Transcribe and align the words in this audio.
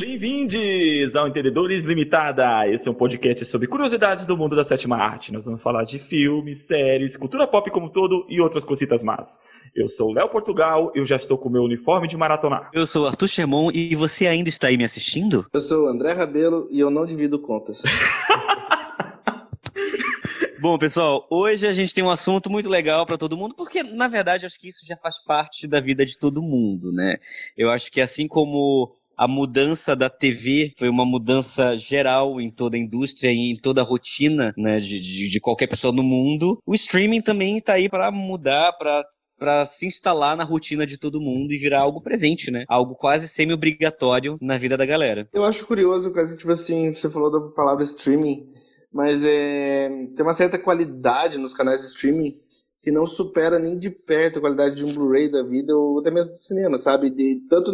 Bem-vindos 0.00 1.14
ao 1.14 1.28
Entendedores 1.28 1.84
Limitada. 1.84 2.66
Esse 2.66 2.88
é 2.88 2.90
um 2.90 2.94
podcast 2.94 3.44
sobre 3.44 3.68
curiosidades 3.68 4.24
do 4.24 4.34
mundo 4.34 4.56
da 4.56 4.64
sétima 4.64 4.96
arte. 4.96 5.30
Nós 5.30 5.44
vamos 5.44 5.62
falar 5.62 5.84
de 5.84 5.98
filmes, 5.98 6.66
séries, 6.66 7.18
cultura 7.18 7.46
pop 7.46 7.70
como 7.70 7.84
um 7.84 7.90
todo 7.90 8.26
e 8.26 8.40
outras 8.40 8.64
cositas 8.64 9.02
más. 9.02 9.38
Eu 9.76 9.90
sou 9.90 10.08
o 10.08 10.12
Léo 10.14 10.30
Portugal, 10.30 10.90
eu 10.94 11.04
já 11.04 11.16
estou 11.16 11.36
com 11.36 11.50
o 11.50 11.52
meu 11.52 11.62
uniforme 11.62 12.08
de 12.08 12.16
maratonar. 12.16 12.70
Eu 12.72 12.86
sou 12.86 13.04
o 13.04 13.08
Arthur 13.08 13.28
Sherman 13.28 13.70
e 13.74 13.94
você 13.94 14.26
ainda 14.26 14.48
está 14.48 14.68
aí 14.68 14.78
me 14.78 14.84
assistindo? 14.84 15.44
Eu 15.52 15.60
sou 15.60 15.84
o 15.84 15.88
André 15.88 16.14
Rabelo 16.14 16.66
e 16.70 16.80
eu 16.80 16.90
não 16.90 17.04
divido 17.04 17.38
contas. 17.38 17.82
Bom, 20.58 20.78
pessoal, 20.78 21.26
hoje 21.30 21.66
a 21.66 21.72
gente 21.74 21.94
tem 21.94 22.04
um 22.04 22.10
assunto 22.10 22.50
muito 22.50 22.70
legal 22.70 23.04
para 23.04 23.18
todo 23.18 23.36
mundo, 23.36 23.54
porque 23.54 23.82
na 23.82 24.08
verdade 24.08 24.46
acho 24.46 24.58
que 24.58 24.68
isso 24.68 24.86
já 24.86 24.96
faz 24.96 25.22
parte 25.22 25.66
da 25.66 25.80
vida 25.80 26.06
de 26.06 26.18
todo 26.18 26.42
mundo, 26.42 26.90
né? 26.90 27.16
Eu 27.56 27.70
acho 27.70 27.90
que 27.90 28.00
assim 28.00 28.26
como 28.28 28.94
a 29.20 29.28
mudança 29.28 29.94
da 29.94 30.08
TV 30.08 30.72
foi 30.78 30.88
uma 30.88 31.04
mudança 31.04 31.76
geral 31.76 32.40
em 32.40 32.50
toda 32.50 32.74
a 32.74 32.80
indústria 32.80 33.30
e 33.30 33.52
em 33.52 33.54
toda 33.54 33.82
a 33.82 33.84
rotina 33.84 34.54
né, 34.56 34.80
de, 34.80 34.98
de, 34.98 35.28
de 35.28 35.40
qualquer 35.40 35.66
pessoa 35.66 35.92
no 35.92 36.02
mundo. 36.02 36.58
O 36.66 36.74
streaming 36.74 37.20
também 37.20 37.58
está 37.58 37.74
aí 37.74 37.86
para 37.86 38.10
mudar, 38.10 38.72
para 38.78 39.02
para 39.38 39.64
se 39.64 39.86
instalar 39.86 40.36
na 40.36 40.44
rotina 40.44 40.86
de 40.86 40.98
todo 40.98 41.18
mundo 41.18 41.50
e 41.50 41.56
virar 41.56 41.80
algo 41.80 42.02
presente, 42.02 42.50
né? 42.50 42.64
Algo 42.68 42.94
quase 42.94 43.26
semi-obrigatório 43.26 44.36
na 44.38 44.58
vida 44.58 44.76
da 44.76 44.84
galera. 44.84 45.26
Eu 45.32 45.44
acho 45.44 45.66
curioso, 45.66 46.12
quase 46.12 46.36
tipo 46.36 46.52
assim, 46.52 46.92
você 46.92 47.08
falou 47.08 47.30
da 47.30 47.54
palavra 47.54 47.82
streaming 47.84 48.46
mas 48.92 49.24
é, 49.24 49.88
tem 50.16 50.22
uma 50.24 50.32
certa 50.32 50.58
qualidade 50.58 51.38
nos 51.38 51.54
canais 51.54 51.80
de 51.80 51.86
streaming 51.86 52.30
que 52.80 52.90
não 52.90 53.06
supera 53.06 53.58
nem 53.58 53.78
de 53.78 53.90
perto 53.90 54.38
a 54.38 54.40
qualidade 54.40 54.76
de 54.76 54.84
um 54.84 54.92
Blu-ray 54.92 55.30
da 55.30 55.42
vida 55.42 55.76
ou 55.76 56.00
até 56.00 56.10
mesmo 56.10 56.32
de 56.32 56.42
cinema, 56.42 56.76
sabe? 56.76 57.10
De, 57.10 57.40
tanto 57.48 57.70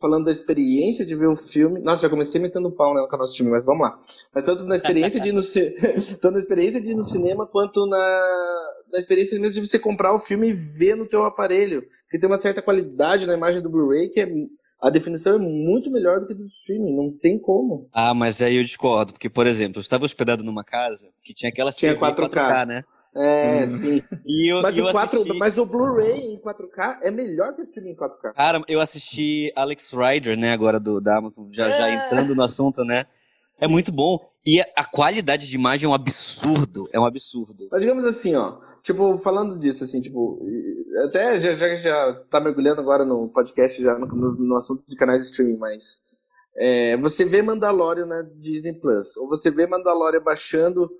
falando 0.00 0.24
da 0.24 0.30
experiência 0.30 1.04
de 1.04 1.14
ver 1.14 1.28
o 1.28 1.36
filme. 1.36 1.80
Nossa, 1.80 2.02
já 2.02 2.08
comecei 2.08 2.40
metendo 2.40 2.70
pau 2.70 2.94
né, 2.94 3.00
no 3.00 3.08
canal 3.08 3.26
de 3.26 3.32
streaming, 3.32 3.52
mas 3.52 3.64
vamos 3.64 3.82
lá. 3.82 3.98
Mas 4.34 4.44
tanto 4.44 4.64
na 4.64 4.76
experiência 4.76 5.20
de 5.20 5.28
ir 5.28 5.32
no, 5.32 5.42
tanto 6.20 6.32
na 6.32 6.38
experiência 6.38 6.80
de 6.80 6.92
ir 6.92 6.94
no 6.94 7.04
cinema 7.04 7.46
quanto 7.46 7.86
na, 7.86 8.70
na 8.92 8.98
experiência 8.98 9.38
mesmo 9.38 9.60
de 9.60 9.68
você 9.68 9.78
comprar 9.78 10.14
o 10.14 10.18
filme 10.18 10.48
e 10.48 10.52
ver 10.52 10.96
no 10.96 11.06
teu 11.06 11.24
aparelho. 11.24 11.82
Que 12.10 12.18
tem 12.18 12.28
uma 12.28 12.38
certa 12.38 12.62
qualidade 12.62 13.26
na 13.26 13.34
imagem 13.34 13.62
do 13.62 13.70
Blu-ray 13.70 14.08
que 14.08 14.20
é 14.20 14.28
a 14.80 14.88
definição 14.88 15.34
é 15.34 15.38
muito 15.38 15.90
melhor 15.90 16.20
do 16.20 16.26
que 16.26 16.32
do 16.32 16.46
streaming, 16.46 16.96
não 16.96 17.12
tem 17.12 17.38
como. 17.38 17.88
Ah, 17.92 18.14
mas 18.14 18.40
aí 18.40 18.56
eu 18.56 18.64
discordo, 18.64 19.12
porque, 19.12 19.28
por 19.28 19.46
exemplo, 19.46 19.78
eu 19.78 19.82
estava 19.82 20.06
hospedado 20.06 20.42
numa 20.42 20.64
casa 20.64 21.06
que 21.22 21.34
tinha 21.34 21.50
aquela 21.50 21.70
tinha 21.70 21.94
4K. 21.94 22.30
4K, 22.30 22.66
né? 22.66 22.84
É, 23.14 23.64
hum. 23.64 23.68
sim. 23.68 24.02
Eu, 24.24 24.62
mas, 24.62 24.78
eu 24.78 24.84
o 24.84 24.92
4, 24.92 25.18
assisti... 25.18 25.38
mas 25.38 25.58
o 25.58 25.66
Blu-ray 25.66 26.34
em 26.34 26.40
4K 26.40 26.98
é 27.02 27.10
melhor 27.10 27.54
que 27.54 27.62
o 27.62 27.64
streaming 27.64 27.90
em 27.90 27.96
4K. 27.96 28.34
Cara, 28.34 28.62
eu 28.68 28.80
assisti 28.80 29.52
Alex 29.56 29.92
Rider, 29.92 30.38
né, 30.38 30.52
agora 30.52 30.78
do, 30.78 31.00
da 31.00 31.18
Amazon, 31.18 31.48
já, 31.50 31.66
é. 31.66 31.70
já 31.70 31.90
entrando 31.90 32.34
no 32.34 32.42
assunto, 32.44 32.84
né? 32.84 33.06
É 33.60 33.68
muito 33.68 33.92
bom. 33.92 34.18
E 34.44 34.60
a 34.74 34.84
qualidade 34.84 35.46
de 35.46 35.54
imagem 35.54 35.84
é 35.84 35.88
um 35.88 35.94
absurdo. 35.94 36.88
É 36.92 36.98
um 36.98 37.04
absurdo. 37.04 37.68
Mas 37.70 37.82
digamos 37.82 38.04
assim, 38.06 38.34
ó. 38.34 38.58
Tipo, 38.82 39.18
falando 39.18 39.58
disso, 39.58 39.84
assim, 39.84 40.00
tipo, 40.00 40.42
até 41.04 41.38
já, 41.38 41.52
já, 41.52 41.74
já 41.74 42.24
tá 42.30 42.40
mergulhando 42.40 42.80
agora 42.80 43.04
no 43.04 43.30
podcast, 43.32 43.82
já 43.82 43.98
no, 43.98 44.06
no, 44.06 44.34
no 44.36 44.56
assunto 44.56 44.82
de 44.88 44.96
canais 44.96 45.20
de 45.20 45.28
streaming, 45.28 45.58
mas 45.58 46.00
é, 46.56 46.96
você 46.96 47.24
vê 47.24 47.42
Mandalorian 47.42 48.06
na 48.06 48.22
Disney 48.22 48.72
Plus, 48.72 49.16
ou 49.18 49.28
você 49.28 49.50
vê 49.50 49.66
Mandalorian 49.66 50.22
baixando 50.22 50.90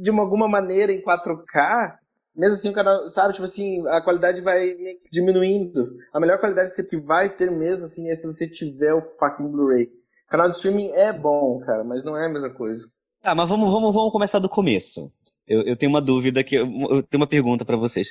de 0.00 0.10
uma, 0.10 0.22
alguma 0.22 0.48
maneira 0.48 0.92
em 0.92 1.02
4K, 1.02 1.94
mesmo 2.34 2.56
assim 2.56 2.68
o 2.68 2.72
canal, 2.72 3.08
sabe, 3.08 3.32
tipo 3.32 3.44
assim, 3.44 3.86
a 3.88 4.00
qualidade 4.00 4.40
vai 4.40 4.76
diminuindo. 5.10 5.96
A 6.12 6.20
melhor 6.20 6.38
qualidade 6.38 6.70
que 6.88 6.96
vai 6.96 7.34
ter 7.34 7.50
mesmo, 7.50 7.86
assim, 7.86 8.10
é 8.10 8.16
se 8.16 8.26
você 8.26 8.48
tiver 8.48 8.92
o 8.92 9.02
fucking 9.18 9.50
Blu-ray. 9.50 9.88
Canal 10.28 10.48
de 10.48 10.54
streaming 10.54 10.90
é 10.90 11.12
bom, 11.12 11.60
cara, 11.60 11.84
mas 11.84 12.04
não 12.04 12.16
é 12.16 12.26
a 12.26 12.28
mesma 12.28 12.50
coisa. 12.50 12.86
Tá, 13.22 13.34
mas 13.34 13.48
vamos, 13.48 13.70
vamos, 13.70 13.94
vamos 13.94 14.12
começar 14.12 14.38
do 14.38 14.48
começo. 14.48 15.10
Eu, 15.46 15.62
eu 15.62 15.76
tenho 15.76 15.90
uma 15.90 16.02
dúvida 16.02 16.42
que 16.44 16.56
eu, 16.56 16.66
eu 16.66 17.02
tenho 17.02 17.20
uma 17.22 17.26
pergunta 17.26 17.64
para 17.64 17.76
vocês. 17.76 18.08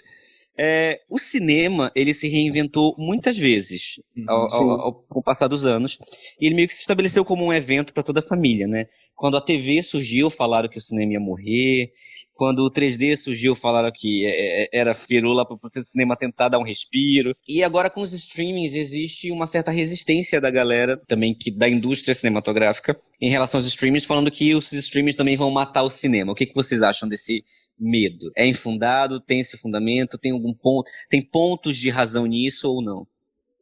É, 0.57 1.01
o 1.09 1.19
cinema 1.19 1.91
ele 1.93 2.13
se 2.13 2.29
reinventou 2.29 2.95
muitas 2.97 3.37
vezes 3.37 3.99
uhum, 4.15 4.25
ao, 4.27 4.53
ao, 4.53 4.69
ao, 4.69 5.05
ao, 5.09 5.23
passar 5.23 5.47
dos 5.47 5.65
anos 5.65 5.97
e 6.39 6.45
ele 6.45 6.55
meio 6.55 6.67
que 6.67 6.73
se 6.73 6.79
estabeleceu 6.79 7.25
como 7.25 7.43
um 7.43 7.51
evento 7.51 7.93
para 7.93 8.03
toda 8.03 8.21
a 8.21 8.23
família, 8.23 8.65
né? 8.65 8.87
Quando 9.15 9.37
a 9.37 9.41
TV 9.41 9.81
surgiu, 9.81 10.29
falaram 10.29 10.69
que 10.69 10.77
o 10.77 10.81
cinema 10.81 11.13
ia 11.13 11.19
morrer. 11.19 11.91
Quando 12.35 12.65
o 12.65 12.69
3D 12.69 13.15
surgiu, 13.15 13.55
falaram 13.55 13.89
que 13.93 14.25
é, 14.25 14.63
é, 14.63 14.69
era 14.73 14.93
firula 14.93 15.45
para 15.45 15.55
o 15.55 15.83
cinema 15.83 16.17
tentar 16.17 16.49
dar 16.49 16.59
um 16.59 16.65
respiro. 16.65 17.33
E 17.47 17.63
agora 17.63 17.89
com 17.89 18.01
os 18.01 18.11
streamings 18.11 18.75
existe 18.75 19.31
uma 19.31 19.47
certa 19.47 19.71
resistência 19.71 20.41
da 20.41 20.51
galera, 20.51 21.01
também 21.07 21.33
que 21.33 21.49
da 21.49 21.69
indústria 21.69 22.13
cinematográfica, 22.13 22.99
em 23.21 23.29
relação 23.29 23.57
aos 23.57 23.67
streamings, 23.67 24.03
falando 24.03 24.29
que 24.29 24.53
os 24.53 24.71
streamings 24.73 25.15
também 25.15 25.37
vão 25.37 25.49
matar 25.49 25.83
o 25.83 25.89
cinema. 25.89 26.33
O 26.33 26.35
que, 26.35 26.45
que 26.45 26.55
vocês 26.55 26.81
acham 26.81 27.07
desse 27.07 27.43
medo? 27.79 28.31
É 28.35 28.47
infundado? 28.47 29.19
Tem 29.19 29.39
esse 29.39 29.57
fundamento? 29.57 30.17
Tem 30.17 30.31
algum 30.31 30.53
ponto? 30.53 30.89
Tem 31.09 31.21
pontos 31.21 31.77
de 31.77 31.89
razão 31.89 32.25
nisso 32.25 32.69
ou 32.69 32.81
não? 32.81 33.07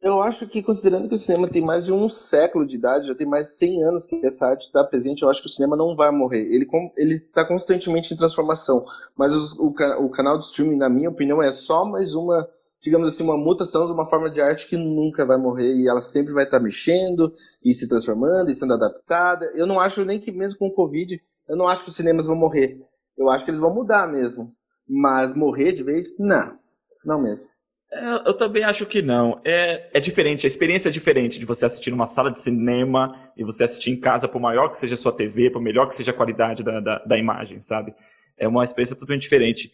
Eu 0.04 0.20
acho 0.20 0.46
que, 0.46 0.62
considerando 0.62 1.08
que 1.08 1.14
o 1.14 1.18
cinema 1.18 1.48
tem 1.48 1.62
mais 1.62 1.86
de 1.86 1.90
um 1.90 2.10
século 2.10 2.66
de 2.66 2.76
idade, 2.76 3.08
já 3.08 3.14
tem 3.14 3.26
mais 3.26 3.46
de 3.46 3.52
100 3.54 3.84
anos 3.84 4.06
que 4.06 4.16
essa 4.26 4.46
arte 4.46 4.66
está 4.66 4.84
presente, 4.84 5.22
eu 5.22 5.30
acho 5.30 5.40
que 5.40 5.46
o 5.46 5.50
cinema 5.50 5.74
não 5.74 5.96
vai 5.96 6.10
morrer. 6.10 6.42
Ele 6.42 7.14
está 7.14 7.42
constantemente 7.42 8.12
em 8.12 8.16
transformação. 8.16 8.84
Mas 9.16 9.34
o, 9.54 9.68
o, 9.68 10.10
canal 10.10 10.38
de 10.38 10.44
streaming, 10.44 10.76
na 10.76 10.90
minha 10.90 11.08
opinião, 11.08 11.42
é 11.42 11.50
só 11.50 11.86
mais 11.86 12.14
uma, 12.14 12.46
digamos 12.82 13.08
assim, 13.08 13.24
uma 13.24 13.38
mutação 13.38 13.86
de 13.86 13.92
uma 13.92 14.04
forma 14.04 14.30
de 14.30 14.42
arte 14.42 14.68
que 14.68 14.76
nunca 14.76 15.24
vai 15.24 15.38
morrer. 15.38 15.74
E 15.74 15.88
ela 15.88 16.02
sempre 16.02 16.34
vai 16.34 16.44
estar 16.44 16.58
tá 16.58 16.62
mexendo 16.62 17.32
e 17.64 17.72
se 17.72 17.88
transformando 17.88 18.50
e 18.50 18.54
sendo 18.54 18.74
adaptada. 18.74 19.50
Eu 19.54 19.66
não 19.66 19.80
acho 19.80 20.04
nem 20.04 20.20
que, 20.20 20.30
mesmo 20.30 20.58
com 20.58 20.66
o 20.66 20.74
Covid, 20.74 21.18
eu 21.48 21.56
não 21.56 21.66
acho 21.66 21.82
que 21.82 21.88
os 21.88 21.96
cinemas 21.96 22.26
vão 22.26 22.36
morrer. 22.36 22.78
Eu 23.16 23.28
acho 23.30 23.44
que 23.44 23.50
eles 23.50 23.60
vão 23.60 23.74
mudar 23.74 24.06
mesmo. 24.10 24.50
Mas 24.88 25.34
morrer 25.34 25.72
de 25.72 25.82
vez, 25.82 26.18
não. 26.18 26.58
Não 27.04 27.22
mesmo. 27.22 27.48
É, 27.92 28.28
eu 28.28 28.34
também 28.36 28.64
acho 28.64 28.84
que 28.86 29.00
não. 29.00 29.40
É, 29.44 29.98
é 29.98 30.00
diferente, 30.00 30.46
a 30.46 30.48
experiência 30.48 30.88
é 30.88 30.92
diferente 30.92 31.38
de 31.38 31.46
você 31.46 31.64
assistir 31.64 31.90
numa 31.90 32.06
sala 32.06 32.30
de 32.30 32.40
cinema 32.40 33.30
e 33.36 33.44
você 33.44 33.64
assistir 33.64 33.92
em 33.92 34.00
casa, 34.00 34.26
por 34.26 34.40
maior 34.40 34.68
que 34.68 34.78
seja 34.78 34.94
a 34.94 34.98
sua 34.98 35.12
TV, 35.12 35.50
por 35.50 35.62
melhor 35.62 35.86
que 35.86 35.94
seja 35.94 36.10
a 36.10 36.14
qualidade 36.14 36.64
da, 36.64 36.80
da, 36.80 36.98
da 36.98 37.18
imagem, 37.18 37.60
sabe? 37.60 37.94
É 38.36 38.48
uma 38.48 38.64
experiência 38.64 38.96
totalmente 38.96 39.22
diferente. 39.22 39.70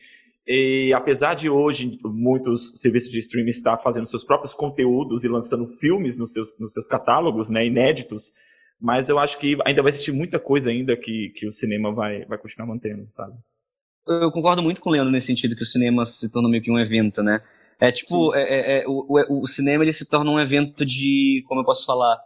E 0.46 0.92
apesar 0.94 1.34
de 1.34 1.48
hoje 1.48 1.98
muitos 2.04 2.80
serviços 2.80 3.10
de 3.10 3.20
streaming 3.20 3.50
estar 3.50 3.78
fazendo 3.78 4.06
seus 4.06 4.24
próprios 4.24 4.52
conteúdos 4.52 5.24
e 5.24 5.28
lançando 5.28 5.66
filmes 5.66 6.18
nos 6.18 6.32
seus, 6.32 6.58
nos 6.58 6.72
seus 6.72 6.86
catálogos, 6.86 7.48
né, 7.48 7.64
inéditos, 7.66 8.32
mas 8.80 9.08
eu 9.08 9.18
acho 9.18 9.38
que 9.38 9.58
ainda 9.66 9.82
vai 9.82 9.90
existir 9.90 10.12
muita 10.12 10.38
coisa 10.38 10.70
ainda 10.70 10.96
que, 10.96 11.32
que 11.36 11.46
o 11.46 11.52
cinema 11.52 11.92
vai, 11.92 12.24
vai 12.24 12.38
continuar 12.38 12.66
mantendo, 12.66 13.06
sabe? 13.10 13.34
Eu 14.06 14.32
concordo 14.32 14.62
muito 14.62 14.80
com 14.80 14.88
o 14.88 14.92
Leandro 14.92 15.12
nesse 15.12 15.26
sentido 15.26 15.54
que 15.54 15.62
o 15.62 15.66
cinema 15.66 16.06
se 16.06 16.30
torna 16.30 16.48
meio 16.48 16.62
que 16.62 16.70
um 16.70 16.78
evento, 16.78 17.22
né? 17.22 17.42
É 17.78 17.92
tipo, 17.92 18.34
é, 18.34 18.42
é, 18.42 18.82
é, 18.82 18.84
o, 18.86 19.42
o, 19.42 19.46
cinema 19.46 19.84
ele 19.84 19.92
se 19.92 20.08
torna 20.08 20.30
um 20.30 20.40
evento 20.40 20.84
de, 20.84 21.42
como 21.46 21.60
eu 21.60 21.64
posso 21.64 21.86
falar, 21.86 22.18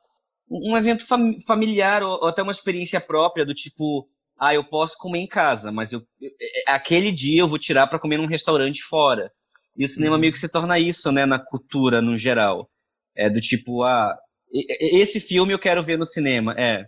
um 0.50 0.76
evento 0.76 1.06
fam 1.06 1.34
familiar 1.46 2.02
ou, 2.02 2.22
ou, 2.22 2.28
até 2.28 2.42
uma 2.42 2.50
experiência 2.52 3.00
própria 3.00 3.46
do 3.46 3.54
tipo, 3.54 4.08
ah, 4.38 4.52
eu 4.54 4.64
posso 4.64 4.96
comer 4.98 5.20
em 5.20 5.28
casa, 5.28 5.70
mas 5.70 5.92
eu, 5.92 6.00
é, 6.20 6.70
é, 6.70 6.74
aquele 6.74 7.12
dia 7.12 7.40
eu 7.40 7.48
vou 7.48 7.58
tirar 7.58 7.86
para 7.86 8.00
comer 8.00 8.16
num 8.16 8.26
restaurante 8.26 8.82
fora. 8.82 9.30
E 9.76 9.84
o 9.84 9.88
cinema 9.88 10.14
uhum. 10.14 10.20
meio 10.20 10.32
que 10.32 10.38
se 10.38 10.50
torna 10.50 10.78
isso, 10.78 11.10
né, 11.12 11.26
na 11.26 11.38
cultura 11.38 12.00
no 12.00 12.16
geral. 12.16 12.68
É 13.16 13.30
do 13.30 13.40
tipo, 13.40 13.82
ah, 13.84 14.16
esse 14.54 15.20
filme 15.20 15.52
eu 15.52 15.58
quero 15.58 15.84
ver 15.84 15.98
no 15.98 16.06
cinema. 16.06 16.54
É, 16.56 16.86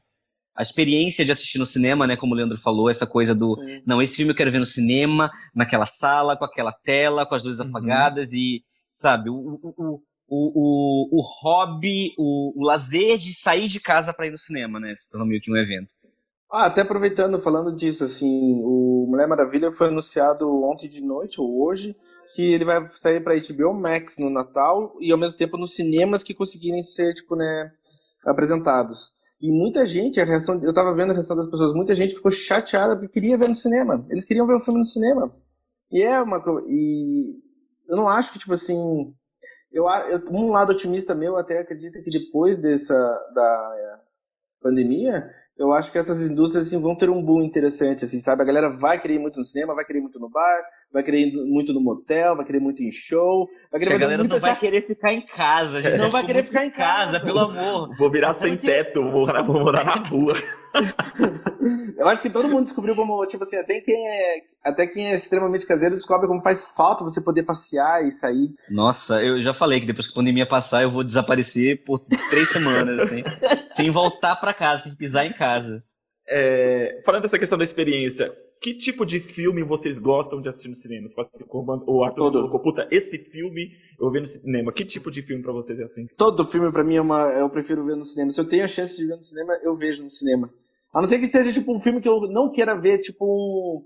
a 0.57 0.63
experiência 0.63 1.25
de 1.25 1.33
assistir 1.33 1.59
no 1.59 1.67
cinema, 1.67 2.07
né, 2.07 2.17
como 2.17 2.33
o 2.33 2.37
Leandro 2.37 2.57
falou, 2.57 2.89
essa 2.89 3.07
coisa 3.07 3.35
do, 3.35 3.57
Sim. 3.57 3.83
não, 3.87 4.01
esse 4.01 4.17
filme 4.17 4.33
eu 4.33 4.37
quero 4.37 4.51
ver 4.51 4.59
no 4.59 4.65
cinema, 4.65 5.31
naquela 5.55 5.85
sala, 5.85 6.37
com 6.37 6.45
aquela 6.45 6.73
tela, 6.73 7.27
com 7.27 7.35
as 7.35 7.45
luzes 7.45 7.61
uhum. 7.61 7.69
apagadas 7.69 8.33
e, 8.33 8.63
sabe, 8.95 9.29
o, 9.29 9.35
o, 9.35 9.75
o, 9.77 10.01
o, 10.29 11.19
o 11.19 11.23
hobby, 11.43 12.15
o, 12.17 12.59
o 12.59 12.65
lazer 12.65 13.19
de 13.19 13.35
sair 13.35 13.69
de 13.69 13.79
casa 13.79 14.15
para 14.15 14.27
ir 14.27 14.31
no 14.31 14.39
cinema, 14.39 14.81
né, 14.81 14.95
se 14.95 15.11
tornou 15.11 15.29
meio 15.29 15.43
que 15.43 15.53
um 15.53 15.57
evento. 15.57 15.89
Ah, 16.51 16.67
até 16.67 16.83
aproveitando, 16.83 17.41
falando 17.41 17.75
disso, 17.75 18.05
assim, 18.05 18.61
o 18.63 19.07
Mulher 19.09 19.27
Maravilha 19.27 19.73
foi 19.73 19.89
anunciado 19.89 20.49
ontem 20.65 20.89
de 20.89 21.03
noite, 21.03 21.41
ou 21.41 21.67
hoje, 21.67 21.97
que 22.35 22.53
ele 22.53 22.65
vai 22.65 22.87
sair 22.97 23.23
para 23.23 23.35
HBO 23.35 23.75
Max 23.75 24.17
no 24.19 24.31
Natal 24.31 24.97
e 25.01 25.11
ao 25.11 25.19
mesmo 25.19 25.37
tempo 25.37 25.57
nos 25.57 25.75
cinemas 25.75 26.23
que 26.23 26.35
conseguirem 26.35 26.83
ser, 26.83 27.15
tipo, 27.15 27.35
né, 27.35 27.73
apresentados. 28.27 29.13
E 29.41 29.51
muita 29.51 29.85
gente, 29.85 30.21
a 30.21 30.25
reação, 30.25 30.63
eu 30.63 30.73
tava 30.73 30.95
vendo 30.95 31.11
a 31.11 31.15
reação 31.15 31.37
das 31.37 31.49
pessoas, 31.49 31.75
muita 31.75 31.95
gente 31.95 32.15
ficou 32.15 32.31
chateada 32.31 32.97
porque 32.97 33.21
queria 33.21 33.37
ver 33.37 33.49
no 33.49 33.55
cinema. 33.55 34.03
Eles 34.09 34.25
queriam 34.25 34.47
ver 34.47 34.55
o 34.55 34.61
filme 34.61 34.79
no 34.79 34.85
cinema. 34.85 35.35
E 35.91 36.03
é 36.03 36.21
uma 36.21 36.43
e 36.69 37.35
eu 37.89 37.97
não 37.97 38.09
acho 38.09 38.33
que 38.33 38.39
tipo 38.39 38.55
assim, 38.55 39.15
eu, 39.73 39.85
eu 40.09 40.23
um 40.31 40.51
lado 40.51 40.73
otimista 40.73 41.15
meu 41.15 41.37
até 41.37 41.61
acredita 41.61 42.01
que 42.03 42.11
depois 42.11 42.59
dessa 42.59 42.95
da 43.35 44.01
pandemia, 44.61 45.31
eu 45.59 45.73
acho 45.73 45.91
que 45.91 45.99
essas 45.99 46.21
indústrias 46.23 46.67
assim, 46.67 46.81
vão 46.81 46.95
ter 46.95 47.09
um 47.09 47.23
boom 47.23 47.43
interessante 47.43 48.05
assim, 48.05 48.19
sabe? 48.21 48.43
A 48.43 48.45
galera 48.45 48.69
vai 48.69 49.01
querer 49.01 49.15
ir 49.15 49.19
muito 49.19 49.39
no 49.39 49.45
cinema, 49.45 49.75
vai 49.75 49.85
querer 49.85 49.99
ir 50.01 50.03
muito 50.03 50.19
no 50.19 50.29
bar, 50.29 50.63
vai 50.97 51.03
querer 51.03 51.29
ir 51.29 51.45
muito 51.45 51.75
no 51.75 51.81
motel, 51.81 52.35
vai 52.37 52.47
querer 52.47 52.59
muito 52.59 52.83
em 52.83 52.91
show, 52.91 53.47
vai 53.71 53.79
querer 53.79 53.97
a 53.97 53.99
galera 53.99 54.23
muito 54.23 54.33
não 54.33 54.41
vai 54.41 54.59
querer 54.59 54.87
ficar 54.87 55.13
em 55.13 55.21
casa, 55.27 55.83
gente. 55.83 55.99
Não 55.99 56.09
vai 56.09 56.25
querer 56.25 56.43
ficar 56.43 56.65
em 56.65 56.71
casa, 56.71 57.21
pelo 57.21 57.39
amor. 57.39 57.95
Vou 57.99 58.11
virar 58.11 58.33
sem 58.33 58.57
teto, 58.57 59.03
vou 59.03 59.27
morar, 59.27 59.43
vou 59.43 59.61
morar 59.61 59.85
na 59.85 59.97
rua. 60.09 60.33
Eu 61.99 62.09
acho 62.09 62.23
que 62.23 62.31
todo 62.31 62.49
mundo 62.49 62.65
descobriu 62.65 62.97
como, 62.97 63.27
tipo 63.27 63.43
assim, 63.43 63.59
até 63.59 63.79
quem 63.83 63.95
é, 63.95 64.37
até 64.65 64.87
quem 64.87 65.09
é 65.09 65.15
extremamente 65.15 65.67
caseiro 65.67 65.97
descobre 65.97 66.27
como 66.27 66.41
faz 66.41 66.65
falta 66.75 67.05
você 67.05 67.23
poder 67.23 67.43
passear 67.43 68.03
e 68.03 68.11
sair. 68.11 68.55
Nossa, 68.71 69.23
eu 69.23 69.43
já 69.43 69.53
falei 69.53 69.81
que 69.81 69.87
depois 69.87 70.07
que 70.07 70.15
a 70.15 70.17
pandemia 70.17 70.49
passar 70.49 70.83
eu 70.83 70.91
vou 70.91 71.05
desaparecer 71.05 71.85
por 71.85 71.99
três 72.31 72.49
semanas, 72.49 73.01
assim, 73.01 73.23
sem 73.69 73.91
voltar 73.91 74.37
para 74.37 74.55
casa, 74.55 74.85
sem 74.85 74.97
pisar 74.97 75.27
em 75.27 75.35
casa. 75.35 75.85
É, 76.27 77.03
falando 77.05 77.23
dessa 77.23 77.39
questão 77.39 77.59
da 77.59 77.65
experiência, 77.65 78.33
que 78.61 78.75
tipo 78.75 79.05
de 79.05 79.21
filme 79.21 79.63
vocês 79.63 79.99
gostam 79.99 80.41
de 80.41 80.49
assistir 80.49 80.69
no 80.69 80.75
cinema? 80.75 81.09
O 81.87 82.05
Arthur 82.05 82.33
colocou, 82.33 82.61
puta, 82.61 82.87
esse 82.91 83.19
filme 83.19 83.73
eu 83.99 84.11
vi 84.11 84.21
no 84.21 84.27
cinema. 84.27 84.73
Que 84.73 84.85
tipo 84.85 85.11
de 85.11 85.23
filme 85.23 85.43
para 85.43 85.53
vocês 85.53 85.79
é 85.81 85.85
assim? 85.85 86.07
Todo 86.17 86.45
filme 86.45 86.71
para 86.73 86.85
mim 86.85 86.97
é 86.97 87.01
uma, 87.01 87.23
eu 87.33 87.49
prefiro 87.49 87.85
ver 87.85 87.97
no 87.97 88.05
cinema. 88.05 88.31
Se 88.31 88.41
eu 88.41 88.49
tenho 88.49 88.65
a 88.65 88.69
chance 88.69 88.97
de 88.97 89.07
ver 89.07 89.17
no 89.17 89.23
cinema, 89.23 89.55
eu 89.63 89.77
vejo 89.77 90.03
no 90.03 90.11
cinema. 90.11 90.51
A 90.93 91.01
não 91.01 91.09
ser 91.09 91.19
que 91.19 91.27
seja 91.27 91.53
tipo 91.53 91.75
um 91.75 91.81
filme 91.81 92.01
que 92.01 92.09
eu 92.09 92.23
não 92.23 92.51
queira 92.51 92.75
ver, 92.75 93.01
tipo 93.01 93.27
um. 93.27 93.85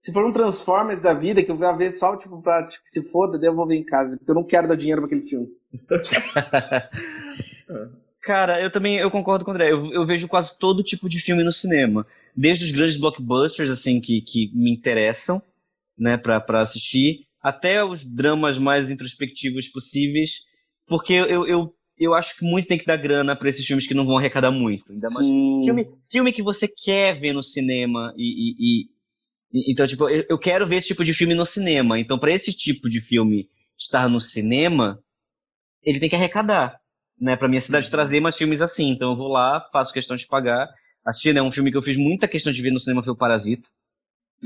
Se 0.00 0.12
for 0.12 0.24
um 0.24 0.32
Transformers 0.32 1.00
da 1.00 1.12
vida, 1.12 1.42
que 1.42 1.50
eu 1.50 1.56
vou 1.56 1.76
ver 1.76 1.92
só, 1.92 2.16
tipo, 2.16 2.40
pra 2.42 2.66
tipo, 2.66 2.82
que 2.82 2.88
se 2.88 3.02
foda, 3.10 3.38
daí 3.38 3.48
eu 3.48 3.54
vou 3.54 3.66
ver 3.66 3.76
em 3.76 3.84
casa. 3.84 4.16
Porque 4.16 4.30
eu 4.30 4.34
não 4.34 4.44
quero 4.44 4.68
dar 4.68 4.76
dinheiro 4.76 5.00
pra 5.00 5.06
aquele 5.06 5.28
filme. 5.28 5.48
Cara, 8.22 8.62
eu 8.62 8.70
também 8.70 8.98
eu 8.98 9.10
concordo 9.10 9.44
com 9.44 9.50
o 9.50 9.54
André. 9.54 9.72
Eu, 9.72 9.92
eu, 9.92 10.06
vejo 10.06 10.28
quase 10.28 10.56
todo 10.56 10.84
tipo 10.84 11.08
de 11.08 11.20
filme 11.20 11.42
no 11.42 11.52
cinema. 11.52 12.06
Desde 12.34 12.64
os 12.64 12.72
grandes 12.72 12.96
blockbusters, 12.96 13.70
assim, 13.70 14.00
que, 14.00 14.20
que 14.22 14.50
me 14.54 14.72
interessam, 14.72 15.42
né, 15.98 16.16
pra 16.16 16.60
assistir, 16.60 17.26
até 17.42 17.84
os 17.84 18.04
dramas 18.04 18.58
mais 18.58 18.90
introspectivos 18.90 19.68
possíveis. 19.68 20.30
Porque 20.86 21.12
eu, 21.12 21.46
eu 21.46 21.74
eu 21.98 22.14
acho 22.14 22.36
que 22.36 22.44
muito 22.44 22.66
tem 22.66 22.78
que 22.78 22.86
dar 22.86 22.96
grana 22.96 23.36
para 23.36 23.48
esses 23.48 23.64
filmes 23.64 23.86
que 23.86 23.94
não 23.94 24.04
vão 24.04 24.18
arrecadar 24.18 24.50
muito. 24.50 24.90
Ainda 24.90 25.08
mais 25.10 25.26
filme, 25.64 25.86
filme 26.10 26.32
que 26.32 26.42
você 26.42 26.66
quer 26.66 27.18
ver 27.18 27.32
no 27.32 27.42
cinema 27.42 28.12
e, 28.16 28.54
e, 28.58 28.86
e 29.52 29.70
então 29.70 29.86
tipo 29.86 30.08
eu, 30.08 30.24
eu, 30.28 30.38
quero 30.38 30.66
ver 30.66 30.76
esse 30.76 30.88
tipo 30.88 31.04
de 31.04 31.14
filme 31.14 31.34
no 31.34 31.46
cinema. 31.46 32.00
Então 32.00 32.18
para 32.18 32.32
esse 32.32 32.52
tipo 32.52 32.88
de 32.88 33.00
filme 33.00 33.48
estar 33.78 34.08
no 34.08 34.20
cinema, 34.20 34.98
ele 35.82 36.00
tem 36.00 36.08
que 36.08 36.16
arrecadar, 36.16 36.80
né? 37.20 37.36
Para 37.36 37.48
minha 37.48 37.60
cidade 37.60 37.90
trazer 37.90 38.20
mais 38.20 38.36
filmes 38.36 38.60
assim. 38.60 38.90
Então 38.90 39.10
eu 39.10 39.16
vou 39.16 39.28
lá, 39.28 39.60
faço 39.72 39.92
questão 39.92 40.16
de 40.16 40.26
pagar. 40.26 40.68
Assistir, 41.04 41.34
né? 41.34 41.42
Um 41.42 41.52
filme 41.52 41.70
que 41.70 41.76
eu 41.76 41.82
fiz 41.82 41.96
muita 41.96 42.28
questão 42.28 42.52
de 42.52 42.62
ver 42.62 42.70
no 42.70 42.78
cinema 42.78 43.02
foi 43.02 43.12
o 43.12 43.16
Parasita. 43.16 43.68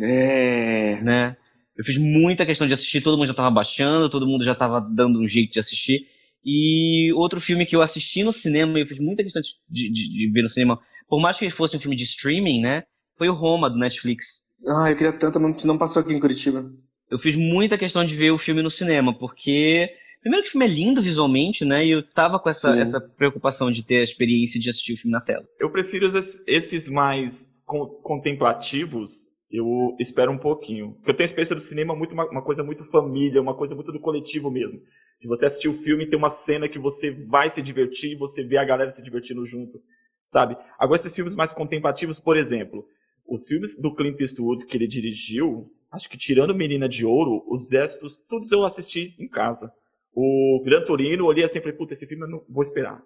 É. 0.01 1.01
Né? 1.03 1.37
Eu 1.77 1.85
fiz 1.85 1.99
muita 1.99 2.47
questão 2.47 2.67
de 2.67 2.73
assistir, 2.73 3.03
todo 3.03 3.19
mundo 3.19 3.27
já 3.27 3.35
tava 3.35 3.51
baixando, 3.51 4.09
todo 4.09 4.27
mundo 4.27 4.45
já 4.45 4.55
tava 4.55 4.81
dando 4.81 5.21
um 5.21 5.27
jeito 5.27 5.53
de 5.53 5.61
assistir. 5.61 6.07
E 6.45 7.13
outro 7.15 7.41
filme 7.41 7.67
que 7.67 7.77
eu 7.77 7.83
assisti 7.83 8.23
no 8.23 8.33
cinema, 8.33 8.79
e 8.79 8.83
eu 8.83 8.87
fiz 8.87 8.99
muita 8.99 9.23
questão 9.23 9.43
de, 9.43 9.91
de, 9.91 10.09
de, 10.09 10.33
ver 10.33 10.43
no 10.43 10.49
cinema, 10.49 10.81
por 11.09 11.21
mais 11.21 11.39
que 11.39 11.45
ele 11.45 11.53
fosse 11.53 11.77
um 11.77 11.81
filme 11.81 11.97
de 11.97 12.05
streaming, 12.05 12.61
né? 12.61 12.85
Foi 13.19 13.29
o 13.29 13.35
Roma, 13.35 13.69
do 13.69 13.79
Netflix. 13.79 14.47
Ah, 14.67 14.91
eu 14.91 14.97
queria 14.97 15.13
tanto, 15.13 15.39
não, 15.39 15.55
não 15.65 15.77
passou 15.77 16.01
aqui 16.01 16.15
em 16.15 16.21
Curitiba. 16.21 16.71
Eu 17.11 17.19
fiz 17.19 17.37
muita 17.37 17.77
questão 17.77 18.05
de 18.05 18.17
ver 18.17 18.31
o 18.31 18.39
filme 18.39 18.63
no 18.63 18.71
cinema, 18.71 19.17
porque. 19.17 19.91
Primeiro 20.27 20.43
que 20.43 20.49
o 20.49 20.53
filme 20.53 20.67
é 20.67 20.69
lindo 20.69 21.01
visualmente, 21.01 21.65
né? 21.65 21.87
E 21.87 21.93
eu 21.93 22.03
tava 22.03 22.41
com 22.41 22.49
essa, 22.49 22.77
essa 22.81 23.01
preocupação 23.01 23.71
de 23.71 23.85
ter 23.85 24.01
a 24.01 24.03
experiência 24.03 24.59
de 24.59 24.69
assistir 24.69 24.95
o 24.95 24.97
filme 24.97 25.13
na 25.13 25.21
tela. 25.21 25.47
Eu 25.57 25.71
prefiro 25.71 26.05
esses 26.49 26.89
mais 26.89 27.55
contemplativos 28.03 29.25
eu 29.49 29.95
espero 30.01 30.33
um 30.33 30.37
pouquinho. 30.37 30.95
Porque 30.95 31.13
eu 31.13 31.17
tenho 31.17 31.27
a 31.27 31.31
experiência 31.31 31.55
do 31.55 31.63
cinema 31.63 31.95
muito 31.95 32.13
uma, 32.13 32.29
uma, 32.29 32.43
coisa 32.43 32.65
muito 32.65 32.83
família, 32.91 33.41
uma 33.41 33.57
coisa 33.57 33.77
muito 33.77 33.93
do 33.93 34.01
coletivo 34.01 34.51
mesmo. 34.51 34.81
De 35.21 35.29
você 35.29 35.47
assistir 35.47 35.69
o 35.69 35.73
filme 35.75 36.03
e 36.03 36.09
ter 36.09 36.17
uma 36.17 36.29
cena 36.29 36.69
que 36.69 36.81
você 36.81 37.13
vai 37.13 37.49
se 37.49 37.63
divertir 37.63 38.11
e 38.11 38.17
você 38.17 38.43
vê 38.43 38.59
a 38.59 38.65
galera 38.65 38.91
se 38.91 39.05
divertindo 39.05 39.47
junto, 39.47 39.81
sabe? 40.27 40.57
Agora, 40.77 40.99
esses 40.99 41.15
filmes 41.15 41.37
mais 41.37 41.53
contemplativos, 41.53 42.19
por 42.19 42.37
exemplo, 42.37 42.85
os 43.29 43.47
filmes 43.47 43.81
do 43.81 43.95
Clint 43.95 44.21
Eastwood 44.21 44.67
que 44.67 44.77
ele 44.77 44.89
dirigiu, 44.89 45.71
acho 45.93 46.11
que 46.11 46.19
tirando 46.19 46.53
Menina 46.53 46.89
de 46.89 47.07
Ouro, 47.07 47.45
os 47.47 47.71
restos, 47.71 48.19
todos 48.29 48.51
eu 48.51 48.65
assisti 48.65 49.15
em 49.21 49.29
casa. 49.29 49.73
O 50.19 50.63
Gran 50.65 50.83
Torino, 50.87 51.27
olhei 51.27 51.45
assim 51.45 51.59
e 51.59 51.63
falei, 51.63 51.77
puta, 51.77 51.93
esse 51.93 52.07
filme 52.07 52.25
eu 52.25 52.31
não 52.31 52.43
vou 52.49 52.63
esperar. 52.63 53.03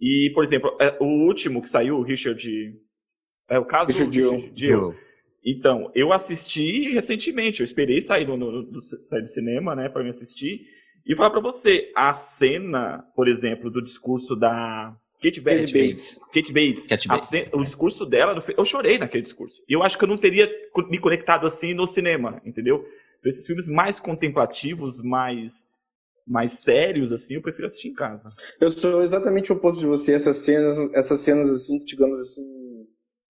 E, 0.00 0.30
por 0.32 0.44
exemplo, 0.44 0.70
é, 0.80 0.96
o 1.00 1.26
último 1.26 1.60
que 1.60 1.68
saiu, 1.68 1.96
o 1.96 2.02
Richard... 2.02 2.48
É 3.50 3.58
o 3.58 3.64
caso 3.64 3.90
Richard 3.90 4.16
Richard 4.20 4.52
Gere. 4.54 4.94
Então, 5.44 5.90
eu 5.96 6.12
assisti 6.12 6.92
recentemente, 6.92 7.60
eu 7.60 7.64
esperei 7.64 8.00
sair 8.00 8.24
do, 8.24 8.36
do, 8.36 8.62
do 8.62 8.80
sair 8.80 9.22
do 9.22 9.28
cinema, 9.28 9.74
né, 9.74 9.88
para 9.88 10.04
me 10.04 10.10
assistir, 10.10 10.60
e 11.04 11.16
falar 11.16 11.30
para 11.30 11.40
você, 11.40 11.90
a 11.94 12.12
cena, 12.14 13.04
por 13.16 13.28
exemplo, 13.28 13.68
do 13.68 13.82
discurso 13.82 14.36
da 14.36 14.96
Kate 15.20 15.40
Bates, 15.40 15.64
Kate 15.64 15.72
Bates, 15.72 16.18
Kate 16.32 16.52
Bates, 16.52 16.86
Kate 16.86 17.08
Bates. 17.08 17.28
Cena, 17.28 17.50
o 17.52 17.64
discurso 17.64 18.06
dela, 18.06 18.40
eu 18.56 18.64
chorei 18.64 18.96
naquele 18.96 19.24
discurso. 19.24 19.60
E 19.68 19.74
eu 19.74 19.82
acho 19.82 19.98
que 19.98 20.04
eu 20.04 20.08
não 20.08 20.16
teria 20.16 20.48
me 20.88 20.98
conectado 21.00 21.46
assim 21.46 21.74
no 21.74 21.86
cinema, 21.86 22.40
entendeu? 22.44 22.86
Esses 23.24 23.44
filmes 23.44 23.68
mais 23.68 23.98
contemplativos, 23.98 25.02
mais 25.02 25.66
mais 26.26 26.52
sérios 26.52 27.12
assim, 27.12 27.34
eu 27.34 27.42
prefiro 27.42 27.66
assistir 27.66 27.88
em 27.88 27.94
casa. 27.94 28.28
Eu 28.60 28.70
sou 28.70 29.02
exatamente 29.02 29.52
o 29.52 29.56
oposto 29.56 29.80
de 29.80 29.86
você, 29.86 30.12
essas 30.12 30.38
cenas, 30.38 30.78
essas 30.94 31.20
cenas 31.20 31.50
assim, 31.50 31.78
digamos 31.78 32.18
assim, 32.18 32.44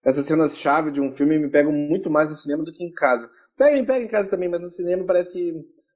essas 0.03 0.25
cenas-chave 0.25 0.91
de 0.91 1.01
um 1.01 1.11
filme 1.11 1.37
me 1.37 1.49
pegam 1.49 1.71
muito 1.71 2.09
mais 2.09 2.29
no 2.29 2.35
cinema 2.35 2.63
do 2.63 2.71
que 2.71 2.83
em 2.83 2.91
casa. 2.91 3.29
Pega, 3.57 3.83
pega 3.85 4.05
em 4.05 4.07
casa 4.07 4.29
também, 4.29 4.49
mas 4.49 4.61
no 4.61 4.69
cinema 4.69 5.03
parece 5.05 5.31
que 5.31 5.53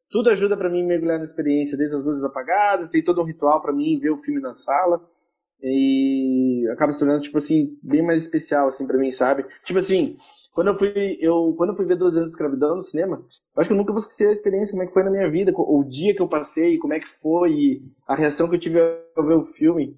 tudo 0.10 0.30
ajuda 0.30 0.58
para 0.58 0.70
mim 0.70 0.84
mergulhar 0.84 1.20
na 1.20 1.26
experiência, 1.26 1.78
desde 1.78 1.96
as 1.96 2.04
luzes 2.04 2.24
apagadas, 2.24 2.90
tem 2.90 3.04
todo 3.04 3.22
um 3.22 3.26
ritual 3.26 3.62
para 3.62 3.74
mim 3.74 4.00
ver 4.00 4.10
o 4.10 4.18
filme 4.18 4.42
na 4.42 4.52
sala. 4.52 5.00
E 5.62 6.66
acaba 6.72 6.92
se 6.92 7.00
tornando, 7.00 7.22
tipo 7.22 7.38
assim, 7.38 7.78
bem 7.84 8.02
mais 8.02 8.22
especial, 8.22 8.68
assim, 8.68 8.88
para 8.88 8.98
mim, 8.98 9.12
sabe? 9.12 9.46
Tipo 9.66 9.80
assim, 9.80 10.16
quando 10.54 10.68
eu 10.68 10.76
fui, 10.76 11.18
eu, 11.20 11.54
quando 11.58 11.72
eu 11.72 11.76
fui 11.76 11.86
ver 11.86 11.98
12 11.98 12.18
anos 12.18 12.30
de 12.30 12.34
escravidão 12.34 12.76
no 12.76 12.82
cinema, 12.82 13.26
acho 13.58 13.68
que 13.68 13.74
eu 13.74 13.78
nunca 13.78 13.92
vou 13.92 14.00
esquecer 14.00 14.30
a 14.30 14.32
experiência, 14.32 14.72
como 14.72 14.84
é 14.84 14.88
que 14.88 14.94
foi 14.94 15.04
na 15.04 15.12
minha 15.12 15.30
vida, 15.30 15.52
o 15.54 15.84
dia 15.84 16.16
que 16.16 16.22
eu 16.22 16.30
passei, 16.30 16.78
como 16.78 16.94
é 16.94 17.00
que 17.00 17.08
foi, 17.08 17.82
a 18.08 18.16
reação 18.16 18.48
que 18.48 18.56
eu 18.56 18.60
tive 18.60 18.80
ao 19.18 19.26
ver 19.26 19.36
o 19.36 19.44
filme 19.44 19.98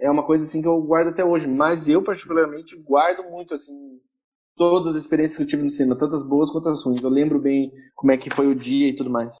é 0.00 0.10
uma 0.10 0.24
coisa 0.24 0.44
assim 0.44 0.60
que 0.60 0.68
eu 0.68 0.80
guardo 0.82 1.08
até 1.08 1.24
hoje. 1.24 1.46
Mas 1.46 1.88
eu, 1.88 2.02
particularmente, 2.02 2.80
guardo 2.82 3.30
muito, 3.30 3.54
assim, 3.54 4.00
todas 4.56 4.96
as 4.96 5.02
experiências 5.02 5.36
que 5.36 5.44
eu 5.44 5.46
tive 5.46 5.62
no 5.62 5.70
cinema, 5.70 5.98
tantas 5.98 6.26
boas 6.26 6.50
quanto 6.50 6.68
as 6.68 6.84
ruins. 6.84 7.02
Eu 7.02 7.10
lembro 7.10 7.38
bem 7.38 7.70
como 7.94 8.12
é 8.12 8.16
que 8.16 8.28
foi 8.34 8.48
o 8.48 8.54
dia 8.54 8.88
e 8.88 8.96
tudo 8.96 9.10
mais. 9.10 9.34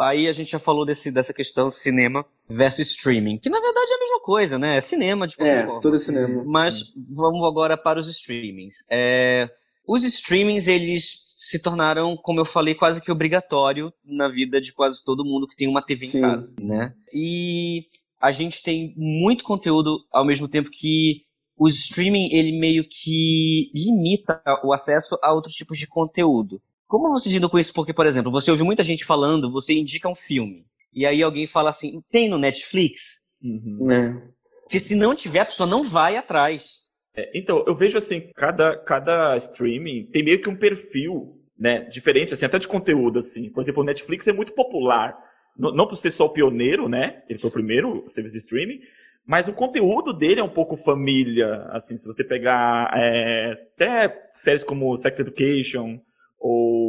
Aí 0.00 0.26
a 0.26 0.32
gente 0.32 0.50
já 0.50 0.58
falou 0.58 0.86
desse, 0.86 1.12
dessa 1.12 1.32
questão 1.34 1.70
cinema 1.70 2.24
versus 2.48 2.90
streaming, 2.90 3.38
que 3.38 3.50
na 3.50 3.60
verdade 3.60 3.92
é 3.92 3.94
a 3.94 3.98
mesma 3.98 4.20
coisa, 4.20 4.58
né? 4.58 4.78
É 4.78 4.80
cinema 4.80 5.26
de 5.28 5.36
qualquer 5.36 5.64
é, 5.64 5.66
forma. 5.66 5.80
todo 5.80 5.96
é 5.96 5.98
cinema. 5.98 6.42
Mas 6.46 6.78
Sim. 6.78 7.06
vamos 7.10 7.46
agora 7.46 7.76
para 7.76 8.00
os 8.00 8.08
streamings. 8.08 8.74
É, 8.90 9.48
os 9.86 10.02
streamings, 10.04 10.66
eles 10.66 11.28
se 11.36 11.60
tornaram, 11.60 12.16
como 12.16 12.40
eu 12.40 12.44
falei, 12.44 12.74
quase 12.74 13.00
que 13.00 13.10
obrigatório 13.10 13.92
na 14.04 14.28
vida 14.28 14.60
de 14.60 14.72
quase 14.72 15.04
todo 15.04 15.24
mundo 15.24 15.46
que 15.46 15.56
tem 15.56 15.68
uma 15.68 15.82
TV 15.82 16.04
Sim. 16.04 16.18
em 16.18 16.20
casa, 16.20 16.54
né? 16.60 16.94
E 17.12 17.86
a 18.20 18.30
gente 18.32 18.62
tem 18.62 18.94
muito 18.96 19.44
conteúdo 19.44 19.98
ao 20.12 20.24
mesmo 20.24 20.48
tempo 20.48 20.70
que 20.70 21.22
o 21.56 21.68
streaming 21.68 22.32
ele 22.32 22.58
meio 22.58 22.84
que 22.88 23.70
limita 23.74 24.42
o 24.64 24.72
acesso 24.72 25.18
a 25.22 25.32
outros 25.32 25.54
tipos 25.54 25.78
de 25.78 25.86
conteúdo. 25.86 26.60
Como 26.90 27.08
você 27.08 27.28
lida 27.28 27.48
com 27.48 27.56
isso? 27.56 27.72
Porque, 27.72 27.94
por 27.94 28.04
exemplo, 28.04 28.32
você 28.32 28.50
ouve 28.50 28.64
muita 28.64 28.82
gente 28.82 29.04
falando, 29.04 29.52
você 29.52 29.72
indica 29.72 30.08
um 30.08 30.14
filme, 30.14 30.66
e 30.92 31.06
aí 31.06 31.22
alguém 31.22 31.46
fala 31.46 31.70
assim, 31.70 32.02
tem 32.10 32.28
no 32.28 32.36
Netflix? 32.36 33.20
Uhum. 33.40 33.90
É. 33.92 34.22
Porque 34.62 34.80
se 34.80 34.96
não 34.96 35.14
tiver, 35.14 35.38
a 35.38 35.46
pessoa 35.46 35.68
não 35.68 35.88
vai 35.88 36.16
atrás. 36.16 36.80
É, 37.16 37.30
então, 37.32 37.64
eu 37.64 37.76
vejo 37.76 37.96
assim, 37.96 38.32
cada, 38.34 38.76
cada 38.76 39.36
streaming 39.36 40.06
tem 40.06 40.24
meio 40.24 40.42
que 40.42 40.48
um 40.48 40.56
perfil, 40.56 41.40
né, 41.56 41.84
diferente, 41.84 42.34
assim, 42.34 42.44
até 42.44 42.58
de 42.58 42.66
conteúdo, 42.66 43.20
assim. 43.20 43.48
Por 43.50 43.60
exemplo, 43.60 43.82
o 43.82 43.86
Netflix 43.86 44.26
é 44.26 44.32
muito 44.32 44.52
popular 44.52 45.16
não 45.56 45.86
por 45.86 45.96
ser 45.96 46.10
só 46.10 46.24
o 46.24 46.32
pioneiro, 46.32 46.88
né? 46.88 47.22
Ele 47.28 47.38
foi 47.38 47.50
o 47.50 47.52
primeiro 47.52 48.04
serviço 48.08 48.32
de 48.32 48.40
streaming, 48.40 48.80
mas 49.26 49.46
o 49.46 49.52
conteúdo 49.52 50.12
dele 50.12 50.40
é 50.40 50.44
um 50.44 50.48
pouco 50.48 50.76
família, 50.76 51.66
assim, 51.70 51.96
se 51.96 52.06
você 52.06 52.24
pegar 52.24 52.90
é, 52.96 53.52
até 53.74 54.30
séries 54.34 54.64
como 54.64 54.96
Sex 54.96 55.20
Education 55.20 56.00
ou, 56.40 56.79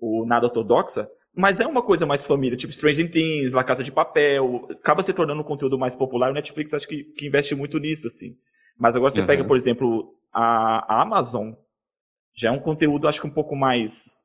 ou 0.00 0.26
Nada 0.26 0.46
Ortodoxa, 0.46 1.08
mas 1.34 1.60
é 1.60 1.66
uma 1.66 1.82
coisa 1.82 2.04
mais 2.04 2.26
família, 2.26 2.56
tipo 2.56 2.72
Stranger 2.72 3.10
Things, 3.10 3.52
La 3.52 3.62
Casa 3.62 3.84
de 3.84 3.92
Papel, 3.92 4.66
acaba 4.70 5.02
se 5.02 5.12
tornando 5.12 5.40
um 5.40 5.44
conteúdo 5.44 5.78
mais 5.78 5.94
popular. 5.94 6.30
O 6.30 6.34
Netflix 6.34 6.74
acho 6.74 6.88
que, 6.88 7.04
que 7.04 7.26
investe 7.26 7.54
muito 7.54 7.78
nisso, 7.78 8.06
assim. 8.06 8.36
Mas 8.78 8.96
agora 8.96 9.10
você 9.10 9.20
uhum. 9.20 9.26
pega, 9.26 9.44
por 9.44 9.56
exemplo, 9.56 10.14
a, 10.32 10.96
a 10.96 11.02
Amazon, 11.02 11.52
já 12.34 12.48
é 12.48 12.52
um 12.52 12.60
conteúdo, 12.60 13.06
acho 13.06 13.20
que 13.20 13.26
um 13.26 13.32
pouco 13.32 13.54
mais 13.54 14.16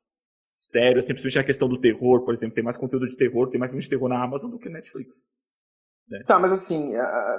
sério, 0.46 0.98
assim, 0.98 1.12
principalmente 1.12 1.38
a 1.38 1.44
questão 1.44 1.68
do 1.68 1.80
terror, 1.80 2.24
por 2.24 2.32
exemplo, 2.32 2.54
tem 2.54 2.64
mais 2.64 2.76
conteúdo 2.76 3.08
de 3.08 3.16
terror, 3.16 3.48
tem 3.48 3.58
mais 3.58 3.70
filme 3.70 3.82
de 3.82 3.90
terror 3.90 4.08
na 4.08 4.22
Amazon 4.22 4.50
do 4.50 4.58
que 4.58 4.68
Netflix. 4.68 5.38
Né? 6.08 6.22
Tá, 6.26 6.38
mas 6.38 6.52
assim, 6.52 6.92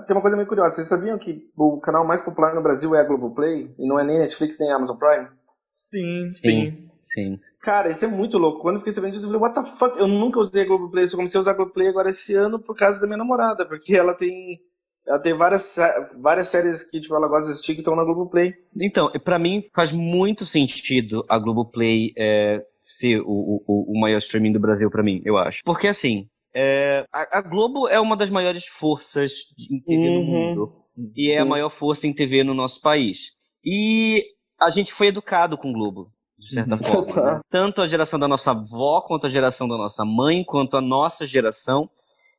tem 0.05 0.15
uma 0.15 0.21
coisa 0.21 0.35
meio 0.35 0.47
curiosa. 0.47 0.75
Vocês 0.75 0.87
sabiam 0.87 1.17
que 1.17 1.49
o 1.55 1.79
canal 1.79 2.05
mais 2.05 2.21
popular 2.21 2.53
no 2.53 2.61
Brasil 2.61 2.93
é 2.95 2.99
a 2.99 3.03
Globoplay? 3.05 3.73
E 3.77 3.87
não 3.87 3.97
é 3.97 4.03
nem 4.03 4.19
Netflix 4.19 4.59
nem 4.59 4.71
Amazon 4.71 4.97
Prime? 4.97 5.27
Sim, 5.73 6.27
sim. 6.33 6.89
Sim. 7.05 7.39
Cara, 7.67 7.89
isso 7.89 8.05
é 8.05 8.07
muito 8.07 8.37
louco. 8.37 8.61
Quando 8.61 8.75
eu 8.75 8.79
fiquei 8.79 8.93
sabendo 8.93 9.11
disso, 9.11 9.25
eu 9.25 9.29
falei, 9.29 9.41
what 9.41 9.53
the 9.53 9.77
fuck? 9.77 9.99
Eu 9.99 10.07
nunca 10.07 10.39
usei 10.39 10.61
a 10.61 10.65
Globoplay, 10.65 11.03
eu 11.03 11.09
só 11.09 11.17
comecei 11.17 11.37
a 11.37 11.41
usar 11.41 11.51
Globoplay 11.51 11.89
agora 11.89 12.11
esse 12.11 12.33
ano 12.33 12.63
por 12.63 12.73
causa 12.77 12.97
da 13.01 13.05
minha 13.05 13.17
namorada, 13.17 13.67
porque 13.67 13.93
ela 13.93 14.13
tem. 14.13 14.57
Ela 15.05 15.21
tem 15.21 15.33
várias, 15.33 15.75
várias 16.21 16.47
séries 16.47 16.89
que 16.89 17.01
tipo, 17.01 17.13
ela 17.13 17.27
gosta 17.27 17.47
de 17.47 17.51
assistir 17.51 17.73
que 17.73 17.81
estão 17.81 17.93
na 17.93 18.05
Globoplay. 18.05 18.53
Então, 18.81 19.11
para 19.21 19.37
mim 19.37 19.65
faz 19.75 19.91
muito 19.91 20.45
sentido 20.45 21.25
a 21.27 21.37
Globoplay 21.37 22.13
é, 22.17 22.63
ser 22.79 23.19
o, 23.19 23.61
o, 23.67 23.93
o 23.97 23.99
maior 23.99 24.19
streaming 24.19 24.53
do 24.53 24.61
Brasil 24.61 24.89
para 24.89 25.03
mim, 25.03 25.21
eu 25.25 25.37
acho. 25.37 25.61
Porque 25.65 25.89
assim, 25.89 26.29
é, 26.55 27.03
a, 27.11 27.39
a, 27.39 27.41
Globo 27.41 27.89
é 27.89 27.99
uma 27.99 28.15
das 28.15 28.29
maiores 28.29 28.65
forças 28.65 29.33
em 29.59 29.81
TV 29.81 30.07
uhum. 30.07 30.19
no 30.19 30.23
mundo. 30.23 30.71
E 31.13 31.31
Sim. 31.31 31.35
é 31.35 31.39
a 31.39 31.45
maior 31.45 31.69
força 31.69 32.07
em 32.07 32.13
TV 32.13 32.45
no 32.45 32.53
nosso 32.53 32.81
país. 32.81 33.31
E 33.61 34.23
a 34.57 34.69
gente 34.69 34.93
foi 34.93 35.07
educado 35.07 35.57
com 35.57 35.73
Globo 35.73 36.15
de 36.37 36.49
certa 36.49 36.75
uhum. 36.75 36.83
forma. 36.83 37.33
Né? 37.33 37.41
Tanto 37.49 37.81
a 37.81 37.87
geração 37.87 38.19
da 38.19 38.27
nossa 38.27 38.51
avó, 38.51 39.01
quanto 39.01 39.27
a 39.27 39.29
geração 39.29 39.67
da 39.67 39.77
nossa 39.77 40.05
mãe, 40.05 40.43
quanto 40.43 40.77
a 40.77 40.81
nossa 40.81 41.25
geração. 41.25 41.89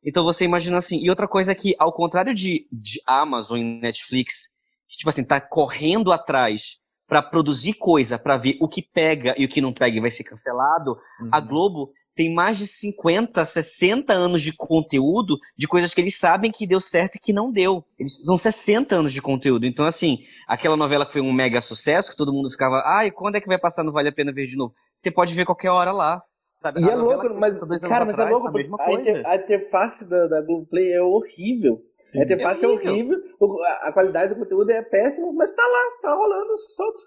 Então 0.03 0.23
você 0.23 0.45
imagina 0.45 0.77
assim. 0.77 0.99
E 1.03 1.09
outra 1.09 1.27
coisa 1.27 1.51
é 1.51 1.55
que, 1.55 1.75
ao 1.77 1.91
contrário 1.91 2.33
de, 2.33 2.67
de 2.71 3.01
Amazon 3.05 3.57
e 3.57 3.63
Netflix, 3.63 4.49
que, 4.87 4.97
tipo 4.97 5.09
assim, 5.09 5.25
tá 5.25 5.41
correndo 5.41 6.11
atrás 6.11 6.77
para 7.07 7.21
produzir 7.21 7.73
coisa, 7.73 8.17
para 8.19 8.37
ver 8.37 8.57
o 8.61 8.69
que 8.69 8.81
pega 8.81 9.33
e 9.37 9.43
o 9.43 9.49
que 9.49 9.61
não 9.61 9.73
pega 9.73 9.97
e 9.97 10.01
vai 10.01 10.11
ser 10.11 10.23
cancelado, 10.23 10.91
uhum. 11.19 11.29
a 11.31 11.39
Globo 11.39 11.91
tem 12.15 12.33
mais 12.33 12.57
de 12.57 12.67
50, 12.67 13.45
60 13.45 14.11
anos 14.11 14.41
de 14.41 14.53
conteúdo 14.55 15.37
de 15.57 15.67
coisas 15.67 15.93
que 15.93 16.01
eles 16.01 16.17
sabem 16.17 16.51
que 16.51 16.67
deu 16.67 16.79
certo 16.79 17.15
e 17.15 17.19
que 17.19 17.31
não 17.31 17.51
deu. 17.51 17.83
Eles 17.97 18.23
são 18.25 18.37
60 18.37 18.95
anos 18.95 19.13
de 19.13 19.21
conteúdo. 19.21 19.65
Então, 19.65 19.85
assim, 19.85 20.19
aquela 20.47 20.75
novela 20.75 21.05
que 21.05 21.13
foi 21.13 21.21
um 21.21 21.31
mega 21.31 21.61
sucesso, 21.61 22.11
que 22.11 22.17
todo 22.17 22.33
mundo 22.33 22.51
ficava, 22.51 22.81
ai, 22.85 23.11
quando 23.11 23.35
é 23.35 23.41
que 23.41 23.47
vai 23.47 23.59
passar 23.59 23.83
no 23.83 23.91
Vale 23.91 24.09
a 24.09 24.11
Pena 24.11 24.33
Ver 24.33 24.47
de 24.47 24.57
novo? 24.57 24.73
Você 24.95 25.09
pode 25.09 25.33
ver 25.33 25.45
qualquer 25.45 25.71
hora 25.71 25.91
lá. 25.91 26.21
Sabe? 26.61 26.81
E 26.81 26.89
a 26.89 26.91
é 26.91 26.95
louco, 26.95 27.33
mas, 27.35 27.57
cara, 27.87 28.03
mas 28.03 28.19
é 28.19 28.25
louco, 28.25 28.47
a, 28.47 28.51
mesma 28.51 28.77
coisa. 28.77 29.23
a 29.25 29.35
interface 29.37 30.09
da, 30.09 30.27
da 30.27 30.41
Google 30.41 30.65
Play 30.65 30.91
é 30.91 31.01
horrível. 31.01 31.81
Sim, 31.93 32.19
a 32.19 32.23
interface 32.25 32.65
é 32.65 32.67
horrível, 32.67 32.89
é 32.89 33.43
horrível 33.43 33.63
a, 33.63 33.87
a 33.87 33.93
qualidade 33.93 34.33
do 34.33 34.39
conteúdo 34.41 34.69
é 34.69 34.81
péssima, 34.81 35.31
mas 35.31 35.49
tá 35.51 35.63
lá, 35.65 36.01
tá 36.01 36.13
rolando 36.13 36.57
solto. 36.57 37.01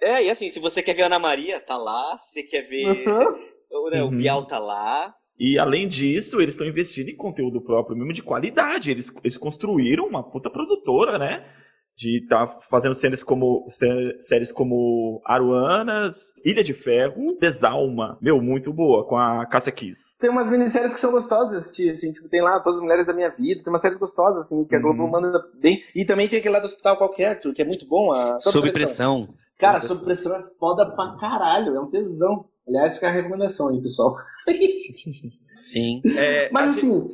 É, 0.00 0.24
e 0.24 0.30
assim, 0.30 0.48
se 0.48 0.60
você 0.60 0.82
quer 0.82 0.94
ver 0.94 1.02
Ana 1.02 1.18
Maria, 1.18 1.60
tá 1.60 1.76
lá. 1.76 2.16
Se 2.16 2.32
você 2.32 2.42
quer 2.42 2.62
ver 2.62 2.86
uhum. 2.86 3.38
Né, 3.90 4.02
uhum. 4.02 4.08
O 4.08 4.10
Bial 4.10 4.46
tá 4.46 4.58
lá. 4.58 5.14
E 5.38 5.58
além 5.58 5.86
disso, 5.86 6.40
eles 6.40 6.54
estão 6.54 6.66
investindo 6.66 7.08
em 7.08 7.16
conteúdo 7.16 7.60
próprio, 7.60 7.96
mesmo 7.96 8.12
de 8.12 8.22
qualidade. 8.22 8.90
Eles, 8.90 9.12
eles 9.22 9.38
construíram 9.38 10.06
uma 10.06 10.22
puta 10.22 10.50
produtora, 10.50 11.16
né? 11.16 11.44
De 11.96 12.22
estar 12.22 12.46
tá 12.46 12.52
fazendo 12.70 12.94
séries 12.94 13.22
como, 13.22 13.64
séries 14.20 14.50
como 14.50 15.20
Aruanas, 15.24 16.32
Ilha 16.44 16.62
de 16.62 16.72
Ferro, 16.72 17.36
Desalma. 17.40 18.18
Meu, 18.20 18.40
muito 18.40 18.72
boa, 18.72 19.06
com 19.06 19.16
a 19.16 19.46
Cássia 19.46 19.72
Kiss. 19.72 20.18
Tem 20.18 20.30
umas 20.30 20.50
minisséries 20.50 20.94
que 20.94 21.00
são 21.00 21.12
gostosas 21.12 21.50
de 21.50 21.56
assistir, 21.56 21.90
assim, 21.90 22.12
tipo, 22.12 22.28
tem 22.28 22.42
lá 22.42 22.60
Todas 22.60 22.78
as 22.78 22.82
Mulheres 22.82 23.06
da 23.06 23.12
Minha 23.12 23.30
Vida, 23.30 23.62
tem 23.62 23.72
umas 23.72 23.82
séries 23.82 23.98
gostosas, 23.98 24.44
assim, 24.44 24.64
que 24.64 24.74
a 24.74 24.80
Globo 24.80 25.04
uhum. 25.04 25.10
manda 25.10 25.40
bem. 25.60 25.78
E 25.94 26.04
também 26.04 26.28
tem 26.28 26.38
aquele 26.38 26.54
lá 26.54 26.60
do 26.60 26.66
Hospital 26.66 26.98
Qualquer, 26.98 27.40
que 27.40 27.62
é 27.62 27.64
muito 27.64 27.86
bom. 27.86 28.12
A... 28.12 28.40
Sob, 28.40 28.70
pressão. 28.72 29.26
pressão. 29.26 29.48
Cara, 29.58 29.80
Sob 29.80 30.04
Pressão 30.04 30.36
é 30.36 30.44
foda 30.58 30.86
pra 30.86 31.16
caralho, 31.18 31.74
é 31.74 31.80
um 31.80 31.90
tesão. 31.90 32.44
Aliás, 32.68 32.94
fica 32.94 33.08
a 33.08 33.12
recomendação 33.12 33.68
aí, 33.68 33.80
pessoal. 33.82 34.12
Sim. 35.62 36.00
É, 36.16 36.50
Mas 36.52 36.78
assim, 36.78 37.10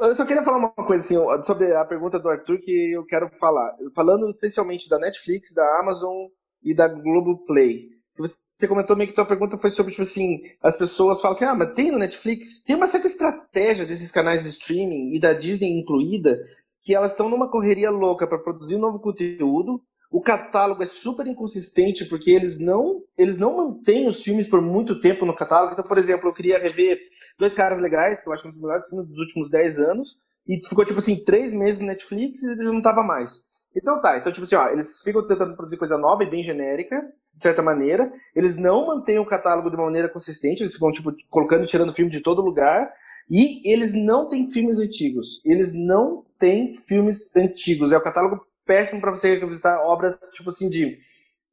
eu 0.00 0.16
só 0.16 0.24
queria 0.24 0.42
falar 0.42 0.58
uma 0.58 0.70
coisa 0.70 1.04
assim, 1.04 1.44
sobre 1.44 1.74
a 1.74 1.84
pergunta 1.84 2.18
do 2.18 2.28
Arthur 2.28 2.58
que 2.60 2.92
eu 2.92 3.04
quero 3.04 3.28
falar. 3.38 3.76
Falando 3.94 4.28
especialmente 4.28 4.88
da 4.88 4.98
Netflix, 4.98 5.52
da 5.54 5.80
Amazon 5.80 6.28
e 6.62 6.74
da 6.74 6.88
Globoplay. 6.88 7.90
Você 8.16 8.66
comentou 8.66 8.96
meio 8.96 9.10
que 9.10 9.14
tua 9.14 9.26
pergunta 9.26 9.58
foi 9.58 9.70
sobre, 9.70 9.92
tipo 9.92 10.02
assim, 10.02 10.40
as 10.62 10.76
pessoas 10.76 11.20
falam 11.20 11.36
assim, 11.36 11.44
ah, 11.44 11.54
mas 11.54 11.74
tem 11.74 11.92
no 11.92 11.98
Netflix? 11.98 12.62
Tem 12.64 12.74
uma 12.74 12.86
certa 12.86 13.06
estratégia 13.06 13.84
desses 13.84 14.10
canais 14.10 14.44
de 14.44 14.50
streaming, 14.50 15.14
e 15.14 15.20
da 15.20 15.34
Disney 15.34 15.78
incluída, 15.78 16.42
que 16.82 16.94
elas 16.94 17.10
estão 17.10 17.28
numa 17.28 17.50
correria 17.50 17.90
louca 17.90 18.26
para 18.26 18.38
produzir 18.38 18.76
um 18.76 18.80
novo 18.80 18.98
conteúdo, 18.98 19.82
o 20.16 20.20
catálogo 20.22 20.82
é 20.82 20.86
super 20.86 21.26
inconsistente 21.26 22.06
porque 22.06 22.30
eles 22.30 22.58
não 22.58 23.02
eles 23.18 23.36
não 23.36 23.54
mantêm 23.54 24.08
os 24.08 24.22
filmes 24.22 24.48
por 24.48 24.62
muito 24.62 24.98
tempo 24.98 25.26
no 25.26 25.36
catálogo. 25.36 25.74
Então, 25.74 25.84
por 25.84 25.98
exemplo, 25.98 26.26
eu 26.26 26.32
queria 26.32 26.58
rever 26.58 26.98
Dois 27.38 27.52
Caras 27.52 27.82
Legais, 27.82 28.24
que 28.24 28.30
eu 28.30 28.32
acho 28.32 28.48
um 28.48 28.50
dos 28.50 28.58
melhores 28.58 28.88
filmes 28.88 29.10
dos 29.10 29.18
últimos 29.18 29.50
10 29.50 29.78
anos, 29.78 30.16
e 30.48 30.58
ficou, 30.66 30.86
tipo 30.86 31.00
assim, 31.00 31.22
três 31.22 31.52
meses 31.52 31.82
no 31.82 31.88
Netflix 31.88 32.42
e 32.42 32.50
ele 32.50 32.64
não 32.64 32.80
tava 32.80 33.02
mais. 33.02 33.44
Então 33.76 34.00
tá, 34.00 34.16
então 34.16 34.32
tipo 34.32 34.44
assim, 34.44 34.54
ó, 34.54 34.70
eles 34.70 35.02
ficam 35.02 35.26
tentando 35.26 35.54
produzir 35.54 35.76
coisa 35.76 35.98
nova 35.98 36.24
e 36.24 36.30
bem 36.30 36.42
genérica, 36.42 36.96
de 37.34 37.42
certa 37.42 37.60
maneira. 37.60 38.10
Eles 38.34 38.56
não 38.56 38.86
mantêm 38.86 39.18
o 39.18 39.26
catálogo 39.26 39.68
de 39.68 39.76
uma 39.76 39.84
maneira 39.84 40.08
consistente, 40.08 40.62
eles 40.62 40.72
ficam, 40.72 40.90
tipo, 40.92 41.12
colocando 41.28 41.64
e 41.64 41.66
tirando 41.66 41.92
filme 41.92 42.10
de 42.10 42.22
todo 42.22 42.40
lugar. 42.40 42.90
E 43.30 43.70
eles 43.70 43.92
não 43.92 44.30
têm 44.30 44.50
filmes 44.50 44.78
antigos. 44.78 45.42
Eles 45.44 45.74
não 45.74 46.24
têm 46.38 46.78
filmes 46.88 47.36
antigos. 47.36 47.92
É 47.92 47.98
o 47.98 48.02
catálogo 48.02 48.40
péssimo 48.66 49.00
para 49.00 49.12
você 49.12 49.38
revisitar 49.38 49.80
obras, 49.80 50.18
tipo 50.34 50.50
assim, 50.50 50.68
de 50.68 50.98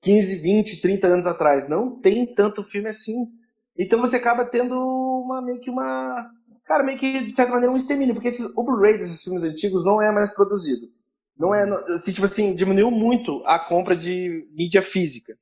15, 0.01 0.35
20, 0.35 0.81
30 0.81 1.07
anos 1.07 1.25
atrás. 1.25 1.69
Não 1.69 1.99
tem 2.01 2.25
tanto 2.33 2.63
filme 2.63 2.89
assim. 2.89 3.27
Então 3.77 4.01
você 4.01 4.17
acaba 4.17 4.45
tendo 4.45 4.75
uma 4.75 5.41
meio 5.41 5.61
que 5.61 5.69
uma. 5.69 6.29
Cara, 6.65 6.83
meio 6.83 6.97
que, 6.97 7.23
de 7.23 7.35
certa 7.35 7.53
maneira, 7.53 7.73
um 7.73 7.77
extermínio, 7.77 8.13
porque 8.13 8.29
esses, 8.29 8.55
o 8.57 8.63
Blu-ray 8.63 8.97
desses 8.97 9.21
filmes 9.23 9.43
antigos 9.43 9.85
não 9.85 10.01
é 10.01 10.11
mais 10.11 10.33
produzido. 10.33 10.87
Não 11.37 11.53
é. 11.53 11.63
Assim, 11.93 12.11
tipo 12.11 12.25
assim, 12.25 12.55
diminuiu 12.55 12.91
muito 12.91 13.43
a 13.45 13.59
compra 13.59 13.95
de 13.95 14.47
mídia 14.53 14.81
física. 14.81 15.37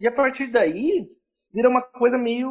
E 0.00 0.06
a 0.06 0.12
partir 0.12 0.48
daí, 0.48 1.06
vira 1.52 1.68
uma 1.68 1.82
coisa 1.82 2.18
meio. 2.18 2.50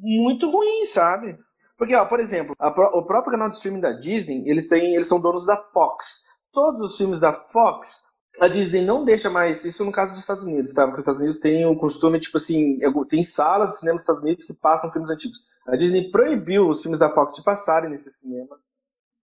muito 0.00 0.50
ruim, 0.50 0.84
sabe? 0.86 1.36
Porque, 1.76 1.94
ó, 1.94 2.06
por 2.06 2.20
exemplo, 2.20 2.54
a, 2.58 2.68
o 2.68 3.04
próprio 3.04 3.32
canal 3.32 3.48
de 3.48 3.56
streaming 3.56 3.80
da 3.80 3.92
Disney, 3.92 4.48
eles 4.48 4.68
têm. 4.68 4.94
Eles 4.94 5.08
são 5.08 5.20
donos 5.20 5.44
da 5.44 5.56
Fox 5.56 6.25
todos 6.56 6.80
os 6.80 6.96
filmes 6.96 7.20
da 7.20 7.34
Fox, 7.34 8.02
a 8.40 8.48
Disney 8.48 8.82
não 8.82 9.04
deixa 9.04 9.28
mais, 9.28 9.62
isso 9.66 9.84
no 9.84 9.92
caso 9.92 10.12
dos 10.12 10.22
Estados 10.22 10.42
Unidos, 10.42 10.72
tá? 10.72 10.86
Porque 10.86 11.00
os 11.00 11.02
Estados 11.02 11.20
Unidos 11.20 11.38
têm 11.38 11.66
o 11.66 11.76
costume, 11.76 12.18
tipo 12.18 12.38
assim, 12.38 12.78
tem 13.10 13.22
salas 13.22 13.72
de 13.72 13.80
cinema 13.80 13.92
nos 13.92 14.02
Estados 14.02 14.22
Unidos 14.22 14.46
que 14.46 14.54
passam 14.54 14.90
filmes 14.90 15.10
antigos. 15.10 15.44
A 15.68 15.76
Disney 15.76 16.10
proibiu 16.10 16.66
os 16.70 16.80
filmes 16.80 16.98
da 16.98 17.10
Fox 17.10 17.34
de 17.34 17.44
passarem 17.44 17.90
nesses 17.90 18.20
cinemas. 18.20 18.70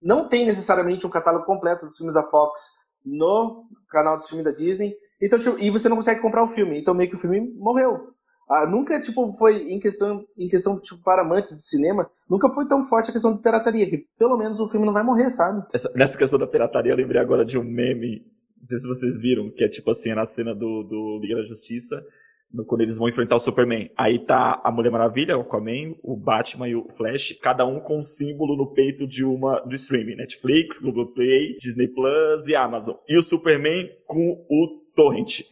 Não 0.00 0.28
tem 0.28 0.46
necessariamente 0.46 1.08
um 1.08 1.10
catálogo 1.10 1.44
completo 1.44 1.86
dos 1.86 1.96
filmes 1.96 2.14
da 2.14 2.22
Fox 2.22 2.84
no 3.04 3.64
canal 3.88 4.16
de 4.16 4.28
filme 4.28 4.44
da 4.44 4.52
Disney. 4.52 4.94
Então, 5.20 5.36
tipo, 5.36 5.58
e 5.58 5.70
você 5.70 5.88
não 5.88 5.96
consegue 5.96 6.20
comprar 6.20 6.44
o 6.44 6.46
filme. 6.46 6.78
Então, 6.78 6.94
meio 6.94 7.10
que 7.10 7.16
o 7.16 7.20
filme 7.20 7.52
morreu. 7.56 8.13
Ah, 8.48 8.66
nunca, 8.66 9.00
tipo, 9.00 9.32
foi 9.34 9.72
em 9.72 9.80
questão, 9.80 10.24
em 10.38 10.48
questão, 10.48 10.78
tipo, 10.78 11.02
para 11.02 11.22
amantes 11.22 11.50
de 11.50 11.62
cinema, 11.62 12.08
nunca 12.28 12.52
foi 12.52 12.66
tão 12.68 12.82
forte 12.82 13.10
a 13.10 13.12
questão 13.12 13.34
de 13.34 13.42
pirataria, 13.42 13.88
que 13.88 14.06
pelo 14.18 14.36
menos 14.36 14.60
o 14.60 14.68
filme 14.68 14.86
não 14.86 14.92
vai 14.92 15.02
morrer, 15.02 15.30
sabe? 15.30 15.66
Essa, 15.72 15.90
nessa 15.94 16.18
questão 16.18 16.38
da 16.38 16.46
pirataria, 16.46 16.92
eu 16.92 16.96
lembrei 16.96 17.20
agora 17.20 17.44
de 17.44 17.58
um 17.58 17.64
meme, 17.64 18.22
não 18.58 18.64
sei 18.64 18.78
se 18.78 18.86
vocês 18.86 19.18
viram, 19.18 19.50
que 19.50 19.64
é 19.64 19.68
tipo 19.68 19.90
assim, 19.90 20.14
na 20.14 20.26
cena 20.26 20.54
do, 20.54 20.82
do 20.82 21.18
Liga 21.22 21.36
da 21.36 21.48
Justiça, 21.48 22.04
no, 22.52 22.64
quando 22.64 22.82
eles 22.82 22.96
vão 22.96 23.08
enfrentar 23.08 23.36
o 23.36 23.40
Superman. 23.40 23.90
Aí 23.96 24.18
tá 24.24 24.60
a 24.62 24.70
Mulher 24.70 24.90
Maravilha, 24.90 25.36
o 25.36 25.40
Aquaman, 25.40 25.94
o 26.02 26.16
Batman 26.16 26.68
e 26.68 26.76
o 26.76 26.86
Flash, 26.96 27.36
cada 27.42 27.66
um 27.66 27.80
com 27.80 27.98
um 27.98 28.02
símbolo 28.02 28.56
no 28.56 28.72
peito 28.72 29.06
de 29.06 29.24
uma 29.24 29.60
do 29.60 29.74
streaming, 29.74 30.16
Netflix, 30.16 30.78
Google 30.78 31.12
Play, 31.12 31.56
Disney 31.58 31.88
Plus 31.88 32.46
e 32.46 32.54
Amazon. 32.54 32.94
E 33.08 33.18
o 33.18 33.22
Superman 33.22 33.88
com 34.06 34.46
o 34.48 34.83
torrent. 34.94 35.42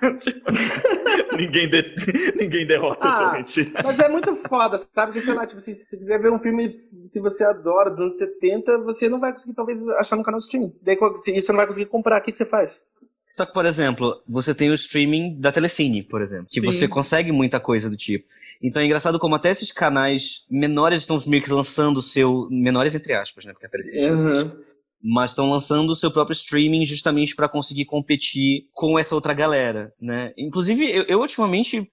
ninguém, 1.36 1.68
de... 1.68 1.94
ninguém 2.36 2.66
derrota 2.66 3.06
ah, 3.06 3.16
o 3.16 3.30
torrent. 3.30 3.72
Mas 3.84 3.98
é 3.98 4.08
muito 4.08 4.34
foda, 4.48 4.78
sabe? 4.78 5.12
Que, 5.12 5.20
sei 5.20 5.34
lá, 5.34 5.46
tipo, 5.46 5.60
se 5.60 5.74
você 5.74 5.96
quiser 5.96 6.20
ver 6.20 6.30
um 6.30 6.38
filme 6.38 6.74
que 7.12 7.20
você 7.20 7.44
adora 7.44 7.90
dos 7.90 8.00
anos 8.00 8.18
70, 8.18 8.78
você 8.78 9.08
não 9.08 9.20
vai 9.20 9.32
conseguir, 9.32 9.54
talvez, 9.54 9.80
achar 9.90 10.16
no 10.16 10.22
canal 10.22 10.38
streaming. 10.38 10.72
Daí 10.82 10.96
você 10.96 11.52
não 11.52 11.56
vai 11.56 11.66
conseguir 11.66 11.86
comprar, 11.86 12.20
o 12.20 12.24
que, 12.24 12.32
que 12.32 12.38
você 12.38 12.46
faz? 12.46 12.86
Só 13.34 13.46
que, 13.46 13.52
por 13.52 13.66
exemplo, 13.66 14.20
você 14.28 14.54
tem 14.54 14.70
o 14.70 14.74
streaming 14.74 15.38
da 15.38 15.52
Telecine, 15.52 16.02
por 16.02 16.20
exemplo, 16.20 16.46
que 16.50 16.60
Sim. 16.60 16.66
você 16.66 16.88
consegue 16.88 17.30
muita 17.30 17.60
coisa 17.60 17.88
do 17.88 17.96
tipo. 17.96 18.26
Então 18.60 18.82
é 18.82 18.84
engraçado 18.84 19.20
como 19.20 19.36
até 19.36 19.50
esses 19.50 19.70
canais 19.70 20.44
menores 20.50 21.02
estão 21.02 21.22
meio 21.24 21.44
que 21.44 21.52
lançando 21.52 21.98
o 21.98 22.02
seu. 22.02 22.48
Menores 22.50 22.96
entre 22.96 23.14
aspas, 23.14 23.44
né? 23.44 23.52
Porque 23.52 23.66
a 23.66 23.68
Telecine. 23.68 24.10
Uhum 24.10 24.67
mas 25.02 25.30
estão 25.30 25.48
lançando 25.48 25.90
o 25.90 25.94
seu 25.94 26.10
próprio 26.10 26.34
streaming 26.34 26.84
justamente 26.84 27.34
para 27.34 27.48
conseguir 27.48 27.84
competir 27.84 28.66
com 28.72 28.98
essa 28.98 29.14
outra 29.14 29.32
galera, 29.32 29.92
né? 30.00 30.32
Inclusive, 30.36 30.84
eu, 30.84 31.04
eu 31.04 31.20
ultimamente, 31.20 31.88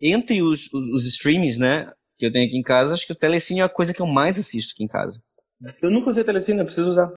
entre 0.00 0.42
os, 0.42 0.72
os, 0.72 0.88
os, 0.88 1.06
streamings, 1.06 1.58
né, 1.58 1.92
que 2.18 2.26
eu 2.26 2.32
tenho 2.32 2.46
aqui 2.46 2.56
em 2.56 2.62
casa, 2.62 2.94
acho 2.94 3.06
que 3.06 3.12
o 3.12 3.16
Telecine 3.16 3.60
é 3.60 3.64
a 3.64 3.68
coisa 3.68 3.92
que 3.92 4.00
eu 4.00 4.06
mais 4.06 4.38
assisto 4.38 4.72
aqui 4.74 4.84
em 4.84 4.88
casa. 4.88 5.20
Eu 5.82 5.90
nunca 5.90 6.10
usei 6.10 6.24
Telecine, 6.24 6.58
eu 6.58 6.64
preciso 6.64 6.90
usar. 6.90 7.12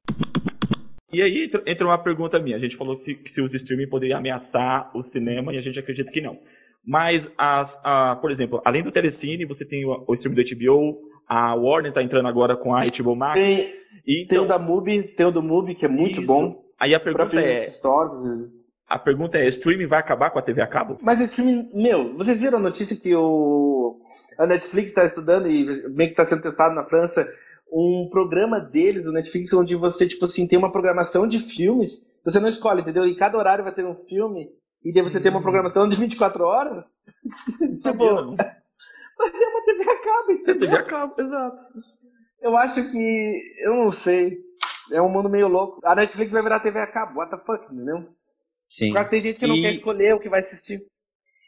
E 1.12 1.22
aí 1.22 1.50
entra 1.66 1.88
uma 1.88 1.98
pergunta 1.98 2.40
minha. 2.40 2.56
A 2.56 2.60
gente 2.60 2.76
falou 2.76 2.96
se, 2.96 3.20
se 3.26 3.42
os 3.42 3.54
streaming 3.54 3.90
poderiam 3.90 4.20
ameaçar 4.20 4.92
o 4.96 5.02
cinema 5.02 5.54
e 5.54 5.58
a 5.58 5.62
gente 5.62 5.80
acredita 5.80 6.12
que 6.12 6.22
não. 6.22 6.40
Mas, 6.86 7.30
as, 7.38 7.80
a, 7.84 8.16
por 8.16 8.32
exemplo, 8.32 8.62
além 8.64 8.84
do 8.84 8.92
Telecine, 8.92 9.46
você 9.46 9.66
tem 9.66 9.86
o, 9.86 10.06
o 10.08 10.14
streaming 10.14 10.42
do 10.42 10.56
HBO, 10.56 11.09
a 11.30 11.54
Warner 11.54 11.94
tá 11.94 12.02
entrando 12.02 12.28
agora 12.28 12.58
com 12.58 12.74
a 12.74 12.82
HBO 12.82 13.16
Max. 13.16 13.40
Tem, 13.40 13.74
então, 14.08 14.28
tem 14.28 14.40
o 14.40 14.48
da 14.48 14.58
Mubi, 14.58 15.04
tem 15.04 15.26
o 15.28 15.32
do 15.32 15.44
Mubi, 15.44 15.76
que 15.76 15.86
é 15.86 15.90
muito 15.90 16.20
isso. 16.22 16.28
bom. 16.28 16.52
Aí 16.80 16.96
a 16.96 17.00
pergunta 17.00 17.40
é... 17.40 17.68
Históricos. 17.68 18.60
A 18.88 18.98
pergunta 18.98 19.38
é: 19.38 19.48
streaming 19.48 19.86
vai 19.86 20.00
acabar 20.00 20.32
com 20.32 20.40
a 20.40 20.42
TV 20.42 20.62
a 20.64 20.68
cabo? 20.68 20.96
Mas 21.04 21.22
streaming, 21.22 21.70
meu, 21.76 22.18
vocês 22.18 22.40
viram 22.40 22.58
a 22.58 22.62
notícia 22.62 22.96
que 23.00 23.16
o 23.16 23.94
a 24.40 24.48
Netflix 24.48 24.90
está 24.90 25.04
estudando 25.04 25.48
e 25.48 25.66
meio 25.90 26.10
que 26.10 26.22
está 26.22 26.26
sendo 26.26 26.42
testado 26.42 26.74
na 26.74 26.86
França 26.86 27.24
um 27.72 28.08
programa 28.10 28.60
deles, 28.60 29.06
o 29.06 29.12
Netflix, 29.12 29.54
onde 29.54 29.76
você, 29.76 30.08
tipo 30.08 30.26
assim, 30.26 30.48
tem 30.48 30.58
uma 30.58 30.72
programação 30.72 31.28
de 31.28 31.40
filmes, 31.40 32.10
você 32.24 32.40
não 32.40 32.48
escolhe, 32.48 32.82
entendeu? 32.82 33.06
E 33.06 33.16
cada 33.16 33.38
horário 33.38 33.64
vai 33.64 33.74
ter 33.74 33.86
um 33.86 33.94
filme, 33.94 34.50
e 34.84 34.94
daí 34.94 35.04
você 35.04 35.20
tem 35.20 35.30
uma 35.30 35.42
programação 35.42 35.88
de 35.88 35.96
24 35.96 36.44
horas. 36.44 36.86
tipo, 37.84 38.36
mas 39.20 39.42
é 39.42 39.48
uma 39.48 39.66
TV 39.66 39.84
a 39.84 39.98
cabo, 40.02 40.32
entendeu? 40.32 40.56
É 40.56 40.58
TV 40.60 40.76
a 40.78 40.84
cabo, 40.84 41.14
exato. 41.20 41.62
Eu 42.42 42.58
acho 42.58 42.90
que, 42.90 43.42
eu 43.66 43.76
não 43.76 43.92
sei, 43.92 44.38
é 44.92 45.02
um 45.02 45.10
mundo 45.10 45.30
meio 45.30 45.48
louco. 45.48 45.80
A 45.84 45.94
Netflix 45.94 46.32
vai 46.32 46.42
virar 46.42 46.62
TV 46.62 46.80
a 46.80 46.88
cabo, 46.88 47.20
what 47.20 47.30
the 47.30 47.38
fuck, 47.46 47.66
entendeu? 47.72 48.08
Sim. 48.66 48.94
Por 48.94 49.10
tem 49.10 49.22
gente 49.22 49.40
que 49.40 49.48
não 49.48 49.56
E- 49.58 49.62
quer 49.62 49.72
escolher 49.72 50.16
o 50.16 50.20
que 50.20 50.30
vai 50.30 50.40
assistir. 50.40 50.82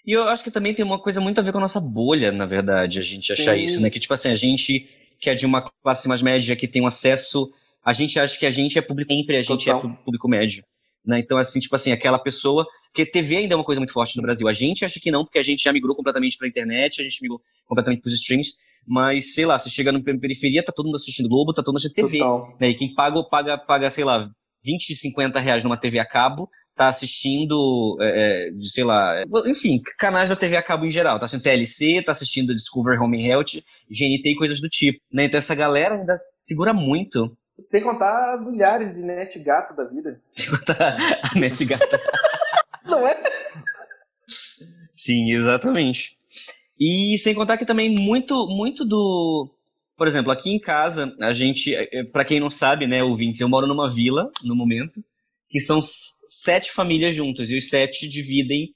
E 0.05 0.11
eu 0.11 0.23
acho 0.23 0.43
que 0.43 0.51
também 0.51 0.73
tem 0.73 0.83
uma 0.83 0.99
coisa 0.99 1.21
muito 1.21 1.39
a 1.39 1.43
ver 1.43 1.51
com 1.51 1.59
a 1.59 1.61
nossa 1.61 1.79
bolha, 1.79 2.31
na 2.31 2.45
verdade, 2.45 2.99
a 2.99 3.03
gente 3.03 3.31
achar 3.31 3.55
Sim. 3.55 3.63
isso, 3.63 3.79
né? 3.79 3.89
Que, 3.89 3.99
tipo 3.99 4.13
assim, 4.13 4.29
a 4.29 4.35
gente 4.35 4.89
que 5.21 5.29
é 5.29 5.35
de 5.35 5.45
uma 5.45 5.61
classe 5.83 6.07
mais 6.07 6.21
média, 6.21 6.55
que 6.55 6.67
tem 6.67 6.81
um 6.81 6.87
acesso. 6.87 7.53
A 7.85 7.93
gente 7.93 8.19
acha 8.19 8.37
que 8.37 8.45
a 8.45 8.49
gente 8.49 8.77
é 8.77 8.81
público, 8.81 9.13
sempre 9.13 9.37
a 9.37 9.43
gente 9.43 9.65
Total. 9.65 9.91
é 9.91 10.03
público 10.03 10.27
médio. 10.27 10.63
Né? 11.05 11.19
Então, 11.19 11.37
assim, 11.37 11.59
tipo 11.59 11.75
assim, 11.75 11.91
aquela 11.91 12.17
pessoa. 12.17 12.65
Porque 12.87 13.05
TV 13.05 13.37
ainda 13.37 13.53
é 13.53 13.55
uma 13.55 13.63
coisa 13.63 13.79
muito 13.79 13.93
forte 13.93 14.17
no 14.17 14.23
Brasil. 14.23 14.47
A 14.47 14.53
gente 14.53 14.83
acha 14.83 14.99
que 14.99 15.11
não, 15.11 15.23
porque 15.23 15.39
a 15.39 15.43
gente 15.43 15.63
já 15.63 15.71
migrou 15.71 15.95
completamente 15.95 16.37
pra 16.37 16.47
internet, 16.47 16.99
a 16.99 17.03
gente 17.03 17.21
migrou 17.21 17.39
completamente 17.71 18.01
pros 18.01 18.13
streams. 18.15 18.49
Mas, 18.85 19.33
sei 19.33 19.45
lá, 19.45 19.57
você 19.57 19.69
chega 19.69 19.91
na 19.91 20.01
periferia, 20.01 20.63
tá 20.63 20.73
todo 20.75 20.87
mundo 20.87 20.95
assistindo 20.95 21.29
Globo, 21.29 21.53
tá 21.53 21.61
todo 21.61 21.73
mundo 21.73 21.77
assistindo 21.77 22.07
TV. 22.07 22.17
Total. 22.17 22.57
né? 22.59 22.69
E 22.69 22.75
quem 22.75 22.93
paga, 22.93 23.23
paga, 23.23 23.57
paga, 23.57 23.89
sei 23.89 24.03
lá, 24.03 24.29
20, 24.63 24.95
50 24.95 25.39
reais 25.39 25.63
numa 25.63 25.77
TV 25.77 25.99
a 25.99 26.05
cabo, 26.05 26.49
tá 26.75 26.87
assistindo, 26.87 27.97
é, 28.01 28.47
é, 28.47 28.51
de, 28.51 28.71
sei 28.71 28.83
lá, 28.83 29.19
é, 29.19 29.23
enfim, 29.49 29.79
canais 29.97 30.29
da 30.29 30.35
TV 30.35 30.57
a 30.57 30.63
cabo 30.63 30.85
em 30.85 30.91
geral. 30.91 31.19
Tá 31.19 31.25
assistindo 31.25 31.43
TLC, 31.43 32.03
tá 32.03 32.11
assistindo 32.11 32.55
Discovery 32.55 32.97
Home 32.97 33.17
and 33.17 33.27
Health, 33.27 33.61
GNT 33.89 34.31
e 34.31 34.35
coisas 34.35 34.59
do 34.59 34.67
tipo. 34.67 34.99
Né? 35.13 35.25
Então 35.25 35.37
essa 35.37 35.55
galera 35.55 35.95
ainda 35.95 36.19
segura 36.39 36.73
muito. 36.73 37.37
Sem 37.59 37.83
contar 37.83 38.33
as 38.33 38.43
milhares 38.43 38.95
de 38.95 39.03
net 39.03 39.37
gato 39.39 39.75
da 39.75 39.83
vida. 39.83 40.19
Se 40.31 40.49
contar 40.49 40.97
a 41.21 41.39
net 41.39 41.63
gata. 41.65 41.99
Não 42.83 43.07
é? 43.07 43.15
Sim, 44.91 45.31
exatamente. 45.31 46.17
E 46.83 47.15
sem 47.19 47.35
contar 47.35 47.59
que 47.59 47.65
também 47.65 47.93
muito, 47.93 48.47
muito 48.47 48.83
do. 48.83 49.47
Por 49.95 50.07
exemplo, 50.07 50.31
aqui 50.31 50.49
em 50.49 50.59
casa, 50.59 51.15
a 51.21 51.31
gente, 51.31 51.75
para 52.11 52.25
quem 52.25 52.39
não 52.39 52.49
sabe, 52.49 52.87
né, 52.87 53.03
ouvintes, 53.03 53.39
eu 53.39 53.47
moro 53.47 53.67
numa 53.67 53.93
vila 53.93 54.31
no 54.43 54.55
momento, 54.55 54.99
que 55.47 55.59
são 55.59 55.79
sete 55.83 56.71
famílias 56.71 57.13
juntas, 57.13 57.51
e 57.51 57.55
os 57.55 57.69
sete 57.69 58.09
dividem 58.09 58.73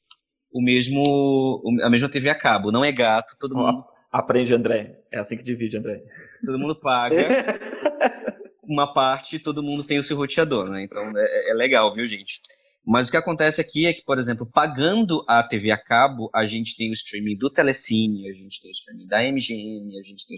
o 0.53 0.61
mesmo, 0.61 1.63
a 1.81 1.89
mesma 1.89 2.07
TV 2.07 2.29
a 2.29 2.35
cabo. 2.35 2.71
Não 2.71 2.85
é 2.85 2.91
gato, 2.91 3.35
todo 3.39 3.55
mundo, 3.55 3.83
Aprende, 4.11 4.53
André. 4.53 4.99
É 5.11 5.19
assim 5.19 5.35
que 5.35 5.43
divide, 5.43 5.75
André. 5.75 6.01
todo 6.45 6.59
mundo 6.59 6.75
paga 6.75 7.59
uma 8.63 8.93
parte, 8.93 9.39
todo 9.39 9.61
mundo 9.63 9.83
tem 9.83 9.97
o 9.97 10.03
seu 10.03 10.15
roteador, 10.15 10.69
né? 10.69 10.83
Então 10.83 11.01
é, 11.17 11.49
é 11.49 11.53
legal, 11.55 11.93
viu, 11.93 12.07
gente? 12.07 12.39
Mas 12.87 13.07
o 13.07 13.11
que 13.11 13.17
acontece 13.17 13.59
aqui 13.59 13.85
é 13.85 13.93
que, 13.93 14.03
por 14.03 14.19
exemplo, 14.19 14.45
pagando 14.45 15.23
a 15.27 15.41
TV 15.43 15.71
a 15.71 15.77
cabo, 15.77 16.29
a 16.33 16.45
gente 16.45 16.75
tem 16.77 16.89
o 16.89 16.93
streaming 16.93 17.35
do 17.37 17.49
Telecine, 17.49 18.29
a 18.29 18.33
gente 18.33 18.61
tem 18.61 18.69
o 18.69 18.73
streaming 18.73 19.07
da 19.07 19.23
MGM, 19.23 19.99
a 19.99 20.03
gente 20.03 20.25
tem, 20.27 20.37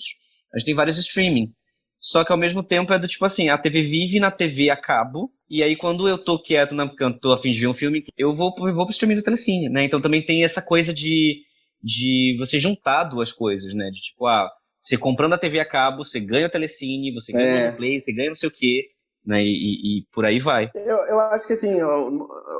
a 0.54 0.58
gente 0.58 0.66
tem 0.66 0.76
vários 0.76 0.98
streaming. 0.98 1.52
Só 2.00 2.24
que 2.24 2.32
ao 2.32 2.38
mesmo 2.38 2.64
tempo 2.64 2.94
é 2.94 3.00
do 3.00 3.08
tipo 3.08 3.26
assim, 3.26 3.50
a 3.50 3.58
TV 3.58 3.82
vive 3.82 4.20
na 4.20 4.32
TV 4.32 4.70
a 4.70 4.78
cabo, 4.78 5.32
e 5.50 5.64
aí 5.64 5.76
quando 5.76 6.08
eu 6.08 6.18
tô 6.18 6.38
quieto 6.42 6.74
na 6.76 6.88
tô 7.20 7.32
a 7.32 7.42
fim 7.42 7.52
de 7.52 7.60
ver 7.60 7.68
um 7.68 7.74
filme, 7.74 8.06
eu 8.18 8.36
vou, 8.36 8.54
pro- 8.54 8.68
eu 8.70 8.76
vou 8.76 8.86
pro 8.86 8.92
streaming 8.94 9.16
do 9.16 9.24
Telecine, 9.24 9.68
né? 9.70 9.84
Então 9.84 10.00
também 10.00 10.22
tem 10.22 10.44
essa 10.44 10.62
coisa 10.62 10.94
de, 10.94 11.42
de 11.84 12.36
você 12.40 12.60
juntar 12.60 13.06
duas 13.06 13.32
coisas, 13.32 13.74
né? 13.74 13.90
De 13.92 14.00
tipo, 14.00 14.26
ah, 14.28 14.50
você 14.80 14.98
comprando 14.98 15.34
a 15.34 15.38
TV 15.38 15.60
a 15.60 15.66
cabo, 15.66 16.04
você 16.04 16.20
ganha 16.20 16.48
o 16.48 16.50
Telecine, 16.50 17.12
você 17.14 17.32
ganha 17.34 17.46
É. 17.66 17.70
o 17.72 17.76
Play, 17.76 18.00
você 18.00 18.14
ganha 18.14 18.30
não 18.30 18.36
sei 18.36 18.48
o 18.48 18.52
quê, 18.54 18.86
né? 19.28 19.42
E, 19.44 19.48
e- 19.48 20.00
e 20.00 20.06
por 20.14 20.26
aí 20.26 20.40
vai. 20.40 20.72
Eu, 20.74 20.98
eu 21.08 21.20
acho 21.20 21.46
que 21.46 21.54
assim, 21.54 21.82
ó, 21.82 22.10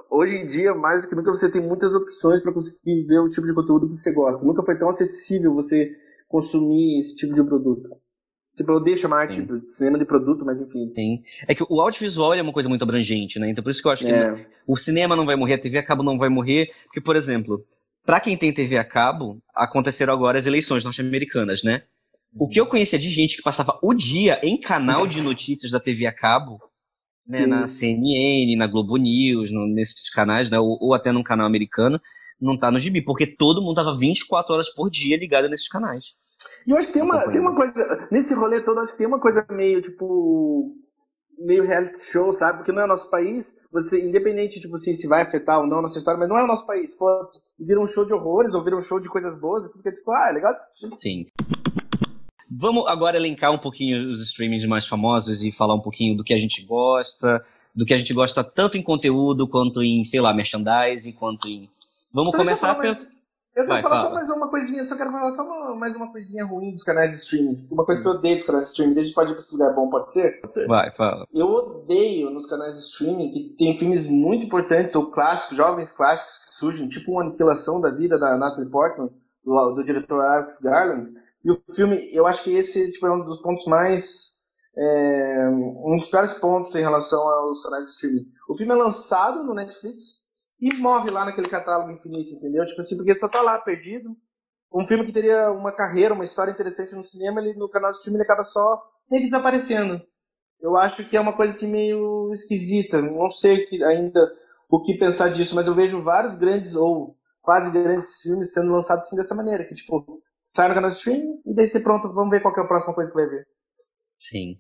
hoje 0.10 0.36
em 0.36 0.48
dia, 0.48 0.74
mais 0.74 1.04
do 1.04 1.10
que 1.10 1.16
nunca, 1.16 1.32
você 1.32 1.52
tem 1.52 1.62
muitas 1.62 1.96
opções 1.96 2.42
para 2.42 2.52
conseguir 2.54 3.04
ver 3.04 3.20
o 3.20 3.30
tipo 3.30 3.48
de 3.48 3.54
conteúdo 3.54 3.90
que 3.90 3.98
você 3.98 4.12
gosta. 4.12 4.46
Nunca 4.46 4.64
foi 4.64 4.78
tão 4.78 4.90
acessível 4.90 5.54
você 5.54 5.92
consumir 6.28 7.00
esse 7.00 7.16
tipo 7.16 7.34
de 7.34 7.44
produto. 7.44 7.90
Tipo, 8.56 8.72
eu 8.72 8.76
odeio 8.78 8.98
chamar 8.98 9.28
tipo, 9.28 9.60
de 9.60 9.72
cinema 9.72 10.00
de 10.00 10.06
produto, 10.06 10.44
mas 10.44 10.60
enfim. 10.60 10.90
Tem. 10.94 11.22
É 11.48 11.54
que 11.54 11.64
o 11.64 11.80
audiovisual 11.82 12.34
é 12.34 12.42
uma 12.42 12.52
coisa 12.54 12.68
muito 12.68 12.82
abrangente, 12.84 13.40
né? 13.40 13.50
Então 13.50 13.64
por 13.64 13.70
isso 13.70 13.82
que 13.82 13.88
eu 13.88 13.92
acho 13.92 14.04
que 14.06 14.12
É, 14.12 14.48
o 14.68 14.76
cinema 14.76 15.16
não 15.16 15.26
vai 15.28 15.36
morrer, 15.36 15.54
a 15.54 15.60
TV 15.60 15.78
a 15.78 15.84
cabo 15.86 16.02
não 16.04 16.18
vai 16.18 16.28
morrer, 16.28 16.72
porque, 16.86 17.00
por 17.00 17.16
exemplo, 17.16 17.64
pra 18.04 18.20
quem 18.20 18.36
tem 18.36 18.52
TV 18.52 18.78
a 18.78 18.84
cabo, 18.84 19.40
aconteceram 19.54 20.12
agora 20.12 20.40
as 20.40 20.48
eleições 20.48 20.84
norte-americanas, 20.84 21.64
né? 21.64 21.84
O 22.40 22.48
que 22.48 22.60
eu 22.60 22.68
conhecia 22.68 23.00
de 23.00 23.10
gente 23.10 23.38
que 23.38 23.44
passava 23.44 23.78
o 23.84 23.94
dia 23.94 24.40
em 24.44 24.60
canal 24.60 25.08
de 25.08 25.22
notícias 25.22 25.72
da 25.72 25.80
TV 25.80 26.06
a 26.06 26.14
cabo, 26.14 26.58
né, 27.28 27.46
na 27.46 27.68
CNN, 27.68 28.56
na 28.58 28.68
Globo 28.68 28.96
News, 28.98 29.52
no- 29.52 29.68
nesses 29.68 30.10
canais, 30.10 30.50
né, 30.50 30.60
ou, 30.60 30.78
ou 30.80 30.94
até 30.94 31.12
num 31.12 31.24
canal 31.24 31.46
americano, 31.46 32.00
não 32.40 32.58
tá 32.58 32.70
no 32.72 32.80
gibi, 32.80 33.02
porque 33.04 33.26
todo 33.26 33.62
mundo 33.62 33.76
tava 33.76 33.98
24 33.98 34.54
horas 34.54 34.70
por 34.74 34.90
dia 34.90 35.18
ligado 35.18 35.50
nesses 35.50 35.68
canais. 35.68 36.06
E 36.66 36.72
eu 36.72 36.78
acho 36.78 36.88
que 36.88 36.94
tem 36.94 37.02
uma, 37.02 37.32
tem 37.32 37.42
uma 37.42 37.56
coisa, 37.56 38.08
nesse 38.12 38.34
rolê 38.34 38.62
todo, 38.62 38.80
acho 38.80 38.92
que 38.92 38.98
tem 39.00 39.08
uma 39.08 39.20
coisa 39.20 39.46
meio, 39.50 39.82
tipo, 39.82 40.76
meio 41.40 41.66
reality 41.66 42.00
show, 42.12 42.32
sabe? 42.34 42.60
Porque 42.60 42.72
não 42.72 42.82
é 42.82 42.86
o 42.86 42.90
nosso 42.90 43.10
país, 43.10 43.56
você, 43.72 44.00
independente, 44.04 44.60
tipo 44.60 44.76
assim, 44.76 44.96
se 44.96 45.08
vai 45.08 45.22
afetar 45.22 45.60
ou 45.60 45.68
não 45.68 45.80
a 45.80 45.82
nossa 45.84 45.98
história, 45.98 46.20
mas 46.20 46.30
não 46.30 46.38
é 46.38 46.44
o 46.44 46.48
nosso 46.48 46.66
país, 46.68 46.96
foda-se. 46.96 47.44
Vira 47.60 47.82
um 47.82 47.88
show 47.88 48.06
de 48.06 48.14
horrores 48.14 48.54
ou 48.54 48.64
vira 48.64 48.78
um 48.78 48.82
show 48.82 49.00
de 49.00 49.10
coisas 49.10 49.40
boas, 49.40 49.64
você 49.64 49.78
fica 49.78 49.92
tipo, 49.92 50.12
ah, 50.12 50.28
é 50.30 50.34
legal. 50.34 50.54
Sim. 51.00 51.26
Vamos 52.50 52.88
agora 52.88 53.18
elencar 53.18 53.52
um 53.52 53.58
pouquinho 53.58 54.12
os 54.12 54.22
streamings 54.22 54.66
mais 54.66 54.88
famosos 54.88 55.42
e 55.44 55.52
falar 55.52 55.76
um 55.76 55.82
pouquinho 55.82 56.16
do 56.16 56.24
que 56.24 56.34
a 56.34 56.40
gente 56.40 56.64
gosta, 56.66 57.44
do 57.76 57.86
que 57.86 57.94
a 57.94 57.98
gente 57.98 58.14
gosta 58.14 58.44
tanto 58.44 58.78
em 58.78 58.84
conteúdo 58.84 59.48
quanto 59.48 59.84
em, 59.84 60.04
sei 60.06 60.22
lá, 60.22 60.34
merchandising, 60.34 61.12
quanto 61.12 61.48
em. 61.48 61.70
Vamos 62.14 62.32
Só 62.32 62.38
eu 62.38 62.44
começar 62.46 62.68
falar 62.68 62.80
pelo. 62.82 62.94
mais- 62.94 63.18
Eu 63.58 63.64
quero 63.66 63.68
Vai, 63.74 63.82
falar 63.82 63.98
só 63.98 64.04
fala. 64.04 64.16
mais 64.16 64.30
uma 64.30 64.50
coisinha, 64.50 64.86
só 64.86 64.96
quero 64.96 65.12
falar 65.12 65.32
só 65.32 65.44
uma- 65.44 65.76
mais 65.76 65.96
uma 65.96 66.12
coisinha 66.12 66.46
ruim 66.46 66.72
dos 66.72 66.84
canais 66.84 67.10
de 67.10 67.18
streaming. 67.18 67.68
Uma 67.72 67.84
coisa 67.86 68.02
que 68.04 68.08
eu 68.08 68.12
odeio 68.12 68.36
dos 68.38 68.46
canais 68.46 68.66
de 68.66 68.72
streaming, 68.72 69.00
a 69.00 69.04
gente 69.04 69.16
pode 69.16 69.32
ir 69.32 69.34
pra 69.34 69.42
esse 69.42 69.54
lugar 69.58 69.74
bom, 69.74 69.90
pode 69.90 70.14
ser? 70.14 70.40
Pode 70.42 70.54
ser? 70.54 70.68
Vai, 70.68 70.92
fala. 70.92 71.26
Eu 71.34 71.48
odeio 71.48 72.30
nos 72.30 72.46
canais 72.48 72.76
de 72.76 72.82
streaming 72.84 73.32
que 73.32 73.56
tem 73.58 73.76
filmes 73.80 74.08
muito 74.08 74.46
importantes 74.46 74.96
ou 74.96 75.08
clássicos, 75.10 75.58
jovens 75.58 75.92
clássicos 75.98 76.46
que 76.50 76.56
surgem, 76.56 76.88
tipo 76.88 77.12
uma 77.12 77.24
aniquilação 77.24 77.82
da 77.82 77.90
vida 77.90 78.20
da 78.20 78.38
Natalie 78.38 78.70
Portman, 78.70 79.10
do, 79.44 79.72
do 79.72 79.84
diretor 79.84 80.24
Alex 80.24 80.62
Garland. 80.62 81.10
E 81.48 81.52
o 81.52 81.64
filme, 81.76 82.10
eu 82.14 82.28
acho 82.28 82.44
que 82.44 82.56
esse 82.56 82.92
tipo, 82.92 83.08
é 83.08 83.12
um 83.14 83.24
dos 83.26 83.42
pontos 83.42 83.66
mais. 83.68 84.38
é, 84.78 85.50
um 85.50 85.98
dos 85.98 86.10
piores 86.10 86.34
pontos 86.36 86.76
em 86.76 86.82
relação 86.82 87.20
aos 87.22 87.64
canais 87.64 87.86
de 87.88 87.92
streaming. 87.94 88.28
O 88.50 88.56
filme 88.58 88.74
é 88.74 88.76
lançado 88.76 89.44
no 89.44 89.54
Netflix 89.54 90.26
e 90.62 90.76
morre 90.78 91.10
lá 91.12 91.26
naquele 91.26 91.50
catálogo 91.50 91.92
infinito, 91.92 92.34
entendeu? 92.36 92.66
Tipo 92.66 92.82
assim, 92.82 92.98
porque 92.98 93.16
só 93.16 93.30
tá 93.30 93.42
lá 93.42 93.58
perdido. 93.60 94.16
Um 94.74 94.86
filme 94.88 95.06
que 95.06 95.14
teria 95.14 95.52
uma 95.52 95.72
carreira, 95.74 96.14
uma 96.14 96.24
história 96.26 96.52
interessante 96.52 96.96
no 96.96 97.04
cinema, 97.04 97.42
ele, 97.42 97.56
no 97.58 97.70
canal 97.70 97.92
de 97.92 97.98
streaming 97.98 98.18
ele 98.20 98.26
acaba 98.26 98.44
só 98.44 98.82
desaparecendo. 99.12 100.02
Eu 100.62 100.78
acho 100.78 101.08
que 101.10 101.18
é 101.18 101.22
uma 101.22 101.36
coisa 101.36 101.54
assim 101.56 101.72
meio 101.72 102.32
esquisita. 102.34 103.02
Não 103.02 103.30
sei 103.32 103.66
que- 103.66 103.84
ainda 103.84 104.20
o 104.70 104.82
que 104.82 104.98
pensar 104.98 105.30
disso, 105.30 105.56
mas 105.56 105.68
eu 105.68 105.74
vejo 105.76 106.04
vários 106.04 106.36
grandes 106.36 106.76
ou 106.76 107.16
quase 107.42 107.72
grandes 107.72 108.22
filmes 108.22 108.54
sendo 108.54 108.72
lançados 108.74 109.06
assim 109.06 109.16
dessa 109.16 109.36
maneira, 109.36 109.66
que 109.66 109.76
tipo, 109.76 110.22
sai 110.48 110.68
no 110.70 110.74
canal 110.74 110.90
de 110.90 110.96
streaming 110.96 111.42
e 111.46 111.54
daí 111.54 111.68
você 111.68 111.80
pronto, 111.80 112.08
vamos 112.14 112.32
ver 112.32 112.42
qual 112.42 112.54
que 112.54 112.60
é 112.60 112.64
a 112.64 112.68
próxima 112.68 112.94
coisa 112.94 113.12
que 113.12 113.18
vai 113.18 113.28
ver. 113.28 113.46
Sim. 114.20 114.58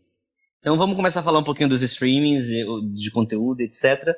Então 0.60 0.78
vamos 0.78 0.95
começar 0.95 1.21
a 1.21 1.23
falar 1.23 1.39
um 1.39 1.43
pouquinho 1.43 1.69
dos 1.69 1.82
streamings, 1.82 2.45
de 2.45 3.12
conteúdo, 3.12 3.62
etc. 3.62 4.15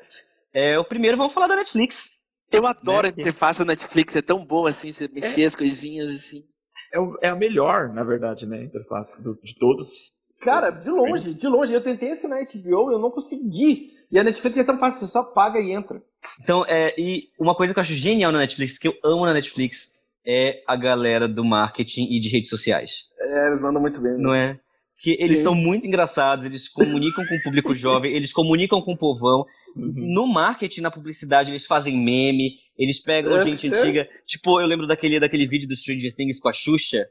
É, 0.54 0.78
o 0.80 0.86
primeiro 0.86 1.18
vamos 1.18 1.34
falar 1.34 1.48
da 1.48 1.56
Netflix. 1.56 2.12
Eu 2.52 2.66
adoro 2.66 3.08
Né? 3.08 3.14
a 3.16 3.20
interface 3.22 3.60
da 3.60 3.66
Netflix, 3.66 4.16
é 4.16 4.22
tão 4.22 4.44
boa 4.44 4.70
assim, 4.70 4.92
você 4.92 5.08
mexer 5.14 5.46
as 5.46 5.56
coisinhas 5.56 6.14
assim. 6.14 6.44
É, 6.92 7.00
o- 7.00 7.18
é 7.22 7.28
a 7.30 7.36
melhor, 7.36 7.90
na 7.94 8.04
verdade, 8.04 8.46
né? 8.48 8.64
Interface 8.64 9.22
do- 9.22 9.40
de 9.42 9.54
todos. 9.56 10.12
Cara, 10.42 10.72
de 10.72 10.90
longe, 10.90 11.38
de 11.38 11.48
longe. 11.48 11.74
Eu 11.74 11.84
tentei 11.84 12.12
assinar 12.14 12.40
a 12.40 12.42
HBO, 12.42 12.92
eu 12.92 12.98
não 13.00 13.12
consegui. 13.12 13.92
E 14.12 14.18
a 14.18 14.24
Netflix 14.24 14.58
é 14.58 14.64
tão 14.64 14.80
fácil, 14.80 15.02
você 15.06 15.12
só 15.12 15.22
paga 15.24 15.60
e 15.60 15.72
entra. 15.72 16.02
Então, 16.42 16.66
é, 16.66 16.96
e 17.00 17.30
uma 17.38 17.54
coisa 17.54 17.74
que 17.74 17.80
eu 17.80 17.82
acho 17.82 17.94
genial 17.94 18.32
na 18.32 18.40
Netflix, 18.40 18.80
que 18.80 18.88
eu 18.88 18.94
amo 19.04 19.26
na 19.26 19.34
Netflix, 19.34 19.99
é 20.30 20.62
a 20.68 20.76
galera 20.76 21.28
do 21.28 21.44
marketing 21.44 22.08
e 22.12 22.20
de 22.20 22.30
redes 22.30 22.50
sociais. 22.50 23.06
É, 23.20 23.48
eles 23.48 23.62
mandam 23.62 23.82
muito 23.82 24.00
bem. 24.00 24.12
né? 24.12 24.18
Não 24.20 24.36
é? 24.36 24.60
Que 25.02 25.18
eles 25.20 25.38
Sim. 25.38 25.46
são 25.46 25.56
muito 25.56 25.88
engraçados, 25.88 26.46
eles 26.46 26.68
comunicam 26.68 27.26
com 27.26 27.36
o 27.36 27.42
público 27.42 27.74
jovem, 27.76 28.14
eles 28.14 28.32
comunicam 28.32 28.80
com 28.82 28.94
o 28.94 28.98
povão. 28.98 29.44
Uhum. 29.76 29.94
No 30.14 30.28
marketing, 30.28 30.82
na 30.82 30.92
publicidade, 30.92 31.52
eles 31.52 31.66
fazem 31.66 31.98
meme, 31.98 32.52
eles 32.78 33.02
pegam 33.02 33.38
É, 33.38 33.46
gente 33.46 33.68
é. 33.68 33.76
antiga. 33.76 34.08
Tipo, 34.28 34.60
eu 34.62 34.68
lembro 34.68 34.86
daquele, 34.86 35.20
daquele 35.20 35.48
vídeo 35.48 35.68
do 35.68 35.76
Stranger 35.76 36.14
Things 36.16 36.40
com 36.40 36.50
a 36.50 36.54
Xuxa, 36.54 37.08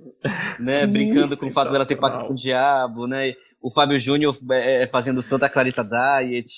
né? 0.61 0.87
Sim, 0.87 0.93
brincando 0.93 1.37
com 1.37 1.47
o 1.47 1.53
fato 1.53 1.73
dela 1.73 1.87
ter 1.87 1.97
pacto 1.97 2.27
com 2.27 2.33
o 2.35 2.37
diabo, 2.37 3.07
né? 3.07 3.35
O 3.61 3.73
Fábio 3.73 3.99
Júnior 3.99 4.37
é, 4.53 4.87
fazendo 4.87 5.23
Santa 5.23 5.49
Clarita 5.49 5.83
Diet. 5.83 6.51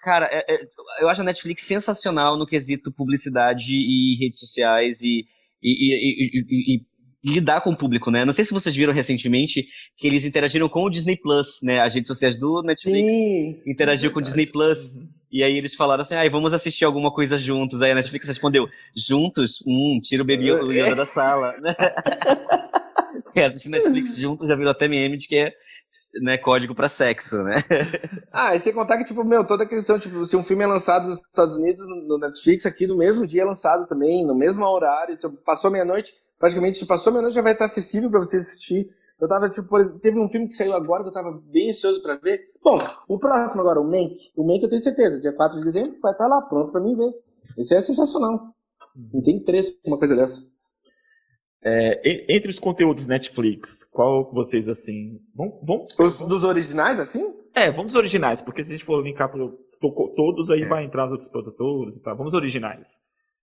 Cara, 0.00 0.28
é, 0.30 0.54
é, 0.54 0.60
eu 1.00 1.08
acho 1.08 1.20
a 1.20 1.24
Netflix 1.24 1.64
sensacional 1.64 2.38
no 2.38 2.46
quesito 2.46 2.92
publicidade 2.92 3.72
e 3.72 4.16
redes 4.20 4.38
sociais 4.38 5.00
e, 5.02 5.24
e, 5.66 6.76
e, 6.76 6.76
e, 6.76 7.32
lidar 7.34 7.60
com 7.60 7.70
o 7.70 7.76
público, 7.76 8.10
né? 8.10 8.24
Não 8.24 8.32
sei 8.32 8.44
se 8.44 8.52
vocês 8.52 8.74
viram 8.74 8.92
recentemente 8.92 9.66
que 9.98 10.06
eles 10.06 10.24
interagiram 10.24 10.68
com 10.68 10.84
o 10.84 10.90
Disney 10.90 11.16
Plus, 11.16 11.58
né? 11.62 11.80
As 11.80 11.94
redes 11.94 12.08
sociais 12.08 12.38
do 12.38 12.62
Netflix 12.62 13.10
Sim, 13.10 13.62
interagiu 13.66 14.10
é 14.10 14.12
com 14.12 14.20
o 14.20 14.22
Disney 14.22 14.46
Plus. 14.46 14.94
Uhum. 14.94 15.08
E 15.30 15.42
aí 15.42 15.56
eles 15.56 15.74
falaram 15.74 16.02
assim, 16.02 16.14
ah, 16.14 16.28
vamos 16.30 16.54
assistir 16.54 16.84
alguma 16.84 17.12
coisa 17.12 17.36
juntos. 17.36 17.82
Aí 17.82 17.90
a 17.90 17.94
Netflix 17.96 18.28
respondeu, 18.28 18.68
juntos? 18.96 19.58
Hum, 19.66 19.98
tira 20.00 20.22
o 20.22 20.26
bebê 20.26 20.52
o 20.52 20.72
Yoda 20.72 20.94
da 20.94 21.06
sala. 21.06 21.52
é, 23.34 23.44
assistir 23.44 23.70
Netflix 23.70 24.16
juntos 24.16 24.46
já 24.46 24.54
virou 24.54 24.70
até 24.70 24.86
meme 24.86 25.16
de 25.16 25.26
que 25.26 25.36
é 25.36 25.52
né, 26.20 26.38
código 26.38 26.74
para 26.74 26.88
sexo, 26.88 27.42
né? 27.42 27.56
ah, 28.32 28.54
e 28.54 28.60
sem 28.60 28.72
contar 28.72 28.98
que, 28.98 29.04
tipo, 29.04 29.24
meu, 29.24 29.44
toda 29.46 29.64
a 29.64 29.68
questão, 29.68 29.98
tipo, 29.98 30.24
se 30.24 30.36
um 30.36 30.44
filme 30.44 30.64
é 30.64 30.66
lançado 30.66 31.08
nos 31.08 31.18
Estados 31.18 31.56
Unidos, 31.56 31.86
no 31.86 32.18
Netflix, 32.18 32.66
aqui 32.66 32.86
no 32.86 32.96
mesmo 32.96 33.26
dia 33.26 33.42
é 33.42 33.44
lançado 33.44 33.86
também, 33.86 34.26
no 34.26 34.34
mesmo 34.34 34.64
horário, 34.64 35.16
tipo, 35.16 35.36
passou 35.44 35.70
meia-noite, 35.70 36.12
praticamente, 36.38 36.78
se 36.78 36.86
passou 36.86 37.12
meia-noite 37.12 37.34
já 37.34 37.42
vai 37.42 37.52
estar 37.52 37.66
acessível 37.66 38.10
para 38.10 38.20
você 38.20 38.38
assistir. 38.38 38.88
Eu 39.20 39.28
tava, 39.28 39.48
tipo, 39.48 39.78
exemplo, 39.78 39.98
teve 39.98 40.20
um 40.20 40.28
filme 40.28 40.46
que 40.46 40.54
saiu 40.54 40.74
agora 40.74 41.02
que 41.02 41.08
eu 41.08 41.12
tava 41.12 41.40
bem 41.50 41.70
ansioso 41.70 42.02
pra 42.02 42.16
ver. 42.16 42.40
Bom, 42.62 42.76
o 43.08 43.18
próximo 43.18 43.62
agora, 43.62 43.80
o 43.80 43.84
Mank. 43.84 44.14
O 44.36 44.46
Mank 44.46 44.62
eu 44.62 44.68
tenho 44.68 44.80
certeza, 44.80 45.20
dia 45.20 45.32
4 45.32 45.58
de 45.58 45.64
dezembro 45.64 45.98
vai 46.02 46.12
estar 46.12 46.26
lá 46.26 46.42
pronto 46.42 46.70
pra 46.70 46.80
mim 46.80 46.94
ver. 46.94 47.14
Esse 47.58 47.74
é 47.74 47.80
sensacional. 47.80 48.54
Não 49.12 49.22
tem 49.22 49.42
preço 49.42 49.78
uma 49.86 49.98
coisa 49.98 50.14
dessa. 50.14 50.42
É, 51.68 52.36
entre 52.36 52.48
os 52.48 52.60
conteúdos 52.60 53.08
Netflix, 53.08 53.82
qual 53.82 54.32
vocês 54.32 54.68
assim. 54.68 55.20
Vão, 55.34 55.58
vão, 55.64 55.84
os 55.98 56.18
dos 56.20 56.44
originais, 56.44 57.00
assim? 57.00 57.34
É, 57.52 57.72
vamos 57.72 57.94
os 57.94 57.98
originais, 57.98 58.40
porque 58.40 58.62
se 58.62 58.70
a 58.70 58.76
gente 58.76 58.84
for 58.84 59.02
linkar 59.02 59.28
pro, 59.28 59.58
todos, 60.14 60.48
aí 60.48 60.62
é. 60.62 60.68
vai 60.68 60.84
entrar 60.84 61.06
os 61.06 61.10
outros 61.10 61.28
produtores 61.28 61.96
e 61.96 62.00
tal. 62.00 62.16
Vamos 62.16 62.34
originais. 62.34 63.00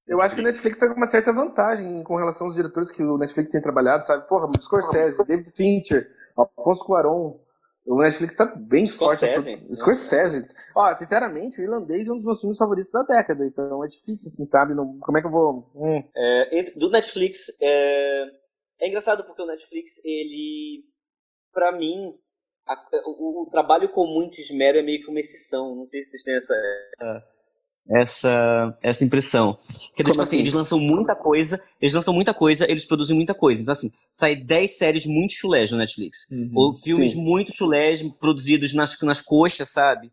Eu 0.08 0.22
acho 0.22 0.36
que 0.36 0.40
o 0.40 0.44
Netflix 0.44 0.78
tem 0.78 0.90
uma 0.90 1.06
certa 1.06 1.34
vantagem 1.34 2.02
com 2.04 2.16
relação 2.16 2.48
aos 2.48 2.56
diretores 2.56 2.90
que 2.90 3.04
o 3.04 3.18
Netflix 3.18 3.50
tem 3.50 3.62
trabalhado, 3.62 4.06
sabe? 4.06 4.26
Porra, 4.30 4.50
Scorsese, 4.58 5.18
David 5.28 5.52
Fincher, 5.52 6.08
Alfonso 6.38 6.86
Cuarón. 6.86 7.34
O 7.86 8.02
Netflix 8.02 8.36
tá 8.36 8.46
bem 8.46 8.86
Scorsese. 8.86 9.58
forte. 9.58 9.76
Scorsese. 9.76 10.48
Ó, 10.76 10.94
sinceramente, 10.94 11.60
o 11.60 11.64
Irlandês 11.64 12.08
é 12.08 12.12
um 12.12 12.16
dos 12.16 12.26
meus 12.26 12.40
filmes 12.40 12.58
favoritos 12.58 12.92
da 12.92 13.04
década, 13.04 13.46
então 13.46 13.84
é 13.84 13.88
difícil, 13.88 14.28
assim, 14.28 14.46
sabe? 14.46 14.74
Não, 14.74 14.98
como 15.00 15.18
é 15.18 15.22
que 15.22 15.28
eu 15.28 15.32
vou... 15.32 15.70
Hum. 15.76 16.02
É, 16.16 16.64
do 16.78 16.90
Netflix, 16.90 17.40
é... 17.62 18.24
é 18.82 18.88
engraçado 18.88 19.26
porque 19.26 19.42
o 19.42 19.48
Netflix, 19.48 20.04
ele... 20.06 20.86
Pra 21.52 21.72
mim, 21.72 22.18
a, 22.66 22.74
o, 23.06 23.44
o, 23.44 23.50
trabalho 23.50 23.92
com 23.92 24.08
muito 24.08 24.40
esmero 24.40 24.78
é 24.78 24.82
meio 24.82 25.02
que 25.04 25.10
uma 25.10 25.20
exceção. 25.20 25.76
Não 25.76 25.86
sei 25.86 26.02
se 26.02 26.12
vocês 26.12 26.24
têm 26.24 26.36
essa... 26.36 26.56
É 27.02 27.33
essa, 27.90 28.78
essa 28.82 29.04
impressão. 29.04 29.58
Que 29.96 30.04
tipo 30.04 30.22
assim, 30.22 30.22
assim, 30.22 30.40
eles 30.40 30.54
lançam 30.54 30.80
muita 30.80 31.16
coisa, 31.16 31.62
eles 31.82 31.94
lançam 31.94 32.14
muita 32.14 32.34
coisa, 32.34 32.70
eles 32.70 32.86
produzem 32.86 33.16
muita 33.16 33.34
coisa. 33.34 33.62
Então, 33.62 33.72
assim, 33.72 33.92
sai 34.12 34.36
10 34.36 34.78
séries 34.78 35.06
muito 35.06 35.34
chulés 35.34 35.72
no 35.72 35.78
Netflix. 35.78 36.30
Uhum, 36.32 36.52
ou 36.56 36.78
filmes 36.78 37.12
sim. 37.12 37.22
muito 37.22 37.56
chulés 37.56 38.02
produzidos 38.18 38.74
nas, 38.74 39.00
nas 39.02 39.22
coxas, 39.22 39.70
sabe? 39.70 40.12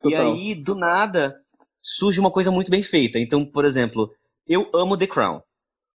Total. 0.00 0.36
E 0.36 0.50
aí, 0.50 0.54
do 0.54 0.74
nada, 0.74 1.36
surge 1.80 2.20
uma 2.20 2.30
coisa 2.30 2.50
muito 2.50 2.70
bem 2.70 2.82
feita. 2.82 3.18
Então, 3.18 3.44
por 3.44 3.64
exemplo, 3.64 4.10
eu 4.46 4.70
amo 4.74 4.96
The 4.96 5.06
Crown. 5.06 5.40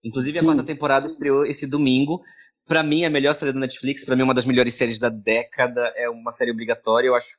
Inclusive, 0.03 0.39
sim. 0.39 0.45
a 0.45 0.47
quarta 0.47 0.63
temporada 0.63 1.07
estreou 1.07 1.45
esse 1.45 1.67
domingo. 1.67 2.21
Pra 2.67 2.83
mim, 2.83 3.05
a 3.05 3.09
melhor 3.09 3.35
série 3.35 3.53
da 3.53 3.59
Netflix, 3.59 4.03
pra 4.05 4.15
mim, 4.15 4.23
uma 4.23 4.33
das 4.33 4.45
melhores 4.45 4.73
séries 4.73 4.97
da 4.97 5.09
década. 5.09 5.93
É 5.95 6.09
uma 6.09 6.33
série 6.33 6.51
obrigatória, 6.51 7.07
eu 7.07 7.15
acho. 7.15 7.37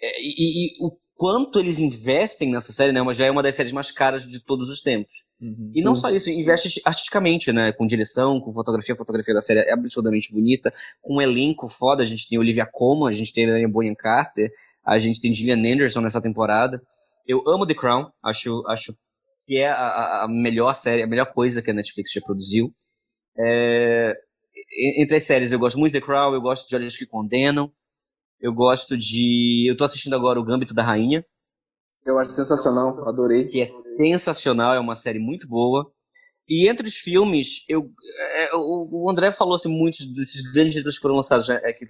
É, 0.00 0.20
e, 0.20 0.66
e, 0.66 0.84
o 0.84 0.98
quanto 1.16 1.58
eles 1.58 1.80
investem 1.80 2.50
nessa 2.50 2.72
série, 2.72 2.92
né? 2.92 3.00
Já 3.14 3.26
é 3.26 3.30
uma 3.30 3.42
das 3.42 3.54
séries 3.54 3.72
mais 3.72 3.90
caras 3.90 4.26
de 4.26 4.38
todos 4.38 4.68
os 4.68 4.82
tempos. 4.82 5.24
Uhum, 5.40 5.72
e 5.74 5.82
não 5.82 5.94
só 5.94 6.10
isso, 6.10 6.30
investe 6.30 6.80
artisticamente, 6.84 7.52
né? 7.52 7.72
Com 7.72 7.86
direção, 7.86 8.40
com 8.40 8.52
fotografia. 8.52 8.94
A 8.94 8.98
fotografia 8.98 9.34
da 9.34 9.40
série 9.40 9.60
é 9.60 9.72
absurdamente 9.72 10.32
bonita. 10.32 10.72
Com 11.00 11.16
um 11.16 11.20
elenco 11.20 11.68
foda. 11.68 12.02
A 12.02 12.06
gente 12.06 12.28
tem 12.28 12.38
Olivia 12.38 12.66
Colman, 12.70 13.08
a 13.08 13.12
gente 13.12 13.32
tem 13.32 13.46
Daniel 13.46 13.70
Boyan 13.70 13.94
Carter, 13.94 14.50
a 14.84 14.98
gente 14.98 15.20
tem 15.20 15.34
Gillian 15.34 15.58
Anderson 15.74 16.00
nessa 16.00 16.20
temporada. 16.20 16.80
Eu 17.26 17.42
amo 17.48 17.66
The 17.66 17.74
Crown. 17.74 18.10
Acho, 18.22 18.62
acho 18.68 18.94
que 19.44 19.56
é 19.56 19.68
a, 19.68 20.24
a 20.24 20.28
melhor 20.28 20.74
série, 20.74 21.02
a 21.02 21.06
melhor 21.06 21.32
coisa 21.32 21.62
que 21.62 21.70
a 21.70 21.74
Netflix 21.74 22.12
já 22.12 22.20
produziu. 22.20 22.70
É... 23.38 24.14
Entre 24.98 25.16
as 25.16 25.24
séries, 25.24 25.52
eu 25.52 25.58
gosto 25.58 25.78
muito 25.78 25.92
de 25.92 26.00
The 26.00 26.06
Crown, 26.06 26.34
eu 26.34 26.40
gosto 26.40 26.68
de 26.68 26.76
Olhos 26.76 26.96
que 26.96 27.06
Condenam. 27.06 27.70
Eu 28.40 28.52
gosto 28.52 28.96
de. 28.96 29.66
Eu 29.68 29.76
tô 29.76 29.84
assistindo 29.84 30.14
agora 30.14 30.38
o 30.38 30.44
Gambito 30.44 30.74
da 30.74 30.82
Rainha. 30.82 31.24
Eu 32.04 32.18
acho 32.18 32.30
sensacional, 32.30 33.08
adorei. 33.08 33.48
Que 33.48 33.60
é 33.60 33.66
sensacional, 33.66 34.74
é 34.74 34.80
uma 34.80 34.94
série 34.94 35.18
muito 35.18 35.48
boa. 35.48 35.90
E 36.48 36.68
entre 36.68 36.86
os 36.86 36.94
filmes, 36.94 37.64
eu, 37.68 37.90
é, 38.36 38.54
o 38.54 39.10
André 39.10 39.32
falou 39.32 39.56
assim, 39.56 39.68
muitos 39.68 40.06
desses 40.12 40.42
grandes 40.52 40.72
diretores 40.72 40.96
que 40.96 41.02
foram 41.02 41.16
lançados, 41.16 41.48
né, 41.48 41.60
é, 41.64 41.72
que 41.72 41.84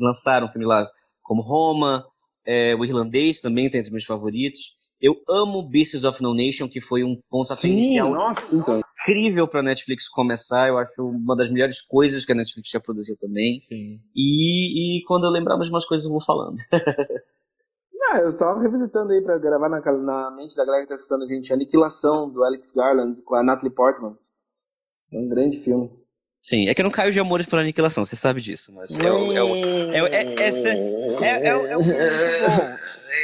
lançaram 0.00 0.46
um 0.46 0.50
filme 0.50 0.66
lá, 0.66 0.88
como 1.22 1.42
Roma, 1.42 2.02
é, 2.46 2.74
o 2.74 2.82
Irlandês 2.82 3.42
também 3.42 3.68
tem 3.68 3.80
entre 3.80 3.92
meus 3.92 4.04
favoritos. 4.04 4.72
Eu 4.98 5.16
amo 5.28 5.68
Beasts 5.68 6.04
of 6.04 6.22
No 6.22 6.32
Nation, 6.32 6.66
que 6.66 6.80
foi 6.80 7.04
um 7.04 7.20
ponto 7.28 7.54
Sim, 7.54 7.72
inicial 7.72 8.10
nossa 8.10 8.80
incrível 9.04 9.46
para 9.46 9.62
Netflix 9.62 10.08
começar. 10.08 10.68
Eu 10.68 10.78
acho 10.78 11.06
uma 11.06 11.36
das 11.36 11.50
melhores 11.50 11.82
coisas 11.82 12.24
que 12.24 12.32
a 12.32 12.34
Netflix 12.34 12.70
já 12.70 12.80
produziu 12.80 13.16
também. 13.18 13.58
Sim. 13.58 14.00
E, 14.14 14.98
e 14.98 15.04
quando 15.04 15.24
eu 15.24 15.30
lembrar 15.30 15.56
mais 15.56 15.68
umas 15.68 15.84
coisas, 15.84 16.06
eu 16.06 16.10
vou 16.10 16.24
falando. 16.24 16.56
Não, 17.92 18.16
eu 18.16 18.36
tava 18.36 18.60
revisitando 18.60 19.12
aí 19.12 19.22
pra 19.22 19.38
gravar 19.38 19.68
na, 19.68 19.80
na 19.80 20.30
mente 20.30 20.56
da 20.56 20.64
galera 20.64 20.82
que 20.82 20.88
tá 20.88 20.94
assistindo 20.94 21.22
a 21.22 21.26
gente 21.26 21.52
Aniquilação, 21.52 22.28
do 22.30 22.44
Alex 22.44 22.72
Garland, 22.72 23.20
com 23.22 23.34
a 23.34 23.42
Natalie 23.42 23.74
Portman. 23.74 24.16
É 25.12 25.18
um 25.18 25.28
grande 25.28 25.58
filme. 25.58 25.88
Sim, 26.42 26.68
é 26.68 26.74
que 26.74 26.82
eu 26.82 26.84
não 26.84 26.90
caio 26.90 27.10
de 27.10 27.18
amores 27.18 27.46
por 27.46 27.58
aniquilação, 27.58 28.04
você 28.04 28.16
sabe 28.16 28.42
disso, 28.42 28.70
mas 28.74 28.90
é, 28.90 29.06
é, 29.06 29.08
é, 31.22 31.48
é, 31.48 31.56
um 31.56 31.82
filme 31.82 31.96
muito 31.96 32.32
bom. 32.52 32.76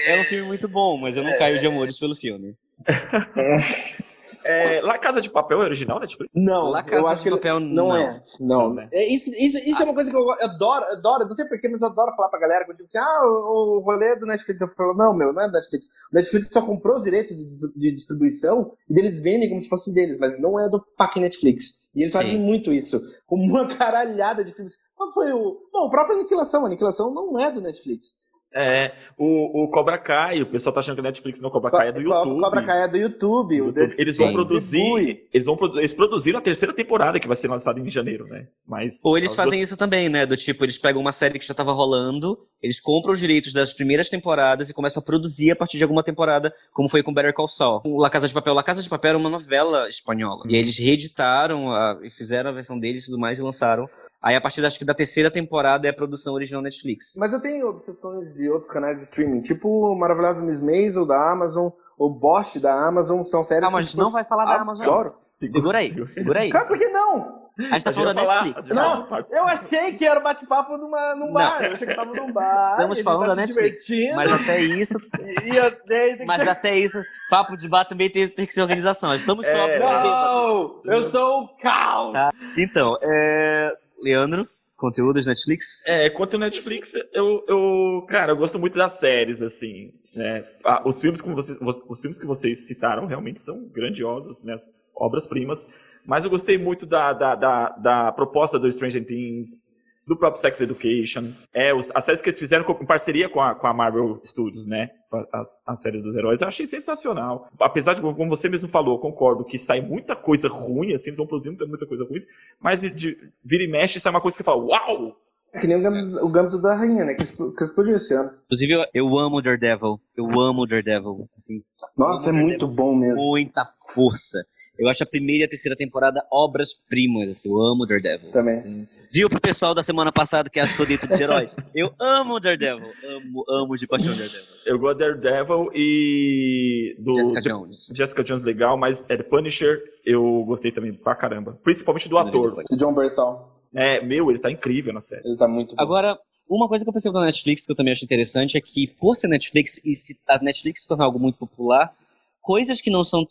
É 0.06 0.20
um 0.20 0.24
filme 0.24 0.48
muito 0.48 0.68
bom, 0.68 1.00
mas 1.02 1.16
eu 1.18 1.22
não 1.22 1.36
caio 1.36 1.60
de 1.60 1.66
amores 1.66 1.98
pelo 1.98 2.14
filme. 2.14 2.56
É, 4.44 4.80
La 4.80 4.98
Casa 4.98 5.20
de 5.20 5.30
Papel 5.30 5.60
é 5.62 5.64
original 5.64 6.00
Netflix? 6.00 6.32
Não, 6.34 6.68
La 6.68 6.82
Casa 6.82 7.02
eu 7.02 7.06
acho 7.06 7.22
de 7.22 7.30
Papel 7.30 7.60
não, 7.60 7.88
não 7.88 7.96
é. 7.96 8.20
Não, 8.40 8.74
né? 8.74 8.88
É, 8.92 9.06
isso, 9.06 9.30
isso, 9.30 9.58
isso 9.58 9.82
é 9.82 9.84
uma 9.84 9.94
coisa 9.94 10.10
que 10.10 10.16
eu 10.16 10.30
adoro, 10.30 10.84
adoro, 10.86 11.26
não 11.26 11.34
sei 11.34 11.44
porquê, 11.46 11.68
mas 11.68 11.80
eu 11.80 11.88
adoro 11.88 12.14
falar 12.16 12.28
pra 12.28 12.40
galera 12.40 12.64
quando 12.64 12.78
digo 12.78 12.86
assim, 12.86 12.98
ah, 12.98 13.22
o, 13.24 13.78
o 13.78 13.80
rolê 13.80 14.16
do 14.16 14.26
Netflix. 14.26 14.60
Eu 14.60 14.68
falo, 14.68 14.94
não, 14.94 15.14
meu, 15.14 15.32
não 15.32 15.42
é 15.42 15.46
do 15.46 15.52
Netflix. 15.52 15.86
O 16.12 16.14
Netflix 16.14 16.52
só 16.52 16.62
comprou 16.62 16.96
os 16.96 17.04
direitos 17.04 17.36
de, 17.36 17.78
de 17.78 17.92
distribuição 17.92 18.72
e 18.88 18.98
eles 18.98 19.20
vendem 19.20 19.48
como 19.48 19.60
se 19.60 19.68
fossem 19.68 19.92
deles, 19.94 20.18
mas 20.18 20.40
não 20.40 20.58
é 20.58 20.68
do 20.68 20.84
fucking 20.96 21.20
Netflix. 21.20 21.90
E 21.94 22.02
eles 22.02 22.12
Sim. 22.12 22.18
fazem 22.18 22.38
muito 22.38 22.72
isso, 22.72 23.00
com 23.26 23.36
uma 23.36 23.66
caralhada 23.76 24.44
de 24.44 24.52
filmes. 24.54 24.74
Qual 24.94 25.12
foi 25.12 25.32
o. 25.32 25.56
Bom, 25.72 25.86
o 25.86 25.90
próprio 25.90 26.18
Aniquilação. 26.18 26.64
A 26.64 26.66
Aniquilação 26.66 27.12
não 27.12 27.38
é 27.38 27.50
do 27.50 27.60
Netflix. 27.60 28.14
É, 28.52 28.92
o, 29.16 29.64
o 29.64 29.70
Cobra 29.70 29.96
Kai, 29.96 30.42
o 30.42 30.46
pessoal 30.46 30.72
tá 30.74 30.80
achando 30.80 30.96
que 30.96 31.00
a 31.00 31.04
Netflix 31.04 31.40
não, 31.40 31.50
Cobra 31.50 31.70
Kai 31.70 31.88
é 31.88 31.92
do 31.92 32.00
YouTube. 32.00 32.38
O 32.38 32.40
Cobra 32.40 32.64
Kai 32.64 32.84
é 32.84 32.88
do 32.88 32.96
YouTube. 32.96 33.56
YouTube. 33.56 33.94
Eles 33.96 34.16
vão 34.16 34.32
produzir, 34.32 35.28
eles 35.32 35.46
vão 35.46 35.58
eles 35.76 35.94
produziram 35.94 36.38
a 36.40 36.42
terceira 36.42 36.74
temporada 36.74 37.20
que 37.20 37.28
vai 37.28 37.36
ser 37.36 37.48
lançada 37.48 37.78
em 37.78 37.88
janeiro, 37.90 38.26
né? 38.26 38.48
Mas 38.66 39.00
Ou 39.04 39.16
eles 39.16 39.34
fazem 39.34 39.60
isso 39.60 39.76
também, 39.76 40.08
né, 40.08 40.26
do 40.26 40.36
tipo, 40.36 40.64
eles 40.64 40.78
pegam 40.78 41.00
uma 41.00 41.12
série 41.12 41.38
que 41.38 41.46
já 41.46 41.54
tava 41.54 41.72
rolando, 41.72 42.38
eles 42.62 42.80
compram 42.80 43.12
os 43.12 43.20
direitos 43.20 43.52
das 43.52 43.72
primeiras 43.72 44.08
temporadas 44.08 44.68
e 44.68 44.74
começam 44.74 45.00
a 45.00 45.04
produzir 45.04 45.52
a 45.52 45.56
partir 45.56 45.78
de 45.78 45.84
alguma 45.84 46.02
temporada, 46.02 46.52
como 46.72 46.88
foi 46.88 47.02
com 47.02 47.14
Better 47.14 47.34
Call 47.34 47.48
Saul. 47.48 47.82
O 47.84 48.00
La 48.00 48.10
Casa 48.10 48.26
de 48.26 48.34
Papel, 48.34 48.54
La 48.54 48.62
Casa 48.62 48.82
de 48.82 48.88
Papel 48.88 49.10
era 49.10 49.18
uma 49.18 49.30
novela 49.30 49.88
espanhola. 49.88 50.42
E 50.48 50.56
eles 50.56 50.78
reeditaram 50.78 51.72
a, 51.72 51.98
e 52.02 52.10
fizeram 52.10 52.50
a 52.50 52.52
versão 52.52 52.78
deles 52.78 53.02
e 53.02 53.06
tudo 53.06 53.18
mais 53.18 53.38
e 53.38 53.42
lançaram 53.42 53.88
Aí, 54.22 54.36
a 54.36 54.40
partir 54.40 54.64
acho 54.64 54.78
que 54.78 54.84
da 54.84 54.92
terceira 54.92 55.30
temporada 55.30 55.86
é 55.86 55.90
a 55.90 55.94
produção 55.94 56.34
original 56.34 56.60
Netflix. 56.60 57.14
Mas 57.18 57.32
eu 57.32 57.40
tenho 57.40 57.66
obsessões 57.68 58.34
de 58.34 58.50
outros 58.50 58.70
canais 58.70 58.98
de 58.98 59.04
streaming, 59.04 59.40
tipo 59.40 59.68
o 59.68 59.98
Maravilhoso 59.98 60.44
Miss 60.44 60.60
Maisel 60.60 61.06
da 61.06 61.30
Amazon, 61.30 61.70
o 61.96 62.10
Bosch 62.10 62.58
da 62.60 62.72
Amazon, 62.86 63.22
são 63.22 63.44
séries 63.44 63.66
ah, 63.66 63.70
mas 63.70 63.90
que... 63.90 63.96
não 63.98 64.10
vai 64.10 64.24
falar 64.24 64.44
da 64.44 64.60
Amazon. 64.60 64.86
Adoro. 64.86 65.12
Segura, 65.14 65.78
aí, 65.78 66.10
segura 66.10 66.40
aí. 66.40 66.50
Cara, 66.50 66.66
por 66.66 66.78
que 66.78 66.88
não? 66.88 67.40
A 67.58 67.74
gente 67.74 67.84
tá 67.84 67.92
falando 67.92 68.16
da 68.16 68.42
Netflix. 68.42 68.68
Não, 68.70 69.06
eu 69.32 69.44
achei 69.44 69.92
que 69.92 70.06
era 70.06 70.20
bate-papo 70.20 70.78
numa, 70.78 71.14
num 71.14 71.32
bar. 71.32 71.62
Eu 71.62 71.74
achei 71.74 71.86
que 71.86 71.94
tava 71.94 72.12
num 72.12 72.32
bar. 72.32 72.62
Estamos 72.62 73.00
falando 73.02 73.20
tá 73.22 73.28
da 73.28 73.36
Netflix. 73.36 73.84
Mas 74.14 74.32
até 74.32 74.60
isso. 74.60 74.94
eu, 75.44 76.26
mas 76.26 76.42
ser... 76.42 76.48
até 76.48 76.78
isso, 76.78 77.02
papo 77.28 77.56
de 77.56 77.68
bar 77.68 77.84
também 77.84 78.10
tem, 78.10 78.28
tem 78.28 78.46
que 78.46 78.54
ser 78.54 78.62
organização. 78.62 79.14
Estamos 79.14 79.46
só. 79.46 79.68
É... 79.68 79.78
Não! 79.78 80.80
Eu 80.84 81.02
sou 81.02 81.44
o 81.44 81.48
caos! 81.58 82.12
Tá. 82.12 82.30
Então, 82.56 82.96
é... 83.02 83.76
Leandro? 84.02 84.48
Conteúdos 84.76 85.26
Netflix? 85.26 85.84
É, 85.86 86.08
quanto 86.08 86.38
Netflix, 86.38 86.94
eu, 87.12 87.44
eu, 87.46 88.06
cara, 88.08 88.32
eu 88.32 88.36
gosto 88.36 88.58
muito 88.58 88.78
das 88.78 88.94
séries, 88.94 89.42
assim, 89.42 89.92
né? 90.14 90.42
Ah, 90.64 90.82
os 90.86 90.98
filmes 90.98 91.20
como 91.20 91.36
vocês, 91.36 91.58
os 91.60 92.00
filmes 92.00 92.18
que 92.18 92.26
vocês 92.26 92.66
citaram 92.66 93.06
realmente 93.06 93.40
são 93.40 93.62
grandiosos, 93.66 94.42
né? 94.42 94.56
Obras-primas. 94.96 95.66
Mas 96.06 96.24
eu 96.24 96.30
gostei 96.30 96.56
muito 96.56 96.86
da, 96.86 97.12
da, 97.12 97.34
da, 97.34 97.68
da, 97.70 98.12
proposta 98.12 98.58
do 98.58 98.72
Stranger 98.72 99.04
Things. 99.04 99.68
Do 100.06 100.16
próprio 100.16 100.40
Sex 100.40 100.60
Education, 100.60 101.32
é, 101.54 101.72
os, 101.72 101.90
as 101.94 102.04
séries 102.04 102.20
que 102.20 102.28
eles 102.28 102.38
fizeram 102.38 102.64
em 102.80 102.86
parceria 102.86 103.28
com 103.28 103.40
a, 103.40 103.54
com 103.54 103.66
a 103.66 103.72
Marvel 103.72 104.20
Studios, 104.24 104.66
né? 104.66 104.90
As, 105.32 105.62
a 105.66 105.76
série 105.76 106.00
dos 106.00 106.14
heróis, 106.16 106.40
eu 106.40 106.48
achei 106.48 106.66
sensacional. 106.66 107.48
Apesar 107.60 107.94
de, 107.94 108.00
como 108.00 108.28
você 108.28 108.48
mesmo 108.48 108.68
falou, 108.68 108.96
eu 108.96 109.00
concordo 109.00 109.44
que 109.44 109.58
sai 109.58 109.80
muita 109.80 110.16
coisa 110.16 110.48
ruim, 110.48 110.92
assim, 110.94 111.10
eles 111.10 111.18
vão 111.18 111.26
produzindo 111.26 111.66
muita 111.68 111.86
coisa 111.86 112.04
ruim, 112.04 112.20
mas 112.60 112.80
de, 112.80 112.90
de 112.90 113.16
vira 113.44 113.64
e 113.64 113.68
mexe 113.68 114.00
sai 114.00 114.10
uma 114.10 114.20
coisa 114.20 114.36
que 114.36 114.42
você 114.42 114.50
fala, 114.50 114.64
uau! 114.64 115.16
É 115.52 115.58
que 115.58 115.66
nem 115.66 115.76
o 115.76 115.82
Gâmbito, 115.82 116.24
o 116.24 116.28
Gâmbito 116.28 116.58
da 116.62 116.76
Rainha, 116.76 117.04
né? 117.04 117.14
Que, 117.14 117.24
que 117.24 117.64
explodiu 117.64 117.96
esse 117.96 118.14
ano. 118.14 118.30
Inclusive, 118.44 118.72
eu, 118.72 118.84
eu 118.94 119.18
amo 119.18 119.42
Daredevil. 119.42 120.00
Eu 120.16 120.40
amo 120.40 120.64
Daredevil. 120.64 121.28
Assim, 121.36 121.62
Nossa, 121.96 122.28
é 122.28 122.32
amo 122.32 122.42
muito 122.42 122.66
Daredevil. 122.66 122.76
bom 122.76 122.94
mesmo. 122.94 123.24
Muita 123.24 123.68
força. 123.92 124.46
Eu 124.80 124.88
acho 124.88 125.02
a 125.02 125.06
primeira 125.06 125.44
e 125.44 125.46
a 125.46 125.48
terceira 125.48 125.76
temporada 125.76 126.24
obras-primas. 126.32 127.28
Assim, 127.28 127.50
eu 127.50 127.60
amo 127.60 127.86
Daredevil. 127.86 128.32
Também. 128.32 128.88
Viu 129.12 129.28
pro 129.28 129.40
pessoal 129.40 129.74
da 129.74 129.82
semana 129.82 130.10
passada 130.10 130.48
que 130.48 130.58
achou 130.58 130.86
dentro 130.86 131.06
de 131.08 131.22
herói? 131.22 131.50
Eu 131.74 131.92
amo 132.00 132.38
Daredevil. 132.38 132.92
Amo, 133.04 133.44
amo 133.48 133.76
de 133.76 133.86
paixão 133.86 134.14
Daredevil. 134.14 134.44
Eu 134.64 134.78
gosto 134.78 134.98
de 134.98 135.14
Daredevil 135.20 135.70
e 135.74 136.96
do 136.98 137.14
Jessica 137.14 137.40
Jones. 137.40 137.88
Jessica 137.94 138.24
Jones 138.24 138.42
legal, 138.44 138.78
mas 138.78 139.04
é 139.08 139.16
The 139.16 139.24
Punisher 139.24 139.82
eu 140.04 140.44
gostei 140.44 140.72
também 140.72 140.92
pra 140.94 141.14
caramba. 141.14 141.58
Principalmente 141.62 142.08
do 142.08 142.16
ator. 142.18 142.62
E 142.70 142.76
John 142.76 142.94
Berthal. 142.94 143.60
É, 143.74 144.00
meu, 144.04 144.30
ele 144.30 144.38
tá 144.38 144.50
incrível 144.50 144.92
na 144.92 145.00
série. 145.00 145.26
Ele 145.26 145.36
tá 145.36 145.46
muito 145.46 145.74
bom. 145.74 145.82
Agora, 145.82 146.18
uma 146.48 146.68
coisa 146.68 146.84
que 146.84 146.88
eu 146.88 146.92
percebo 146.92 147.18
na 147.18 147.26
Netflix 147.26 147.66
que 147.66 147.72
eu 147.72 147.76
também 147.76 147.92
acho 147.92 148.04
interessante 148.04 148.56
é 148.56 148.60
que, 148.60 148.86
por 148.86 149.14
ser 149.14 149.28
Netflix 149.28 149.80
e 149.84 149.94
se 149.94 150.18
a 150.28 150.38
Netflix 150.38 150.82
se 150.82 150.88
tornar 150.88 151.04
algo 151.04 151.18
muito 151.18 151.38
popular, 151.38 151.92
coisas 152.40 152.80
que 152.80 152.90
não 152.90 153.04
são 153.04 153.26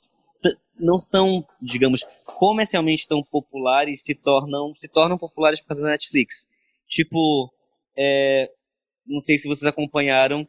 não 0.80 0.98
são, 0.98 1.46
digamos, 1.62 2.06
comercialmente 2.26 3.08
tão 3.08 3.22
populares 3.22 4.04
se 4.04 4.16
tornam 4.16 4.74
se 4.76 4.88
tornam 4.88 5.18
populares 5.18 5.60
por 5.60 5.68
causa 5.70 5.84
da 5.84 5.90
Netflix. 5.90 6.48
Tipo, 6.88 7.52
é, 7.98 8.50
não 9.06 9.20
sei 9.20 9.38
se 9.38 9.48
vocês 9.48 9.66
acompanharam 9.66 10.48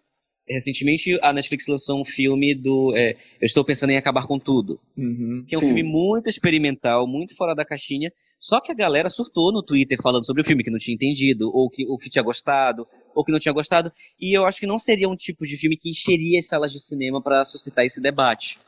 recentemente 0.48 1.18
a 1.22 1.32
Netflix 1.32 1.66
lançou 1.68 2.00
um 2.00 2.04
filme 2.04 2.54
do 2.54 2.92
é, 2.96 3.12
Eu 3.40 3.46
Estou 3.46 3.64
Pensando 3.64 3.90
em 3.90 3.96
Acabar 3.96 4.26
com 4.26 4.38
Tudo 4.38 4.80
Uhum. 4.96 5.44
que 5.46 5.54
é 5.54 5.58
um 5.58 5.60
Sim. 5.60 5.66
filme 5.68 5.82
muito 5.82 6.28
experimental, 6.28 7.06
muito 7.06 7.36
fora 7.36 7.54
da 7.54 7.64
caixinha. 7.64 8.12
Só 8.38 8.58
que 8.58 8.72
a 8.72 8.74
galera 8.74 9.10
surtou 9.10 9.52
no 9.52 9.62
Twitter 9.62 9.98
falando 10.02 10.24
sobre 10.24 10.40
o 10.42 10.44
filme 10.44 10.64
que 10.64 10.70
não 10.70 10.78
tinha 10.78 10.94
entendido, 10.94 11.50
ou 11.54 11.68
que, 11.68 11.86
ou 11.86 11.98
que 11.98 12.08
tinha 12.08 12.22
gostado, 12.22 12.86
ou 13.14 13.22
que 13.22 13.30
não 13.30 13.38
tinha 13.38 13.52
gostado. 13.52 13.92
E 14.18 14.36
eu 14.36 14.46
acho 14.46 14.58
que 14.58 14.66
não 14.66 14.78
seria 14.78 15.08
um 15.10 15.14
tipo 15.16 15.46
de 15.46 15.58
filme 15.58 15.76
que 15.76 15.90
encheria 15.90 16.38
as 16.38 16.46
salas 16.46 16.72
de 16.72 16.80
cinema 16.80 17.22
para 17.22 17.44
suscitar 17.44 17.84
esse 17.84 18.00
debate. 18.00 18.58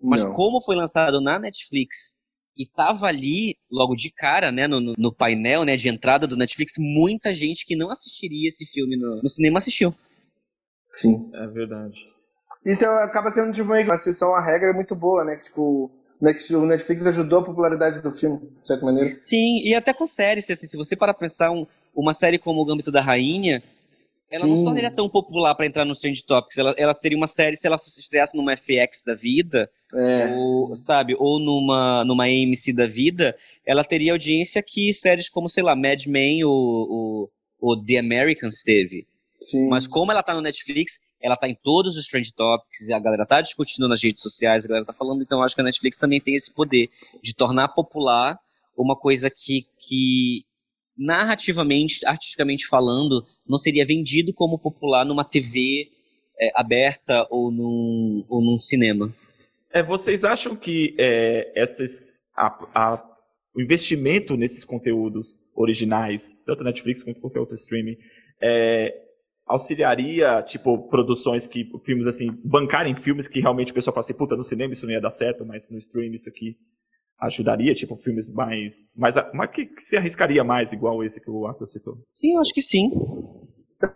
Mas 0.00 0.24
Não. 0.24 0.32
como 0.34 0.62
foi 0.62 0.76
lançado 0.76 1.20
na 1.20 1.38
Netflix 1.38 2.16
e 2.56 2.66
tava 2.66 3.06
ali 3.06 3.56
logo 3.70 3.94
de 3.94 4.10
cara, 4.10 4.50
né, 4.50 4.66
no, 4.66 4.80
no- 4.96 5.12
painel, 5.14 5.64
né, 5.64 5.76
de 5.76 5.88
entrada 5.88 6.26
do 6.26 6.36
Netflix, 6.36 6.74
muita 6.78 7.34
gente 7.34 7.64
que 7.64 7.76
não 7.76 7.90
assistiria 7.90 8.48
esse 8.48 8.66
filme 8.66 8.96
no, 8.96 9.22
no 9.22 9.28
cinema 9.28 9.58
assistiu. 9.58 9.94
Sim. 10.88 11.30
É 11.34 11.46
verdade. 11.46 11.98
Isso 12.64 12.84
acaba 12.86 13.30
sendo 13.30 13.52
tipo 13.52 13.68
meio 13.68 13.84
que 13.84 13.90
uma 13.90 13.94
exceção 13.94 14.34
à 14.34 14.44
regra 14.44 14.72
muito 14.72 14.94
boa, 14.94 15.24
né? 15.24 15.36
Que 15.36 15.44
tipo, 15.44 15.90
o 16.20 16.66
Netflix 16.66 17.06
ajudou 17.06 17.40
a 17.40 17.44
popularidade 17.44 18.00
do 18.00 18.10
filme, 18.10 18.38
de 18.60 18.66
certa 18.66 18.84
maneira. 18.84 19.18
Sim, 19.22 19.60
e 19.64 19.74
até 19.74 19.92
com 19.94 20.04
séries, 20.06 20.50
assim, 20.50 20.66
se 20.66 20.76
você 20.76 20.96
parar 20.96 21.14
pra 21.14 21.28
pensar 21.28 21.50
um- 21.50 21.66
uma 21.94 22.12
série 22.12 22.38
como 22.38 22.60
O 22.60 22.64
Gambito 22.64 22.90
da 22.90 23.00
Rainha, 23.00 23.62
ela 24.30 24.46
não 24.46 24.54
se 24.54 24.58
Sim. 24.60 24.64
tornaria 24.64 24.90
tão 24.90 25.08
popular 25.08 25.54
pra 25.54 25.66
entrar 25.66 25.84
nos 25.84 26.00
Trend 26.00 26.22
Topics. 26.24 26.58
Ela, 26.58 26.74
ela 26.76 26.94
seria 26.94 27.16
uma 27.16 27.26
série 27.26 27.56
se 27.56 27.66
ela 27.66 27.78
fosse 27.78 28.00
estreasse 28.00 28.36
numa 28.36 28.54
FX 28.56 29.02
da 29.04 29.14
vida, 29.14 29.70
É. 29.94 30.28
ou, 30.34 30.74
sabe, 30.76 31.14
ou 31.18 31.38
numa, 31.38 32.04
numa 32.04 32.24
AMC 32.24 32.72
da 32.74 32.86
vida, 32.86 33.36
ela 33.64 33.82
teria 33.82 34.12
audiência 34.12 34.62
que 34.62 34.92
séries 34.92 35.28
como, 35.28 35.48
sei 35.48 35.62
lá, 35.62 35.74
Mad 35.74 36.04
Men 36.06 36.44
ou, 36.44 36.52
ou, 36.52 37.30
ou 37.60 37.82
The 37.82 37.98
Americans 37.98 38.62
teve. 38.62 39.06
Sim. 39.40 39.68
Mas 39.68 39.86
como 39.86 40.12
ela 40.12 40.22
tá 40.22 40.34
no 40.34 40.40
Netflix, 40.42 41.00
ela 41.20 41.36
tá 41.36 41.48
em 41.48 41.54
todos 41.54 41.96
os 41.96 42.06
Trend 42.06 42.32
Topics, 42.34 42.88
e 42.88 42.92
a 42.92 42.98
galera 42.98 43.24
tá 43.26 43.40
discutindo 43.40 43.88
nas 43.88 44.02
redes 44.02 44.20
sociais, 44.22 44.64
a 44.64 44.68
galera 44.68 44.84
tá 44.86 44.92
falando, 44.92 45.22
então 45.22 45.38
eu 45.38 45.44
acho 45.44 45.54
que 45.54 45.60
a 45.60 45.64
Netflix 45.64 45.96
também 45.96 46.20
tem 46.20 46.34
esse 46.34 46.52
poder 46.52 46.90
de 47.22 47.34
tornar 47.34 47.68
popular 47.68 48.38
uma 48.76 48.94
coisa 48.94 49.28
que, 49.28 49.66
que 49.80 50.44
narrativamente, 50.98 52.04
artisticamente 52.04 52.66
falando, 52.66 53.24
não 53.46 53.56
seria 53.56 53.86
vendido 53.86 54.32
como 54.34 54.58
popular 54.58 55.04
numa 55.04 55.24
TV 55.24 55.88
é, 56.40 56.50
aberta 56.54 57.26
ou 57.30 57.50
num, 57.50 58.24
ou 58.28 58.42
num 58.42 58.58
cinema. 58.58 59.14
É, 59.72 59.82
vocês 59.82 60.24
acham 60.24 60.56
que 60.56 60.94
é, 60.98 61.52
essas, 61.54 62.02
a- 62.36 62.68
a- 62.74 63.04
o 63.54 63.60
investimento 63.60 64.36
nesses 64.36 64.64
conteúdos 64.64 65.38
originais, 65.54 66.36
tanto 66.46 66.64
Netflix 66.64 67.02
quanto 67.02 67.20
qualquer 67.20 67.40
outro 67.40 67.54
streaming, 67.56 67.96
é, 68.40 68.94
auxiliaria, 69.46 70.42
tipo, 70.42 70.88
produções 70.88 71.46
que, 71.46 71.68
filmes 71.84 72.06
assim, 72.06 72.30
bancarem 72.44 72.94
filmes 72.94 73.26
que 73.26 73.40
realmente 73.40 73.72
o 73.72 73.74
pessoal 73.74 73.94
fala 73.94 74.04
assim, 74.04 74.14
puta, 74.14 74.36
no 74.36 74.44
cinema 74.44 74.72
isso 74.72 74.86
não 74.86 74.92
ia 74.92 75.00
dar 75.00 75.10
certo, 75.10 75.44
mas 75.44 75.70
no 75.70 75.78
streaming 75.78 76.14
isso 76.16 76.28
aqui 76.28 76.56
ajudaria, 77.20 77.74
tipo, 77.74 77.96
filmes 77.96 78.28
mais, 78.32 78.88
mais, 78.94 79.14
mais 79.34 79.50
que, 79.50 79.66
que 79.66 79.82
se 79.82 79.96
arriscaria 79.96 80.44
mais, 80.44 80.72
igual 80.72 81.02
esse 81.02 81.20
que 81.20 81.30
o 81.30 81.46
Arthur 81.46 81.68
citou. 81.68 81.98
Sim, 82.10 82.34
eu 82.34 82.40
acho 82.40 82.52
que 82.54 82.62
sim. 82.62 82.88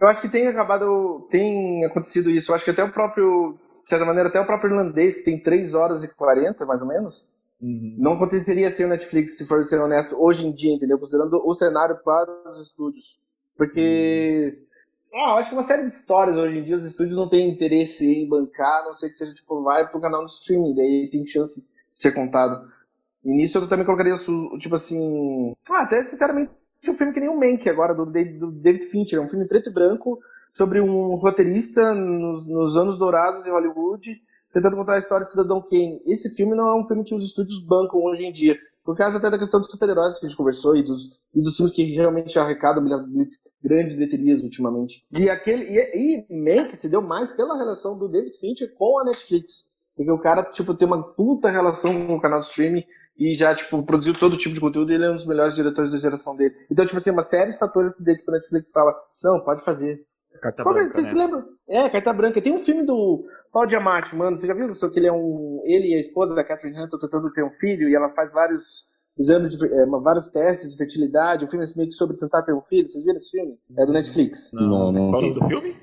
Eu 0.00 0.08
acho 0.08 0.20
que 0.20 0.28
tem 0.28 0.46
acabado, 0.46 1.26
tem 1.30 1.84
acontecido 1.84 2.30
isso. 2.30 2.50
Eu 2.50 2.56
acho 2.56 2.64
que 2.64 2.70
até 2.70 2.84
o 2.84 2.92
próprio, 2.92 3.58
de 3.84 3.90
certa 3.90 4.04
maneira, 4.04 4.28
até 4.28 4.40
o 4.40 4.46
próprio 4.46 4.70
irlandês, 4.70 5.18
que 5.18 5.24
tem 5.24 5.40
3 5.42 5.74
horas 5.74 6.04
e 6.04 6.14
40, 6.14 6.64
mais 6.66 6.80
ou 6.82 6.88
menos, 6.88 7.28
Uhum. 7.60 7.94
não 7.96 8.14
aconteceria 8.14 8.68
sem 8.70 8.86
o 8.86 8.88
Netflix, 8.88 9.36
se 9.36 9.46
for 9.46 9.64
ser 9.64 9.80
honesto, 9.80 10.16
hoje 10.20 10.44
em 10.44 10.52
dia, 10.52 10.74
entendeu? 10.74 10.98
Considerando 10.98 11.40
o 11.44 11.54
cenário 11.54 11.96
para 12.04 12.50
os 12.50 12.60
estúdios. 12.66 13.20
Porque. 13.56 14.58
Ah, 15.14 15.32
eu 15.32 15.36
acho 15.36 15.50
que 15.50 15.54
uma 15.54 15.62
série 15.62 15.82
de 15.82 15.88
histórias 15.88 16.36
hoje 16.36 16.58
em 16.58 16.64
dia, 16.64 16.74
os 16.74 16.84
estúdios 16.84 17.14
não 17.16 17.28
têm 17.28 17.50
interesse 17.50 18.04
em 18.04 18.28
bancar, 18.28 18.80
a 18.80 18.84
não 18.86 18.94
sei 18.94 19.10
que 19.10 19.16
seja, 19.16 19.32
tipo, 19.34 19.62
vai 19.62 19.88
pro 19.88 20.00
canal 20.00 20.22
no 20.22 20.26
streaming, 20.26 20.74
daí 20.74 21.08
tem 21.12 21.24
chance 21.26 21.60
de 21.60 21.68
ser 21.92 22.12
contado. 22.12 22.66
E 23.24 23.30
nisso 23.30 23.58
eu 23.58 23.68
também 23.68 23.86
colocaria, 23.86 24.14
tipo 24.58 24.74
assim. 24.74 25.54
Ah, 25.70 25.82
até 25.82 26.02
sinceramente, 26.02 26.50
um 26.88 26.94
filme 26.94 27.12
que 27.12 27.20
nem 27.20 27.28
o 27.28 27.38
Mank 27.38 27.68
agora, 27.68 27.94
do 27.94 28.04
David, 28.04 28.38
do 28.38 28.52
Fincher, 28.90 29.18
é 29.18 29.22
um 29.22 29.28
filme 29.28 29.46
preto 29.46 29.70
e 29.70 29.72
branco 29.72 30.18
sobre 30.50 30.80
um 30.80 31.14
roteirista 31.14 31.94
nos, 31.94 32.46
nos 32.46 32.76
anos 32.76 32.98
dourados 32.98 33.42
de 33.42 33.50
Hollywood 33.50 34.20
tentando 34.52 34.76
contar 34.76 34.94
a 34.94 34.98
história 34.98 35.24
do 35.24 35.30
Cidadão 35.30 35.62
Kane. 35.62 36.00
Esse 36.06 36.34
filme 36.34 36.54
não 36.54 36.68
é 36.68 36.78
um 36.78 36.84
filme 36.84 37.04
que 37.04 37.14
os 37.14 37.24
estúdios 37.24 37.60
bancam 37.60 38.00
hoje 38.02 38.24
em 38.24 38.32
dia. 38.32 38.56
Por 38.84 38.96
causa 38.96 39.18
até 39.18 39.30
da 39.30 39.38
questão 39.38 39.60
dos 39.60 39.70
super-heróis 39.70 40.18
que 40.18 40.26
a 40.26 40.28
gente 40.28 40.36
conversou 40.36 40.76
e 40.76 40.82
dos, 40.82 41.18
e 41.34 41.40
dos 41.40 41.56
filmes 41.56 41.74
que 41.74 41.84
realmente 41.84 42.38
arrecadam 42.38 42.84
grandes 43.62 43.94
bilheterias 43.94 44.42
ultimamente. 44.42 45.06
E 45.16 45.30
aquele 45.30 45.64
e, 45.64 46.26
e 46.28 46.36
Mank 46.44 46.76
se 46.76 46.88
deu 46.88 47.00
mais 47.00 47.30
pela 47.30 47.56
relação 47.56 47.96
do 47.96 48.08
David 48.08 48.36
Fincher 48.38 48.74
com 48.74 48.98
a 48.98 49.04
Netflix. 49.04 49.72
Porque 49.96 50.10
o 50.10 50.18
cara, 50.18 50.42
tipo, 50.50 50.74
tem 50.74 50.86
uma 50.86 51.02
puta 51.02 51.48
relação 51.48 52.06
com 52.06 52.16
o 52.16 52.20
canal 52.20 52.40
de 52.40 52.46
streaming 52.46 52.84
e 53.18 53.34
já, 53.34 53.54
tipo, 53.54 53.82
produziu 53.84 54.14
todo 54.14 54.36
tipo 54.36 54.54
de 54.54 54.60
conteúdo 54.60 54.90
e 54.90 54.94
ele 54.94 55.04
é 55.04 55.10
um 55.10 55.16
dos 55.16 55.26
melhores 55.26 55.54
diretores 55.54 55.92
da 55.92 55.98
geração 55.98 56.34
dele. 56.36 56.54
Então, 56.70 56.84
tipo 56.84 56.98
assim, 56.98 57.10
uma 57.10 57.22
série 57.22 57.50
de 57.50 57.58
fatores 57.58 57.98
dele 58.00 58.18
que 58.18 58.30
a 58.30 58.32
Netflix 58.32 58.70
fala, 58.72 58.94
não, 59.22 59.40
pode 59.40 59.62
fazer. 59.64 60.04
Carta 60.40 60.62
Qual 60.62 60.74
é- 60.76 60.80
branca, 60.80 60.94
Você 60.94 61.02
né? 61.02 61.08
se 61.08 61.14
lembra? 61.14 61.44
É, 61.68 61.90
Carta 61.90 62.12
Branca. 62.12 62.40
Tem 62.40 62.54
um 62.54 62.58
filme 62.58 62.84
do 62.84 63.22
Paul 63.52 63.66
Diamante, 63.66 64.16
mano. 64.16 64.36
Você 64.38 64.46
já 64.46 64.54
viu 64.54 64.72
só 64.74 64.88
que 64.88 64.98
ele 64.98 65.06
é 65.06 65.12
um. 65.12 65.60
Ele 65.64 65.88
e 65.88 65.94
a 65.94 66.00
esposa 66.00 66.34
da 66.34 66.42
Catherine 66.42 66.78
Hunter 66.80 66.98
tentando 66.98 67.30
ter 67.32 67.44
um 67.44 67.50
filho 67.50 67.86
e 67.88 67.94
ela 67.94 68.08
faz 68.14 68.32
vários 68.32 68.86
exames, 69.18 69.50
de, 69.50 69.66
é, 69.66 69.86
vários 69.86 70.30
testes 70.30 70.72
de 70.72 70.78
fertilidade. 70.78 71.44
O 71.44 71.48
filme 71.48 71.66
é 71.66 71.68
meio 71.76 71.88
que 71.90 71.94
sobre 71.94 72.16
tentar 72.16 72.42
ter 72.42 72.54
um 72.54 72.62
filho. 72.62 72.86
Vocês 72.88 73.04
viram 73.04 73.16
esse 73.16 73.30
filme? 73.30 73.58
É 73.76 73.84
do 73.84 73.92
Netflix. 73.92 74.52
Não, 74.54 74.62
Não, 74.68 74.92
não. 74.92 75.10
Qual 75.10 75.22
o 75.22 75.26
nome 75.26 75.34
do 75.38 75.46
filme? 75.48 75.76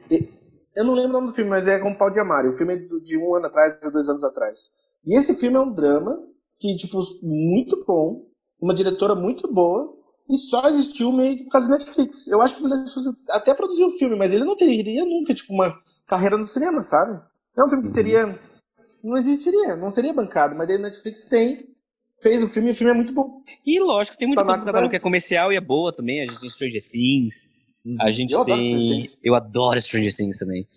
Eu 0.76 0.84
não 0.84 0.94
lembro 0.96 1.10
o 1.10 1.14
nome 1.14 1.28
do 1.28 1.34
filme, 1.34 1.50
mas 1.52 1.68
é 1.68 1.78
com 1.78 1.92
o 1.92 1.98
Paul 1.98 2.10
Diamante. 2.12 2.48
O 2.50 2.54
filme 2.54 2.74
é 2.74 2.78
de 2.78 3.18
um 3.20 3.36
ano 3.36 3.46
atrás, 3.46 3.80
de 3.80 3.90
dois 3.92 4.10
anos 4.10 4.24
atrás. 4.24 4.72
E 5.06 5.16
esse 5.16 5.36
filme 5.36 5.58
é 5.58 5.60
um 5.60 5.72
drama 5.72 6.18
que, 6.60 6.76
tipo, 6.76 7.00
muito 7.24 7.84
bom. 7.86 8.26
Uma 8.62 8.74
diretora 8.74 9.16
muito 9.16 9.52
boa. 9.52 9.98
E 10.30 10.36
só 10.36 10.68
existiu 10.68 11.12
meio 11.12 11.38
que 11.38 11.44
por 11.46 11.52
causa 11.52 11.68
do 11.68 11.72
Netflix. 11.72 12.28
Eu 12.28 12.42
acho 12.42 12.56
que 12.56 12.64
o 12.64 12.68
Netflix 12.68 13.08
até 13.30 13.54
produziu 13.54 13.88
o 13.88 13.98
filme, 13.98 14.16
mas 14.16 14.32
ele 14.32 14.46
não 14.46 14.56
teria 14.56 15.04
nunca, 15.04 15.34
tipo, 15.34 15.54
uma 15.54 15.76
carreira 16.06 16.38
no 16.38 16.48
cinema, 16.48 16.84
sabe? 16.84 17.20
É 17.58 17.64
um 17.64 17.70
filme 17.70 17.84
que 17.84 17.90
seria. 17.90 18.38
Não 19.04 19.18
existiria, 19.18 19.76
não 19.76 19.90
seria 19.90 20.14
bancado, 20.14 20.56
mas 20.56 20.68
daí 20.68 20.78
o 20.78 20.82
Netflix 20.82 21.24
tem, 21.24 21.70
fez 22.22 22.44
o 22.44 22.48
filme 22.48 22.70
e 22.70 22.72
o 22.72 22.76
filme 22.76 22.92
é 22.92 22.96
muito 22.96 23.14
bom. 23.14 23.42
E 23.66 23.80
lógico, 23.80 24.18
tem 24.18 24.28
muita 24.28 24.44
Tá 24.44 24.48
coisa 24.48 24.66
catálogo 24.66 24.90
que 24.90 24.98
é 24.98 25.00
comercial 25.00 25.52
e 25.52 25.56
é 25.56 25.62
boa 25.62 25.94
também. 25.94 26.22
A 26.22 26.28
gente 26.28 26.42
tem 26.42 26.50
Stranger 26.50 26.90
Things. 26.90 27.50
A 28.00 28.12
gente 28.12 28.34
Eu 28.34 28.42
adoro 28.42 28.60
tem. 28.60 28.72
Stranger 28.72 28.96
Things. 28.96 29.20
Eu 29.24 29.36
adoro 29.36 29.82
Stranger 29.82 30.16
Things 30.16 30.38
também. 30.38 30.68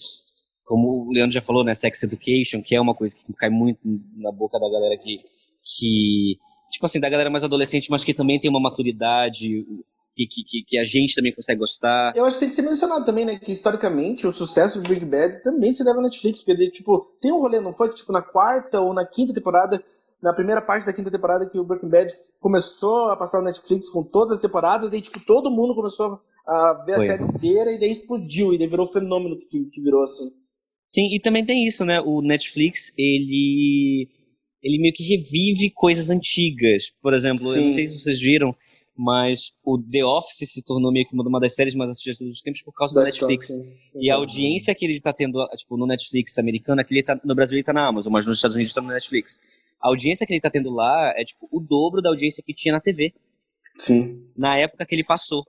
Como 0.64 1.08
o 1.08 1.12
Leandro 1.12 1.32
já 1.34 1.42
falou, 1.42 1.64
né? 1.64 1.74
Sex 1.74 2.02
Education, 2.04 2.62
que 2.62 2.74
é 2.74 2.80
uma 2.80 2.94
coisa 2.94 3.14
que 3.14 3.34
cai 3.34 3.50
muito 3.50 3.80
na 4.16 4.32
boca 4.32 4.58
da 4.58 4.70
galera 4.70 4.96
que. 4.96 5.20
Que 5.64 6.38
tipo 6.70 6.86
assim, 6.86 6.98
da 7.00 7.08
galera 7.10 7.28
mais 7.30 7.44
adolescente, 7.44 7.90
mas 7.90 8.02
que 8.02 8.14
também 8.14 8.40
tem 8.40 8.50
uma 8.50 8.60
maturidade. 8.60 9.64
Que, 10.14 10.26
que, 10.26 10.62
que- 10.66 10.78
a 10.78 10.84
gente 10.84 11.14
também 11.14 11.32
consegue 11.34 11.58
gostar. 11.60 12.12
Eu 12.14 12.26
acho 12.26 12.36
que 12.36 12.40
tem 12.40 12.48
que 12.50 12.54
ser 12.54 12.60
mencionado 12.62 13.02
também, 13.04 13.24
né? 13.24 13.38
Que 13.38 13.50
historicamente 13.50 14.26
o 14.26 14.32
sucesso 14.32 14.82
do 14.82 14.86
Big 14.88 15.06
Bad 15.06 15.42
também 15.42 15.72
se 15.72 15.82
deve 15.82 15.98
à 16.00 16.02
Netflix, 16.02 16.42
porque 16.42 16.70
tipo, 16.70 17.16
tem 17.18 17.32
um 17.32 17.40
rolê, 17.40 17.60
não 17.60 17.72
foi 17.72 17.88
que 17.88 17.94
tipo 17.94 18.12
na 18.12 18.20
quarta 18.20 18.78
ou 18.78 18.92
na 18.92 19.06
quinta 19.06 19.32
temporada, 19.32 19.82
na 20.22 20.34
primeira 20.34 20.60
parte 20.60 20.84
da 20.84 20.92
quinta 20.92 21.10
temporada 21.10 21.48
que 21.48 21.58
o 21.58 21.64
Breaking 21.64 21.88
Bad 21.88 22.12
começou 22.40 23.06
a 23.10 23.16
passar 23.16 23.38
no 23.38 23.44
Netflix 23.46 23.88
com 23.88 24.02
todas 24.02 24.32
as 24.32 24.40
temporadas, 24.40 24.90
daí 24.90 25.00
tipo 25.00 25.18
todo 25.24 25.50
mundo 25.50 25.74
começou 25.74 26.20
a 26.46 26.74
ver 26.84 26.92
a 26.92 26.96
Foi. 26.96 27.06
série 27.06 27.22
inteira 27.24 27.72
e 27.72 27.78
daí 27.80 27.90
explodiu, 27.90 28.52
e 28.52 28.58
daí 28.58 28.66
virou 28.68 28.84
o 28.86 28.92
fenômeno 28.92 29.38
que, 29.38 29.64
que 29.64 29.80
virou 29.80 30.02
assim. 30.02 30.30
Sim, 30.90 31.08
e 31.14 31.20
também 31.20 31.44
tem 31.46 31.64
isso, 31.66 31.86
né? 31.86 32.02
O 32.02 32.20
Netflix, 32.20 32.92
ele 32.98 34.10
ele 34.62 34.78
meio 34.78 34.94
que 34.94 35.02
revive 35.02 35.70
coisas 35.70 36.10
antigas. 36.10 36.90
Por 37.02 37.14
exemplo, 37.14 37.52
eu 37.54 37.62
não 37.62 37.70
Sim. 37.70 37.74
sei 37.74 37.86
se 37.86 37.98
vocês 37.98 38.20
viram, 38.20 38.54
mas 38.96 39.52
o 39.64 39.78
The 39.78 40.04
Office 40.04 40.50
se 40.52 40.62
tornou 40.62 40.92
meio 40.92 41.06
que 41.06 41.14
uma 41.14 41.40
das 41.40 41.54
séries 41.54 41.74
mais 41.74 41.90
assistidas 41.90 42.18
todos 42.18 42.34
os 42.36 42.42
tempos 42.42 42.62
por 42.62 42.72
causa 42.72 42.94
Da 42.94 43.04
Netflix. 43.04 43.48
sim. 43.48 43.62
E 43.96 44.10
a 44.10 44.14
audiência 44.16 44.74
que 44.74 44.84
ele 44.84 45.00
tá 45.00 45.12
tendo, 45.12 45.44
tipo, 45.56 45.76
no 45.76 45.86
Netflix 45.86 46.38
americano, 46.38 46.80
é 46.80 46.84
que 46.84 46.94
ele 46.94 47.02
tá, 47.02 47.18
no 47.24 47.34
Brasil 47.34 47.56
ele 47.56 47.64
tá 47.64 47.72
na 47.72 47.88
Amazon, 47.88 48.12
mas 48.12 48.26
nos 48.26 48.36
Estados 48.36 48.54
Unidos 48.54 48.72
tá 48.72 48.80
no 48.80 48.88
Netflix. 48.88 49.40
A 49.80 49.88
audiência 49.88 50.26
que 50.26 50.32
ele 50.32 50.40
tá 50.40 50.50
tendo 50.50 50.70
lá 50.70 51.12
é, 51.16 51.24
tipo, 51.24 51.48
o 51.50 51.58
dobro 51.58 52.00
da 52.00 52.10
audiência 52.10 52.42
que 52.46 52.54
tinha 52.54 52.72
na 52.72 52.80
TV, 52.80 53.12
Sim. 53.76 54.26
na 54.36 54.56
época 54.58 54.86
que 54.86 54.94
ele 54.94 55.04
passou. 55.04 55.44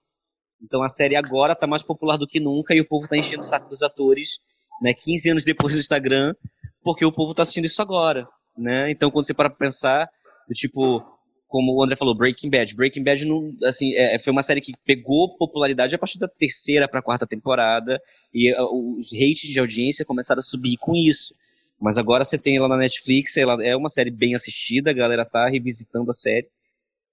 Então 0.61 0.81
a 0.81 0.89
série 0.89 1.15
agora 1.15 1.55
tá 1.55 1.67
mais 1.67 1.83
popular 1.83 2.17
do 2.17 2.25
que 2.25 2.39
nunca 2.39 2.73
e 2.73 2.79
o 2.79 2.87
povo 2.87 3.07
tá 3.07 3.17
enchendo 3.17 3.41
o 3.41 3.45
saco 3.45 3.69
dos 3.69 3.83
atores, 3.83 4.39
né, 4.81 4.93
15 4.97 5.29
anos 5.29 5.45
depois 5.45 5.73
do 5.73 5.79
Instagram, 5.79 6.33
porque 6.81 7.05
o 7.05 7.11
povo 7.11 7.33
tá 7.33 7.41
assistindo 7.43 7.65
isso 7.65 7.81
agora, 7.81 8.27
né? 8.57 8.91
Então 8.91 9.11
quando 9.11 9.25
você 9.25 9.33
para 9.33 9.49
pensar, 9.49 10.09
tipo, 10.53 11.03
como 11.47 11.73
o 11.75 11.83
André 11.83 11.95
falou, 11.95 12.15
Breaking 12.15 12.49
Bad. 12.49 12.75
Breaking 12.75 13.03
Bad 13.03 13.25
não, 13.25 13.53
assim, 13.63 13.93
é, 13.93 14.17
foi 14.17 14.31
uma 14.31 14.41
série 14.41 14.59
que 14.59 14.73
pegou 14.83 15.37
popularidade 15.37 15.93
a 15.93 15.99
partir 15.99 16.17
da 16.17 16.27
terceira 16.27 16.87
pra 16.87 17.01
quarta 17.01 17.27
temporada 17.27 18.01
e 18.33 18.51
os 18.59 19.11
rates 19.11 19.49
de 19.49 19.59
audiência 19.59 20.03
começaram 20.03 20.39
a 20.39 20.43
subir 20.43 20.77
com 20.77 20.95
isso. 20.95 21.33
Mas 21.79 21.97
agora 21.97 22.23
você 22.23 22.37
tem 22.37 22.57
ela 22.57 22.67
na 22.67 22.77
Netflix, 22.77 23.37
ela 23.37 23.63
é 23.63 23.75
uma 23.75 23.89
série 23.89 24.09
bem 24.09 24.33
assistida, 24.33 24.89
a 24.89 24.93
galera 24.93 25.25
tá 25.25 25.47
revisitando 25.47 26.09
a 26.09 26.13
série. 26.13 26.49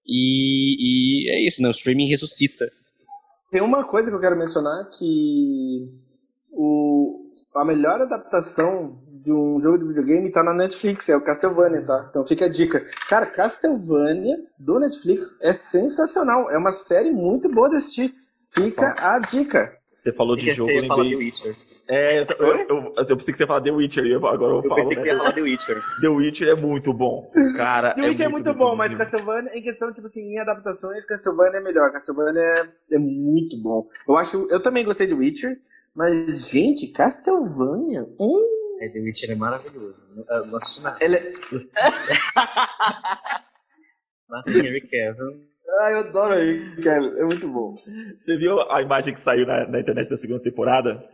E, 0.06 1.26
e 1.26 1.30
é 1.36 1.40
isso, 1.46 1.60
né? 1.60 1.68
O 1.68 1.72
streaming 1.72 2.08
ressuscita. 2.08 2.70
Tem 3.50 3.60
uma 3.60 3.84
coisa 3.84 4.10
que 4.10 4.16
eu 4.16 4.20
quero 4.20 4.38
mencionar 4.38 4.88
que 4.90 5.86
o, 6.52 7.26
a 7.56 7.64
melhor 7.64 8.00
adaptação 8.00 9.02
de 9.22 9.32
um 9.32 9.60
jogo 9.60 9.78
de 9.78 9.86
videogame 9.86 10.30
tá 10.30 10.42
na 10.42 10.54
Netflix, 10.54 11.08
é 11.08 11.16
o 11.16 11.20
Castlevania, 11.20 11.82
tá? 11.84 12.06
Então 12.08 12.24
fica 12.24 12.46
a 12.46 12.48
dica. 12.48 12.84
Cara, 13.08 13.26
Castlevania 13.26 14.36
do 14.58 14.78
Netflix 14.80 15.38
é 15.42 15.52
sensacional. 15.52 16.50
É 16.50 16.56
uma 16.58 16.72
série 16.72 17.10
muito 17.10 17.48
boa 17.48 17.68
de 17.68 17.76
assistir. 17.76 18.14
Fica 18.48 18.94
a 19.00 19.18
dica. 19.18 19.78
Você 19.92 20.12
falou 20.12 20.36
de 20.36 20.52
jogo, 20.52 20.70
eu 20.70 20.84
fala 20.86 21.02
The 21.02 21.08
lembrei. 21.10 21.26
Witcher. 21.26 21.56
É, 21.86 22.20
eu, 22.22 22.26
eu, 22.38 22.56
eu, 22.68 22.94
eu 22.96 23.16
pensei 23.16 23.32
que 23.32 23.36
você 23.36 23.42
ia 23.42 23.46
falar 23.46 23.60
The 23.60 23.70
Witcher, 23.72 24.06
e 24.06 24.12
eu- 24.12 24.26
agora 24.26 24.52
eu, 24.52 24.56
Eu 24.58 24.62
falo, 24.62 24.74
pensei 24.76 24.96
né? 24.96 25.02
que 25.02 25.08
ia 25.08 25.18
falar 25.18 25.32
The 25.32 25.40
Witcher. 25.42 25.82
The 26.00 26.08
Witcher 26.08 26.48
é 26.48 26.54
muito 26.54 26.94
bom. 26.94 27.30
Cara, 27.56 27.92
The 27.94 28.08
Witcher 28.08 28.26
é 28.26 28.28
muito, 28.28 28.54
bom, 28.54 28.76
mas 28.76 28.94
produzido. 28.94 29.18
Castlevania, 29.18 29.58
em 29.58 29.62
questão, 29.62 29.92
tipo 29.92 30.06
assim, 30.06 30.22
em 30.32 30.38
adaptações, 30.38 31.04
Castlevania 31.04 31.58
é 31.58 31.62
melhor. 31.62 31.90
Castlevania 31.92 32.40
é, 32.40 32.94
é 32.94 32.98
muito 32.98 33.60
bom. 33.60 33.88
Eu 34.08 34.16
acho, 34.16 34.46
eu 34.48 34.62
também 34.62 34.84
gostei 34.84 35.06
de 35.08 35.12
Witcher, 35.14 35.58
mas, 35.94 36.48
gente, 36.48 36.86
Castlevania, 36.86 38.06
hum, 38.18 38.46
É, 38.80 38.88
The 38.88 38.98
Witcher 38.98 39.30
é 39.30 39.34
maravilhoso. 39.34 39.94
Eu 40.28 40.46
não 40.46 40.56
assisti 40.56 40.82
nada. 40.82 40.96
ele 41.04 41.16
é... 41.16 41.20
Tem 44.44 44.66
Henry 44.66 44.80
Cavill. 44.82 45.50
Ah, 45.80 45.90
eu 45.92 45.98
adoro 45.98 46.34
ele, 46.34 46.82
cara, 46.82 47.04
é 47.04 47.22
muito 47.22 47.46
bom. 47.48 47.76
Você 48.16 48.36
viu 48.36 48.60
a 48.72 48.82
imagem 48.82 49.14
que 49.14 49.20
saiu 49.20 49.46
na, 49.46 49.66
na 49.66 49.80
internet 49.80 50.08
da 50.08 50.16
segunda 50.16 50.42
temporada? 50.42 51.04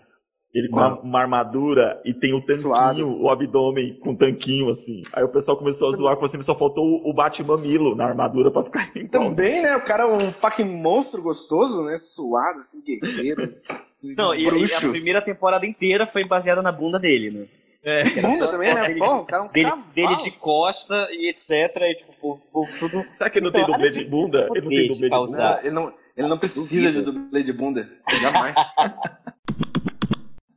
Ele 0.58 0.68
com 0.68 0.76
uma, 0.78 1.00
uma 1.00 1.20
armadura 1.20 2.00
e 2.04 2.14
tem 2.14 2.32
o 2.32 2.40
tanquinho, 2.40 2.60
Suado, 2.62 3.02
assim. 3.02 3.22
o 3.22 3.28
abdômen 3.30 3.94
com 4.00 4.14
tanquinho, 4.14 4.70
assim. 4.70 5.02
Aí 5.12 5.22
o 5.22 5.28
pessoal 5.28 5.56
começou 5.56 5.88
a 5.90 5.92
zoar, 5.92 6.14
falou 6.14 6.24
assim, 6.26 6.40
só 6.40 6.54
faltou 6.54 6.82
o, 6.84 7.10
o 7.10 7.12
Batmamilo 7.12 7.94
na 7.94 8.06
armadura 8.06 8.50
pra 8.50 8.64
ficar 8.64 8.90
igual. 8.94 9.24
Também, 9.28 9.60
né, 9.62 9.76
o 9.76 9.84
cara 9.84 10.04
é 10.04 10.06
um 10.06 10.32
fucking 10.32 10.64
monstro 10.64 11.20
gostoso, 11.20 11.82
né, 11.84 11.98
suado, 11.98 12.60
assim, 12.60 12.82
guerreiro, 12.82 13.54
Não, 14.02 14.34
e, 14.34 14.44
e 14.44 14.74
a 14.74 14.90
primeira 14.90 15.20
temporada 15.20 15.66
inteira 15.66 16.06
foi 16.06 16.24
baseada 16.24 16.62
na 16.62 16.70
bunda 16.72 16.98
dele, 16.98 17.30
né? 17.30 17.46
É. 17.82 18.02
Bunda 18.20 18.48
também, 18.48 18.74
né, 18.74 18.82
Dele- 18.88 18.98
porra, 18.98 19.20
o 19.20 19.24
cara 19.24 19.42
é 19.44 19.46
um 19.46 19.52
Dele, 19.52 19.68
cavalo. 19.70 19.86
dele 19.94 20.16
de 20.16 20.30
costa 20.32 21.06
e 21.12 21.28
etc. 21.30 21.50
E, 21.82 21.94
tipo, 21.96 22.40
tudo. 22.80 23.02
Será 23.12 23.30
que 23.30 23.38
ele 23.38 23.44
não 23.46 23.52
tem 23.52 23.62
Então, 23.62 23.74
dublê 23.74 23.90
de 23.90 24.10
bunda? 24.10 24.38
esse 24.40 24.50
Ele 24.52 24.60
não 24.62 24.68
tem 24.70 24.88
dublê 24.88 25.08
de 25.10 25.16
bunda? 25.16 25.62
não, 25.70 25.92
ele 26.16 26.28
não 26.28 26.38
precisa 26.38 26.90
de 26.92 27.02
dublê 27.02 27.42
de 27.42 27.52
bunda, 27.52 27.86
jamais. 28.20 28.54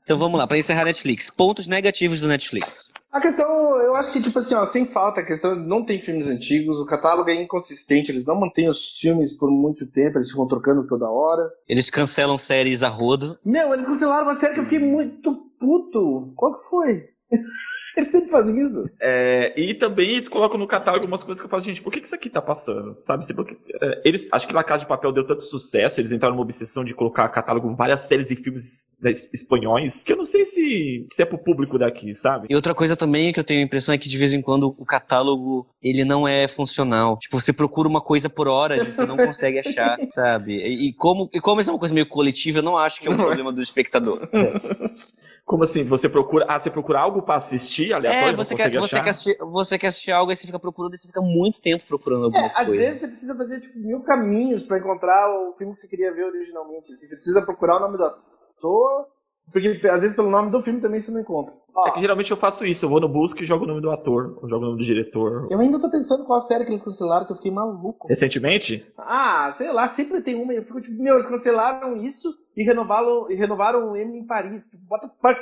Então 0.10 0.18
vamos 0.18 0.40
lá, 0.40 0.48
pra 0.48 0.58
encerrar 0.58 0.86
Netflix. 0.86 1.30
Pontos 1.30 1.68
negativos 1.68 2.20
do 2.20 2.28
Netflix. 2.28 2.90
A 3.12 3.22
questão, 3.22 3.46
eu 3.80 3.96
acho 3.96 4.12
que, 4.12 4.20
tipo 4.20 4.40
assim, 4.40 4.56
ó, 4.56 4.66
sem 4.66 4.84
falta, 4.84 5.22
a 5.22 5.24
questão 5.24 5.54
não 5.56 5.86
tem 5.86 6.02
filmes 6.02 6.28
antigos, 6.28 6.80
o 6.80 6.86
catálogo 6.88 7.30
é 7.30 7.40
inconsistente, 7.40 8.12
eles 8.12 8.26
não 8.26 8.34
mantêm 8.34 8.68
os 8.68 8.98
filmes 8.98 9.32
por 9.32 9.52
muito 9.52 9.86
tempo, 9.86 10.18
eles 10.18 10.32
ficam 10.32 10.48
trocando 10.48 10.88
toda 10.88 11.08
hora. 11.08 11.48
Eles 11.68 11.92
cancelam 11.92 12.40
séries 12.40 12.82
a 12.82 12.90
rodo. 12.90 13.38
Meu, 13.46 13.72
eles 13.72 13.86
cancelaram 13.86 14.24
uma 14.24 14.34
série 14.34 14.56
que 14.56 14.62
eu 14.62 14.64
fiquei 14.64 14.80
muito 14.80 15.36
puto. 15.60 16.34
Qual 16.36 16.56
que 16.56 16.64
foi? 16.68 17.04
eles 18.00 18.12
sempre 18.12 18.30
fazem 18.30 18.58
isso. 18.60 18.90
É, 19.02 19.54
e 19.60 19.74
também 19.74 20.12
eles 20.16 20.28
colocam 20.30 20.58
no 20.60 20.68
catálogo 20.68 21.06
umas 21.06 21.24
coisas 21.24 21.40
que 21.42 21.46
eu 21.46 21.50
falo, 21.50 21.62
gente, 21.62 21.82
por 21.82 21.92
que, 21.92 22.00
que 22.02 22.06
isso 22.08 22.16
aqui 22.16 22.30
tá 22.30 22.42
passando? 22.42 22.96
Sabe? 23.00 23.26
Porque, 23.36 23.58
é, 23.82 24.02
eles, 24.06 24.28
acho 24.32 24.48
que 24.48 24.54
La 24.54 24.64
Casa 24.64 24.84
de 24.84 24.88
Papel 24.90 25.12
deu 25.12 25.26
tanto 25.26 25.44
sucesso, 25.44 26.00
eles 26.00 26.12
entraram 26.12 26.36
numa 26.36 26.44
obsessão 26.44 26.84
de 26.84 26.94
colocar 26.94 27.28
catálogo 27.30 27.76
várias 27.76 28.02
séries 28.02 28.32
e 28.32 28.36
filmes 28.36 28.96
né, 29.02 29.12
es- 29.12 29.30
espanhóis, 29.34 30.04
que 30.04 30.12
eu 30.14 30.18
não 30.18 30.26
sei 30.26 30.46
se, 30.46 31.06
se 31.08 31.22
é 31.22 31.26
pro 31.26 31.38
público 31.38 31.78
daqui, 31.78 32.14
sabe? 32.14 32.48
E 32.50 32.56
outra 32.56 32.74
coisa 32.74 32.96
também 32.96 33.32
que 33.34 33.40
eu 33.40 33.44
tenho 33.44 33.62
a 33.62 33.64
impressão 33.64 33.94
é 33.94 33.98
que 33.98 34.10
de 34.10 34.18
vez 34.18 34.34
em 34.34 34.42
quando 34.42 34.76
o 34.78 34.86
catálogo 34.86 35.68
ele 35.82 36.04
não 36.04 36.28
é 36.28 36.48
funcional. 36.48 37.18
Tipo, 37.18 37.40
você 37.40 37.54
procura 37.54 37.88
uma 37.88 38.02
coisa 38.02 38.30
por 38.30 38.48
horas 38.48 38.86
e 38.88 38.92
você 38.92 39.06
não 39.06 39.18
consegue 39.18 39.60
achar, 39.60 39.98
sabe? 40.12 40.54
E, 40.54 40.90
e 40.90 40.94
como, 40.94 41.30
e 41.34 41.40
como 41.40 41.62
isso 41.62 41.70
é 41.70 41.74
uma 41.74 41.80
coisa 41.80 41.94
meio 41.94 42.08
coletiva, 42.08 42.60
eu 42.60 42.64
não 42.64 42.78
acho 42.78 43.00
que 43.02 43.08
é 43.08 43.12
um 43.12 43.16
problema 43.18 43.52
do 43.54 43.62
espectador. 43.62 44.28
Como 45.46 45.64
assim? 45.64 45.84
Você 45.84 46.08
procura. 46.08 46.46
Ah, 46.48 46.60
você 46.60 46.70
procura 46.70 47.00
algo 47.00 47.22
pra 47.22 47.36
assistir 47.36 47.89
aleatório 47.94 48.28
É, 48.28 48.34
e 48.34 48.38
não 48.38 48.44
você 48.44 48.56
quer, 48.56 48.70
você, 48.72 48.96
achar? 48.96 49.04
quer 49.04 49.10
assistir, 49.12 49.38
você 49.40 49.78
quer 49.80 49.88
assistir 49.88 50.12
algo 50.12 50.32
e 50.32 50.36
você 50.36 50.46
fica 50.46 50.60
procurando 50.60 50.94
e 50.94 50.98
você 50.98 51.08
fica 51.08 51.22
muito 51.22 51.62
tempo 51.62 51.84
procurando 51.88 52.26
alguma 52.26 52.44
É, 52.44 52.52
às 52.56 52.66
coisa. 52.66 52.82
vezes 52.82 53.02
você 53.02 53.08
precisa 53.08 53.36
fazer, 53.36 53.60
tipo, 53.60 53.80
mil 53.80 54.02
caminhos 54.02 54.64
pra 54.64 54.78
encontrar 54.80 55.30
o 55.30 55.56
filme 55.58 55.74
que 55.74 55.80
você 55.80 55.88
queria 55.88 56.14
ver 56.14 56.26
originalmente. 56.26 56.92
assim. 56.92 57.08
Você 57.08 57.16
precisa 57.16 57.42
procurar 57.44 57.78
o 57.78 57.80
nome 57.82 57.98
do 57.98 58.04
ator, 58.06 59.08
porque 59.52 59.68
às 59.90 60.02
vezes 60.02 60.16
pelo 60.16 60.30
nome 60.30 60.52
do 60.52 60.62
filme 60.62 60.80
também 60.80 61.00
você 61.00 61.12
não 61.12 61.22
encontra. 61.22 61.54
Ó, 61.76 61.88
É 61.88 61.92
que 61.92 62.02
geralmente 62.02 62.30
eu 62.30 62.38
faço 62.38 62.66
isso, 62.66 62.86
eu 62.86 62.90
vou 62.90 63.00
no 63.00 63.08
busca 63.10 63.42
e 63.42 63.46
jogo 63.46 63.64
o 63.64 63.68
nome 63.68 63.82
do 63.82 63.90
ator, 63.92 64.38
ou 64.42 64.50
jogo 64.50 64.64
o 64.64 64.68
nome 64.70 64.78
do 64.80 64.84
diretor. 64.86 65.48
eu 65.50 65.60
ainda 65.60 65.80
tô 65.80 65.90
pensando 65.90 66.26
qual 66.26 66.40
série 66.42 66.66
que 66.66 66.72
eles 66.72 66.82
cancelaram, 66.84 67.26
que 67.26 67.32
eu 67.32 67.36
fiquei 67.38 67.52
maluco. 67.52 68.08
Recentemente? 68.08 68.86
Ah, 68.98 69.54
sei 69.58 69.72
lá, 69.72 69.88
sempre 69.88 70.22
tem 70.22 70.36
uma. 70.42 70.54
e 70.54 70.58
Eu 70.58 70.64
fico 70.64 70.82
tipo, 70.82 71.02
meu, 71.02 71.16
eles 71.16 71.26
cancelaram 71.28 71.98
isso 71.98 72.32
e 72.56 72.64
renovaram, 72.64 73.32
e 73.32 73.36
renovaram 73.36 73.92
o 73.92 73.96
Emily 73.96 74.20
em 74.20 74.26
Paris. 74.28 74.70
Tipo, 74.70 74.84
what 74.92 75.08
the 75.08 75.14
fuck? 75.20 75.42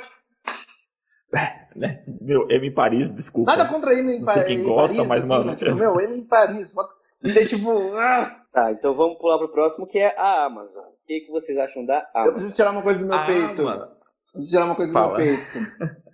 Né? 1.76 2.02
Meu, 2.20 2.50
M 2.50 2.66
em 2.68 2.72
Paris, 2.74 3.12
desculpa. 3.12 3.50
Nada 3.54 3.68
contra 3.68 3.92
Emily 3.92 4.16
em, 4.16 4.20
Não 4.20 4.32
sei 4.32 4.44
quem 4.44 4.58
em 4.60 4.62
gosta, 4.64 4.96
Paris. 4.96 5.08
mas, 5.08 5.18
assim, 5.24 5.28
mano, 5.28 5.56
Tipo, 5.56 5.74
meu, 5.74 6.00
Emily 6.00 6.20
em 6.20 6.24
Paris. 6.24 6.74
E 7.22 7.46
tipo, 7.46 7.70
ah, 7.96 8.34
Tá, 8.52 8.72
então 8.72 8.94
vamos 8.94 9.18
pular 9.18 9.38
pro 9.38 9.50
próximo, 9.52 9.86
que 9.86 9.98
é 9.98 10.14
a 10.18 10.46
Amazon. 10.46 10.82
O 10.84 11.06
que, 11.06 11.20
que 11.20 11.30
vocês 11.30 11.56
acham 11.58 11.84
da 11.84 11.98
eu 11.98 12.06
Amazon? 12.14 12.32
preciso 12.32 12.54
tirar 12.54 12.70
uma 12.72 12.82
coisa 12.82 13.00
do 13.00 13.06
meu 13.06 13.14
Ah, 13.16 13.26
peito. 13.26 13.62
mano. 13.62 13.88
Preciso 14.32 14.52
tirar 14.52 14.64
uma 14.64 14.74
coisa 14.74 14.90
do 14.92 14.98
Fala. 14.98 15.18
meu 15.18 15.26
peito. 15.36 15.58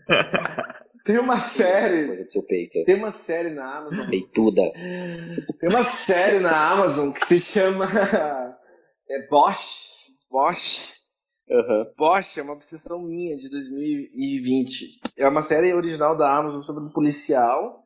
Tem 1.05 1.19
uma 1.19 1.39
série. 1.39 2.07
Coisa 2.07 2.25
do 2.25 2.31
seu 2.31 2.43
peito. 2.43 2.85
Tem 2.85 2.95
uma 2.97 3.11
série 3.11 3.51
na 3.51 3.77
Amazon. 3.79 4.09
Peituda. 4.09 4.63
Tem 5.61 5.69
uma 5.69 5.85
série 5.85 6.39
na 6.41 6.71
Amazon 6.73 7.13
que 7.13 7.25
se 7.27 7.41
chama. 7.41 7.87
É 9.07 9.29
Bosch. 9.29 9.91
Bosch. 10.31 10.94
Bosch 11.97 12.39
é 12.39 12.43
uma 12.43 12.53
obsessão 12.53 13.03
minha 13.03 13.37
de 13.37 13.49
2020. 13.49 15.01
É 15.17 15.29
uma 15.29 15.43
série 15.43 15.73
original 15.73 16.17
da 16.17 16.37
Amazon 16.37 16.61
sobre 16.63 16.83
um 16.83 16.93
policial. 16.93 17.85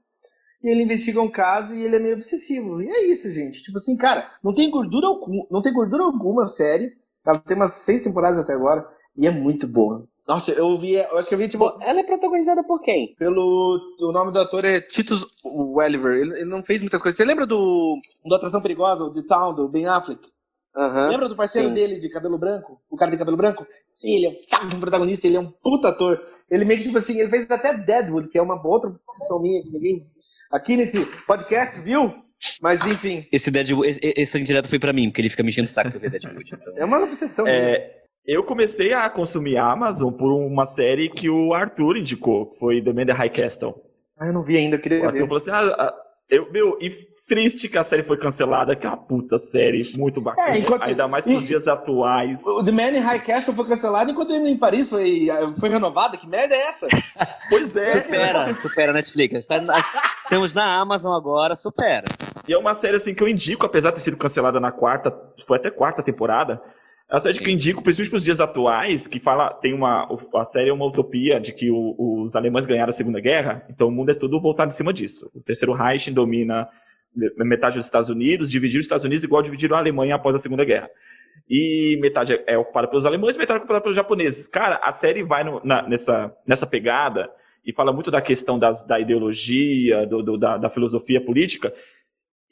E 0.62 0.68
ele 0.68 0.82
investiga 0.82 1.20
um 1.20 1.30
caso 1.30 1.74
e 1.74 1.82
ele 1.82 1.96
é 1.96 1.98
meio 1.98 2.16
obsessivo. 2.16 2.82
E 2.82 2.88
é 2.88 3.04
isso, 3.06 3.30
gente. 3.30 3.62
Tipo 3.62 3.78
assim, 3.78 3.96
cara, 3.96 4.26
não 4.42 4.52
tem 4.52 4.70
gordura 4.70 5.06
alguma, 5.06 5.46
não 5.50 5.62
tem 5.62 5.72
gordura 5.72 6.02
alguma 6.04 6.44
a 6.44 6.46
série. 6.46 6.96
Ela 7.26 7.38
tem 7.38 7.56
umas 7.56 7.72
seis 7.72 8.04
temporadas 8.04 8.38
até 8.38 8.52
agora. 8.52 8.86
E 9.16 9.26
é 9.26 9.30
muito 9.30 9.66
boa. 9.66 10.06
Nossa, 10.28 10.52
eu 10.52 10.78
vi, 10.78 10.92
eu 10.92 11.16
acho 11.16 11.26
que 11.26 11.34
eu 11.34 11.38
vi, 11.38 11.48
tipo, 11.48 11.78
ela 11.80 12.00
é 12.00 12.02
protagonizada 12.02 12.62
por 12.62 12.82
quem? 12.82 13.14
pelo. 13.18 13.80
O 13.98 14.12
nome 14.12 14.30
do 14.30 14.38
ator 14.38 14.62
é 14.62 14.78
Titus 14.78 15.26
Welliver. 15.42 16.12
Ele, 16.12 16.34
ele 16.40 16.44
não 16.44 16.62
fez 16.62 16.82
muitas 16.82 17.00
coisas. 17.00 17.16
Você 17.16 17.24
lembra 17.24 17.46
do. 17.46 17.98
do 18.24 18.34
Atração 18.34 18.60
Perigosa, 18.60 19.04
o 19.04 19.14
The 19.14 19.22
Town, 19.22 19.54
do 19.54 19.68
Ben 19.68 19.86
Affleck? 19.86 20.28
Aham. 20.78 21.08
Lembra 21.08 21.28
do 21.28 21.34
parceiro 21.36 21.68
sim. 21.68 21.74
dele 21.74 21.98
de 21.98 22.08
cabelo 22.08 22.38
branco? 22.38 22.80
O 22.88 22.96
cara 22.96 23.10
de 23.10 23.18
cabelo 23.18 23.36
branco? 23.36 23.66
Sim. 23.90 24.14
Ele 24.16 24.26
é 24.26 24.74
um 24.76 24.80
protagonista, 24.80 25.26
ele 25.26 25.36
é 25.36 25.40
um 25.40 25.50
puta 25.50 25.88
ator. 25.88 26.20
Ele 26.48 26.64
meio 26.64 26.78
que, 26.78 26.86
tipo 26.86 26.98
assim, 26.98 27.18
ele 27.18 27.28
fez 27.28 27.50
até 27.50 27.74
Deadwood, 27.76 28.28
que 28.28 28.38
é 28.38 28.42
uma 28.42 28.54
outra 28.64 28.88
obsessão 28.88 29.42
minha 29.42 29.60
que 29.62 29.70
ninguém 29.70 30.02
aqui 30.52 30.76
nesse 30.76 31.04
podcast 31.26 31.80
viu. 31.80 32.14
Mas 32.62 32.86
enfim, 32.86 33.26
Esse 33.32 33.50
Deadwood, 33.50 33.88
esse, 33.88 34.00
esse 34.02 34.38
indireto 34.40 34.68
foi 34.68 34.78
pra 34.78 34.92
mim, 34.92 35.08
porque 35.08 35.20
ele 35.20 35.30
fica 35.30 35.42
me 35.42 35.48
enchendo 35.48 35.66
o 35.66 35.70
saco 35.70 35.90
pra 35.90 35.98
ver 35.98 36.10
Deadwood. 36.10 36.54
Então. 36.54 36.74
é 36.76 36.84
uma 36.84 37.00
obsessão. 37.02 37.44
É, 37.48 37.98
eu 38.24 38.44
comecei 38.44 38.92
a 38.92 39.10
consumir 39.10 39.56
Amazon 39.56 40.12
por 40.12 40.30
uma 40.32 40.64
série 40.64 41.10
que 41.10 41.28
o 41.28 41.52
Arthur 41.52 41.96
indicou, 41.96 42.46
que 42.52 42.58
foi 42.60 42.80
The 42.80 42.92
Man 42.92 43.06
the 43.06 43.12
High 43.12 43.30
Castle. 43.30 43.74
Ah, 44.16 44.26
eu 44.28 44.32
não 44.32 44.44
vi 44.44 44.56
ainda, 44.56 44.76
eu 44.76 44.78
O 44.78 44.82
queria 44.82 44.98
Arthur 45.04 45.12
ver. 45.12 45.26
falou 45.26 45.36
assim, 45.38 45.50
ah, 45.50 45.74
ah, 45.78 45.94
Eu, 46.30 46.50
meu, 46.52 46.76
e 46.80 46.90
triste 47.26 47.68
que 47.68 47.76
a 47.78 47.84
série 47.84 48.02
foi 48.02 48.16
cancelada, 48.18 48.74
que 48.74 48.86
é 48.86 48.88
uma 48.90 48.96
puta 48.96 49.36
série, 49.38 49.82
muito 49.98 50.20
bacana. 50.20 50.48
É, 50.48 50.58
enquanto- 50.58 50.82
Ainda 50.84 51.06
mais 51.06 51.24
pros 51.24 51.44
e- 51.44 51.46
dias 51.46 51.68
atuais. 51.68 52.42
O 52.46 52.64
The 52.64 52.70
Man 52.72 52.90
in 52.96 53.00
High 53.00 53.20
Castle 53.22 53.54
foi 53.54 53.66
cancelado 53.66 54.10
enquanto 54.10 54.32
ele 54.32 54.48
em 54.48 54.56
Paris 54.56 54.88
foi, 54.88 55.28
foi 55.60 55.68
renovada. 55.68 56.16
Que 56.16 56.26
merda 56.26 56.54
é 56.54 56.66
essa? 56.68 56.86
Pois 57.50 57.74
é, 57.76 57.82
Supera, 58.02 58.54
supera 58.60 58.92
Netflix. 58.92 59.46
Tá 59.46 59.56
Estamos 60.22 60.52
na 60.52 60.78
Amazon 60.80 61.14
agora, 61.16 61.56
supera. 61.56 62.04
E 62.46 62.52
é 62.52 62.58
uma 62.58 62.74
série 62.74 62.96
assim 62.96 63.14
que 63.14 63.22
eu 63.22 63.28
indico, 63.28 63.64
apesar 63.64 63.88
de 63.90 63.96
ter 63.96 64.02
sido 64.02 64.16
cancelada 64.18 64.60
na 64.60 64.70
quarta, 64.70 65.10
foi 65.46 65.56
até 65.56 65.70
quarta 65.70 66.02
temporada. 66.02 66.60
É 67.10 67.14
uma 67.14 67.20
série 67.20 67.36
Sim. 67.36 67.42
que 67.44 67.50
eu 67.50 67.54
indico, 67.54 67.82
principalmente 67.82 68.10
pros 68.10 68.24
dias 68.24 68.38
atuais, 68.40 69.06
que 69.06 69.18
fala, 69.18 69.50
tem 69.54 69.72
uma, 69.72 70.06
a 70.34 70.44
série 70.44 70.68
é 70.68 70.72
uma 70.72 70.84
utopia 70.86 71.40
de 71.40 71.52
que 71.52 71.70
o- 71.70 71.94
os 72.24 72.36
alemães 72.36 72.66
ganharam 72.66 72.90
a 72.90 72.92
Segunda 72.92 73.18
Guerra, 73.20 73.64
então 73.70 73.88
o 73.88 73.90
mundo 73.90 74.10
é 74.10 74.14
todo 74.14 74.38
voltado 74.40 74.68
em 74.68 74.74
cima 74.76 74.92
disso. 74.92 75.30
O 75.34 75.40
terceiro 75.40 75.72
Reich 75.72 76.10
domina 76.10 76.68
me- 77.16 77.32
metade 77.46 77.76
dos 77.76 77.86
Estados 77.86 78.10
Unidos, 78.10 78.50
dividiu 78.50 78.78
os 78.78 78.84
Estados 78.84 79.04
Unidos 79.06 79.24
igual 79.24 79.42
dividiram 79.42 79.76
a 79.76 79.78
Alemanha 79.80 80.16
após 80.16 80.36
a 80.36 80.38
Segunda 80.38 80.64
Guerra. 80.66 80.90
E 81.48 81.98
metade 82.02 82.38
é- 82.46 82.58
ocupada 82.58 82.86
pelos 82.88 83.06
alemães 83.06 83.38
metade 83.38 83.58
é 83.58 83.62
ocupada 83.62 83.80
pelos 83.80 83.96
japoneses. 83.96 84.46
Cara, 84.46 84.78
a 84.82 84.92
série 84.92 85.22
vai 85.24 85.42
no- 85.44 85.62
na- 85.64 85.88
nessa, 85.88 86.30
nessa 86.46 86.66
pegada 86.66 87.30
e 87.64 87.72
fala 87.72 87.90
muito 87.90 88.10
da 88.10 88.20
questão 88.20 88.58
das- 88.58 88.86
da 88.86 89.00
ideologia, 89.00 90.06
do- 90.06 90.22
do- 90.22 90.36
da, 90.36 90.58
da 90.58 90.68
filosofia 90.68 91.24
política, 91.24 91.72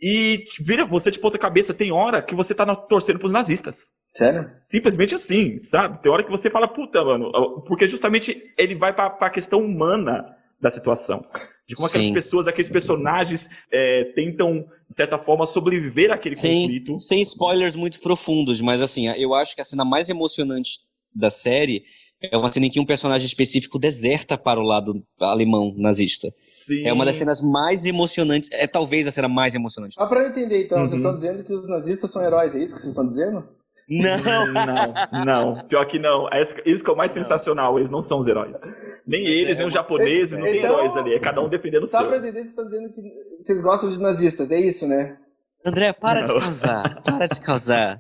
e 0.00 0.44
vira 0.61 0.86
você 0.86 1.11
de 1.11 1.18
ponta 1.18 1.38
cabeça. 1.38 1.74
Tem 1.74 1.92
hora 1.92 2.22
que 2.22 2.34
você 2.34 2.54
tá 2.54 2.64
na- 2.64 2.74
torcendo 2.74 3.18
pros 3.18 3.32
nazistas. 3.32 3.90
Sério? 4.16 4.50
Simplesmente 4.64 5.14
assim, 5.14 5.58
sabe? 5.60 6.02
Tem 6.02 6.10
hora 6.10 6.24
que 6.24 6.30
você 6.30 6.50
fala, 6.50 6.66
puta, 6.66 7.04
mano, 7.04 7.30
porque 7.66 7.86
justamente 7.86 8.50
ele 8.56 8.74
vai 8.74 8.94
pra, 8.94 9.10
pra 9.10 9.28
questão 9.30 9.60
humana 9.60 10.24
da 10.60 10.70
situação. 10.70 11.20
De 11.68 11.74
como 11.74 11.86
aquelas 11.86 12.06
Sim. 12.06 12.14
pessoas, 12.14 12.46
aqueles 12.46 12.70
personagens 12.70 13.48
é, 13.70 14.04
tentam, 14.14 14.64
de 14.88 14.94
certa 14.96 15.18
forma, 15.18 15.44
sobreviver 15.46 16.10
àquele 16.10 16.34
Sim, 16.36 16.62
conflito. 16.62 16.98
sem 16.98 17.20
spoilers 17.20 17.76
muito 17.76 18.00
profundos, 18.00 18.60
mas 18.60 18.80
assim, 18.80 19.06
eu 19.08 19.34
acho 19.34 19.54
que 19.54 19.60
a 19.60 19.64
cena 19.64 19.84
mais 19.84 20.08
emocionante 20.08 20.78
da 21.14 21.30
série 21.30 21.84
é 22.22 22.34
uma 22.36 22.50
cena 22.50 22.64
em 22.66 22.70
que 22.70 22.80
um 22.80 22.86
personagem 22.86 23.26
específico 23.26 23.78
deserta 23.78 24.38
para 24.38 24.58
o 24.58 24.62
lado 24.62 25.04
alemão 25.20 25.74
nazista. 25.76 26.32
Sim. 26.38 26.86
É 26.86 26.92
uma 26.92 27.04
das 27.04 27.18
cenas 27.18 27.42
mais 27.42 27.84
emocionantes, 27.84 28.48
é 28.52 28.66
talvez 28.66 29.06
a 29.06 29.12
cena 29.12 29.28
mais 29.28 29.54
emocionante. 29.54 29.94
Só 29.94 30.06
pra 30.06 30.22
eu 30.22 30.28
entender, 30.30 30.64
então, 30.64 30.78
Uhum. 30.78 30.84
vocês 30.88 31.00
estão 31.00 31.12
dizendo 31.14 31.44
que 31.44 31.52
os 31.52 31.68
nazistas 31.68 32.10
são 32.10 32.22
heróis, 32.22 32.54
é 32.56 32.60
isso 32.62 32.74
que 32.74 32.80
vocês 32.80 32.92
estão 32.92 33.06
dizendo? 33.06 33.46
Não! 33.89 34.53
Não, 34.53 35.24
não. 35.24 35.68
Pior 35.68 35.84
que 35.87 35.99
não. 35.99 36.28
É 36.32 36.43
isso- 36.43 36.55
que 36.84 36.91
é 36.91 36.93
o 36.93 36.97
mais 36.97 37.14
Não. 37.14 37.22
sensacional. 37.22 37.78
Eles 37.78 37.91
não 37.91 38.03
são 38.03 38.18
os 38.18 38.26
heróis. 38.26 38.59
Nem 39.07 39.24
eles, 39.26 39.57
nem 39.57 39.66
os 39.66 39.72
japoneses, 39.72 40.37
não 40.39 40.45
tem 40.45 40.59
Então- 40.59 40.70
heróis 40.78 40.97
ali. 40.97 41.14
É 41.14 41.20
cada 41.20 41.41
um 41.41 41.49
defendendo 41.49 41.84
o 41.84 41.87
Só 41.87 41.99
seu. 41.99 42.09
pra 42.09 42.16
entender, 42.18 42.39
vocês 42.41 42.49
estão 42.51 42.64
dizendo 42.64 42.93
que 42.93 43.01
vocês 43.41 43.61
gostam 43.61 43.91
de 43.91 44.01
nazistas, 44.01 44.51
é 44.51 44.59
isso, 44.59 44.89
né? 44.89 45.16
André, 45.64 45.93
para 45.93 46.22
de 46.22 46.32
Não. 46.32 46.41
causar, 46.41 47.03
para 47.03 47.26
de 47.26 47.41
causar. 47.41 47.99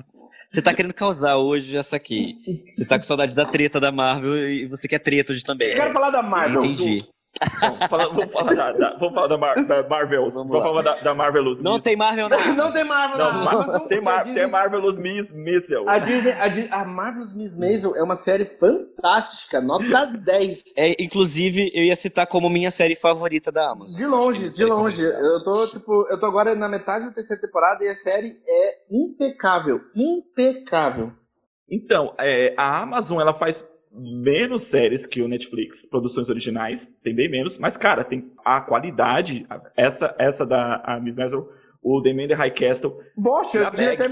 Você 0.50 0.62
tá 0.62 0.72
querendo 0.72 0.94
causar 0.94 1.36
hoje 1.38 1.76
essa 1.76 1.96
aqui. 1.96 2.34
Você 2.72 2.84
tá 2.84 2.96
com 2.98 3.04
saudade 3.04 3.34
da 3.34 3.44
treta 3.46 3.80
da 3.80 3.90
Marvel 3.90 4.48
e 4.48 4.66
você 4.66 4.86
quer 4.86 5.00
treta 5.00 5.32
hoje 5.32 5.44
também. 5.44 5.70
Eu 5.70 5.76
quero 5.76 5.92
falar 5.92 6.10
da 6.10 6.22
Marvel. 6.22 6.64
Entendi. 6.64 7.04
Vamos 7.60 7.86
falar, 7.88 8.08
vamos 8.08 8.32
falar 8.32 8.54
da, 8.54 8.72
da- 8.72 8.96
vamos 8.98 9.14
falar 9.14 9.26
da, 9.28 9.38
Mar, 9.38 9.54
da 9.66 9.88
Marvel. 9.88 10.20
Vamos 10.30 10.34
Vamos, 10.34 10.62
falar 10.62 10.82
da, 10.82 11.00
da 11.02 11.14
Marvelous 11.14 11.60
Não 11.60 11.74
Miss. 11.74 11.84
tem 11.84 11.96
Marvel, 11.96 12.28
não. 12.28 12.54
Não 12.54 12.72
tem 12.72 12.84
Marvel 12.84 13.18
Não, 13.18 13.32
na 13.32 13.44
Mar- 13.44 13.54
Amazon, 13.54 13.88
tem, 13.88 14.00
Mar, 14.00 14.20
a 14.20 14.22
Disney- 14.22 14.40
tem 14.40 14.50
Marvelous 14.50 14.98
Miss 14.98 15.32
Missile. 15.32 15.84
A 15.86 15.98
Disney, 15.98 16.32
a, 16.32 16.80
a 16.80 16.84
Marvel's 16.84 17.34
Miss 17.34 17.56
Maisel 17.56 17.94
é 17.96 18.02
uma 18.02 18.14
série 18.16 18.44
fantástica, 18.46 19.60
nota 19.60 20.06
10. 20.06 20.62
É, 20.76 21.02
inclusive, 21.02 21.70
eu 21.74 21.84
ia 21.84 21.96
citar 21.96 22.26
como 22.26 22.48
minha 22.48 22.70
série 22.70 22.94
favorita 22.94 23.52
da 23.52 23.70
Amazon. 23.70 23.94
De 23.94 24.06
longe, 24.06 24.48
de 24.50 24.64
longe. 24.64 25.02
Eu 25.02 25.42
tô, 25.42 25.66
tipo, 25.68 26.06
eu 26.10 26.18
tô 26.18 26.26
agora 26.26 26.54
na 26.54 26.68
metade 26.68 27.04
da 27.06 27.12
terceira 27.12 27.40
temporada 27.42 27.84
e 27.84 27.88
a 27.88 27.94
série 27.94 28.30
é 28.48 28.78
impecável. 28.90 29.80
Impecável. 29.94 31.12
Então, 31.70 32.14
é, 32.18 32.54
a 32.56 32.80
Amazon 32.82 33.20
ela 33.20 33.34
faz 33.34 33.66
menos 33.96 34.64
séries 34.64 35.06
que 35.06 35.22
o 35.22 35.28
Netflix, 35.28 35.86
produções 35.86 36.28
originais, 36.28 36.88
tem 37.02 37.14
bem 37.14 37.30
menos, 37.30 37.58
mas 37.58 37.76
cara, 37.76 38.04
tem 38.04 38.30
a 38.44 38.60
qualidade, 38.60 39.46
essa 39.76 40.14
essa 40.18 40.46
da 40.46 40.82
a 40.84 41.00
Miss 41.00 41.14
Maisel, 41.14 41.48
o 41.86 42.02
The 42.02 42.12
Man 42.12 42.24
in 42.24 42.34
High 42.34 42.50
Castle. 42.50 42.98
Bocha, 43.16 43.58
eu 43.58 43.70
devia 43.70 43.92
até. 43.92 44.06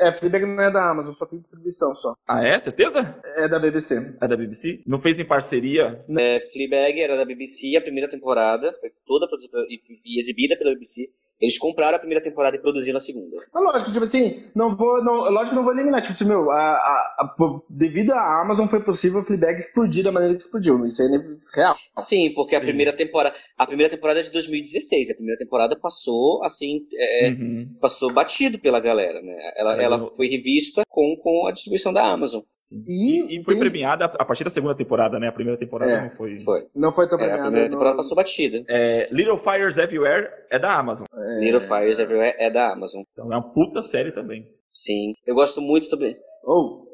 É, 0.00 0.12
Fleabag 0.12 0.46
não 0.46 0.62
é 0.62 0.70
da 0.70 0.88
Amazon, 0.88 1.12
só 1.12 1.26
tem 1.26 1.38
distribuição 1.38 1.94
só. 1.94 2.14
Ah, 2.26 2.42
é? 2.42 2.58
Certeza? 2.58 3.20
É 3.36 3.46
da 3.46 3.58
BBC. 3.58 4.16
É 4.22 4.26
da 4.26 4.34
BBC? 4.34 4.82
Não 4.86 4.98
fez 4.98 5.20
em 5.20 5.24
parceria? 5.26 6.02
É, 6.08 6.40
Fleabag 6.50 6.98
era 6.98 7.16
da 7.18 7.26
BBC, 7.26 7.76
a 7.76 7.82
primeira 7.82 8.08
temporada, 8.08 8.74
foi 8.80 8.90
toda 9.06 9.28
produzida 9.28 9.58
e, 9.68 9.80
e 10.02 10.18
exibida 10.18 10.56
pela 10.56 10.72
BBC. 10.72 11.10
Eles 11.44 11.58
compraram 11.58 11.96
a 11.96 11.98
primeira 11.98 12.22
temporada 12.24 12.56
e 12.56 12.60
produziram 12.60 12.96
a 12.96 13.00
segunda. 13.00 13.36
Mas 13.52 13.62
lógico, 13.64 13.90
tipo 13.92 14.04
assim, 14.04 14.42
não 14.54 14.74
vou. 14.76 15.02
Não, 15.04 15.30
lógico 15.30 15.50
que 15.50 15.56
não 15.56 15.64
vou 15.64 15.72
eliminar. 15.74 16.00
Tipo 16.00 16.14
assim, 16.14 16.24
meu, 16.24 16.50
a, 16.50 16.56
a, 16.56 17.16
a- 17.20 17.60
devido 17.68 18.12
à 18.12 18.40
Amazon 18.40 18.66
foi 18.66 18.80
possível 18.80 19.20
o 19.20 19.22
Fleabag 19.22 19.58
explodir 19.58 20.02
da 20.02 20.10
maneira 20.10 20.34
que 20.34 20.42
explodiu. 20.42 20.84
Isso 20.86 21.02
aí 21.02 21.08
é 21.14 21.56
real. 21.60 21.74
Sim, 22.00 22.32
porque 22.34 22.56
a 22.56 22.60
Sim. 22.60 22.66
primeira 22.66 22.92
temporada, 22.92 23.36
a 23.58 23.66
primeira 23.66 23.90
temporada 23.90 24.20
é 24.20 24.22
de 24.22 24.30
2016. 24.32 25.10
A 25.10 25.14
primeira 25.14 25.38
temporada 25.38 25.78
passou 25.78 26.42
assim, 26.44 26.86
é, 26.94 27.28
Uhum. 27.30 27.68
passou 27.80 28.12
batido 28.12 28.58
pela 28.58 28.80
galera, 28.80 29.20
né? 29.20 29.36
Ela, 29.56 29.80
É, 29.80 29.84
ela 29.84 29.96
eu- 29.98 30.08
foi 30.08 30.26
revista 30.28 30.82
com, 30.88 31.16
com 31.22 31.46
a 31.46 31.52
distribuição 31.52 31.92
da 31.92 32.04
Amazon. 32.04 32.40
E 32.86 33.38
E, 33.40 33.44
foi 33.44 33.54
tem- 33.54 33.60
premiada 33.60 34.06
a 34.06 34.24
partir 34.24 34.44
da 34.44 34.50
segunda 34.50 34.74
temporada, 34.74 35.18
né? 35.18 35.28
A 35.28 35.32
primeira 35.32 35.58
temporada 35.58 35.90
É, 35.92 36.02
não 36.02 36.10
foi. 36.10 36.36
Foi. 36.36 36.60
Não 36.74 36.92
foi 36.92 37.08
tão 37.08 37.18
É, 37.18 37.22
a 37.22 37.24
premiada 37.26 37.42
primeira 37.44 37.68
no- 37.68 37.74
temporada 37.74 37.96
passou 37.96 38.16
batida. 38.16 38.64
É, 38.68 39.08
Little 39.10 39.38
Fires 39.38 39.76
Everywhere 39.76 40.28
é 40.50 40.58
da 40.58 40.72
Amazon. 40.78 41.06
Little 41.40 41.60
Fires 41.60 41.98
Everywhere 41.98 42.34
é 42.38 42.50
da 42.50 42.72
Amazon. 42.72 43.02
Então 43.12 43.32
é 43.32 43.36
uma 43.36 43.52
puta 43.52 43.82
série 43.82 44.12
também. 44.12 44.46
Sim. 44.72 45.14
Eu 45.26 45.34
gosto 45.34 45.60
muito 45.60 45.88
também. 45.88 46.16
Oh! 46.44 46.84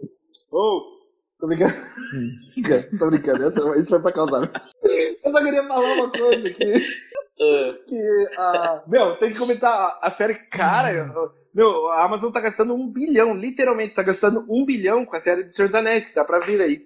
Oh! 0.53 0.81
Tô 1.41 1.47
brincando. 1.47 1.73
Tô 2.99 3.07
brincando, 3.09 3.45
essa- 3.47 3.79
isso 3.79 3.89
foi 3.89 4.01
pra 4.03 4.13
causar. 4.13 4.51
Eu 5.25 5.33
só 5.33 5.43
queria 5.43 5.65
falar 5.67 5.95
uma 5.95 6.11
coisa 6.11 6.51
que. 6.51 6.75
Ah, 7.43 7.75
que 7.89 8.27
ah, 8.37 8.85
meu, 8.87 9.17
tem 9.17 9.33
que 9.33 9.39
comentar 9.39 9.99
a 10.03 10.11
série. 10.11 10.35
Cara, 10.51 10.93
eu- 10.93 11.31
meu, 11.55 11.87
a 11.89 12.05
Amazon 12.05 12.31
tá 12.31 12.39
gastando 12.39 12.75
um 12.75 12.87
bilhão, 12.93 13.35
literalmente, 13.35 13.95
tá 13.95 14.03
gastando 14.03 14.45
um 14.47 14.63
bilhão 14.63 15.07
com 15.07 15.17
a 15.17 15.21
série 15.21 15.45
do 15.45 15.51
Senhor 15.51 15.69
dos 15.69 15.75
Anéis, 15.75 16.07
que 16.07 16.13
tá 16.13 16.23
pra 16.23 16.39
vir 16.39 16.61
aí. 16.61 16.83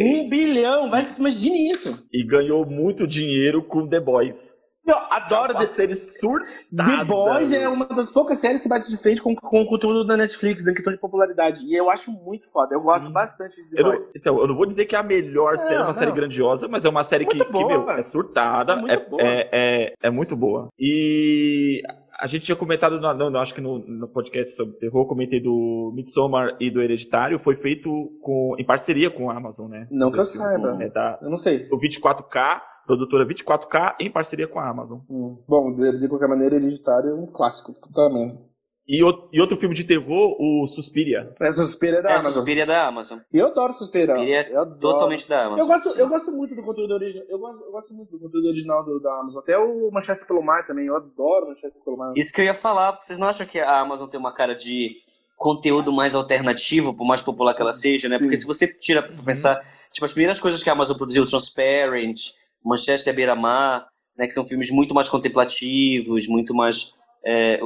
Um 0.00 0.28
bilhão, 0.30 0.88
mas 0.88 1.18
imagine 1.18 1.70
isso. 1.70 2.08
E 2.10 2.24
ganhou 2.26 2.64
muito 2.64 3.06
dinheiro 3.06 3.62
com 3.62 3.86
The 3.86 4.00
Boys. 4.00 4.61
Eu 4.84 4.96
adoro 5.10 5.54
The, 5.56 5.66
série 5.66 5.94
surtada. 5.94 6.98
The 6.98 7.04
Boys 7.04 7.52
é 7.52 7.68
uma 7.68 7.86
das 7.86 8.10
poucas 8.10 8.38
séries 8.38 8.60
que 8.60 8.68
bate 8.68 8.90
de 8.90 8.96
frente 8.96 9.22
com, 9.22 9.34
com 9.34 9.62
o 9.62 9.66
conteúdo 9.68 10.04
da 10.04 10.16
Netflix, 10.16 10.64
na 10.66 10.72
questão 10.72 10.92
de 10.92 10.98
popularidade. 10.98 11.64
E 11.64 11.74
eu 11.74 11.88
acho 11.90 12.10
muito 12.10 12.50
foda. 12.52 12.68
Eu 12.74 12.80
Sim. 12.80 12.84
gosto 12.86 13.10
bastante 13.10 13.62
de 13.62 13.70
The 13.70 13.80
Eu 13.80 13.84
não, 13.84 13.90
Boys. 13.90 14.12
então, 14.16 14.38
eu 14.40 14.48
não 14.48 14.56
vou 14.56 14.66
dizer 14.66 14.86
que 14.86 14.96
é 14.96 14.98
a 14.98 15.02
melhor 15.02 15.56
série, 15.56 15.74
é 15.76 15.78
uma 15.78 15.86
Não, 15.86 15.94
série 15.94 16.06
não. 16.06 16.14
grandiosa, 16.16 16.66
mas 16.68 16.84
é 16.84 16.88
uma 16.88 17.04
série 17.04 17.24
que, 17.26 17.36
Muito 17.36 17.46
que, 17.46 17.52
boa, 17.52 17.68
meu, 17.68 17.90
é 17.90 18.02
surtada, 18.02 18.72
É 18.72 18.76
muito 18.76 18.92
é, 18.92 19.08
boa. 19.08 19.22
é, 19.22 19.92
é, 20.02 20.10
muito 20.10 20.36
boa. 20.36 20.68
E 20.78 21.80
a 22.20 22.26
gente 22.26 22.44
tinha 22.44 22.56
comentado, 22.56 23.00
no, 23.00 23.38
acho 23.38 23.54
que 23.54 23.60
no, 23.60 23.78
no 23.78 24.08
podcast 24.08 24.56
sobre 24.56 24.76
terror, 24.78 25.06
comentei 25.06 25.40
do 25.40 25.92
Midsommar 25.94 26.56
e 26.60 26.70
do 26.72 26.80
Hereditário, 26.80 27.38
foi 27.38 27.54
feito 27.54 27.88
com, 28.20 28.54
em 28.58 28.64
parceria 28.64 29.10
com 29.10 29.30
a 29.30 29.36
Amazon, 29.36 29.68
né? 29.70 29.86
Não 29.90 30.10
que 30.10 30.18
eu 30.18 30.26
saiba. 30.26 30.76
É 30.82 30.88
da, 30.88 31.18
Eu 31.22 31.30
não 31.30 31.38
sei. 31.38 31.68
o 31.70 31.78
24K, 31.78 32.60
produtora 32.86 33.26
24K, 33.26 33.96
em 34.00 34.10
parceria 34.10 34.46
com 34.48 34.58
a 34.60 34.68
Amazon. 34.68 34.98
Hum, 35.08 35.38
Bom, 35.48 35.74
de, 35.74 35.98
de 35.98 36.08
qualquer 36.08 36.28
maneira, 36.28 36.56
Hereditário 36.56 37.10
é 37.10 37.14
um 37.14 37.26
clássico 37.26 37.72
também. 37.94 38.38
E, 38.86 39.02
o- 39.04 39.28
e 39.32 39.40
outro 39.40 39.56
filme 39.56 39.76
de 39.76 39.84
terror, 39.84 40.36
o 40.40 40.66
Suspiria. 40.66 41.32
Essa 41.40 41.62
Suspira 41.62 41.98
é 41.98 42.02
da 42.02 42.08
é, 42.10 42.12
Amazon. 42.14 42.32
Suspiria 42.32 42.66
da 42.66 42.86
Amazon. 42.88 43.18
E 43.32 43.38
eu 43.38 43.46
adoro 43.46 43.72
Suspira. 43.72 44.06
Suspiria 44.06 44.40
é 44.40 44.52
eu 44.52 44.60
adoro. 44.60 44.80
Totalmente 44.80 45.28
da 45.28 45.44
Amazon. 45.46 45.58
Eu 45.60 45.66
gosto, 45.68 45.88
eu 46.00 46.08
gosto 46.08 46.32
muito 46.32 46.54
do 46.56 46.62
conteúdo 46.64 46.94
original. 46.94 47.24
Eu 47.28 47.38
gosto, 47.38 47.62
eu 47.64 47.70
gosto 47.70 47.94
muito 47.94 48.10
do 48.10 48.18
conteúdo 48.18 48.48
original 48.48 48.84
do, 48.84 48.98
da 49.00 49.20
Amazon. 49.20 49.40
Até 49.40 49.56
o 49.56 49.88
Manchester 49.92 50.26
pelo 50.26 50.42
Mar 50.42 50.66
também. 50.66 50.86
Eu 50.86 50.96
adoro 50.96 51.46
Manchester 51.46 51.82
pelo 51.84 51.96
Mar. 51.96 52.12
Isso 52.16 52.34
que 52.34 52.40
eu 52.40 52.44
ia 52.44 52.54
falar, 52.54 52.98
vocês 52.98 53.20
não 53.20 53.28
acham 53.28 53.46
que 53.46 53.60
a 53.60 53.78
Amazon 53.80 54.08
tem 54.08 54.18
uma 54.18 54.34
cara 54.34 54.52
de 54.52 54.96
conteúdo 55.36 55.92
mais 55.92 56.14
alternativo, 56.16 56.92
por 56.94 57.04
mais 57.06 57.22
popular 57.22 57.54
que 57.54 57.62
ela 57.62 57.72
seja, 57.72 58.08
né? 58.08 58.18
Sim. 58.18 58.24
Porque 58.24 58.36
se 58.36 58.46
você 58.46 58.66
tira 58.66 59.00
pra 59.02 59.14
pensar, 59.24 59.60
tipo, 59.92 60.04
as 60.04 60.12
primeiras 60.12 60.40
coisas 60.40 60.60
que 60.62 60.68
a 60.68 60.72
Amazon 60.72 60.96
produziu, 60.96 61.24
Transparent, 61.24 62.18
Manchester 62.64 63.14
Beira-Mar, 63.14 63.86
né, 64.16 64.26
que 64.26 64.32
são 64.32 64.44
filmes 64.46 64.70
muito 64.70 64.94
mais 64.94 65.08
contemplativos, 65.08 66.26
muito 66.28 66.54
mais 66.54 66.92
é, 67.24 67.54
eh, 67.54 67.60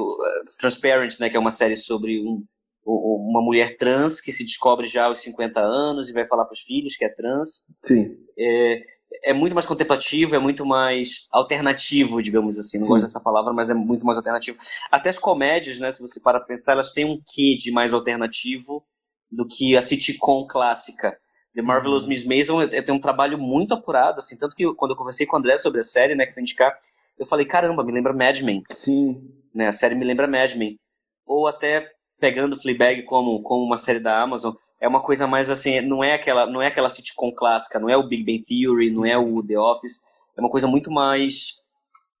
Transparent, 0.59 1.19
né, 1.19 1.29
que 1.31 1.35
é 1.35 1.39
uma 1.39 1.49
série 1.49 1.75
sobre 1.75 2.21
um- 2.21 2.43
uma 2.85 3.41
mulher 3.41 3.75
trans 3.75 4.21
que 4.21 4.31
se 4.31 4.45
descobre 4.45 4.87
já 4.87 5.05
aos 5.05 5.17
50 5.17 5.59
anos 5.59 6.09
e 6.09 6.13
vai 6.13 6.25
falar 6.27 6.45
para 6.45 6.53
os 6.53 6.61
filhos 6.61 6.95
que 6.95 7.03
é 7.03 7.09
trans. 7.09 7.65
Sim. 7.83 8.15
É, 8.37 8.83
é 9.25 9.33
muito 9.33 9.53
mais 9.53 9.65
contemplativo, 9.65 10.35
é 10.35 10.39
muito 10.39 10.65
mais 10.65 11.27
alternativo, 11.31 12.21
digamos 12.21 12.57
assim. 12.59 12.77
Não 12.77 12.85
Sim. 12.85 12.93
gosto 12.93 13.05
dessa 13.07 13.19
palavra, 13.19 13.51
mas 13.51 13.69
é 13.69 13.73
muito 13.73 14.05
mais 14.05 14.17
alternativo. 14.17 14.57
Até 14.91 15.09
as 15.09 15.19
comédias, 15.19 15.79
né, 15.79 15.91
se 15.91 16.01
você 16.01 16.19
para 16.19 16.39
pensar, 16.39 16.73
elas 16.73 16.91
têm 16.91 17.03
um 17.05 17.19
quê 17.33 17.55
de 17.59 17.71
mais 17.71 17.93
alternativo 17.93 18.85
do 19.29 19.45
que 19.45 19.75
a 19.75 19.81
sitcom 19.81 20.45
clássica. 20.47 21.17
The 21.57 21.63
Marvelous 21.63 22.05
Miss 22.05 22.23
Maisel 22.23 22.61
é- 22.61 22.65
é- 22.65 22.81
tem 22.83 22.93
um 22.93 23.01
trabalho 23.01 23.35
muito 23.35 23.73
apurado, 23.73 24.19
assim, 24.19 24.37
tanto 24.37 24.55
que 24.55 24.71
quando 24.75 24.91
eu 24.91 24.95
conversei 24.95 25.25
com 25.25 25.35
o 25.35 25.39
André 25.39 25.57
sobre 25.57 25.79
a 25.79 25.83
série, 25.83 26.13
né, 26.13 26.27
que 26.27 26.33
foi 26.33 26.43
indicar, 26.43 26.77
eu 27.17 27.25
falei, 27.25 27.47
caramba, 27.47 27.83
me 27.83 27.91
lembra 27.91 28.13
Mad 28.13 28.39
Men. 28.41 28.61
Sim. 28.71 29.27
Né? 29.55 29.65
A 29.65 29.71
série 29.71 29.95
me 29.95 30.05
lembra 30.05 30.27
Mad 30.27 30.53
Men. 30.53 30.77
Ou 31.25 31.47
até 31.47 31.89
pegando 32.19 32.61
Fleabag 32.61 33.01
como, 33.05 33.41
como 33.41 33.65
uma 33.65 33.75
série 33.75 33.99
da 33.99 34.21
Amazon, 34.21 34.53
é 34.79 34.87
uma 34.87 35.01
coisa 35.01 35.25
mais 35.25 35.49
assim, 35.49 35.81
não 35.81 36.03
é 36.03 36.13
aquela, 36.13 36.45
não 36.45 36.61
é 36.61 36.67
aquela 36.67 36.89
sitcom 36.89 37.33
clássica, 37.33 37.79
não 37.79 37.89
é 37.89 37.97
o 37.97 38.07
Big 38.07 38.23
Bang 38.23 38.45
Theory, 38.45 38.91
não 38.91 39.03
é 39.03 39.17
o 39.17 39.41
The 39.41 39.57
Office, 39.57 40.01
é 40.37 40.41
uma 40.41 40.51
coisa 40.51 40.67
muito 40.67 40.91
mais 40.91 41.53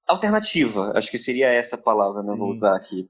alternativa. 0.07 0.93
Acho 0.95 1.11
que 1.11 1.17
seria 1.19 1.49
essa 1.49 1.75
a 1.75 1.79
palavra, 1.79 2.23
né? 2.23 2.35
Vou 2.35 2.49
usar 2.49 2.75
aqui. 2.75 3.07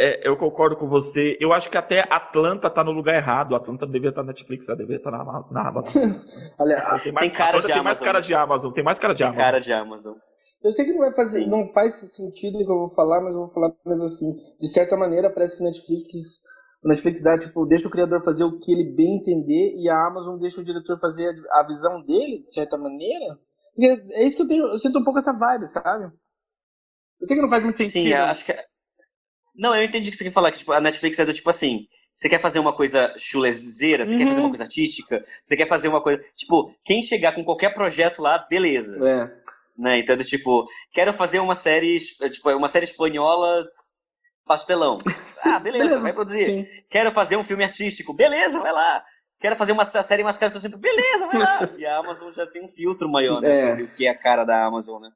É, 0.00 0.28
eu 0.28 0.36
concordo 0.36 0.76
com 0.76 0.88
você. 0.88 1.36
Eu 1.40 1.52
acho 1.52 1.68
que 1.68 1.76
até 1.76 2.00
Atlanta 2.08 2.70
tá 2.70 2.84
no 2.84 2.92
lugar 2.92 3.16
errado. 3.16 3.56
Atlanta 3.56 3.84
devia 3.86 4.10
estar 4.10 4.22
na 4.22 4.28
Netflix, 4.28 4.68
ela 4.68 4.78
devia 4.78 4.96
estar 4.96 5.10
na, 5.10 5.24
na 5.50 5.68
Amazon. 5.68 6.02
Olha, 6.58 6.76
tem, 7.02 7.12
mais, 7.12 7.26
Tem 7.26 7.30
cara 7.30 7.48
Atlanta 7.58 7.66
tem 7.74 7.82
mais 7.82 7.98
Amazon. 7.98 8.04
cara 8.06 8.20
de 8.20 8.34
Amazon. 8.34 8.72
Tem 8.72 8.84
mais 8.84 8.98
cara 8.98 9.12
de 9.14 9.18
Tem 9.18 9.26
Amazon. 9.26 9.44
cara 9.44 9.58
de 9.60 9.72
Amazon. 9.72 10.14
eu 10.62 10.72
sei 10.72 10.84
que 10.84 10.92
não 10.92 11.00
vai 11.00 11.14
fazer, 11.14 11.42
Sim. 11.42 11.48
não 11.50 11.66
faz 11.72 11.94
sentido 12.14 12.54
o 12.56 12.64
que 12.64 12.70
eu 12.70 12.78
vou 12.78 12.94
falar, 12.94 13.20
mas 13.20 13.34
eu 13.34 13.40
vou 13.40 13.50
falar 13.50 13.72
mesmo 13.84 14.04
assim. 14.04 14.36
De 14.60 14.68
certa 14.68 14.96
maneira, 14.96 15.28
parece 15.32 15.56
que 15.56 15.62
o 15.62 15.66
Netflix, 15.66 16.42
o 16.84 16.88
Netflix 16.88 17.22
dá, 17.22 17.36
tipo, 17.36 17.66
deixa 17.66 17.88
o 17.88 17.90
criador 17.90 18.22
fazer 18.22 18.44
o 18.44 18.58
que 18.60 18.70
ele 18.72 18.94
bem 18.94 19.16
entender 19.16 19.74
e 19.76 19.88
a 19.90 20.06
Amazon 20.06 20.38
deixa 20.38 20.60
o 20.60 20.64
diretor 20.64 20.98
fazer 21.00 21.28
a, 21.50 21.60
a 21.60 21.66
visão 21.66 22.00
dele, 22.04 22.44
de 22.46 22.54
certa 22.54 22.78
maneira. 22.78 23.36
É 24.12 24.24
isso 24.24 24.36
que 24.36 24.42
eu 24.44 24.48
tenho, 24.48 24.66
eu 24.66 24.72
sinto 24.74 24.98
um 25.00 25.04
pouco 25.04 25.18
essa 25.18 25.32
vibe, 25.32 25.66
sabe? 25.66 26.04
Eu 27.20 27.26
sei 27.26 27.36
que 27.36 27.42
não 27.42 27.50
faz 27.50 27.64
muito 27.64 27.76
sentido. 27.82 28.02
Sim, 28.08 28.12
acho 28.12 28.44
que. 28.44 28.52
Não, 29.58 29.74
eu 29.74 29.82
entendi 29.82 30.08
o 30.08 30.12
que 30.12 30.16
você 30.16 30.24
quer 30.24 30.30
falar, 30.30 30.52
que 30.52 30.58
tipo, 30.58 30.72
a 30.72 30.80
Netflix 30.80 31.18
é 31.18 31.24
do 31.26 31.34
tipo 31.34 31.50
assim. 31.50 31.86
Você 32.14 32.28
quer 32.28 32.40
fazer 32.40 32.58
uma 32.58 32.72
coisa 32.72 33.12
chulezeira, 33.18 34.04
você 34.04 34.16
quer 34.16 34.24
fazer 34.26 34.38
Uhum. 34.38 34.44
uma 34.46 34.50
coisa 34.50 34.64
artística, 34.64 35.24
você 35.42 35.56
quer 35.56 35.68
fazer 35.68 35.88
uma 35.88 36.02
coisa. 36.02 36.20
Tipo, 36.34 36.72
quem 36.84 37.02
chegar 37.02 37.32
com 37.32 37.44
qualquer 37.44 37.74
projeto 37.74 38.20
lá, 38.22 38.38
beleza. 38.38 38.98
É. 39.06 39.30
Né? 39.80 39.98
Então, 39.98 40.16
do 40.16 40.24
tipo, 40.24 40.66
quero 40.92 41.12
fazer 41.12 41.38
uma 41.38 41.54
série, 41.54 41.98
tipo, 41.98 42.50
uma 42.50 42.66
série 42.68 42.84
espanhola 42.84 43.64
pastelão. 44.46 44.98
Ah, 45.44 45.58
beleza, 45.58 45.60
Beleza, 45.84 46.00
vai 46.00 46.12
produzir. 46.12 46.44
Sim. 46.46 46.66
Quero 46.88 47.12
fazer 47.12 47.36
um 47.36 47.44
filme 47.44 47.62
artístico. 47.64 48.12
Beleza, 48.14 48.58
vai 48.60 48.72
lá. 48.72 49.04
Quero 49.40 49.54
fazer 49.56 49.70
uma 49.72 49.84
série 49.84 50.24
mais 50.24 50.36
cara, 50.36 50.50
sempre, 50.52 50.78
beleza, 50.80 51.26
vai 51.28 51.38
lá. 51.38 51.68
E 51.78 51.86
a 51.86 51.98
Amazon 51.98 52.32
já 52.32 52.44
tem 52.46 52.64
um 52.64 52.68
filtro 52.68 53.08
maior, 53.08 53.40
né, 53.40 53.50
É. 53.52 53.68
sobre 53.68 53.82
o 53.84 53.88
que 53.92 54.04
é 54.06 54.10
a 54.10 54.18
cara 54.18 54.44
da 54.44 54.64
Amazon, 54.64 55.00
né? 55.00 55.10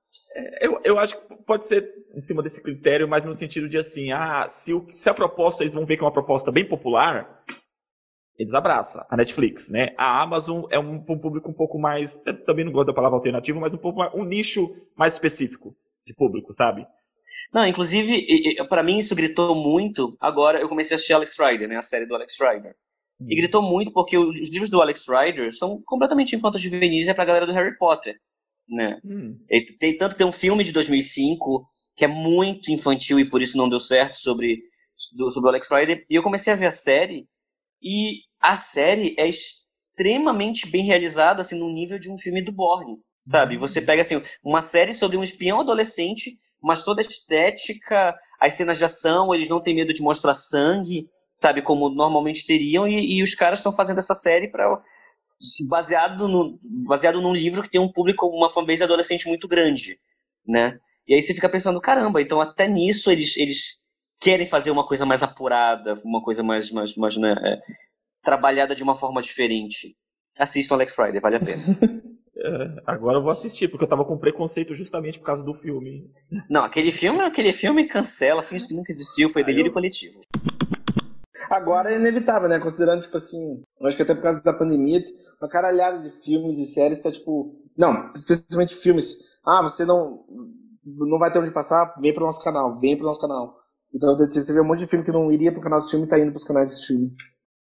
Eu, 0.61 0.81
eu 0.85 0.99
acho 0.99 1.18
que 1.20 1.35
pode 1.45 1.66
ser 1.66 1.93
em 2.14 2.20
cima 2.20 2.41
desse 2.43 2.62
critério, 2.62 3.09
mas 3.09 3.25
no 3.27 3.35
sentido 3.35 3.68
de 3.68 3.77
assim, 3.79 4.12
ah, 4.12 4.47
se, 4.49 4.73
o- 4.73 4.87
se 4.95 5.11
a 5.11 5.14
proposta, 5.14 5.62
eles 5.64 5.75
vão 5.75 5.85
ver 5.85 5.97
que 5.97 6.05
é 6.05 6.07
uma 6.07 6.12
proposta 6.12 6.53
bem 6.53 6.66
popular, 6.68 7.43
eles 8.39 8.55
abraçam 8.55 9.05
a 9.11 9.16
Netflix, 9.16 9.68
né? 9.70 9.93
A 9.99 10.23
Amazon 10.23 10.64
é 10.70 10.79
um, 10.79 10.95
um 11.09 11.18
público 11.18 11.51
um 11.51 11.55
pouco 11.55 11.79
mais, 11.79 12.23
eu 12.25 12.45
também 12.45 12.64
não 12.64 12.73
gosto 12.73 12.87
da 12.89 12.95
palavra 12.95 13.16
alternativo, 13.16 13.61
mas 13.61 13.75
um 13.75 13.79
pouco 13.79 13.99
mais, 13.99 14.14
um 14.14 14.25
nicho 14.25 14.75
mais 14.97 15.14
específico 15.14 15.75
de 16.07 16.14
público, 16.14 16.53
sabe? 16.53 16.87
Não, 17.53 17.66
inclusive, 17.66 18.25
pra 18.68 18.83
mim 18.83 18.99
isso 18.99 19.16
gritou 19.16 19.55
muito. 19.55 20.16
Agora 20.20 20.61
eu 20.61 20.68
comecei 20.68 20.95
a 20.95 20.97
assistir 20.97 21.12
Alex 21.12 21.37
Rider, 21.39 21.68
né? 21.68 21.77
A 21.77 21.83
série 21.83 22.07
do 22.07 22.14
Alex 22.14 22.37
Rider. 22.41 22.75
E 23.21 23.37
gritou 23.37 23.63
muito 23.63 23.93
porque 23.93 24.17
os 24.19 24.51
livros 24.51 24.71
do 24.71 24.81
Alex 24.83 25.05
Rider 25.09 25.55
são 25.55 25.81
completamente 25.85 26.35
infantos 26.35 26.61
juvenis 26.61 27.07
é 27.09 27.15
pra 27.15 27.25
galera 27.25 27.47
do 27.47 27.53
Harry 27.53 27.77
Potter, 27.79 28.17
né? 28.69 28.99
Hum. 29.05 29.39
E 29.51 29.61
tem, 29.79 29.97
tanto 29.97 30.13
que 30.13 30.19
tem 30.19 30.27
um 30.27 30.33
filme 30.33 30.65
de 30.65 30.73
2005 30.73 31.65
que 31.97 32.05
é 32.05 32.09
muito 32.09 32.71
infantil 32.73 33.21
e 33.21 33.25
por 33.29 33.43
isso 33.43 33.57
não 33.57 33.69
deu 33.69 33.79
certo 33.79 34.15
sobre, 34.17 34.59
do- 35.13 35.31
sobre 35.31 35.49
o 35.49 35.51
Alex 35.51 35.71
Rider. 35.71 36.05
E 36.09 36.15
eu 36.15 36.23
comecei 36.23 36.53
a 36.53 36.57
ver 36.57 36.67
a 36.67 36.71
série 36.71 37.27
e 37.83 38.21
a 38.41 38.57
série 38.57 39.15
é 39.19 39.29
extremamente 39.29 40.67
bem 40.69 40.85
realizada, 40.85 41.43
assim, 41.43 41.59
no 41.59 41.73
nível 41.73 41.99
de 41.99 42.11
um 42.11 42.19
filme 42.19 42.43
do 42.43 42.53
Bourne, 42.53 42.97
sabe? 43.19 43.57
Você 43.57 43.81
pega, 43.81 44.03
assim, 44.03 44.21
uma 44.43 44.63
série 44.63 44.93
sobre 44.93 45.17
um 45.17 45.23
espião 45.23 45.61
adolescente, 45.61 46.39
mas 46.63 46.83
toda 46.83 47.01
a 47.01 47.05
estética, 47.05 48.15
as 48.41 48.55
cenas 48.55 48.79
de 48.79 48.85
ação, 48.85 49.35
eles 49.35 49.49
não 49.49 49.63
têm 49.63 49.75
medo 49.75 49.93
de 49.93 50.03
mostrar 50.03 50.35
sangue, 50.35 51.09
sabe? 51.33 51.62
Como 51.62 51.89
normalmente 51.89 52.47
teriam, 52.47 52.87
e, 52.87 53.18
e 53.18 53.22
os 53.22 53.35
caras 53.35 53.59
estão 53.59 53.72
fazendo 53.72 53.99
essa 53.99 54.14
série 54.14 54.49
para 54.49 54.80
baseado, 55.66 56.28
no, 56.28 56.59
baseado 56.87 57.20
num 57.20 57.35
livro 57.35 57.62
que 57.62 57.70
tem 57.70 57.80
um 57.80 57.91
público, 57.91 58.26
uma 58.26 58.51
fanbase 58.51 58.85
adolescente 58.85 59.26
muito 59.26 59.49
grande, 59.49 59.99
né? 60.47 60.78
E 61.07 61.14
aí 61.14 61.22
você 61.22 61.35
fica 61.35 61.49
pensando, 61.49 61.80
caramba, 61.80 62.22
então 62.22 62.41
até 62.41 62.68
nisso 62.68 63.11
eles, 63.11 63.37
eles 63.37 63.80
querem 64.20 64.47
fazer 64.47 64.70
uma 64.70 64.87
coisa 64.87 65.05
mais 65.05 65.22
apurada, 65.22 66.01
uma 66.05 66.22
coisa 66.22 66.43
mais, 66.43 66.70
mais, 66.70 66.95
mais 66.95 67.16
né, 67.16 67.35
é, 67.43 67.61
trabalhada 68.22 68.74
de 68.74 68.83
uma 68.83 68.95
forma 68.95 69.20
diferente. 69.20 69.97
Assistam 70.39 70.76
Alex 70.76 70.95
Friday, 70.95 71.20
vale 71.20 71.37
a 71.37 71.41
pena. 71.41 71.62
É, 72.45 72.83
agora 72.87 73.18
eu 73.18 73.22
vou 73.22 73.30
assistir, 73.30 73.68
porque 73.68 73.85
eu 73.85 73.89
tava 73.89 74.05
com 74.05 74.18
preconceito 74.18 74.74
justamente 74.74 75.18
por 75.18 75.26
causa 75.26 75.45
do 75.45 75.55
filme. 75.55 76.11
Não, 76.51 76.64
aquele 76.64 76.91
filme, 76.91 77.20
aquele 77.20 77.53
filme 77.53 77.87
cancela, 77.87 78.43
finge 78.43 78.66
que 78.66 78.74
nunca 78.74 78.91
existiu, 78.91 79.28
foi 79.28 79.45
delírio 79.45 79.70
coletivo. 79.72 80.20
Agora 81.55 81.93
é 81.93 81.97
inevitável, 81.99 82.49
né? 82.49 82.59
Considerando, 82.59 83.03
tipo 83.03 83.17
assim, 83.17 83.63
eu 83.81 83.87
acho 83.87 83.97
que 83.97 84.03
até 84.03 84.15
por 84.15 84.23
causa 84.23 84.41
da 84.43 84.53
pandemia, 84.55 85.01
uma 85.41 85.49
caralhada 85.49 86.01
de 86.03 86.11
filmes 86.25 86.59
e 86.59 86.67
séries 86.67 87.01
tá, 87.01 87.13
tipo. 87.13 87.55
Não, 87.77 88.11
especialmente 88.15 88.75
filmes. 88.75 89.17
Ah, 89.47 89.63
você 89.63 89.85
não, 89.85 90.25
não 90.85 91.19
vai 91.19 91.31
ter 91.31 91.39
onde 91.39 91.51
passar? 91.53 91.95
Vem 92.01 92.15
pro 92.15 92.25
nosso 92.25 92.43
canal, 92.43 92.79
vem 92.81 92.97
pro 92.97 93.07
nosso 93.07 93.21
canal. 93.21 93.57
Então 93.95 94.17
você 94.17 94.53
vê 94.53 94.61
um 94.61 94.65
monte 94.65 94.79
de 94.81 94.87
filme 94.87 95.05
que 95.05 95.13
não 95.13 95.31
iria 95.31 95.53
pro 95.53 95.61
canal 95.61 95.79
de 95.79 95.85
streaming 95.85 96.07
e 96.07 96.09
tá 96.09 96.19
indo 96.19 96.31
pros 96.31 96.45
canais 96.45 96.69
de 96.71 96.75
streaming. 96.77 97.15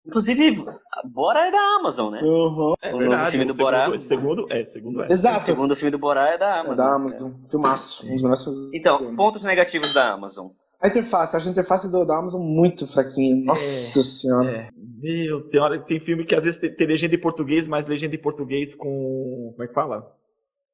Inclusive, 0.07 0.65
Bora 1.13 1.47
é 1.47 1.51
da 1.51 1.77
Amazon, 1.79 2.13
né? 2.13 2.21
Uhum. 2.23 2.75
É 2.83 2.95
O 2.95 2.99
verdade. 2.99 3.19
novo 3.19 3.31
filme 3.31 3.45
o 3.45 3.49
do 3.49 3.55
segundo, 3.55 3.67
Borá. 3.67 3.99
Segundo, 3.99 4.47
é, 4.53 4.65
segundo 4.65 5.03
é. 5.03 5.09
O 5.09 5.13
Exato. 5.13 5.41
segundo 5.41 5.77
filme 5.77 5.91
do 5.91 5.99
Borá 5.99 6.31
é 6.31 6.39
da 6.39 6.57
É 6.57 6.61
Amazon. 6.61 6.77
da 6.87 6.95
Amazon. 6.95 7.33
Filmaço. 7.51 8.07
Um 8.07 8.13
dos 8.13 8.23
melhores 8.23 8.45
filmes. 8.45 8.71
Então, 8.73 9.15
pontos 9.17 9.43
negativos 9.43 9.93
da 9.93 10.13
Amazon. 10.13 10.49
A 10.81 10.89
interface, 10.89 11.35
eu 11.35 11.39
acho 11.39 11.49
a 11.49 11.53
interface 11.53 11.91
do, 11.93 12.05
da 12.07 12.17
Amazon 12.17 12.41
muito 12.43 12.87
fraquinha. 12.87 13.37
Nossa 13.45 14.03
senhora. 14.03 14.51
É. 14.51 14.69
Meu, 15.03 15.43
tem, 15.49 15.61
hora, 15.61 15.79
tem 15.79 16.01
filme 16.01 16.25
que 16.25 16.35
às 16.35 16.45
vezes 16.45 16.59
tem, 16.59 16.75
tem 16.75 16.87
legenda 16.87 17.15
em 17.15 17.21
português, 17.21 17.69
mas 17.69 17.87
legenda 17.87 18.15
em 18.15 18.21
português 18.21 18.75
com. 18.75 19.53
Como 19.53 19.63
é 19.63 19.69
que 19.69 19.75
fala? 19.75 20.11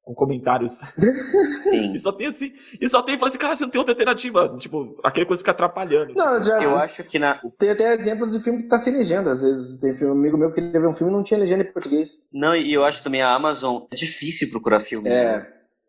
Com 0.03 0.13
comentários. 0.15 0.79
Sim. 1.63 1.93
E 1.93 1.99
só 1.99 2.13
tem 2.13 2.27
assim. 2.27 2.51
E 2.81 2.87
só 2.87 3.01
tem, 3.01 3.17
fala 3.17 3.27
assim, 3.27 3.37
cara, 3.37 3.55
você 3.57 3.63
não 3.63 3.69
tem 3.69 3.79
outra 3.79 3.93
alternativa. 3.93 4.55
Tipo, 4.57 4.97
aquele 5.03 5.25
coisa 5.25 5.41
fica 5.41 5.51
atrapalhando. 5.51 6.13
Não, 6.13 6.41
já. 6.41 6.63
Eu 6.63 6.77
acho 6.77 7.03
que 7.03 7.19
na. 7.19 7.41
Tem 7.59 7.69
até 7.71 7.93
exemplos 7.93 8.31
de 8.31 8.39
filme 8.39 8.63
que 8.63 8.69
tá 8.69 8.77
sem 8.77 8.93
legenda, 8.93 9.31
às 9.33 9.41
vezes. 9.41 9.77
Tem 9.79 9.91
filme, 9.97 10.13
um 10.13 10.17
amigo 10.17 10.37
meu 10.37 10.53
que 10.53 10.61
queria 10.61 10.79
ver 10.79 10.87
um 10.87 10.93
filme 10.93 11.11
e 11.11 11.15
não 11.15 11.23
tinha 11.23 11.37
legenda 11.37 11.63
em 11.63 11.73
português. 11.73 12.21
Não, 12.31 12.55
e 12.55 12.71
eu 12.73 12.85
acho 12.85 13.03
também 13.03 13.21
a 13.21 13.33
Amazon 13.33 13.83
é 13.91 13.95
difícil 13.95 14.49
procurar 14.49 14.79
filme. 14.79 15.09
né? 15.09 15.45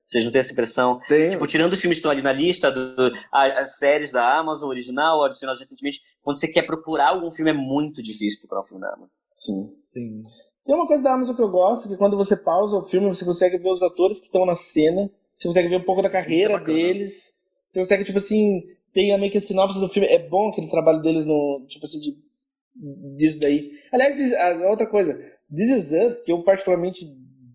É. 0.09 0.11
Vocês 0.11 0.25
não 0.25 0.33
têm 0.33 0.41
essa 0.41 0.53
impressão? 0.53 0.99
Tem. 1.07 1.31
Tipo, 1.31 1.47
tirando 1.47 1.73
os 1.75 1.81
filmes 1.81 1.99
que 1.99 2.01
estão 2.01 2.11
ali 2.11 2.23
na 2.23 2.33
lista, 2.33 2.73
do, 2.73 3.13
as 3.31 3.77
séries 3.79 4.11
da 4.11 4.39
Amazon, 4.39 4.71
original, 4.71 5.23
adicionadas 5.25 5.61
recentemente, 5.61 6.01
quando 6.23 6.39
você 6.39 6.49
quer 6.49 6.63
procurar 6.63 7.11
algum 7.11 7.31
filme, 7.31 7.51
é 7.51 7.55
muito 7.55 8.03
difícil 8.03 8.41
procurar 8.41 8.63
um 8.63 8.65
filme 8.65 8.81
da 8.81 8.93
Amazon. 8.95 9.15
Sim. 9.37 9.73
Sim. 9.77 10.23
Tem 10.65 10.75
uma 10.75 10.87
coisa 10.87 11.03
da 11.03 11.13
Amazon 11.15 11.35
que 11.37 11.43
eu 11.43 11.51
gosto, 11.51 11.89
que 11.89 11.97
quando 11.97 12.17
você 12.17 12.37
pausa 12.37 12.77
o 12.77 12.83
filme, 12.83 13.09
você 13.09 13.25
consegue 13.25 13.59
ver 13.59 13.71
os 13.71 13.83
atores 13.83 14.19
que 14.19 14.27
estão 14.27 14.45
na 14.45 14.55
cena, 14.57 15.11
você 15.37 15.49
consegue 15.49 15.69
ver 15.69 15.77
um 15.77 15.85
pouco 15.85 16.03
da 16.03 16.11
carreira 16.11 16.55
Isso 16.55 16.63
é 16.63 16.65
deles, 16.65 17.33
você 17.69 17.79
consegue, 17.81 18.05
tipo 18.05 18.19
assim, 18.19 18.63
tem 18.93 19.15
a 19.15 19.19
meio 19.19 19.31
que 19.31 19.39
a 19.39 19.41
sinopse 19.41 19.79
do 19.79 19.89
filme. 19.89 20.09
É 20.09 20.19
bom 20.19 20.49
aquele 20.49 20.69
trabalho 20.69 21.01
deles 21.01 21.25
no, 21.25 21.65
tipo 21.69 21.85
assim, 21.87 21.99
de, 22.01 22.19
disso 23.17 23.41
daí. 23.41 23.71
Aliás, 23.93 24.15
this- 24.17 24.35
a 24.35 24.69
outra 24.71 24.87
coisa, 24.87 25.15
This 25.55 25.71
Is 25.71 25.93
Us, 25.93 26.17
que 26.25 26.33
eu 26.33 26.43
particularmente 26.43 27.07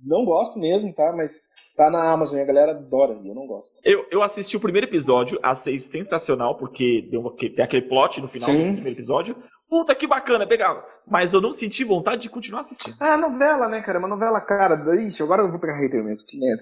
não 0.03 0.25
gosto 0.25 0.57
mesmo, 0.59 0.93
tá? 0.93 1.13
Mas 1.15 1.52
tá 1.75 1.89
na 1.89 2.11
Amazon 2.11 2.39
e 2.39 2.41
a 2.41 2.45
galera 2.45 2.71
adora, 2.71 3.13
eu 3.13 3.33
não 3.35 3.47
gosto. 3.47 3.71
Eu, 3.83 4.05
eu 4.11 4.21
assisti 4.21 4.55
o 4.55 4.59
primeiro 4.59 4.87
episódio, 4.87 5.39
achei 5.41 5.79
sensacional, 5.79 6.55
porque 6.57 7.07
deu 7.09 7.21
uma- 7.21 7.35
tem 7.35 7.63
aquele 7.63 7.87
plot 7.87 8.21
no 8.21 8.27
final 8.27 8.49
Sim. 8.49 8.57
do 8.69 8.73
primeiro 8.75 8.97
episódio. 8.97 9.35
Puta 9.69 9.95
que 9.95 10.05
bacana, 10.05 10.45
legal. 10.45 10.85
Mas 11.07 11.33
eu 11.33 11.41
não 11.41 11.51
senti 11.51 11.83
vontade 11.83 12.21
de 12.21 12.29
continuar 12.29 12.59
assistindo. 12.61 12.95
Ah, 12.99 13.17
novela, 13.17 13.67
né, 13.67 13.81
cara? 13.81 13.97
Uma 13.97 14.07
novela 14.07 14.39
cara. 14.39 14.75
Ixi, 15.01 15.23
agora 15.23 15.41
eu 15.41 15.49
vou 15.49 15.59
pegar 15.59 15.73
hater 15.73 16.03
mesmo. 16.03 16.27
Que 16.27 16.37
merda. 16.39 16.61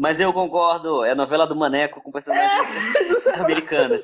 Mas 0.00 0.18
eu 0.18 0.32
concordo, 0.32 1.04
é 1.04 1.10
a 1.10 1.14
novela 1.14 1.46
do 1.46 1.54
Maneco 1.54 2.00
com 2.00 2.10
personagens 2.10 3.26
americanas. 3.38 4.02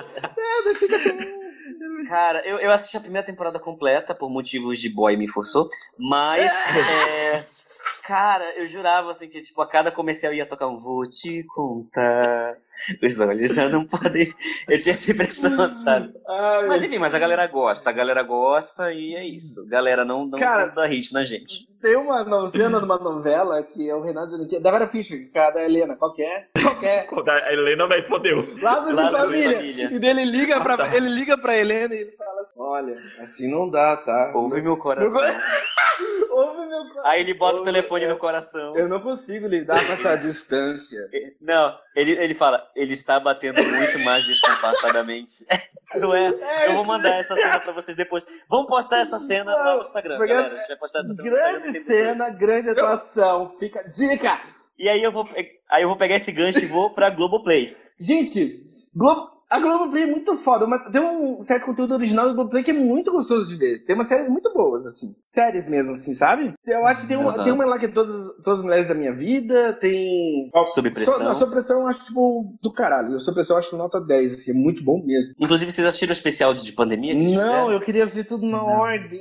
Cara, 2.06 2.46
eu, 2.46 2.58
eu 2.58 2.70
assisti 2.70 2.96
a 2.96 3.00
primeira 3.00 3.26
temporada 3.26 3.58
completa 3.58 4.14
por 4.14 4.30
motivos 4.30 4.78
de 4.78 4.88
boy 4.90 5.16
me 5.16 5.26
forçou, 5.28 5.68
mas 5.98 6.52
é, 6.76 7.44
cara, 8.08 8.54
eu 8.56 8.66
jurava 8.66 9.10
assim 9.10 9.28
que 9.28 9.42
tipo 9.42 9.60
a 9.60 9.68
cada 9.68 9.92
comercial 9.92 10.32
ia 10.32 10.46
tocar 10.46 10.66
um 10.66 10.80
vou 10.80 11.06
te 11.06 11.44
contar. 11.44 12.56
Os 13.02 13.20
olhos 13.20 13.54
já 13.54 13.68
não 13.68 13.84
podem. 13.84 14.32
Eu 14.68 14.78
tinha 14.78 14.92
essa 14.94 15.10
impressão, 15.12 15.68
sabe? 15.70 16.14
Mas 16.66 16.82
enfim, 16.82 16.98
mas 16.98 17.14
a 17.14 17.18
galera 17.18 17.46
gosta, 17.46 17.90
a 17.90 17.92
galera 17.92 18.22
gosta 18.22 18.92
e 18.92 19.14
é 19.14 19.26
isso. 19.26 19.60
A 19.66 19.68
galera 19.68 20.04
não, 20.04 20.24
não 20.26 20.38
Cara, 20.38 20.66
dá 20.68 20.86
hit 20.86 21.12
na 21.12 21.22
gente. 21.24 21.68
Tem 21.82 21.96
uma 21.96 22.46
cena 22.48 22.80
numa 22.80 22.98
novela 22.98 23.62
que 23.62 23.88
é 23.88 23.94
o 23.94 24.00
Renato 24.02 24.30
Giannichini, 24.30 24.60
da 24.62 24.70
Vera 24.70 24.88
Fischer, 24.88 25.30
cara, 25.32 25.50
da 25.54 25.64
Helena, 25.64 25.94
qual 25.96 26.12
que 26.12 26.22
é? 26.22 26.46
Qual 26.60 26.78
que 26.78 26.86
é? 26.86 27.02
Quando 27.10 27.28
A 27.28 27.52
Helena 27.52 27.86
vai 27.86 28.02
fodeu. 28.02 28.44
Laços 28.60 28.96
de 28.96 29.10
família. 29.12 29.56
família. 29.56 29.90
E 29.92 29.98
dele 29.98 30.24
liga 30.24 30.56
Ah, 30.56 30.60
pra, 30.60 30.76
tá. 30.76 30.96
ele 30.96 31.08
liga 31.08 31.36
pra 31.38 31.56
Helena 31.56 31.94
e 31.94 31.98
ele 31.98 32.12
fala 32.12 32.40
assim, 32.40 32.54
olha, 32.60 32.96
assim 33.20 33.50
não 33.50 33.68
dá, 33.70 33.96
tá? 33.98 34.32
Ouve 34.34 34.60
meu 34.62 34.76
coração. 34.76 35.12
Meu 35.12 35.20
ouve 36.30 36.66
meu 36.66 36.78
coração. 36.80 37.06
Aí 37.06 37.20
ele 37.20 37.34
bota 37.34 37.60
o 37.60 37.64
Ouve, 37.64 37.97
telefone 37.98 38.04
é. 38.04 38.08
no 38.08 38.18
coração. 38.18 38.76
Eu 38.76 38.88
não 38.88 39.00
consigo 39.00 39.46
lidar 39.46 39.84
com 39.84 39.92
essa 39.92 40.16
distância. 40.18 41.08
Não, 41.40 41.76
ele, 41.94 42.12
ele 42.12 42.34
fala, 42.34 42.66
ele 42.74 42.92
está 42.92 43.18
batendo 43.18 43.62
muito 43.62 43.98
mais 44.04 44.24
descompassadamente. 44.26 45.46
Não 45.94 46.14
é? 46.14 46.28
Eu 46.66 46.74
vou 46.74 46.84
mandar 46.84 47.16
essa 47.16 47.34
cena 47.34 47.58
pra 47.60 47.72
vocês 47.72 47.96
depois. 47.96 48.22
Vamos 48.46 48.66
postar 48.66 48.98
essa 48.98 49.18
cena 49.18 49.54
lá 49.54 49.76
no 49.76 49.80
Instagram, 49.80 50.18
galera. 50.18 50.46
A 50.46 50.58
gente 50.58 50.68
vai 50.68 50.76
postar 50.76 50.98
essa 50.98 51.14
cena. 51.14 51.30
Grande 51.30 51.72
cena, 51.78 52.28
grande 52.28 52.70
atuação. 52.70 53.54
Fica 53.58 53.82
dica. 53.84 54.38
E 54.78 54.86
aí 54.86 55.02
eu 55.02 55.10
vou, 55.10 55.26
aí 55.70 55.82
eu 55.82 55.88
vou 55.88 55.96
pegar 55.96 56.16
esse 56.16 56.30
gancho 56.30 56.58
e 56.58 56.66
vou 56.66 56.90
pra 56.90 57.08
Globoplay. 57.08 57.74
Gente, 57.98 58.64
Globo, 58.94 59.37
a 59.50 59.58
Globoplay 59.60 60.02
é 60.02 60.06
muito 60.06 60.36
foda, 60.38 60.66
mas 60.66 60.82
tem 60.90 61.00
um 61.00 61.42
certo 61.42 61.66
conteúdo 61.66 61.94
original 61.94 62.28
do 62.28 62.34
Globoplay 62.34 62.62
que 62.62 62.70
é 62.70 62.74
muito 62.74 63.10
gostoso 63.10 63.48
de 63.48 63.56
ver. 63.56 63.84
Tem 63.84 63.94
umas 63.94 64.08
séries 64.08 64.28
muito 64.28 64.52
boas, 64.52 64.86
assim. 64.86 65.14
Séries 65.24 65.68
mesmo, 65.68 65.94
assim, 65.94 66.12
sabe? 66.14 66.52
Eu 66.66 66.86
acho 66.86 67.02
que 67.02 67.06
tem 67.06 67.16
uma, 67.16 67.32
Aham. 67.34 67.44
tem 67.44 67.52
uma 67.52 67.64
lá 67.64 67.78
que 67.78 67.86
é 67.86 67.88
todas, 67.88 68.14
todas 68.44 68.58
as 68.60 68.64
mulheres 68.64 68.88
da 68.88 68.94
minha 68.94 69.14
vida, 69.14 69.72
tem... 69.80 70.50
Sob 70.66 70.90
pressão. 70.90 71.34
So, 71.34 71.34
Sob 71.40 71.52
Pressão 71.52 71.80
eu 71.82 71.88
acho, 71.88 72.04
tipo, 72.06 72.58
do 72.62 72.72
caralho. 72.72 73.18
Sob 73.20 73.34
Pressão 73.34 73.56
eu 73.56 73.60
acho 73.60 73.76
nota 73.76 74.00
10, 74.00 74.34
assim, 74.34 74.50
é 74.50 74.54
muito 74.54 74.84
bom 74.84 75.02
mesmo. 75.04 75.34
Inclusive, 75.38 75.72
vocês 75.72 75.86
assistiram 75.86 76.10
o 76.10 76.12
especial 76.12 76.52
de 76.52 76.72
pandemia? 76.72 77.14
que 77.14 77.34
Não, 77.34 77.72
eu 77.72 77.80
queria 77.80 78.06
ver 78.06 78.24
tudo 78.24 78.46
na 78.46 78.58
Não. 78.58 78.66
ordem. 78.66 79.20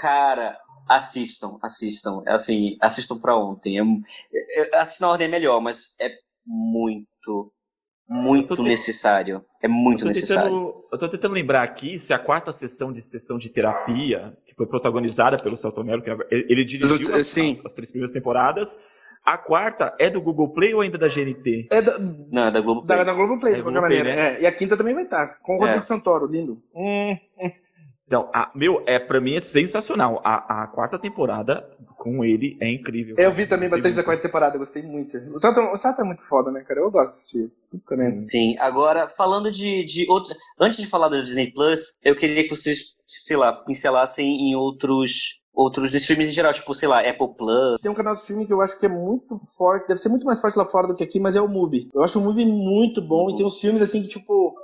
Cara, 0.00 0.58
assistam, 0.88 1.58
assistam. 1.62 2.22
É 2.26 2.32
Assim, 2.34 2.76
assistam 2.80 3.18
pra 3.18 3.36
ontem. 3.36 3.78
É, 3.78 4.60
é, 4.62 4.76
assistir 4.78 5.02
na 5.02 5.10
ordem 5.10 5.26
é 5.26 5.30
melhor, 5.30 5.60
mas 5.60 5.94
é 6.00 6.10
muito, 6.46 7.52
muito 8.08 8.62
necessário. 8.62 9.44
É 9.62 9.68
muito 9.68 10.04
eu 10.04 10.08
necessário. 10.08 10.42
tentando, 10.44 10.74
eu 10.92 10.98
tô 10.98 11.08
tentando 11.08 11.32
lembrar 11.34 11.62
aqui 11.62 11.98
se 11.98 12.12
a 12.14 12.18
quarta 12.18 12.52
sessão 12.52 12.92
de 12.92 13.00
sessão 13.02 13.36
de 13.38 13.48
terapia, 13.50 14.36
que 14.46 14.54
foi 14.54 14.66
protagonizada 14.66 15.36
pelo 15.38 15.56
Celton 15.56 15.82
Mello, 15.84 16.02
que 16.02 16.10
ele, 16.10 16.46
ele 16.48 16.64
dirigiu 16.64 16.94
As- 16.96 17.20
as, 17.20 17.26
sim. 17.26 17.52
as- 17.58 17.66
as 17.66 17.72
três 17.72 17.90
primeiras 17.90 18.12
temporadas. 18.12 18.76
A 19.24 19.36
quarta 19.36 19.92
é 19.98 20.08
do 20.08 20.20
Google 20.22 20.50
Play 20.52 20.72
ou 20.72 20.82
ainda 20.82 20.96
da 20.96 21.08
GNT? 21.08 21.66
É 21.72 21.82
da, 21.82 21.98
Não, 21.98 22.46
é 22.46 22.50
da 22.52 22.60
Globo. 22.60 22.82
da, 22.86 23.02
da 23.02 23.12
Globoplay, 23.12 23.54
É 23.54 23.56
de 23.56 23.62
qualquer 23.64 23.80
maneira. 23.80 24.08
É, 24.08 24.40
e 24.42 24.46
a 24.46 24.52
quinta 24.52 24.76
também 24.76 24.94
vai 24.94 25.02
estar, 25.02 25.38
com 25.42 25.56
o 25.56 25.58
Rodrigo 25.58 25.80
É. 25.80 25.82
Santoro, 25.82 26.26
lindo. 26.26 26.62
Hum, 26.72 27.16
Então, 28.06 28.30
a, 28.32 28.50
meu, 28.54 28.82
é, 28.86 28.98
pra 28.98 29.20
mim 29.20 29.34
é 29.34 29.40
sensacional. 29.40 30.20
A, 30.24 30.62
a 30.62 30.66
quarta 30.68 30.98
temporada 31.00 31.68
com 31.96 32.24
ele 32.24 32.56
é 32.60 32.70
incrível. 32.72 33.16
eu 33.18 33.32
vi 33.34 33.46
também 33.48 33.68
Gostei 33.68 33.90
bastante 33.90 33.94
da 33.94 33.96
muito. 33.96 34.04
quarta 34.04 34.22
temporada, 34.22 34.58
gostei 34.58 34.82
muito. 34.82 35.18
O 35.34 35.40
Sato, 35.40 35.60
o 35.60 35.76
Sato 35.76 36.00
é 36.02 36.04
muito 36.04 36.22
foda, 36.22 36.50
né, 36.52 36.60
cara? 36.62 36.80
Eu 36.80 36.90
gosto 36.90 37.10
de 37.10 37.16
assistir. 37.18 37.52
Também. 37.88 38.28
Sim, 38.28 38.54
agora, 38.60 39.08
falando 39.08 39.50
de, 39.50 39.82
de 39.84 40.06
outra. 40.08 40.36
Antes 40.60 40.78
de 40.78 40.86
falar 40.86 41.08
da 41.08 41.18
Disney 41.18 41.50
Plus, 41.52 41.96
eu 42.02 42.14
queria 42.14 42.44
que 42.44 42.54
vocês, 42.54 42.94
sei 43.04 43.36
lá, 43.36 43.52
pincelassem 43.52 44.26
em 44.50 44.54
outros. 44.54 45.40
Outros 45.58 45.94
streams 45.94 46.28
em 46.28 46.34
geral, 46.34 46.52
tipo, 46.52 46.74
sei 46.74 46.86
lá, 46.86 47.00
Apple 47.00 47.34
Plus. 47.34 47.78
Tem 47.80 47.90
um 47.90 47.94
canal 47.94 48.12
de 48.14 48.20
streaming 48.20 48.44
que 48.46 48.52
eu 48.52 48.60
acho 48.60 48.78
que 48.78 48.84
é 48.84 48.90
muito 48.90 49.34
forte, 49.56 49.88
deve 49.88 49.98
ser 49.98 50.10
muito 50.10 50.26
mais 50.26 50.38
forte 50.38 50.54
lá 50.58 50.66
fora 50.66 50.86
do 50.86 50.94
que 50.94 51.02
aqui, 51.02 51.18
mas 51.18 51.34
é 51.34 51.40
o 51.40 51.48
Mubi. 51.48 51.88
Eu 51.94 52.04
acho 52.04 52.18
o 52.18 52.22
Mubi 52.22 52.44
muito 52.44 53.00
bom 53.00 53.30
e 53.30 53.36
tem 53.36 53.46
uns 53.46 53.58
filmes 53.58 53.80
assim 53.80 54.02
que, 54.02 54.08
tipo, 54.08 54.54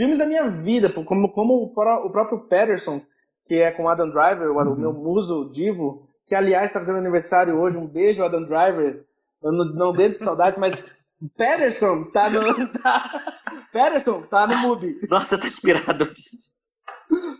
filmes 0.00 0.16
da 0.16 0.24
minha 0.24 0.48
vida, 0.48 0.90
como, 0.90 1.30
como 1.30 1.62
o, 1.62 1.74
pró- 1.74 2.06
o 2.06 2.10
próprio 2.10 2.40
Patterson, 2.48 3.02
que 3.46 3.56
é 3.56 3.70
com 3.70 3.86
Adam 3.86 4.08
Driver, 4.08 4.50
o, 4.50 4.56
o 4.72 4.76
meu 4.76 4.94
muso 4.94 5.50
divo, 5.52 6.08
que 6.26 6.34
aliás 6.34 6.72
tá 6.72 6.78
fazendo 6.80 6.96
aniversário 6.96 7.58
hoje. 7.60 7.76
Um 7.76 7.86
beijo, 7.86 8.24
Adam 8.24 8.42
Driver. 8.44 9.04
Eu 9.42 9.52
não, 9.52 9.64
não 9.66 9.92
dei 9.92 10.08
de 10.08 10.18
saudades, 10.18 10.58
mas 10.58 11.04
Patterson 11.36 12.04
tá 12.12 12.30
no. 12.30 12.68
Tá, 12.80 13.34
Patterson 13.72 14.22
tá 14.22 14.46
no 14.46 14.56
Mubi. 14.56 14.98
Nossa, 15.10 15.38
tá 15.38 15.46
inspirado 15.46 16.04
hoje. 16.04 16.48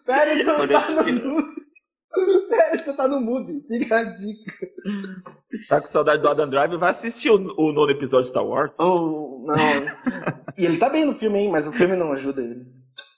Patterson 0.05 0.67
tá 0.69 1.13
no 1.13 1.35
Mubi. 1.37 1.70
Patterson 2.49 2.95
tá 2.95 3.09
no 3.09 3.21
Mubi. 3.21 3.65
Fica 3.67 3.99
a 3.99 4.03
dica. 4.05 4.53
Tá 5.69 5.81
com 5.81 5.89
saudade 5.89 6.23
do 6.23 6.29
Adam 6.29 6.49
Driver? 6.49 6.79
Vai 6.79 6.91
assistir 6.91 7.31
o, 7.31 7.37
o 7.57 7.73
nono 7.73 7.91
episódio 7.91 8.23
de 8.23 8.29
Star 8.29 8.47
Wars. 8.47 8.75
Oh, 8.79 9.45
não. 9.47 9.57
e 10.59 10.65
ele 10.65 10.79
tá 10.79 10.89
bem 10.89 11.05
no 11.05 11.15
filme, 11.15 11.39
hein? 11.39 11.51
Mas 11.51 11.67
o 11.67 11.73
filme 11.73 11.97
não 11.97 12.13
ajuda 12.13 12.43
ele. 12.43 12.67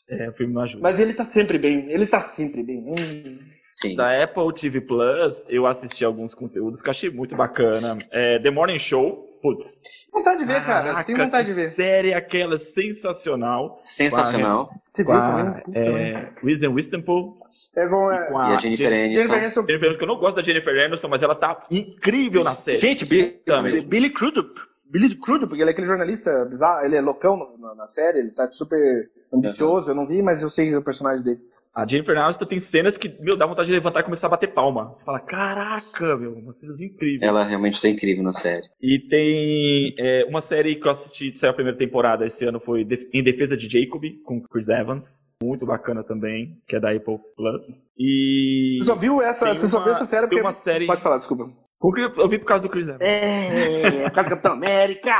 É, 0.09 0.29
o 0.29 0.33
filme 0.33 0.53
não 0.53 0.63
ajuda. 0.63 0.83
Mas 0.83 1.01
ele 1.01 1.15
tá 1.15 1.25
sempre 1.25 1.59
bem. 1.59 1.91
Ele 1.91 2.07
tá 2.07 2.21
sempre 2.21 2.63
bem. 2.63 2.85
Hum. 2.89 3.53
Sim. 3.73 3.97
Da 3.97 4.23
Apple 4.23 4.53
TV 4.53 4.83
Plus, 4.83 5.47
eu 5.49 5.67
assisti 5.67 6.05
alguns 6.05 6.35
conteúdos 6.35 6.83
que 6.83 6.89
eu 6.89 6.91
achei 6.91 7.11
muito 7.11 7.35
bacana. 7.35 7.97
É, 8.11 8.39
The 8.39 8.51
Morning 8.51 8.79
Show, 8.79 9.39
putz. 9.41 10.02
Vontade 10.13 10.39
de 10.41 10.45
ver, 10.45 10.65
cara. 10.65 10.85
Caraca, 10.85 11.05
Tenho 11.05 11.19
vontade 11.19 11.49
de 11.49 11.55
ver. 11.55 11.71
série 11.71 12.13
aquela 12.13 12.59
sensacional. 12.59 13.81
Sensacional. 13.83 14.71
Você 14.91 15.03
viu 15.05 15.13
a 15.15 15.21
também? 15.63 15.63
É, 15.75 16.29
Reese 16.43 16.69
Witherspoon. 16.69 17.39
É 17.75 17.87
com 17.89 18.13
é, 18.13 18.27
com 18.27 18.39
E 18.39 18.53
a 18.53 18.57
Jennifer 18.59 18.89
Jen- 18.91 19.05
Aniston. 19.05 19.17
Jennifer 19.29 19.39
Aniston. 19.43 19.61
Jennifer 19.67 19.85
Aniston, 19.89 19.99
que 19.99 20.05
eu 20.05 20.09
não 20.15 20.21
gosto 20.21 20.37
da 20.37 20.43
Jennifer 20.43 20.85
Aniston, 20.85 21.09
mas 21.09 21.23
ela 21.23 21.35
tá 21.35 21.67
incrível 21.71 22.45
na 22.45 22.55
série. 22.55 22.79
Gente, 22.79 23.07
Bi- 23.07 23.41
Também. 23.47 23.81
Billy 23.83 24.11
Crudup. 24.11 24.49
Billy 24.85 25.15
Crudup, 25.17 25.49
porque 25.49 25.63
ele 25.63 25.71
é 25.71 25.73
aquele 25.73 25.87
jornalista 25.87 26.45
bizarro, 26.45 26.85
ele 26.85 26.97
é 26.97 27.01
loucão 27.01 27.57
na 27.75 27.87
série, 27.87 28.19
ele 28.19 28.31
tá 28.33 28.47
super 28.53 29.09
ambicioso, 29.33 29.91
eu 29.91 29.95
não 29.95 30.07
vi, 30.07 30.23
mas 30.23 30.43
eu 30.43 30.51
sei 30.51 30.75
o 30.77 30.83
personagem 30.83 31.25
dele. 31.25 31.41
A 31.75 31.87
Jennifer 31.87 32.17
Aniston 32.19 32.45
tem 32.45 32.61
cenas 32.61 32.99
que, 32.99 33.09
meu, 33.23 33.35
dá 33.35 33.47
vontade 33.47 33.67
de 33.69 33.73
levantar 33.73 34.01
e 34.01 34.03
começar 34.03 34.27
a 34.27 34.31
bater 34.31 34.53
palma. 34.53 34.93
Você 34.93 35.05
fala, 35.07 35.19
caraca, 35.21 36.17
meu, 36.19 36.35
umas 36.35 36.61
cenas 36.61 36.81
incríveis. 36.83 37.23
Ela 37.23 37.45
realmente 37.45 37.81
tá 37.81 37.89
incrível 37.89 38.23
na 38.23 38.33
série. 38.33 38.67
E 38.81 38.99
tem 38.99 39.95
é, 39.99 40.27
uma 40.29 40.43
série 40.43 40.77
que 40.77 40.87
eu 40.87 40.91
assisti, 40.93 41.35
saiu 41.39 41.51
a 41.53 41.55
primeira 41.55 41.79
temporada 41.79 42.27
esse 42.27 42.45
ano, 42.45 42.61
foi 42.61 42.87
Em 43.15 43.25
Defesa 43.25 43.57
de 43.57 43.69
Jacob, 43.71 44.03
com 44.23 44.43
Chris 44.43 44.69
Evans. 44.69 45.23
Muito 45.43 45.65
bacana 45.65 46.05
também, 46.05 46.59
que 46.69 46.77
é 46.77 46.81
da 46.81 46.91
Apple 46.93 47.19
Plus. 47.35 47.83
E... 47.99 48.79
Você 48.81 48.87
só 48.87 48.95
viu 48.95 49.23
essa, 49.23 49.47
Tem 49.47 49.55
você 49.55 49.69
só 49.69 49.79
uma- 49.79 49.85
viu 49.85 49.95
essa 49.95 50.05
série 50.05 50.27
porque... 50.27 50.41
uma 50.43 50.53
série- 50.53 50.87
Pode 50.87 51.01
falar, 51.01 51.17
desculpa. 51.17 51.45
O 51.81 51.93
que 51.93 52.01
Eu 52.01 52.29
vi 52.29 52.39
por 52.39 52.47
causa 52.47 52.63
do 52.63 52.69
Chris 52.69 52.87
Evans. 52.87 53.01
É, 53.01 54.03
por 54.05 54.13
causa 54.13 54.29
do 54.29 54.35
Capitão 54.37 54.53
América. 54.53 55.15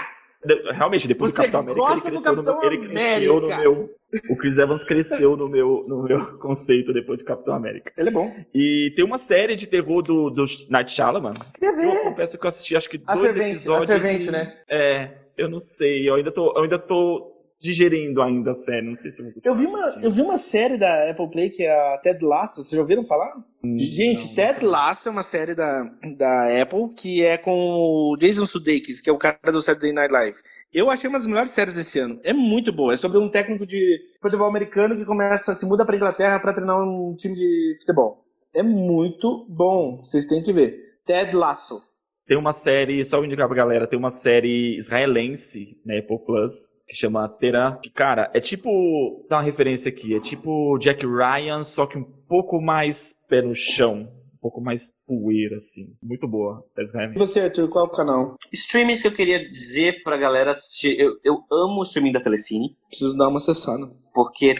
Realmente, 0.73 1.07
depois 1.07 1.33
Você 1.33 1.47
do 1.47 1.53
Capitão 1.53 1.61
América, 1.61 1.93
ele 1.93 2.01
cresceu, 2.01 2.35
no 2.35 2.43
meu, 2.43 2.53
Capitão 2.53 2.73
ele 2.73 2.89
cresceu 2.89 3.41
no 3.41 3.49
meu... 3.49 3.91
O 4.29 4.37
Chris 4.37 4.59
Evans 4.59 4.85
cresceu 4.85 5.37
no 5.39 5.49
meu, 5.49 5.69
no 5.89 6.03
meu 6.05 6.39
conceito 6.41 6.93
depois 6.93 7.19
do 7.19 7.25
Capitão 7.25 7.55
América. 7.55 7.93
Ele 7.97 8.11
é 8.11 8.13
bom. 8.13 8.31
E 8.55 8.93
tem 8.95 9.05
uma 9.05 9.17
série 9.17 9.57
de 9.57 9.67
terror 9.67 10.03
do, 10.03 10.29
do 10.29 10.45
Night 10.69 10.93
Shyamalan. 10.93 11.33
Quer 11.59 11.73
Eu 11.83 11.97
confesso 12.03 12.37
que 12.39 12.45
eu 12.45 12.49
assisti 12.49 12.77
acho 12.77 12.91
que 12.91 13.01
A 13.07 13.15
dois 13.15 13.27
Servente, 13.29 13.47
a 13.47 13.51
episódios. 13.53 13.87
Servente, 13.87 14.29
e- 14.29 14.31
né? 14.31 14.61
É, 14.69 15.11
eu 15.39 15.49
não 15.49 15.61
sei. 15.61 16.07
Eu 16.07 16.17
ainda 16.17 16.31
tô, 16.31 16.53
eu 16.55 16.63
ainda 16.63 16.79
tô 16.79 17.32
digerindo 17.63 18.21
ainda 18.21 18.51
a 18.51 18.55
série. 18.55 18.89
Não 18.89 18.97
sei 18.97 19.11
se 19.11 19.23
eu 19.23 19.27
vou 19.27 19.35
Eu 19.45 19.55
vi, 19.55 19.67
uma, 19.67 19.79
assistir. 19.79 20.05
eu 20.05 20.11
vi 20.11 20.21
uma 20.23 20.37
série 20.37 20.77
da 20.77 21.11
Apple 21.11 21.31
Play 21.31 21.51
que 21.51 21.63
é 21.63 21.71
a 21.95 21.99
Ted 21.99 22.25
Lasso, 22.25 22.57
vocês 22.63 22.73
já 22.73 22.81
ouviram 22.81 23.05
falar? 23.05 23.33
Gente, 23.79 24.25
Hum, 24.25 24.29
não, 24.29 24.35
Ted 24.35 24.65
não 24.65 24.71
Lasso 24.71 25.09
é 25.09 25.13
uma 25.13 25.23
série 25.23 25.55
da, 25.55 25.85
da 26.19 26.63
Apple 26.63 26.93
que 26.97 27.25
é 27.25 27.39
com 27.39 27.53
o 27.53 28.17
Jason 28.19 28.45
Sudeikis, 28.45 29.01
que 29.01 29.09
é 29.09 29.13
o 29.13 29.19
cara 29.19 29.39
do 29.53 29.61
Saturday 29.61 29.93
Night 29.93 30.13
Live. 30.13 30.39
Eu 30.75 30.91
achei 30.91 31.09
uma 31.09 31.19
das 31.19 31.27
melhores 31.29 31.51
séries 31.53 31.75
desse 31.75 31.99
ano. 32.01 32.19
É 32.25 32.33
muito 32.33 32.73
boa. 32.73 32.93
É 32.93 32.97
sobre 32.97 33.19
um 33.19 33.29
técnico 33.31 33.65
de 33.65 34.01
futebol 34.21 34.49
americano 34.49 34.97
que 34.97 35.05
começa, 35.05 35.55
se 35.55 35.65
muda 35.65 35.87
pra 35.87 35.95
Inglaterra 35.97 36.41
pra 36.41 36.53
treinar 36.53 36.77
um 36.83 37.15
time 37.17 37.35
de 37.37 37.77
futebol. 37.79 38.25
É 38.53 38.63
muito 38.63 39.47
bom. 39.49 39.99
Vocês 40.03 40.27
têm 40.27 40.43
que 40.43 40.53
ver. 40.53 40.97
Ted 41.07 41.35
Lasso. 41.37 41.92
Tem 42.33 42.39
uma 42.39 42.55
série, 42.55 43.05
só 43.05 43.19
vou 43.19 43.27
indicar 43.27 43.47
pra 43.47 43.55
galera, 43.55 43.87
tem 43.87 43.99
uma 43.99 44.11
série 44.11 44.79
israelense 44.79 45.79
na 45.85 45.99
Apple 45.99 46.19
Plus 46.25 46.73
que 46.89 46.97
chama 46.97 47.29
Teran. 47.29 47.77
Que, 47.83 47.91
cara, 47.91 48.31
é 48.33 48.41
tipo. 48.41 49.27
Dá 49.29 49.37
uma 49.37 49.43
referência 49.43 49.91
aqui. 49.91 50.15
É 50.15 50.19
tipo 50.19 50.79
Jack 50.79 51.05
Ryan, 51.05 51.63
só 51.63 51.85
que 51.85 51.99
um 51.99 52.03
pouco 52.03 52.59
mais 52.59 53.15
pé 53.29 53.43
no 53.43 53.55
chão. 53.55 54.11
Um 54.33 54.39
pouco 54.41 54.63
mais 54.63 54.91
poeira, 55.07 55.57
assim. 55.57 55.95
Muito 56.03 56.27
boa. 56.27 56.65
Série 56.71 57.13
E 57.15 57.19
você, 57.19 57.41
Arthur, 57.41 57.69
qual 57.69 57.85
é 57.85 57.89
o 57.89 57.93
canal? 57.93 58.37
Streamings 58.51 59.03
que 59.03 59.09
eu 59.09 59.13
queria 59.13 59.47
dizer 59.51 60.03
pra 60.03 60.17
galera 60.17 60.53
assistir. 60.53 60.99
Eu, 60.99 61.19
eu 61.23 61.35
amo 61.53 61.81
o 61.81 61.83
streaming 61.83 62.13
da 62.13 62.23
Telecine. 62.23 62.75
Preciso 62.89 63.15
dar 63.15 63.29
uma 63.29 63.37
acessada. 63.37 63.93
Porque, 64.15 64.55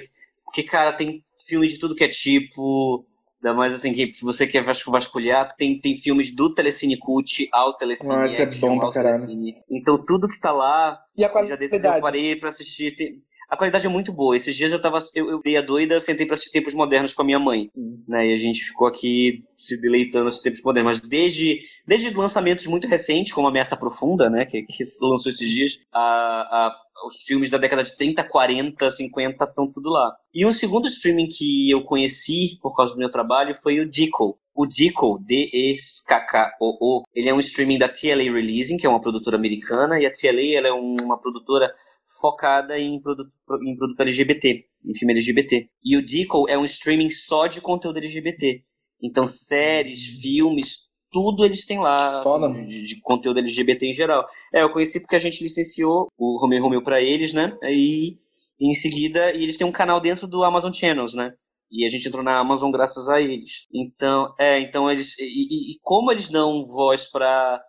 porque, 0.45 0.63
cara, 0.63 0.93
tem 0.93 1.25
filmes 1.49 1.73
de 1.73 1.79
tudo 1.79 1.95
que 1.95 2.05
é 2.05 2.09
tipo. 2.09 3.07
Ainda 3.45 3.55
mais 3.57 3.73
assim, 3.73 3.93
que 3.93 4.13
se 4.13 4.23
você 4.25 4.47
quer 4.47 4.63
vasculhar, 4.63 5.55
tem, 5.57 5.79
tem 5.81 5.97
filmes 5.97 6.31
do 6.35 6.55
Telecine 6.55 6.97
Cult 6.97 7.49
ao 7.53 7.77
Telecine 7.77 8.13
Ah, 8.15 8.27
isso 8.27 8.41
é 8.41 8.47
bom 8.47 8.79
pra 8.79 8.93
caralho. 8.93 9.27
Então 9.71 10.03
tudo 10.05 10.29
que 10.29 10.39
tá 10.41 10.53
lá, 10.53 11.01
E 11.17 11.25
a 11.25 11.29
já 11.45 11.57
desses 11.57 11.73
eu 11.75 11.81
qualidade? 11.81 12.01
parei 12.03 12.37
pra 12.37 12.49
assistir. 12.51 12.95
Tem- 12.95 13.17
A 13.51 13.57
qualidade 13.57 13.85
é 13.85 13.91
muito 13.91 14.13
boa. 14.13 14.35
Esses 14.37 14.55
dias 14.57 14.71
eu 14.73 14.81
tava. 14.81 14.99
Eu, 15.15 15.29
eu 15.29 15.41
dei 15.41 15.57
a 15.57 15.61
doida, 15.61 16.01
sentei 16.01 16.25
pra 16.25 16.35
assistir 16.35 16.53
Tempos 16.53 16.73
Modernos 16.73 17.13
com 17.15 17.21
a 17.23 17.25
minha 17.25 17.39
mãe. 17.39 17.69
Né? 18.09 18.29
E 18.29 18.33
a 18.35 18.37
gente 18.39 18.65
ficou 18.65 18.87
aqui 18.87 19.43
se 19.57 19.79
deleitando 19.81 20.29
assistindo 20.29 20.45
Tempos 20.53 20.63
Modernos. 20.63 21.01
Mas 21.01 21.09
desde, 21.09 21.59
desde 21.87 22.15
lançamentos 22.15 22.67
muito 22.67 22.87
recentes, 22.89 23.33
como 23.33 23.49
Ameaça 23.49 23.77
Profunda, 23.77 24.31
né? 24.31 24.47
Que, 24.47 24.63
que 24.63 24.83
lançou 25.03 25.31
esses 25.31 25.51
dias, 25.51 25.79
a, 25.93 26.01
a- 26.01 26.77
os 27.07 27.23
filmes 27.23 27.51
da 27.51 27.59
década 27.59 27.83
de 27.83 27.97
30, 27.97 28.25
40, 28.25 28.91
50 28.91 29.45
estão 29.45 29.71
tudo 29.71 29.91
lá. 29.91 30.15
E 30.35 30.47
um 30.47 30.51
segundo 30.51 30.89
streaming 30.89 31.29
que 31.29 31.71
eu 31.71 31.83
conheci 31.85 32.59
por 32.61 32.75
causa 32.75 32.95
do 32.95 32.99
meu 32.99 33.11
trabalho 33.11 33.57
foi 33.63 33.81
o 33.81 33.89
Dico. 33.89 34.39
O 34.55 34.67
Dico, 34.67 35.19
D-E-K-K-O-O, 35.27 37.03
ele 37.15 37.29
é 37.29 37.35
um 37.35 37.39
streaming 37.39 37.79
da 37.79 37.89
TLA 37.89 38.25
Releasing, 38.25 38.77
que 38.77 38.87
é 38.87 38.91
uma 38.91 39.01
produtora 39.01 39.37
americana, 39.37 39.99
e 39.99 40.07
a 40.07 40.11
TLA 40.11 40.59
ela 40.59 40.69
é 40.69 40.73
uma 40.73 41.19
produtora 41.19 41.73
focada 42.21 42.79
em 42.79 43.01
produto, 43.01 43.33
em 43.63 43.77
produto 43.77 44.01
LGBT, 44.01 44.65
em 44.85 44.95
filme 44.95 45.15
LGBT. 45.15 45.69
E 45.83 45.97
o 45.97 46.05
Dico 46.05 46.49
é 46.49 46.59
um 46.59 46.65
streaming 46.65 47.11
só 47.11 47.47
de 47.47 47.61
conteúdo 47.61 47.99
LGBT. 47.99 48.63
Então, 49.03 49.27
séries, 49.27 50.21
filmes, 50.21 50.92
tudo 51.13 51.45
eles 51.45 51.65
têm 51.67 51.79
lá 51.79 52.21
assim, 52.21 52.65
de, 52.65 52.87
de, 52.89 53.01
conteúdo 53.03 53.39
LGBT 53.39 53.87
em 53.87 53.95
geral. 53.95 54.27
É, 54.53 54.63
eu 54.63 54.73
conheci 54.73 54.99
porque 55.01 55.15
a 55.15 55.21
gente 55.21 55.43
licenciou 55.43 56.09
o 56.19 56.41
Romeu 56.41 56.63
Romeu 56.63 56.83
para 56.83 57.01
eles, 57.01 57.35
né? 57.35 57.57
Aí, 57.63 58.19
em 58.59 58.73
seguida, 58.73 59.33
e 59.37 59.43
eles 59.43 59.57
têm 59.57 59.67
um 59.67 59.73
canal 59.73 60.01
dentro 60.01 60.27
do 60.27 60.43
Amazon 60.43 60.73
Channels, 60.73 61.15
né? 61.15 61.33
E 61.71 61.87
a 61.87 61.91
gente 61.91 62.09
entrou 62.09 62.25
na 62.25 62.39
Amazon 62.39 62.71
graças 62.71 63.09
a 63.09 63.21
eles. 63.21 63.67
Então, 63.73 64.35
é, 64.39 64.59
então 64.61 64.91
eles. 64.91 65.19
E, 65.19 65.75
e 65.75 65.79
como 65.83 66.11
eles 66.11 66.29
dão 66.29 66.67
voz 66.67 67.11
para 67.11 67.63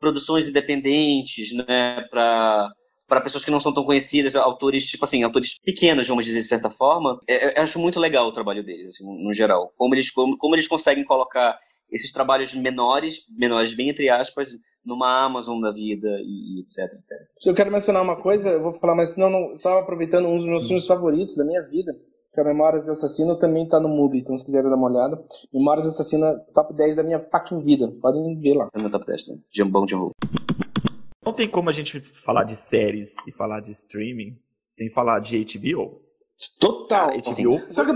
produções 0.00 0.48
independentes, 0.48 1.52
né? 1.52 2.02
Para 2.10 2.68
para 3.10 3.20
pessoas 3.20 3.44
que 3.44 3.50
não 3.50 3.58
são 3.58 3.74
tão 3.74 3.82
conhecidas, 3.82 4.36
autores, 4.36 4.86
tipo 4.86 5.04
assim, 5.04 5.24
autores 5.24 5.58
pequenos, 5.58 6.06
vamos 6.06 6.24
dizer 6.24 6.38
de 6.38 6.46
certa 6.46 6.70
forma, 6.70 7.18
é, 7.28 7.48
é, 7.48 7.58
eu 7.58 7.62
acho 7.64 7.76
muito 7.80 7.98
legal 7.98 8.24
o 8.24 8.32
trabalho 8.32 8.62
deles, 8.62 8.94
assim, 8.94 9.04
no 9.04 9.34
geral. 9.34 9.72
Como 9.76 9.96
eles, 9.96 10.12
como, 10.12 10.38
como 10.38 10.54
eles 10.54 10.68
conseguem 10.68 11.04
colocar 11.04 11.58
esses 11.90 12.12
trabalhos 12.12 12.54
menores, 12.54 13.24
menores 13.30 13.74
bem 13.74 13.90
entre 13.90 14.08
aspas, 14.08 14.50
numa 14.84 15.24
Amazon 15.24 15.60
da 15.60 15.72
vida 15.72 16.08
e 16.22 16.60
etc, 16.60 16.92
etc. 16.98 17.18
Se 17.38 17.48
eu 17.48 17.54
quero 17.54 17.70
mencionar 17.70 18.02
uma 18.02 18.20
coisa, 18.20 18.48
eu 18.50 18.62
vou 18.62 18.72
falar, 18.72 18.94
mas 18.94 19.16
não, 19.16 19.30
não 19.30 19.56
só 19.56 19.78
aproveitando 19.78 20.26
um 20.28 20.36
dos 20.36 20.46
meus 20.46 20.66
filmes 20.66 20.86
favoritos 20.86 21.36
da 21.36 21.44
minha 21.44 21.62
vida, 21.62 21.92
que 22.32 22.40
é 22.40 22.44
Memórias 22.44 22.84
de 22.84 22.90
Assassino, 22.90 23.36
também 23.36 23.66
tá 23.66 23.80
no 23.80 23.88
MUBI, 23.88 24.20
então 24.20 24.36
se 24.36 24.44
quiserem 24.44 24.70
dar 24.70 24.76
uma 24.76 24.88
olhada. 24.88 25.22
Memórias 25.52 25.84
de 25.84 25.92
Assassino, 25.92 26.40
top 26.54 26.74
10 26.74 26.96
da 26.96 27.02
minha 27.02 27.18
fucking 27.18 27.60
vida. 27.60 27.88
Podem 28.00 28.38
ver 28.38 28.54
lá. 28.54 28.68
É 28.72 28.80
meu 28.80 28.90
top 28.90 29.04
10, 29.04 29.28
né? 29.28 29.38
Jambão 29.50 29.84
de 29.84 29.94
Não 29.94 31.32
tem 31.34 31.48
como 31.48 31.68
a 31.68 31.72
gente 31.72 32.00
falar 32.00 32.44
de 32.44 32.54
séries 32.54 33.16
e 33.26 33.32
falar 33.32 33.60
de 33.60 33.72
streaming 33.72 34.38
sem 34.66 34.88
falar 34.88 35.18
de 35.20 35.44
HBO. 35.44 36.00
Total. 36.58 37.08
Cara, 37.08 37.18
HBO 37.18 37.60
Só 37.70 37.84
que, 37.84 37.92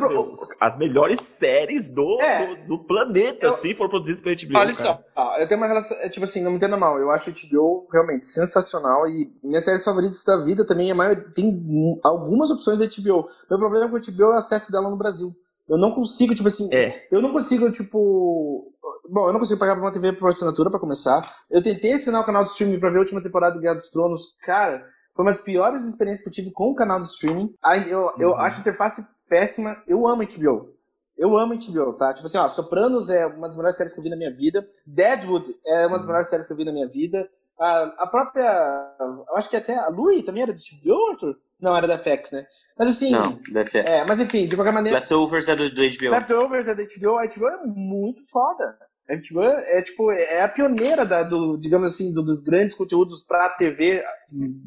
as 0.61 0.77
melhores 0.77 1.21
séries 1.21 1.91
do, 1.91 2.21
é, 2.21 2.47
do, 2.47 2.67
do, 2.67 2.85
planeta, 2.85 3.47
eu, 3.47 3.51
assim, 3.51 3.75
foram 3.75 3.89
produzidas 3.89 4.21
pela 4.21 4.37
HBO. 4.37 4.59
Olha 4.59 4.75
cara. 4.75 5.05
só, 5.15 5.37
eu 5.39 5.49
tenho 5.49 5.61
uma 5.61 5.67
relação. 5.67 5.97
É, 5.99 6.09
tipo 6.11 6.25
assim, 6.25 6.43
não 6.43 6.51
me 6.51 6.59
entenda 6.59 6.77
mal. 6.77 6.99
Eu 6.99 7.11
acho 7.11 7.33
HBO 7.33 7.89
realmente 7.91 8.27
sensacional 8.27 9.09
e 9.09 9.33
minhas 9.43 9.65
séries 9.65 9.83
favoritas 9.83 10.23
da 10.25 10.37
vida 10.37 10.67
também 10.67 10.91
é 10.91 10.95
maior, 10.95 11.17
tem 11.35 11.59
algumas 12.03 12.51
opções 12.51 12.79
da 12.79 12.87
HBO. 12.87 13.29
Meu 13.49 13.59
problema 13.59 13.89
com 13.89 13.97
a 13.97 14.01
HBO 14.01 14.23
é 14.25 14.35
o 14.35 14.39
acesso 14.39 14.71
dela 14.71 14.91
no 14.91 14.97
Brasil. 14.97 15.35
Eu 15.67 15.79
não 15.79 15.93
consigo, 15.93 16.35
tipo 16.35 16.49
assim. 16.49 16.69
É. 16.71 17.07
Eu 17.11 17.23
não 17.23 17.33
consigo, 17.33 17.71
tipo. 17.73 18.71
Bom, 19.09 19.27
eu 19.27 19.33
não 19.33 19.41
consigo 19.41 19.59
pagar 19.59 19.75
pra 19.75 19.85
uma 19.85 19.93
TV 19.93 20.13
por 20.13 20.29
assinatura 20.29 20.71
pra 20.71 20.81
começar. 20.81 21.23
Eu 21.51 21.63
tentei 21.63 21.95
assinar 21.95 22.21
o 22.21 22.25
canal 22.27 22.43
de 22.43 22.51
streaming 22.51 22.79
pra 22.79 22.91
ver 22.91 22.99
a 22.99 23.01
última 23.01 23.23
temporada 23.23 23.55
do 23.55 23.61
Guerra 23.61 23.77
dos 23.77 23.91
Tronos. 23.91 24.35
Cara 24.43 24.85
foi 25.15 25.25
uma 25.25 25.31
das 25.31 25.41
piores 25.41 25.85
experiências 25.85 26.23
que 26.23 26.29
eu 26.29 26.33
tive 26.33 26.51
com 26.51 26.71
o 26.71 26.75
canal 26.75 26.99
do 26.99 27.05
streaming. 27.05 27.55
Eu, 27.89 28.13
eu 28.19 28.31
uhum. 28.31 28.37
acho 28.37 28.59
a 28.59 28.61
interface 28.61 29.07
péssima. 29.29 29.81
Eu 29.87 30.07
amo 30.07 30.25
HBO. 30.27 30.75
Eu 31.17 31.39
amo 31.39 31.55
HBO, 31.55 31.93
tá? 31.93 32.13
Tipo 32.13 32.27
assim, 32.27 32.39
ó, 32.39 32.49
Sopranos 32.49 33.09
é 33.09 33.25
uma 33.25 33.47
das 33.47 33.57
melhores 33.57 33.77
séries 33.77 33.93
que 33.93 34.01
eu 34.01 34.05
vi 34.05 34.11
na 34.11 34.17
minha 34.17 34.33
vida. 34.33 34.69
Deadwood 34.85 35.57
é 35.65 35.87
uma 35.87 35.97
das 35.97 36.07
melhores 36.07 36.29
séries 36.29 36.47
que 36.47 36.53
eu 36.53 36.57
vi 36.57 36.65
na 36.65 36.73
minha 36.73 36.89
vida. 36.89 37.29
A, 37.59 37.83
a 38.03 38.07
própria. 38.09 38.97
Eu 38.99 39.37
acho 39.37 39.49
que 39.49 39.57
até 39.57 39.77
a 39.77 39.89
Louie 39.89 40.25
também 40.25 40.43
era 40.43 40.53
da 40.53 40.59
HBO, 40.59 41.11
Arthur? 41.13 41.37
Não, 41.61 41.77
era 41.77 41.87
da 41.87 41.99
FX, 41.99 42.33
né? 42.33 42.45
Mas 42.77 42.89
assim. 42.89 43.13
Não, 43.13 43.39
da 43.53 43.65
FX. 43.65 43.75
É, 43.77 44.05
mas 44.09 44.19
enfim, 44.19 44.49
de 44.49 44.57
qualquer 44.57 44.73
maneira. 44.73 44.99
Leftovers 44.99 45.49
é 45.49 45.55
do, 45.55 45.71
do 45.71 45.83
HBO. 45.83 46.11
Leftovers 46.11 46.67
é 46.67 46.75
da 46.75 46.83
HBO. 46.83 47.19
A 47.19 47.27
HBO 47.27 47.49
é 47.49 47.67
muito 47.67 48.29
foda. 48.29 48.77
A 49.09 49.13
é, 49.13 49.83
tipo, 49.83 50.11
é 50.11 50.43
a 50.43 50.49
pioneira 50.49 51.05
da, 51.05 51.23
do, 51.23 51.59
digamos 51.59 51.93
assim, 51.93 52.13
dos 52.15 52.41
grandes 52.43 52.75
conteúdos 52.75 53.23
para 53.23 53.51
TV 53.51 54.03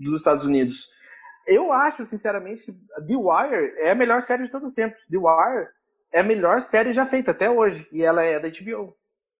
dos 0.04 0.20
Estados 0.20 0.46
Unidos. 0.46 0.88
Eu 1.48 1.72
acho, 1.72 2.06
sinceramente, 2.06 2.64
que 2.64 2.72
The 2.72 3.16
Wire 3.16 3.74
é 3.78 3.92
a 3.92 3.96
melhor 3.96 4.22
série 4.22 4.44
de 4.44 4.52
todos 4.52 4.68
os 4.68 4.74
tempos. 4.74 5.02
The 5.10 5.18
Wire 5.18 5.68
é 6.12 6.20
a 6.20 6.24
melhor 6.24 6.62
série 6.62 6.94
já 6.94 7.06
feita 7.06 7.32
até 7.32 7.50
hoje, 7.50 7.88
e 7.92 8.04
ela 8.04 8.22
é 8.22 8.40
da 8.40 8.50
HBO. 8.50 8.96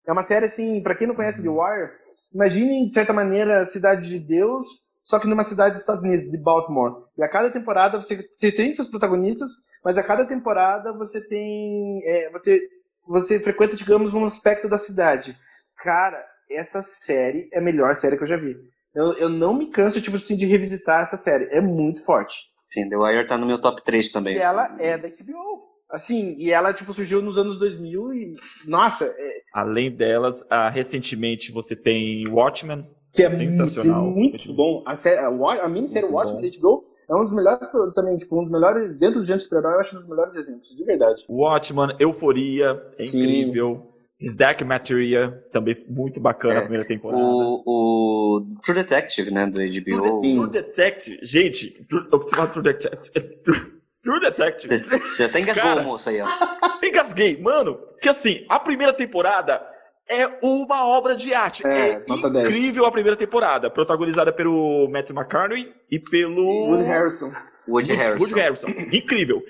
É 0.06 0.12
uma 0.12 0.24
série, 0.24 0.46
assim, 0.46 0.82
para 0.82 0.96
quem 0.96 1.06
não 1.06 1.16
conhece 1.16 1.44
The 1.44 1.50
Wire, 1.50 1.92
imaginem, 2.34 2.88
de 2.88 2.94
certa 2.94 3.14
maneira, 3.14 3.62
a 3.62 3.66
Cidade 3.66 4.08
de 4.08 4.20
Deus, 4.20 4.66
só 5.04 5.20
que 5.20 5.28
numa 5.28 5.44
cidade 5.44 5.72
dos 5.72 5.82
Estados 5.82 6.04
Unidos, 6.04 6.30
de 6.30 6.38
Baltimore. 6.38 7.04
E 7.18 7.24
a 7.24 7.30
cada 7.30 7.50
temporada 7.50 8.02
você, 8.02 8.28
você 8.38 8.52
tem 8.52 8.74
seus 8.74 8.90
protagonistas, 8.90 9.52
mas 9.84 9.98
a 9.98 10.04
cada 10.04 10.26
temporada 10.26 10.92
você 10.92 11.26
tem. 11.26 12.02
É, 12.04 12.30
você 12.30 12.62
você 13.08 13.40
frequenta, 13.40 13.76
digamos, 13.76 14.14
um 14.14 14.24
aspecto 14.24 14.68
da 14.68 14.78
cidade. 14.78 15.38
Cara, 15.84 16.24
essa 16.50 16.82
série 16.82 17.50
é 17.54 17.60
a 17.60 17.62
melhor 17.62 17.96
série 17.96 18.18
que 18.18 18.24
eu 18.24 18.28
já 18.28 18.38
vi. 18.38 18.56
Eu, 18.94 19.14
eu 19.14 19.30
não 19.30 19.54
me 19.54 19.70
canso, 19.70 20.02
tipo 20.02 20.18
assim, 20.18 20.36
de 20.36 20.46
revisitar 20.46 21.02
essa 21.02 21.18
série. 21.18 21.46
É 21.46 21.62
muito 21.62 22.04
forte. 22.04 22.36
Sim, 22.68 22.90
The 22.90 22.98
Wire 22.98 23.28
tá 23.28 23.38
no 23.38 23.46
meu 23.46 23.60
top 23.60 23.84
3 23.84 24.12
também. 24.12 24.36
E 24.36 24.40
ela 24.40 24.76
é 24.80 24.98
da 24.98 25.08
HBO. 25.08 25.62
Assim, 25.90 26.36
e 26.38 26.52
ela, 26.52 26.74
tipo, 26.74 26.94
surgiu 26.94 27.22
nos 27.22 27.38
anos 27.38 27.58
2000 27.60 28.14
e... 28.14 28.36
Nossa! 28.66 29.06
É... 29.06 29.42
Além 29.54 29.96
delas, 29.96 30.44
ah, 30.50 30.70
recentemente 30.70 31.52
você 31.52 31.76
tem 31.76 32.28
Watchmen. 32.28 32.86
Que 33.14 33.24
é 33.24 33.30
sensacional. 33.30 34.04
muito 34.04 34.54
bom. 34.54 34.84
A, 34.86 34.94
série, 34.96 35.20
a, 35.20 35.28
a 35.28 35.70
minissérie 35.70 36.10
Watchmen 36.10 36.42
da 36.42 36.60
HBO 36.60 36.84
é 37.10 37.16
um 37.16 37.24
dos 37.24 37.34
melhores 37.34 37.68
também, 37.96 38.18
tipo, 38.18 38.40
um 38.40 38.44
dos 38.44 38.52
melhores, 38.52 38.98
dentro 38.98 39.20
do 39.22 39.26
Gente 39.26 39.44
Super-Herói, 39.44 39.76
eu 39.76 39.80
acho 39.80 39.96
um 39.96 40.00
dos 40.00 40.08
melhores 40.08 40.36
exemplos, 40.36 40.70
de 40.76 40.84
verdade. 40.84 41.26
Watchman, 41.30 41.96
Euforia, 42.00 42.82
é 42.98 43.06
incrível. 43.06 43.94
Snack 44.20 44.64
Materia, 44.64 45.44
também 45.52 45.78
muito 45.88 46.20
bacana 46.20 46.56
é. 46.56 46.58
a 46.58 46.62
primeira 46.62 46.88
temporada. 46.88 47.22
O, 47.24 47.62
o, 47.66 48.46
True 48.64 48.76
Detective, 48.76 49.32
né, 49.32 49.46
do 49.46 49.62
HBO. 49.62 50.22
True, 50.22 50.36
True 50.36 50.50
Detective, 50.50 51.20
gente, 51.22 51.86
True, 51.88 52.04
eu 52.12 52.18
preciso 52.18 52.36
falar 52.36 52.48
True 52.48 52.64
Detective. 52.64 53.12
True, 53.44 53.74
True 54.02 54.20
Detective. 54.20 54.84
Já 55.16 55.26
até 55.28 55.40
engasgou 55.40 55.64
Cara, 55.64 55.82
o 55.82 55.86
moço 55.86 56.10
aí, 56.10 56.20
ó. 56.20 56.26
Engasguei, 56.84 57.40
mano, 57.40 57.76
porque 57.76 58.10
assim, 58.10 58.44
a 58.50 58.60
primeira 58.60 58.94
temporada 58.94 59.62
é 60.10 60.40
uma 60.42 60.86
obra 60.88 61.16
de 61.16 61.34
arte. 61.34 61.66
É, 61.66 61.90
é 61.90 61.94
incrível 61.96 62.84
10. 62.84 62.88
a 62.88 62.92
primeira 62.92 63.18
temporada, 63.18 63.70
protagonizada 63.70 64.32
pelo 64.32 64.90
Matthew 64.90 65.16
McConaughey 65.16 65.74
e 65.92 66.00
pelo 66.00 66.72
Woody 66.72 66.84
Harrison. 66.86 67.32
Woody, 67.68 67.94
Harrison. 67.94 68.24
Woody 68.26 68.40
Harrison. 68.40 68.68
incrível. 68.92 69.42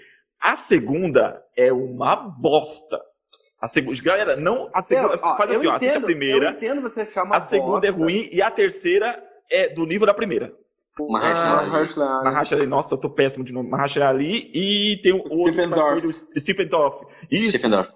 A 0.41 0.55
segunda 0.55 1.41
é 1.55 1.71
uma 1.71 2.15
bosta. 2.15 2.99
A 3.59 3.67
segunda, 3.67 4.01
galera, 4.03 4.35
não 4.35 4.69
a 4.73 4.81
segunda, 4.83 5.15
eu, 5.15 5.19
ó, 5.23 5.35
faz 5.37 5.51
assim, 5.51 5.67
ó, 5.67 5.73
assiste 5.73 5.97
a 5.97 6.01
primeira. 6.01 6.45
Eu 6.45 6.51
entendo 6.51 6.81
você 6.81 7.05
chama 7.05 7.35
A 7.35 7.41
segunda 7.41 7.71
bosta. 7.71 7.87
é 7.87 7.89
ruim 7.89 8.29
e 8.31 8.41
a 8.41 8.51
terceira 8.51 9.21
é 9.51 9.69
do 9.69 9.85
nível 9.85 10.05
da 10.05 10.13
primeira. 10.13 10.53
Mahershala 10.99 11.61
Ali. 11.61 11.69
Mahershala 11.69 12.61
Ali. 12.61 12.67
Nossa, 12.67 12.95
eu 12.95 12.99
tô 12.99 13.09
péssimo 13.09 13.43
de 13.43 13.53
nome. 13.53 13.69
Mahershala 13.69 14.09
Ali 14.09 14.51
e 14.53 14.99
tem 15.01 15.13
o 15.13 15.17
outro 15.17 15.53
Stephen 15.53 15.69
Dorff. 15.69 16.25
Stephen 16.39 16.67
Dorff. 16.67 17.05
Isso. 17.31 17.49
Stephen 17.49 17.69
Dorff 17.71 17.93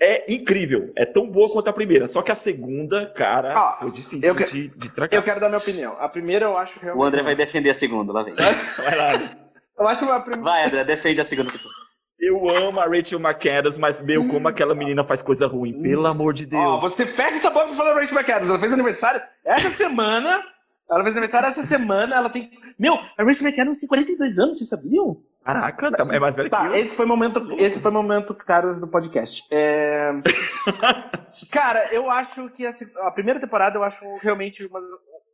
é 0.00 0.32
incrível. 0.32 0.92
É 0.96 1.04
tão 1.04 1.28
boa 1.28 1.50
quanto 1.52 1.68
a 1.68 1.72
primeira. 1.72 2.06
Só 2.06 2.22
que 2.22 2.30
a 2.30 2.34
segunda, 2.34 3.06
cara, 3.06 3.56
ah, 3.56 3.72
foi 3.74 3.90
difícil 3.90 4.20
eu 4.22 4.34
que... 4.34 4.44
de, 4.44 4.68
de 4.68 4.90
tracar. 4.90 5.16
Eu 5.16 5.22
quero 5.22 5.40
dar 5.40 5.48
minha 5.48 5.58
opinião. 5.58 5.96
A 5.98 6.08
primeira 6.08 6.46
eu 6.46 6.56
acho 6.56 6.80
realmente. 6.80 7.02
O 7.02 7.06
André 7.06 7.22
vai 7.22 7.34
defender 7.34 7.70
a 7.70 7.74
segunda, 7.74 8.12
lá 8.12 8.22
vem. 8.22 8.34
vai 8.34 8.96
lá. 8.96 9.36
Eu 9.78 9.88
acho 9.88 10.04
a 10.10 10.20
primeira. 10.20 10.44
Vai, 10.44 10.66
André, 10.66 10.84
defende 10.84 11.20
a 11.20 11.24
segunda. 11.24 11.50
Eu 12.20 12.48
amo 12.48 12.80
a 12.80 12.84
Rachel 12.84 13.20
McAdams, 13.20 13.78
mas, 13.78 14.04
meu, 14.04 14.26
como 14.26 14.48
aquela 14.48 14.74
menina 14.74 15.04
faz 15.04 15.22
coisa 15.22 15.46
ruim. 15.46 15.80
Pelo 15.80 16.06
amor 16.06 16.34
de 16.34 16.46
Deus. 16.46 16.62
Ó, 16.62 16.80
você 16.80 17.06
fecha 17.06 17.36
essa 17.36 17.50
boca 17.50 17.66
pra 17.66 17.76
falar 17.76 17.94
da 17.94 18.00
Rachel 18.00 18.18
McAdams. 18.18 18.50
Ela 18.50 18.58
fez 18.58 18.72
aniversário 18.72 19.22
essa 19.44 19.70
semana. 19.70 20.42
Ela 20.90 21.02
fez 21.02 21.14
aniversário 21.14 21.48
essa 21.48 21.62
semana. 21.62 22.16
Ela 22.16 22.28
tem. 22.28 22.50
Meu, 22.78 22.94
a 22.94 23.22
Rachel 23.22 23.48
McAdams 23.48 23.78
tem 23.78 23.88
42 23.88 24.38
anos, 24.38 24.58
vocês 24.58 24.68
sabiam? 24.68 25.22
Caraca, 25.48 25.90
tá, 25.90 26.14
é 26.14 26.20
mais 26.20 26.36
velho 26.36 26.50
tá, 26.50 26.68
que 26.68 26.76
eu. 26.76 26.80
Esse 26.80 26.94
foi 26.94 27.06
o 27.06 27.08
momento, 27.08 27.56
esse 27.58 27.80
foi 27.80 27.90
momento 27.90 28.36
caras 28.36 28.78
do 28.78 28.86
podcast. 28.86 29.42
É... 29.50 30.10
Cara, 31.50 31.90
eu 31.90 32.10
acho 32.10 32.50
que 32.50 32.66
a, 32.66 32.72
a, 33.06 33.10
primeira 33.10 33.40
temporada 33.40 33.78
eu 33.78 33.82
acho 33.82 34.04
realmente 34.20 34.66
uma, 34.66 34.78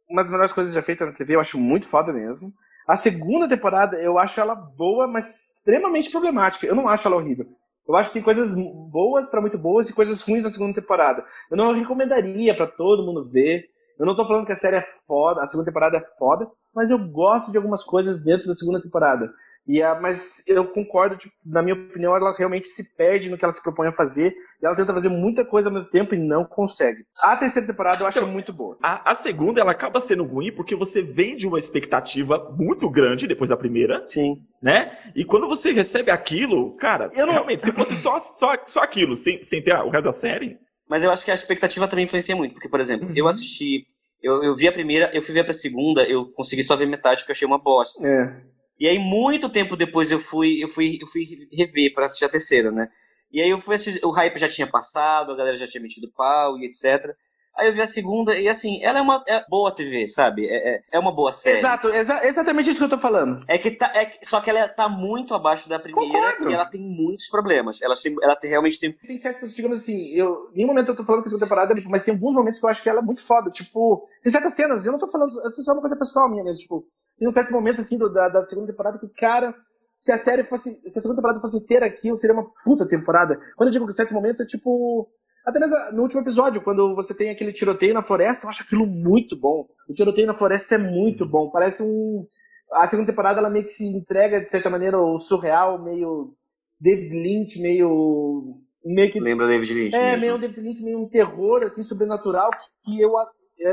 uma 0.08 0.22
das 0.22 0.30
melhores 0.30 0.52
coisas 0.52 0.72
já 0.72 0.80
feitas 0.82 1.08
na 1.08 1.12
TV. 1.12 1.34
Eu 1.34 1.40
acho 1.40 1.58
muito 1.58 1.88
foda 1.88 2.12
mesmo. 2.12 2.52
A 2.86 2.94
segunda 2.94 3.48
temporada 3.48 3.96
eu 3.96 4.16
acho 4.16 4.40
ela 4.40 4.54
boa, 4.54 5.08
mas 5.08 5.26
extremamente 5.34 6.12
problemática. 6.12 6.64
Eu 6.64 6.76
não 6.76 6.88
acho 6.88 7.08
ela 7.08 7.16
horrível. 7.16 7.46
Eu 7.88 7.96
acho 7.96 8.10
que 8.10 8.14
tem 8.14 8.22
coisas 8.22 8.54
boas 8.92 9.28
para 9.28 9.40
muito 9.40 9.58
boas 9.58 9.90
e 9.90 9.94
coisas 9.94 10.22
ruins 10.22 10.44
na 10.44 10.50
segunda 10.50 10.80
temporada. 10.80 11.24
Eu 11.50 11.56
não 11.56 11.74
recomendaria 11.74 12.54
para 12.54 12.68
todo 12.68 13.04
mundo 13.04 13.28
ver. 13.28 13.64
Eu 13.98 14.06
não 14.06 14.14
tô 14.14 14.24
falando 14.26 14.46
que 14.46 14.52
a 14.52 14.56
série 14.56 14.76
é 14.76 14.80
foda, 14.80 15.40
a 15.40 15.46
segunda 15.46 15.66
temporada 15.66 15.96
é 15.96 16.00
foda, 16.18 16.48
mas 16.74 16.90
eu 16.90 16.98
gosto 16.98 17.50
de 17.50 17.56
algumas 17.56 17.82
coisas 17.84 18.22
dentro 18.22 18.46
da 18.46 18.54
segunda 18.54 18.80
temporada. 18.80 19.32
E 19.66 19.82
a, 19.82 19.94
mas 19.94 20.46
eu 20.46 20.66
concordo, 20.66 21.16
tipo, 21.16 21.34
na 21.44 21.62
minha 21.62 21.74
opinião, 21.74 22.14
ela 22.14 22.34
realmente 22.36 22.68
se 22.68 22.94
perde 22.94 23.30
no 23.30 23.38
que 23.38 23.44
ela 23.44 23.52
se 23.52 23.62
propõe 23.62 23.88
a 23.88 23.92
fazer. 23.92 24.34
E 24.62 24.66
ela 24.66 24.76
tenta 24.76 24.92
fazer 24.92 25.08
muita 25.08 25.44
coisa 25.44 25.68
ao 25.68 25.74
mesmo 25.74 25.90
tempo 25.90 26.14
e 26.14 26.18
não 26.18 26.44
consegue. 26.44 27.04
A 27.22 27.36
terceira 27.36 27.66
temporada 27.66 28.02
eu 28.02 28.06
acho 28.06 28.18
então, 28.18 28.30
muito 28.30 28.52
boa. 28.52 28.76
A, 28.82 29.12
a, 29.12 29.14
segunda, 29.14 29.60
ela 29.60 29.72
acaba 29.72 30.00
sendo 30.00 30.24
ruim 30.24 30.52
porque 30.52 30.76
você 30.76 31.02
vem 31.02 31.36
de 31.36 31.46
uma 31.46 31.58
expectativa 31.58 32.54
muito 32.58 32.90
grande 32.90 33.26
depois 33.26 33.48
da 33.48 33.56
primeira. 33.56 34.02
Sim. 34.06 34.36
Né? 34.62 34.98
E 35.14 35.24
quando 35.24 35.48
você 35.48 35.72
recebe 35.72 36.10
aquilo, 36.10 36.76
cara, 36.76 37.08
eu 37.14 37.26
não... 37.26 37.32
realmente, 37.32 37.62
se 37.62 37.72
fosse 37.72 37.96
só, 37.96 38.18
só, 38.18 38.54
só 38.66 38.80
aquilo, 38.80 39.16
sem, 39.16 39.42
sem 39.42 39.62
ter 39.62 39.74
o 39.76 39.88
resto 39.88 40.04
da 40.04 40.12
série. 40.12 40.58
Mas 40.88 41.02
eu 41.02 41.10
acho 41.10 41.24
que 41.24 41.30
a 41.30 41.34
expectativa 41.34 41.88
também 41.88 42.04
influencia 42.04 42.36
muito. 42.36 42.52
Porque, 42.52 42.68
por 42.68 42.80
exemplo, 42.80 43.08
uhum. 43.08 43.14
eu 43.16 43.26
assisti. 43.26 43.86
Eu, 44.22 44.42
eu 44.42 44.54
vi 44.54 44.68
a 44.68 44.72
primeira, 44.72 45.10
eu 45.14 45.22
fui 45.22 45.34
ver 45.34 45.48
a 45.48 45.52
segunda, 45.52 46.02
eu 46.04 46.30
consegui 46.32 46.62
só 46.62 46.76
ver 46.76 46.86
metade 46.86 47.20
porque 47.20 47.32
eu 47.32 47.34
achei 47.34 47.46
uma 47.46 47.58
bosta. 47.58 48.06
É. 48.06 48.53
E 48.79 48.89
aí, 48.89 48.99
muito 48.99 49.49
tempo 49.49 49.77
depois, 49.77 50.11
eu 50.11 50.18
fui, 50.18 50.62
eu 50.62 50.68
fui, 50.68 50.99
eu 51.01 51.07
fui 51.07 51.22
rever 51.53 51.93
para 51.95 52.07
assistir 52.07 52.25
a 52.25 52.29
terceira, 52.29 52.70
né? 52.70 52.89
E 53.33 53.41
aí 53.41 53.51
eu 53.51 53.61
fui 53.61 53.75
assistir, 53.75 54.05
o 54.05 54.11
hype 54.11 54.39
já 54.39 54.49
tinha 54.49 54.66
passado, 54.66 55.33
a 55.33 55.37
galera 55.37 55.57
já 55.57 55.66
tinha 55.66 55.83
metido 55.83 56.11
pau 56.16 56.59
e 56.59 56.66
etc. 56.66 57.16
Aí 57.57 57.68
eu 57.68 57.74
vi 57.74 57.80
a 57.80 57.86
segunda, 57.86 58.36
e 58.36 58.48
assim, 58.48 58.82
ela 58.82 58.98
é 58.98 59.02
uma 59.02 59.22
é 59.28 59.44
boa 59.48 59.72
TV, 59.72 60.09
sabe? 60.09 60.44
É, 60.44 60.74
é, 60.74 60.82
é 60.92 60.98
uma 60.98 61.14
boa 61.14 61.30
série. 61.30 61.59
Exato, 61.59 61.88
exa 61.88 62.26
exatamente 62.26 62.70
isso 62.70 62.78
que 62.78 62.84
eu 62.84 62.88
tô 62.88 62.98
falando. 62.98 63.44
É 63.48 63.57
que 63.59 63.70
tá. 63.70 63.92
É, 63.94 64.18
só 64.22 64.40
que 64.40 64.50
ela 64.50 64.68
tá 64.68 64.88
muito 64.88 65.34
abaixo 65.34 65.68
da 65.68 65.78
primeira 65.78 66.32
Concordo. 66.32 66.50
e 66.50 66.55
ela 66.55 66.66
tem 66.66 66.80
muitos 66.80 67.28
problemas. 67.28 67.80
Ela, 67.80 67.94
tem, 67.94 68.16
ela 68.20 68.34
tem, 68.34 68.50
realmente 68.50 68.80
tem. 68.80 68.92
Tem 68.92 69.16
certos, 69.16 69.55
digamos 69.55 69.80
assim, 69.80 70.16
eu. 70.16 70.50
Em 70.52 70.57
nenhum 70.57 70.68
momento 70.68 70.88
eu 70.88 70.96
tô 70.96 71.05
falando 71.05 71.22
que 71.22 71.28
a 71.28 71.30
segunda 71.30 71.46
temporada, 71.46 71.74
mas 71.88 72.02
tem 72.02 72.14
alguns 72.14 72.34
momentos 72.34 72.59
que 72.59 72.66
eu 72.66 72.70
acho 72.70 72.82
que 72.82 72.88
ela 72.88 72.98
é 72.98 73.02
muito 73.02 73.24
foda. 73.24 73.50
Tipo, 73.50 74.00
tem 74.22 74.32
certas 74.32 74.55
cenas, 74.55 74.84
eu 74.84 74.92
não 74.92 74.98
tô 74.98 75.07
falando. 75.07 75.28
Isso 75.28 75.61
é 75.61 75.64
só 75.64 75.72
uma 75.72 75.80
coisa 75.80 75.96
pessoal 75.96 76.28
minha 76.28 76.42
mesmo. 76.42 76.61
Tipo, 76.61 76.84
tem 77.16 77.28
uns 77.28 77.34
certos 77.34 77.52
momentos 77.52 77.80
assim 77.86 77.96
do, 77.96 78.12
da, 78.12 78.28
da 78.28 78.42
segunda 78.42 78.66
temporada 78.66 78.98
que, 78.98 79.09
cara. 79.16 79.55
Se 79.96 80.11
a 80.11 80.18
série 80.18 80.42
fosse. 80.42 80.74
Se 80.74 80.98
a 80.98 81.02
segunda 81.02 81.18
temporada 81.18 81.40
fosse 81.40 81.57
inteira 81.57 81.86
aqui, 81.86 82.14
seria 82.16 82.34
uma 82.34 82.50
puta 82.64 82.86
temporada. 82.86 83.38
Quando 83.57 83.68
eu 83.68 83.72
digo 83.72 83.86
que 83.86 83.92
certos 83.92 84.12
momentos 84.12 84.40
é 84.40 84.44
tipo. 84.44 85.09
Até 85.45 85.61
mesmo 85.61 85.76
no 85.92 86.03
último 86.03 86.22
episódio, 86.22 86.62
quando 86.62 86.95
você 86.95 87.14
tem 87.14 87.30
aquele 87.30 87.53
tiroteio 87.53 87.92
na 87.92 88.03
floresta, 88.03 88.47
eu 88.47 88.51
acho 88.51 88.62
aquilo 88.62 88.86
muito 88.86 89.38
bom. 89.38 89.66
O 89.88 89.92
tiroteio 89.92 90.26
na 90.26 90.34
floresta 90.34 90.76
é 90.76 90.78
muito 90.78 91.28
bom. 91.28 91.51
Parece 91.51 91.82
um. 91.82 92.26
A 92.72 92.86
segunda 92.86 93.11
temporada 93.11 93.40
ela 93.40 93.51
meio 93.51 93.64
que 93.64 93.70
se 93.70 93.84
entrega, 93.84 94.40
de 94.40 94.51
certa 94.51 94.70
maneira, 94.70 94.99
o 94.99 95.18
surreal, 95.18 95.82
meio 95.82 96.34
David 96.80 97.11
Lynch, 97.11 97.61
meio. 97.61 98.57
meio 98.84 99.11
que. 99.11 99.20
Lembra 99.20 99.47
David 99.47 99.74
Lynch? 99.74 99.95
É, 99.95 100.12
mesmo. 100.12 100.20
meio 100.20 100.36
um 100.36 100.40
David 100.40 100.61
Lynch, 100.61 100.82
meio 100.82 100.99
um 101.01 101.09
terror, 101.09 101.62
assim, 101.62 101.82
sobrenatural, 101.82 102.51
que 102.82 102.99
eu, 102.99 103.12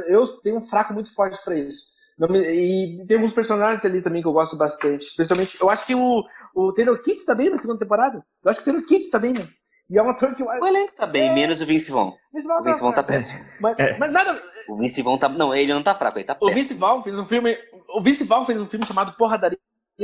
eu 0.08 0.28
tenho 0.42 0.58
um 0.58 0.68
fraco 0.68 0.94
muito 0.94 1.14
forte 1.16 1.42
pra 1.44 1.58
isso. 1.58 1.92
E 2.30 3.04
tem 3.08 3.16
alguns 3.16 3.34
personagens 3.34 3.84
ali 3.84 4.02
também 4.02 4.22
que 4.22 4.28
eu 4.28 4.34
gosto 4.34 4.58
bastante. 4.58 5.08
Especialmente, 5.08 5.58
eu 5.60 5.70
acho 5.70 5.86
que 5.86 5.96
o, 5.96 6.24
o 6.54 6.74
Taylor 6.74 7.02
Kitsch 7.02 7.26
tá 7.26 7.34
bem 7.34 7.50
na 7.50 7.58
segunda 7.58 7.80
temporada. 7.80 8.24
Eu 8.44 8.52
acho 8.52 8.60
que 8.60 8.70
o 8.70 8.72
Taylor 8.72 8.88
Kitsch 8.88 9.10
tá 9.10 9.18
bem, 9.18 9.34
né? 9.34 9.42
E 9.92 9.98
é 9.98 10.02
um 10.02 10.10
ator 10.10 10.34
que 10.34 10.42
O 10.42 10.66
elenco 10.66 10.94
tá 10.96 11.06
bem, 11.06 11.34
menos 11.36 11.62
o 11.62 11.66
Vince 11.66 11.92
Vaughn. 11.92 12.14
Vince 12.34 12.48
Vaughn 12.48 12.62
O 12.62 12.64
Vince 12.64 12.80
Vaughn 12.80 12.94
tá 12.94 13.04
fraco. 13.04 13.08
péssimo. 13.20 13.46
Mas, 13.60 13.78
É. 13.78 13.98
mas 13.98 14.12
nada. 14.14 14.42
O 14.70 14.76
Vince 14.78 15.02
Vaughn 15.02 15.18
tá. 15.18 15.28
Não, 15.28 15.54
ele 15.54 15.74
não 15.74 15.84
tá 15.84 15.94
fraco, 15.94 16.18
ele 16.18 16.24
tá 16.26 16.34
O 16.34 16.46
péssimo. 16.46 16.56
Vince 16.56 16.74
Vaughn 16.76 17.04
fez 17.04 17.20
um 17.20 17.26
filme. 17.26 17.58
O 17.90 18.02
Vince 18.02 18.24
Vaughn 18.24 18.46
fez 18.46 18.58
um 18.60 18.68
filme 18.68 18.86
chamado 18.86 19.12
Porradaria 19.18 19.58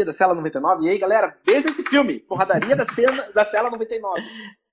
da 0.06 0.12
Cela 0.12 0.36
99. 0.36 0.86
E 0.86 0.90
aí, 0.90 0.98
galera, 1.00 1.38
veja 1.46 1.70
esse 1.70 1.84
filme. 1.84 2.20
Porradaria 2.20 2.76
da, 2.76 2.84
cena, 2.84 3.32
da 3.34 3.46
Cela 3.46 3.72
99. 3.72 4.22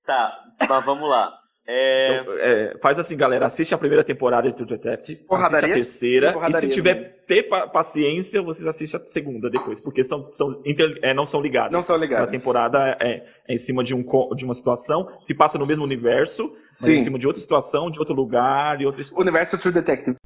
Tá, 0.04 0.36
mas 0.68 0.84
vamos 0.84 1.08
lá. 1.08 1.32
É, 1.66 2.18
Então, 2.20 2.34
é, 2.36 2.78
faz 2.82 2.98
assim, 2.98 3.16
galera, 3.16 3.46
assiste 3.46 3.74
a 3.74 3.78
primeira 3.78 4.04
temporada 4.04 4.46
de 4.50 4.54
True 4.54 4.68
Detective, 4.68 5.22
Porradaria? 5.24 5.56
assiste 5.58 5.70
a 5.70 5.74
terceira, 5.74 6.32
Porradaria, 6.34 6.68
e 6.68 6.70
se 6.70 6.76
tiver 6.76 7.24
ter 7.26 7.44
pa- 7.44 7.66
paciência, 7.66 8.42
vocês 8.42 8.66
assistem 8.68 9.00
a 9.02 9.06
segunda 9.06 9.48
depois, 9.48 9.80
porque 9.80 10.04
são, 10.04 10.30
são 10.30 10.60
inter- 10.66 10.98
é, 11.02 11.14
não 11.14 11.24
são 11.24 11.40
ligadas. 11.40 11.72
Não 11.72 11.80
são 11.80 11.96
A 11.96 11.98
ligados. 11.98 12.30
temporada 12.30 12.98
é, 13.00 13.24
é 13.48 13.54
em 13.54 13.56
cima 13.56 13.82
de, 13.82 13.94
um, 13.94 14.02
co- 14.02 14.34
de 14.36 14.44
uma 14.44 14.52
situação, 14.52 15.08
se 15.22 15.34
passa 15.34 15.56
no 15.56 15.66
mesmo 15.66 15.84
universo, 15.86 16.52
mas 16.66 16.76
Sim. 16.80 16.92
em 16.96 17.04
cima 17.04 17.18
de 17.18 17.26
outra 17.26 17.40
situação, 17.40 17.90
de 17.90 17.98
outro 17.98 18.14
lugar, 18.14 18.78
e 18.82 18.84
outra 18.84 19.00
história. 19.00 19.22
Universo 19.22 19.56
True 19.56 19.72
Detective. 19.72 20.16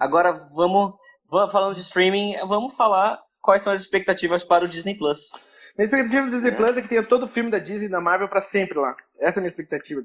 agora 0.00 0.32
vamos, 0.54 0.94
vamos. 1.30 1.52
Falando 1.52 1.74
de 1.74 1.82
streaming, 1.82 2.36
vamos 2.48 2.74
falar 2.74 3.18
quais 3.42 3.60
são 3.60 3.70
as 3.72 3.80
expectativas 3.82 4.42
para 4.42 4.64
o 4.64 4.68
Disney 4.68 4.94
Plus. 4.96 5.30
Minha 5.76 5.84
expectativa 5.84 6.26
do 6.26 6.30
Disney 6.30 6.52
Plus 6.52 6.76
é 6.76 6.82
que 6.82 6.88
tenha 6.88 7.02
todo 7.02 7.24
o 7.24 7.28
filme 7.28 7.50
da 7.50 7.58
Disney 7.58 7.86
e 7.86 7.90
da 7.90 8.00
Marvel 8.00 8.28
pra 8.28 8.40
sempre 8.40 8.78
lá. 8.78 8.94
Essa 9.20 9.38
é 9.38 9.40
a 9.40 9.42
minha 9.42 9.48
expectativa. 9.48 10.02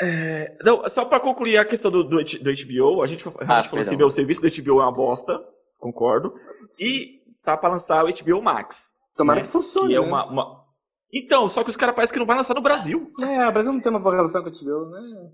É, 0.00 0.56
não, 0.64 0.88
só 0.88 1.04
pra 1.04 1.20
concluir 1.20 1.58
a 1.58 1.64
questão 1.64 1.90
do, 1.90 2.02
do, 2.02 2.16
do 2.16 2.22
HBO, 2.22 3.02
a 3.02 3.06
gente 3.06 3.24
realmente 3.24 3.46
falou 3.46 3.62
perdão. 3.62 3.80
assim, 3.80 3.96
meu, 3.96 4.06
o 4.06 4.10
serviço 4.10 4.40
do 4.40 4.48
HBO 4.48 4.80
é 4.80 4.84
uma 4.84 4.92
bosta, 4.92 5.38
concordo, 5.78 6.34
e 6.80 7.20
tá 7.44 7.56
pra 7.56 7.70
lançar 7.70 8.04
o 8.04 8.08
HBO 8.12 8.42
Max. 8.42 8.94
Tomara 9.16 9.40
né? 9.40 9.46
que 9.46 9.52
funcione. 9.52 9.90
Que 9.90 9.96
é 9.96 10.00
né? 10.00 10.06
uma, 10.06 10.26
uma- 10.26 10.64
Então, 11.12 11.48
só 11.48 11.62
que 11.62 11.70
os 11.70 11.76
caras 11.76 11.94
parecem 11.94 12.14
que 12.14 12.18
não 12.18 12.26
vai 12.26 12.36
lançar 12.36 12.54
no 12.54 12.62
Brasil. 12.62 13.12
É, 13.20 13.46
o 13.46 13.52
Brasil 13.52 13.72
não 13.72 13.80
tem 13.80 13.90
uma 13.90 14.00
boa 14.00 14.14
relação 14.14 14.42
com 14.42 14.48
o 14.48 14.52
HBO, 14.52 14.90
né? 14.90 15.30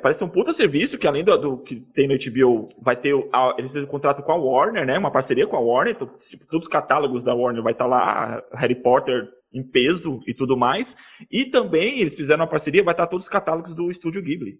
Parece 0.00 0.24
um 0.24 0.28
puta 0.28 0.52
serviço 0.52 0.98
que 0.98 1.06
além 1.06 1.24
do, 1.24 1.36
do 1.36 1.58
que 1.58 1.80
tem 1.94 2.08
no 2.08 2.14
HBO, 2.14 2.68
vai 2.80 2.96
ter 2.96 3.14
a, 3.32 3.54
eles 3.58 3.70
fizeram 3.70 3.86
um 3.86 3.90
contrato 3.90 4.22
com 4.22 4.32
a 4.32 4.36
Warner, 4.36 4.86
né? 4.86 4.98
Uma 4.98 5.10
parceria 5.10 5.46
com 5.46 5.56
a 5.56 5.60
Warner, 5.60 5.94
então, 5.94 6.08
tipo, 6.18 6.46
todos 6.46 6.66
os 6.66 6.72
catálogos 6.72 7.22
da 7.22 7.34
Warner 7.34 7.62
vai 7.62 7.72
estar 7.72 7.86
lá, 7.86 8.42
Harry 8.54 8.80
Potter 8.80 9.28
em 9.52 9.62
peso 9.62 10.20
e 10.26 10.34
tudo 10.34 10.56
mais. 10.56 10.96
E 11.30 11.44
também 11.44 12.00
eles 12.00 12.16
fizeram 12.16 12.42
uma 12.42 12.50
parceria, 12.50 12.82
vai 12.82 12.94
estar 12.94 13.06
todos 13.06 13.26
os 13.26 13.30
catálogos 13.30 13.74
do 13.74 13.90
Estúdio 13.90 14.22
Ghibli, 14.22 14.58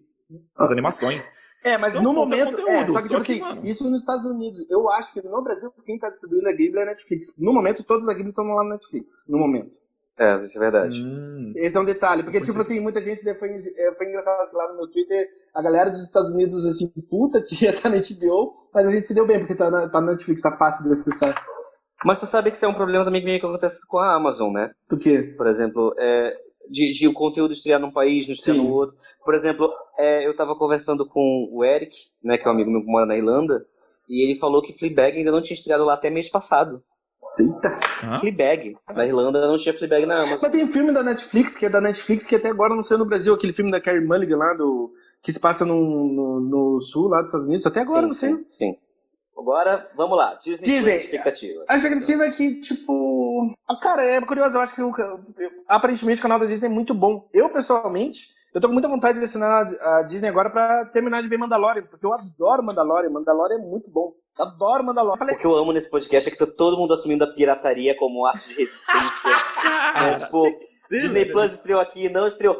as 0.57 0.71
animações. 0.71 1.31
É, 1.63 1.77
mas 1.77 1.93
Então, 1.93 2.03
no 2.03 2.13
momento. 2.13 2.57
conteúdo, 2.57 2.69
é, 2.69 2.85
só 2.85 3.01
que, 3.01 3.07
só 3.07 3.19
tipo 3.19 3.25
que, 3.25 3.31
assim, 3.31 3.41
mano. 3.41 3.65
isso 3.65 3.89
nos 3.89 4.01
Estados 4.01 4.25
Unidos. 4.25 4.59
Eu 4.69 4.89
acho 4.91 5.13
que 5.13 5.21
no 5.21 5.41
Brasil, 5.41 5.71
quem 5.85 5.97
tá 5.97 6.09
distribuindo 6.09 6.49
a 6.49 6.51
Ghibli 6.51 6.77
é 6.77 6.83
a 6.83 6.85
Netflix. 6.87 7.39
No 7.39 7.53
momento, 7.53 7.83
todos 7.83 8.05
da 8.05 8.13
Ghibli 8.13 8.29
estão 8.29 8.43
lá 8.45 8.63
na 8.65 8.71
Netflix. 8.71 9.27
No 9.29 9.37
momento. 9.39 9.71
É, 10.17 10.39
isso 10.41 10.57
é 10.57 10.61
verdade. 10.61 11.03
Hum. 11.03 11.53
Esse 11.55 11.77
é 11.77 11.79
um 11.79 11.85
detalhe, 11.85 12.23
porque, 12.23 12.37
Pois 12.37 12.47
tipo 12.47 12.59
é. 12.59 12.61
assim, 12.61 12.79
muita 12.79 13.01
gente 13.01 13.21
foi, 13.35 13.49
é, 13.49 13.95
foi 13.95 14.07
engraçado 14.07 14.53
lá 14.53 14.69
no 14.69 14.77
meu 14.77 14.87
Twitter, 14.91 15.27
a 15.53 15.61
galera 15.61 15.89
dos 15.89 16.03
Estados 16.03 16.29
Unidos, 16.31 16.65
assim, 16.65 16.91
puta 17.09 17.41
que 17.41 17.65
ia 17.65 17.71
estar 17.71 17.89
na 17.89 17.97
HBO, 17.97 18.53
mas 18.73 18.87
a 18.87 18.91
gente 18.91 19.07
se 19.07 19.15
deu 19.15 19.25
bem, 19.25 19.39
porque 19.39 19.55
tá 19.55 19.71
na, 19.71 19.89
tá 19.89 19.99
na 19.99 20.11
Netflix, 20.11 20.41
tá 20.41 20.55
fácil 20.57 20.83
de 20.83 20.91
acessar. 20.91 21.33
Mas 22.05 22.19
tu 22.19 22.25
sabe 22.25 22.51
que 22.51 22.57
isso 22.57 22.65
é 22.65 22.69
um 22.69 22.73
problema 22.73 23.05
também 23.05 23.21
que 23.21 23.25
meio 23.27 23.39
que 23.39 23.45
acontece 23.45 23.87
com 23.87 23.97
a 23.97 24.15
Amazon, 24.15 24.51
né? 24.51 24.71
Por 24.89 24.99
quê? 24.99 25.33
Por 25.37 25.47
exemplo, 25.47 25.95
é, 25.97 26.35
de, 26.69 26.91
de 26.91 27.07
o 27.07 27.13
conteúdo 27.13 27.53
estrear 27.53 27.79
num 27.79 27.91
país, 27.91 28.27
não 28.27 28.33
estrear 28.33 28.57
Sim. 28.57 28.63
no 28.63 28.71
outro. 28.71 28.95
Por 29.23 29.33
exemplo, 29.33 29.69
é, 29.97 30.27
eu 30.27 30.35
tava 30.35 30.55
conversando 30.55 31.07
com 31.07 31.49
o 31.51 31.63
Eric, 31.63 31.95
né, 32.23 32.37
que 32.37 32.45
é 32.45 32.51
um 32.51 32.53
amigo 32.53 32.71
meu 32.71 32.81
que 32.81 32.87
mora 32.87 33.05
na 33.05 33.17
Irlanda, 33.17 33.65
e 34.09 34.25
ele 34.25 34.39
falou 34.39 34.61
que 34.61 34.77
Fleabag 34.77 35.17
ainda 35.17 35.31
não 35.31 35.41
tinha 35.41 35.55
estreado 35.55 35.85
lá 35.85 35.93
até 35.93 36.09
mês 36.09 36.29
passado. 36.29 36.83
Eita. 37.39 37.79
Hã? 38.03 38.19
Fleabag, 38.19 38.75
na 38.93 39.05
Irlanda 39.05 39.47
não 39.47 39.55
tinha 39.57 39.73
Fleabag 39.73 40.05
na 40.05 40.15
Amazon. 40.21 40.39
Mas 40.41 40.51
tem 40.51 40.63
um 40.63 40.67
filme 40.71 40.91
da 40.91 41.01
Netflix, 41.03 41.55
que 41.55 41.65
é 41.65 41.69
da 41.69 41.81
Netflix, 41.81 42.25
que 42.25 42.35
até 42.35 42.49
agora 42.49 42.75
não 42.75 42.83
saiu 42.83 42.99
no 42.99 43.05
Brasil, 43.05 43.33
aquele 43.33 43.53
filme 43.53 43.71
da 43.71 43.81
Carrie 43.81 44.05
Mulligan 44.05 44.37
lá, 44.37 44.53
do, 44.53 44.93
que 45.21 45.31
se 45.31 45.39
passa 45.39 45.65
no, 45.65 45.75
no, 45.75 46.39
no 46.39 46.79
sul, 46.81 47.07
lá 47.07 47.19
dos 47.21 47.29
Estados 47.29 47.47
Unidos, 47.47 47.65
até 47.65 47.81
agora 47.81 48.01
sim, 48.01 48.07
não 48.07 48.13
saiu. 48.13 48.37
sim, 48.37 48.45
sim. 48.49 48.77
Agora, 49.37 49.89
vamos 49.97 50.15
lá. 50.15 50.35
Disney, 50.35 50.63
Disney. 50.65 50.91
Plus, 50.93 51.03
expectativas. 51.05 51.65
A 51.67 51.75
expectativa 51.75 52.25
é 52.25 52.29
que, 52.29 52.61
tipo. 52.61 53.53
ah, 53.67 53.75
Cara, 53.81 54.03
é 54.03 54.21
curioso, 54.21 54.55
eu 54.55 54.61
acho 54.61 54.75
que 54.75 54.81
o- 54.81 54.93
eu- 54.95 55.19
aparentemente 55.67 56.19
o 56.19 56.21
canal 56.21 56.39
da 56.39 56.45
Disney 56.45 56.67
é 56.67 56.69
muito 56.69 56.93
bom. 56.93 57.27
Eu, 57.33 57.49
pessoalmente, 57.49 58.27
eu 58.53 58.61
tô 58.61 58.67
com 58.67 58.73
muita 58.73 58.87
vontade 58.87 59.19
de 59.19 59.25
assinar 59.25 59.65
a 59.81 60.01
Disney 60.03 60.27
agora 60.29 60.49
pra 60.49 60.85
terminar 60.85 61.21
de 61.21 61.27
ver 61.27 61.37
Mandalorian, 61.37 61.83
porque 61.83 62.05
eu 62.05 62.13
adoro 62.13 62.63
Mandalorian. 62.63 63.09
Mandalorian 63.09 63.55
é 63.57 63.61
muito 63.61 63.89
bom. 63.89 64.13
Adoro 64.39 64.83
Mandalorian. 64.83 65.17
Falei, 65.17 65.35
O 65.35 65.39
que 65.39 65.45
eu 65.45 65.55
amo 65.55 65.71
nesse 65.71 65.89
podcast 65.91 66.27
é 66.27 66.31
que 66.31 66.37
tá 66.37 66.47
todo 66.47 66.75
mundo 66.77 66.93
assumindo 66.93 67.23
a 67.23 67.27
pirataria 67.33 67.95
como 67.95 68.25
arte 68.25 68.49
de 68.49 68.55
resistência. 68.55 69.31
É, 69.95 70.15
tipo, 70.15 70.43
Sim, 70.87 70.97
Disney. 70.97 71.25
Plus 71.31 71.53
estreou 71.53 71.79
aqui, 71.79 72.09
não 72.09 72.25
estreou. 72.25 72.57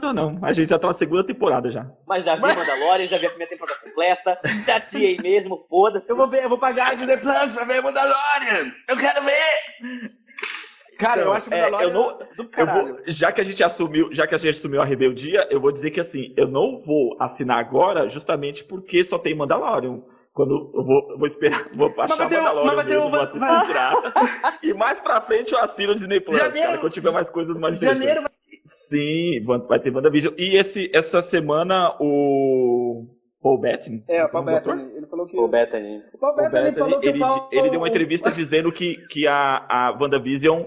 Não, 0.00 0.12
não, 0.12 0.38
a 0.40 0.52
gente 0.52 0.70
já 0.70 0.78
tá 0.78 0.86
na 0.86 0.92
segunda 0.92 1.26
temporada 1.26 1.68
já. 1.68 1.84
Mas 2.06 2.24
já 2.24 2.36
vi 2.36 2.42
Mandalorian, 2.42 3.06
já 3.08 3.18
vi 3.18 3.26
a 3.26 3.30
primeira 3.30 3.50
temporada 3.50 3.80
completa. 3.80 4.40
That's 4.64 4.94
EA 4.94 5.20
mesmo, 5.20 5.66
foda-se. 5.68 6.08
eu 6.08 6.16
vou 6.16 6.28
ver, 6.28 6.44
eu 6.44 6.48
vou 6.48 6.58
pagar 6.60 6.92
a 6.92 6.94
Disney 6.94 7.16
Plus 7.16 7.52
pra 7.52 7.64
ver 7.64 7.82
Mandalorian. 7.82 8.72
Eu 8.88 8.96
quero 8.96 9.20
ver! 9.24 10.06
Cara, 10.98 11.18
eu 11.20 11.22
Então, 11.24 11.32
acho 11.34 11.52
é, 11.54 11.68
eu 11.84 11.92
não- 11.92 12.18
do 12.36 12.42
Eu 12.42 12.48
caralho. 12.48 12.86
vou, 12.94 13.02
já 13.08 13.30
que 13.32 13.40
a 13.40 13.44
gente 13.44 13.62
assumiu, 13.62 14.08
já 14.12 14.26
que 14.26 14.34
a 14.34 14.38
gente 14.38 14.56
assumiu 14.56 14.80
a 14.80 14.84
rebeldia, 14.84 15.46
eu 15.50 15.60
vou 15.60 15.70
dizer 15.72 15.90
que 15.90 16.00
assim, 16.00 16.32
eu 16.36 16.48
não 16.48 16.80
vou 16.80 17.16
assinar 17.20 17.58
agora 17.58 18.08
justamente 18.08 18.64
porque 18.64 19.04
só 19.04 19.18
tem 19.18 19.34
Mandalorian. 19.34 20.00
Quando 20.32 20.70
eu 20.74 20.84
vou, 20.84 21.10
eu 21.12 21.18
vou 21.18 21.26
esperar, 21.26 21.64
vou 21.76 21.94
baixar 21.94 22.16
vai 22.16 22.28
ter 22.28 22.38
um- 22.38 22.42
Mandalorian 22.42 22.74
vai 22.76 22.84
mesmo, 22.84 23.06
um- 23.06 23.10
vou 23.10 23.20
assistir 23.20 23.40
vai- 23.46 23.66
pirata. 23.66 24.12
e 24.62 24.74
mais 24.74 25.00
pra 25.00 25.20
frente 25.20 25.52
eu 25.52 25.58
assino 25.60 25.92
o 25.92 25.94
Disney 25.94 26.20
Plus, 26.20 26.36
Janeiro- 26.38 26.66
cara, 26.66 26.78
quando 26.78 26.92
tiver 26.92 27.10
mais 27.10 27.30
coisas 27.30 27.58
mais 27.58 27.78
Janeiro 27.78 28.02
interessantes. 28.02 28.36
Sim, 28.66 29.44
vai 29.68 29.78
ter 29.78 29.94
WandaVision. 29.94 30.34
E 30.36 30.56
esse, 30.56 30.90
essa 30.92 31.22
semana 31.22 31.94
o 32.00 33.06
Paul 33.40 33.60
Bettany, 33.60 34.02
É, 34.08 34.24
o 34.24 34.28
Paul 34.28 34.48
ator? 34.48 34.74
Bettany, 34.76 34.96
ele 34.96 35.06
falou 35.06 35.26
que... 35.26 35.38
O 35.38 35.46
Bethany. 35.46 36.02
O 36.12 36.18
Paul 36.18 36.32
O 36.32 36.36
Bettany 36.36 36.64
Bettany, 36.64 36.76
falou 36.76 37.00
que 37.00 37.06
ele, 37.06 37.18
o 37.18 37.20
Paul... 37.20 37.48
ele 37.52 37.70
deu 37.70 37.78
uma 37.80 37.88
entrevista 37.88 38.30
dizendo 38.32 38.72
que, 38.72 38.96
que 39.08 39.26
a, 39.28 39.64
a 39.68 39.96
WandaVision 40.00 40.64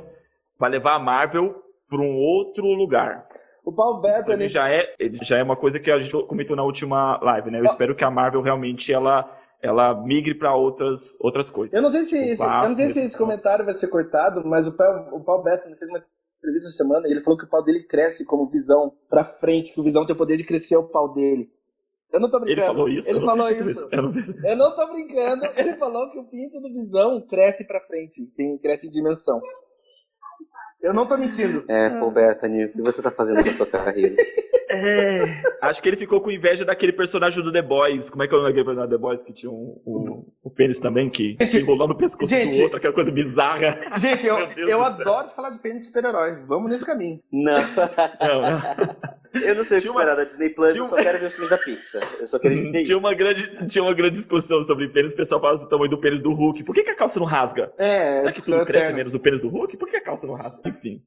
vai 0.60 0.70
levar 0.70 0.96
a 0.96 1.00
Marvel 1.00 1.56
para 1.90 2.02
um 2.02 2.16
outro 2.18 2.66
lugar. 2.66 3.26
O 3.64 3.72
Paul 3.72 4.02
Ele 4.04 4.14
Bettany... 4.14 4.50
já 4.50 4.70
é, 4.70 4.96
ele 5.00 5.20
já 5.24 5.38
é 5.38 5.44
uma 5.44 5.56
coisa 5.56 5.80
que 5.80 5.92
a 5.92 6.00
gente 6.00 6.12
comentou 6.28 6.56
na 6.56 6.64
última 6.64 7.20
live, 7.22 7.52
né? 7.52 7.60
Eu 7.60 7.66
espero 7.66 7.96
que 7.96 8.04
a 8.04 8.12
Marvel 8.12 8.42
realmente 8.42 8.92
ela, 8.92 9.30
ela 9.62 9.94
migre 10.04 10.34
para 10.36 10.56
outras, 10.56 11.18
outras 11.22 11.50
coisas. 11.50 11.74
Eu 11.74 11.82
não 11.82 11.90
sei 11.90 12.04
se, 12.04 12.20
Tipo, 12.20 12.32
esse, 12.32 12.44
eu 12.44 12.50
não 12.70 12.76
sei 12.76 12.88
se 12.88 13.00
esse- 13.02 13.18
comentário 13.18 13.64
vai 13.66 13.74
ser 13.74 13.88
cortado, 13.88 14.44
mas 14.46 14.68
o 14.68 14.76
Paul, 14.76 15.16
o 15.20 15.24
Paul 15.24 15.44
Bettany 15.44 15.76
fez 15.76 15.90
uma 15.90 16.04
entrevista 16.40 16.68
essa 16.70 16.78
semana 16.78 17.08
e 17.08 17.12
ele 17.12 17.22
falou 17.22 17.38
que 17.38 17.46
o 17.46 17.50
pau 17.50 17.64
dele 17.64 17.84
cresce 17.84 18.26
como 18.26 18.50
visão 18.50 18.94
pra 19.10 19.24
frente, 19.24 19.74
que 19.74 19.80
o 19.80 19.84
visão 19.84 20.06
tem 20.06 20.16
o 20.16 20.18
poder 20.18 20.38
de 20.38 20.46
crescer 20.46 20.78
o 20.78 20.88
pau 20.88 21.14
dele. 21.14 21.50
Eu 22.12 22.20
não 22.20 22.30
tô 22.30 22.40
brincando. 22.40 22.62
Ele 22.62 22.74
falou 22.74 22.90
isso? 22.90 23.10
Ele 23.10 23.18
Eu 23.18 23.22
não 23.22 23.28
falou 23.28 23.52
isso. 23.52 23.88
Eu 23.92 24.02
não 24.02 24.14
Eu 24.50 24.56
não 24.56 24.76
tô 24.76 24.88
brincando. 24.88 25.46
Ele 25.58 25.74
falou 25.76 26.10
que 26.10 26.18
o 26.18 26.24
pinto 26.24 26.60
do 26.60 26.74
visão 26.74 27.22
cresce 27.30 27.68
pra 27.68 27.80
frente, 27.82 28.26
tem, 28.36 28.58
cresce 28.58 28.88
em 28.88 28.90
dimensão. 28.90 29.40
Eu 30.82 30.94
não 30.94 31.06
tô 31.06 31.18
mentindo. 31.18 31.66
É, 31.68 31.90
Paul 31.90 32.12
o 32.66 32.70
que 32.70 32.82
você 32.82 33.02
tá 33.02 33.12
fazendo 33.12 33.44
com 33.44 33.50
a 33.50 33.54
sua 33.54 33.68
carreira? 33.68 34.16
É, 34.72 35.42
acho 35.62 35.82
que 35.82 35.90
ele 35.90 35.98
ficou 35.98 36.22
com 36.22 36.30
inveja 36.32 36.64
daquele 36.64 36.94
personagem 36.94 37.44
do 37.44 37.52
The 37.52 37.62
Boys. 37.62 38.10
Como 38.10 38.24
é 38.24 38.28
que 38.28 38.34
é 38.34 38.38
o 38.38 38.42
nome 38.42 38.52
daquele 38.52 38.66
personagem 38.66 38.90
do 38.92 38.98
The 38.98 39.02
Boys 39.02 39.22
que 39.24 39.34
tinha 39.34 39.52
um, 39.52 39.82
um- 39.86 40.26
o 40.44 40.50
pênis 40.50 40.80
também, 40.80 41.10
que 41.10 41.36
Gente, 41.40 41.58
enrolando 41.58 41.92
o 41.92 41.98
pescoço 41.98 42.34
gente, 42.34 42.56
do 42.56 42.64
outro, 42.64 42.78
aquela 42.78 42.94
coisa 42.94 43.12
bizarra. 43.12 43.80
Gente, 44.00 44.26
eu, 44.28 44.38
eu 44.68 44.82
adoro 44.84 45.30
falar 45.32 45.50
de 45.52 45.60
pênis 45.60 45.82
de 45.82 45.88
super-herói. 45.88 46.44
Vamos 46.48 46.70
nesse 46.70 46.86
caminho. 46.86 47.20
Não. 47.32 47.60
Não, 48.22 48.42
não. 48.42 48.62
eu 49.44 49.56
não 49.56 49.64
sei 49.64 49.78
o 49.78 49.82
que 49.82 49.88
Tinha 49.88 49.92
uma- 49.92 50.02
esperar 50.02 50.16
da 50.16 50.24
Disney 50.24 50.50
Plus, 50.50 50.74
tinha 50.74 50.82
eu 50.82 50.86
um- 50.86 50.90
só 50.90 50.96
quero 50.96 51.18
ver 51.18 51.26
os 51.26 51.34
filmes 51.34 51.50
da 51.50 51.58
Pixar. 51.58 52.02
Eu 52.20 52.28
só 52.28 52.40
queria 52.40 52.58
dizer 52.58 52.72
Tinha 52.72 52.82
isso. 52.82 52.98
uma, 53.00 53.14
grande, 53.14 53.68
tinha 53.68 53.84
uma 53.84 53.94
grande 53.94 54.16
discussão 54.18 54.62
sobre 54.64 54.88
pênis, 54.90 55.14
o 55.14 55.16
pessoal 55.16 55.42
falava 55.42 55.60
do 55.64 55.70
tamanho 55.70 55.90
do 55.90 56.00
pênis 56.00 56.22
do 56.22 56.32
Hulk. 56.34 56.64
Por 56.64 56.76
que, 56.76 56.84
que 56.84 56.92
a 56.92 56.96
calça 56.96 57.20
não 57.20 57.26
rasga? 57.28 57.72
É, 57.78 58.20
Será 58.20 58.32
que 58.32 58.42
tudo 58.42 58.66
cresce 58.66 58.86
eterna. 58.86 58.98
menos 58.98 59.14
o 59.16 59.20
pênis 59.20 59.42
do 59.42 59.50
Hulk? 59.50 59.78
Por 59.78 59.90
que 59.90 59.98
a 59.98 60.02
calça 60.04 60.28
não 60.28 60.36
rasga? 60.36 60.68
Enfim. 60.70 61.02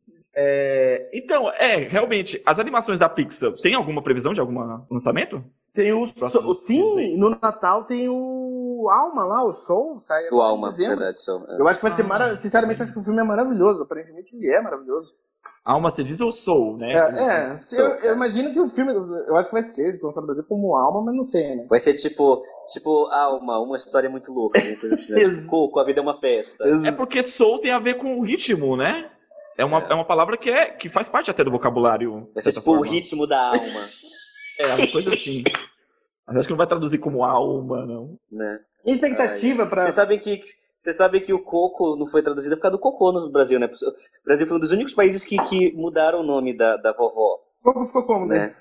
É, 0.45 1.09
então, 1.15 1.49
é, 1.51 1.77
realmente, 1.77 2.43
as 2.45 2.59
animações 2.59 2.99
da 2.99 3.09
Pixar, 3.09 3.53
tem 3.63 3.75
alguma 3.75 4.03
previsão 4.03 4.35
de 4.35 4.41
algum 4.41 4.59
lançamento? 4.91 5.43
Tem 5.75 5.91
o, 5.93 6.07
Próximo 6.13 6.51
o- 6.51 6.55
sim, 6.55 7.17
no 7.17 7.31
Natal 7.31 7.85
tem 7.85 8.07
o 8.07 8.89
Alma 8.91 9.25
lá, 9.25 9.43
o 9.43 9.53
Soul, 9.53 9.99
sai 10.01 10.29
O 10.31 10.43
Alma, 10.43 10.71
verdade. 10.71 11.19
Só, 11.19 11.39
é. 11.49 11.59
Eu 11.59 11.67
acho 11.67 11.79
que 11.79 11.85
vai 11.87 11.91
ser 11.93 12.03
Ah. 12.03 12.07
maravilhoso. 12.09 12.43
Sinceramente, 12.43 12.81
eu 12.81 12.85
acho 12.85 12.93
que 12.93 12.99
o 12.99 13.03
filme 13.03 13.21
é 13.21 13.25
maravilhoso. 13.25 13.83
Aparentemente, 13.83 14.37
ele 14.37 14.55
é 14.55 14.61
maravilhoso. 14.61 15.15
Alma, 15.65 15.91
você 15.91 16.05
diz 16.05 16.21
ou 16.21 16.31
Soul, 16.31 16.77
né? 16.77 16.93
É, 16.93 17.53
é 17.53 17.57
se 17.57 17.77
Soul, 17.77 17.89
eu, 17.89 17.97
eu 18.11 18.15
imagino 18.17 18.53
que 18.53 18.61
o 18.61 18.67
filme, 18.69 18.93
eu 18.93 19.35
acho 19.37 19.49
que 19.49 19.55
vai 19.55 19.63
ser, 19.63 19.85
eles 19.85 20.03
vão 20.03 20.11
traduzir 20.11 20.43
como 20.43 20.77
Alma, 20.77 21.01
mas 21.07 21.15
não 21.17 21.25
sei, 21.25 21.57
né? 21.57 21.67
Vai 21.71 21.81
ser 21.81 21.95
tipo, 21.95 22.43
tipo, 22.71 23.07
Alma, 23.07 23.59
uma 23.61 23.77
história 23.77 24.11
muito 24.11 24.31
louca. 24.31 24.61
Coisa 24.61 24.93
assim, 24.95 25.15
né? 25.15 25.21
tipo, 25.25 25.47
Coco, 25.47 25.81
a 25.81 25.85
vida 25.85 26.01
é 26.01 26.03
uma 26.03 26.19
festa. 26.19 26.65
É 26.85 26.93
porque 26.93 27.23
Soul 27.23 27.61
tem 27.61 27.71
a 27.71 27.79
ver 27.79 27.95
com 27.95 28.19
o 28.19 28.23
ritmo, 28.25 28.77
né? 28.77 29.09
É 29.63 29.65
uma, 29.65 29.79
é. 29.79 29.95
uma 29.95 30.05
palavra 30.05 30.37
que, 30.37 30.51
é, 30.51 30.71
que 30.73 30.89
faz 30.89 31.09
parte 31.09 31.31
até 31.31 31.45
do 31.45 31.51
vocabulário. 31.51 32.29
Vai 32.35 32.43
ser 32.43 32.51
tipo 32.53 32.71
o 32.73 32.77
forma. 32.77 32.87
ritmo 32.93 33.27
da 33.27 33.41
alma, 33.49 33.89
É, 34.59 34.67
uma 34.75 34.87
coisa 34.91 35.15
assim. 35.15 35.43
Mas 36.27 36.37
acho 36.37 36.49
que 36.49 36.53
não 36.53 36.59
vai 36.59 36.67
traduzir 36.67 36.99
como 36.99 37.25
alma, 37.25 37.87
não. 37.87 38.17
né? 38.31 38.61
E 38.85 38.93
expectativa 38.93 39.67
pra. 39.67 39.83
Vocês 39.85 39.95
sabem 39.95 40.19
que 40.19 40.43
vocês 40.79 40.97
sabem 40.97 41.21
que 41.21 41.33
o 41.33 41.43
Coco 41.45 41.95
não 41.97 42.09
foi 42.09 42.23
traduzido 42.23 42.57
por 42.57 42.63
causa 42.63 42.77
do 42.77 42.81
cocô 42.81 43.13
no 43.13 43.31
Brasil, 43.31 43.61
né? 43.61 43.67
O 43.67 44.25
Brasil 44.25 44.47
foi 44.49 44.57
um 44.57 44.61
dos 44.61 44.73
únicos 44.73 44.95
países 44.95 45.25
que, 45.25 45.37
que 45.45 45.73
mudaram 45.77 46.21
o 46.21 46.27
nome 46.27 46.57
da, 46.57 46.77
da 46.77 46.93
vovó, 46.93 47.39
Como 47.63 47.85
ficou 47.85 48.05
como, 48.05 48.27
né? 48.27 48.39
né? 48.49 48.57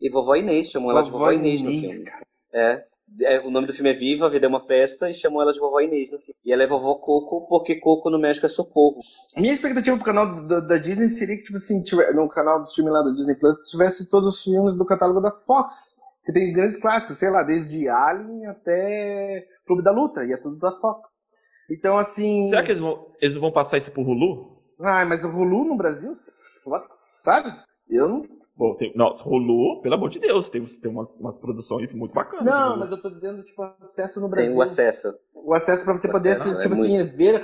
E 0.00 0.10
vovó 0.10 0.34
Inês, 0.34 0.70
chamou 0.70 0.90
ela 0.90 1.02
de 1.02 1.10
vovó 1.10 1.30
Inês 1.30 1.60
no 1.62 1.68
filme. 1.70 2.04
cara. 2.04 2.26
É. 2.54 2.84
É, 3.20 3.40
o 3.40 3.50
nome 3.50 3.66
do 3.66 3.72
filme 3.72 3.90
é 3.90 3.94
Viva, 3.94 4.26
a 4.26 4.28
Vida 4.28 4.46
é 4.46 4.48
uma 4.48 4.64
Festa, 4.64 5.10
e 5.10 5.14
chamou 5.14 5.42
ela 5.42 5.52
de 5.52 5.58
vovó 5.58 5.80
Inês 5.80 6.10
no 6.10 6.18
filme. 6.18 6.34
E 6.44 6.52
ela 6.52 6.62
é 6.62 6.66
vovó 6.66 6.94
Coco 6.96 7.48
porque 7.48 7.76
Coco 7.76 8.10
no 8.10 8.18
México 8.18 8.46
é 8.46 8.48
socorro. 8.48 8.98
Minha 9.36 9.54
expectativa 9.54 9.96
pro 9.96 10.04
canal 10.04 10.46
da, 10.46 10.60
da 10.60 10.78
Disney 10.78 11.08
seria 11.08 11.36
que, 11.36 11.44
tipo 11.44 11.56
assim, 11.56 11.82
tiver, 11.82 12.12
no 12.14 12.28
canal 12.28 12.60
do 12.60 12.66
streaming 12.66 12.92
lá 12.92 13.02
do 13.02 13.14
Disney 13.14 13.34
Plus, 13.34 13.56
tivesse 13.68 14.08
todos 14.08 14.28
os 14.28 14.42
filmes 14.42 14.76
do 14.76 14.86
catálogo 14.86 15.20
da 15.20 15.32
Fox. 15.32 15.98
Que 16.24 16.32
tem 16.32 16.52
grandes 16.52 16.76
clássicos, 16.76 17.18
sei 17.18 17.30
lá, 17.30 17.42
desde 17.42 17.88
Alien 17.88 18.46
até 18.46 19.46
Clube 19.66 19.82
da 19.82 19.90
Luta, 19.90 20.24
e 20.24 20.32
é 20.32 20.36
tudo 20.36 20.58
da 20.58 20.72
Fox. 20.72 21.28
Então, 21.70 21.96
assim. 21.98 22.42
Será 22.42 22.62
que 22.62 22.72
eles 22.72 22.80
vão, 22.80 23.06
eles 23.20 23.36
vão 23.36 23.50
passar 23.50 23.78
isso 23.78 23.92
por 23.92 24.06
Hulu? 24.06 24.58
Ah, 24.80 25.04
mas 25.04 25.24
o 25.24 25.28
Hulu 25.28 25.64
no 25.64 25.76
Brasil, 25.76 26.12
sabe? 27.22 27.50
Eu 27.88 28.08
não. 28.08 28.37
Bom, 28.58 28.74
tem, 28.76 28.92
nossa, 28.96 29.26
Hulu, 29.28 29.80
pelo 29.82 29.94
amor 29.94 30.10
de 30.10 30.18
Deus, 30.18 30.48
tem, 30.50 30.64
tem 30.64 30.90
umas, 30.90 31.16
umas 31.20 31.38
produções 31.38 31.94
muito 31.94 32.12
bacanas. 32.12 32.44
Não, 32.44 32.76
mas 32.76 32.90
eu 32.90 33.00
tô 33.00 33.08
dizendo, 33.08 33.42
tipo, 33.44 33.62
acesso 33.80 34.20
no 34.20 34.26
Tem 34.26 34.42
Brasil. 34.44 34.56
o 34.56 34.62
acesso. 34.62 35.14
O 35.36 35.54
acesso 35.54 35.84
pra 35.84 35.96
você 35.96 36.08
O 36.08 36.10
poder, 36.12 36.30
acesso, 36.30 36.48
assistir, 36.58 36.66
é 36.66 36.68
tipo 36.68 36.74
assim, 36.74 37.16
ver 37.16 37.36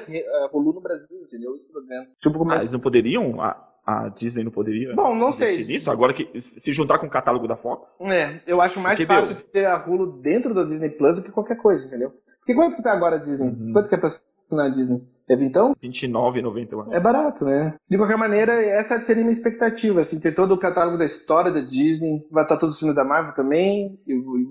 uh, 0.52 0.56
Hulu 0.56 0.72
no 0.74 0.80
Brasil, 0.80 1.16
entendeu? 1.22 1.54
Isso 1.54 1.66
que 1.66 1.70
eu 1.70 1.80
tô 1.80 1.82
dizendo. 1.82 2.06
Tipo, 2.18 2.38
como 2.38 2.50
Ah, 2.50 2.56
é 2.56 2.58
eles 2.58 2.72
não 2.72 2.80
poderiam? 2.80 3.40
A, 3.40 3.56
a 3.86 4.08
Disney 4.08 4.42
não 4.42 4.50
poderia? 4.50 4.92
Bom, 4.94 5.14
não 5.14 5.32
sei. 5.32 5.64
nisso? 5.64 5.90
Agora 5.90 6.12
que 6.12 6.28
se 6.40 6.72
juntar 6.72 6.98
com 6.98 7.06
o 7.06 7.10
catálogo 7.10 7.46
da 7.46 7.54
Fox? 7.56 8.00
É, 8.00 8.40
eu 8.46 8.60
acho 8.60 8.80
mais 8.80 8.96
Porque, 8.98 9.06
fácil 9.06 9.34
meu- 9.36 9.44
ter 9.44 9.66
a 9.66 9.76
Hulu 9.86 10.20
dentro 10.20 10.52
da 10.52 10.64
Disney 10.64 10.90
Plus 10.90 11.16
do 11.16 11.22
que 11.22 11.30
qualquer 11.30 11.56
coisa, 11.58 11.86
entendeu? 11.86 12.10
Porque 12.40 12.54
quanto 12.54 12.76
que 12.76 12.82
tá 12.82 12.92
agora 12.92 13.16
a 13.16 13.18
Disney? 13.20 13.48
Uhum. 13.50 13.72
Quanto 13.72 13.88
que 13.88 13.94
é 13.94 13.98
pra 13.98 14.08
assinar 14.47 14.66
a 14.66 14.68
Disney? 14.68 15.03
É 15.28 15.34
então? 15.34 15.74
R$29,90 15.82 16.68
eu 16.72 16.80
acho. 16.82 16.92
É 16.95 17.01
barato, 17.01 17.45
né? 17.45 17.74
De 17.88 17.97
qualquer 17.97 18.18
maneira, 18.18 18.53
essa 18.62 19.01
seria 19.01 19.22
minha 19.22 19.32
expectativa, 19.32 20.01
assim, 20.01 20.20
ter 20.20 20.34
todo 20.34 20.53
o 20.53 20.59
catálogo 20.59 20.99
da 20.99 21.05
história 21.05 21.51
da 21.51 21.61
Disney, 21.61 22.26
vai 22.30 22.42
estar 22.45 22.57
todos 22.59 22.74
os 22.74 22.78
filmes 22.78 22.95
da 22.97 23.05
Marvel 23.05 23.34
também, 23.34 23.97
e- 24.07 24.12
e- 24.12 24.47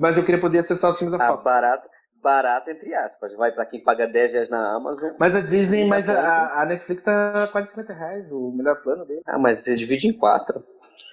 mas 0.00 0.16
eu 0.18 0.24
queria 0.24 0.40
poder 0.40 0.58
acessar 0.58 0.90
os 0.90 0.98
filmes 0.98 1.16
da 1.16 1.24
Ah, 1.24 1.28
Fox. 1.32 1.44
barato, 1.44 1.88
barato 2.22 2.70
entre 2.70 2.92
aspas. 2.94 3.32
Vai 3.36 3.52
pra 3.52 3.64
quem 3.66 3.82
paga 3.82 4.06
10 4.08 4.32
reais 4.32 4.48
na 4.50 4.74
Amazon. 4.74 5.10
Mas 5.20 5.36
a 5.36 5.40
Disney, 5.40 5.84
mas 5.84 6.08
a 6.10 6.18
a, 6.20 6.62
a 6.62 6.66
Netflix 6.66 7.02
tá 7.04 7.48
quase 7.52 7.68
50 7.70 7.92
reais, 7.92 8.30
o 8.32 8.50
melhor 8.52 8.80
plano 8.82 9.04
dele. 9.04 9.20
Ah, 9.26 9.38
mas 9.38 9.58
você 9.58 9.76
divide 9.76 10.08
em 10.08 10.12
quatro. 10.12 10.64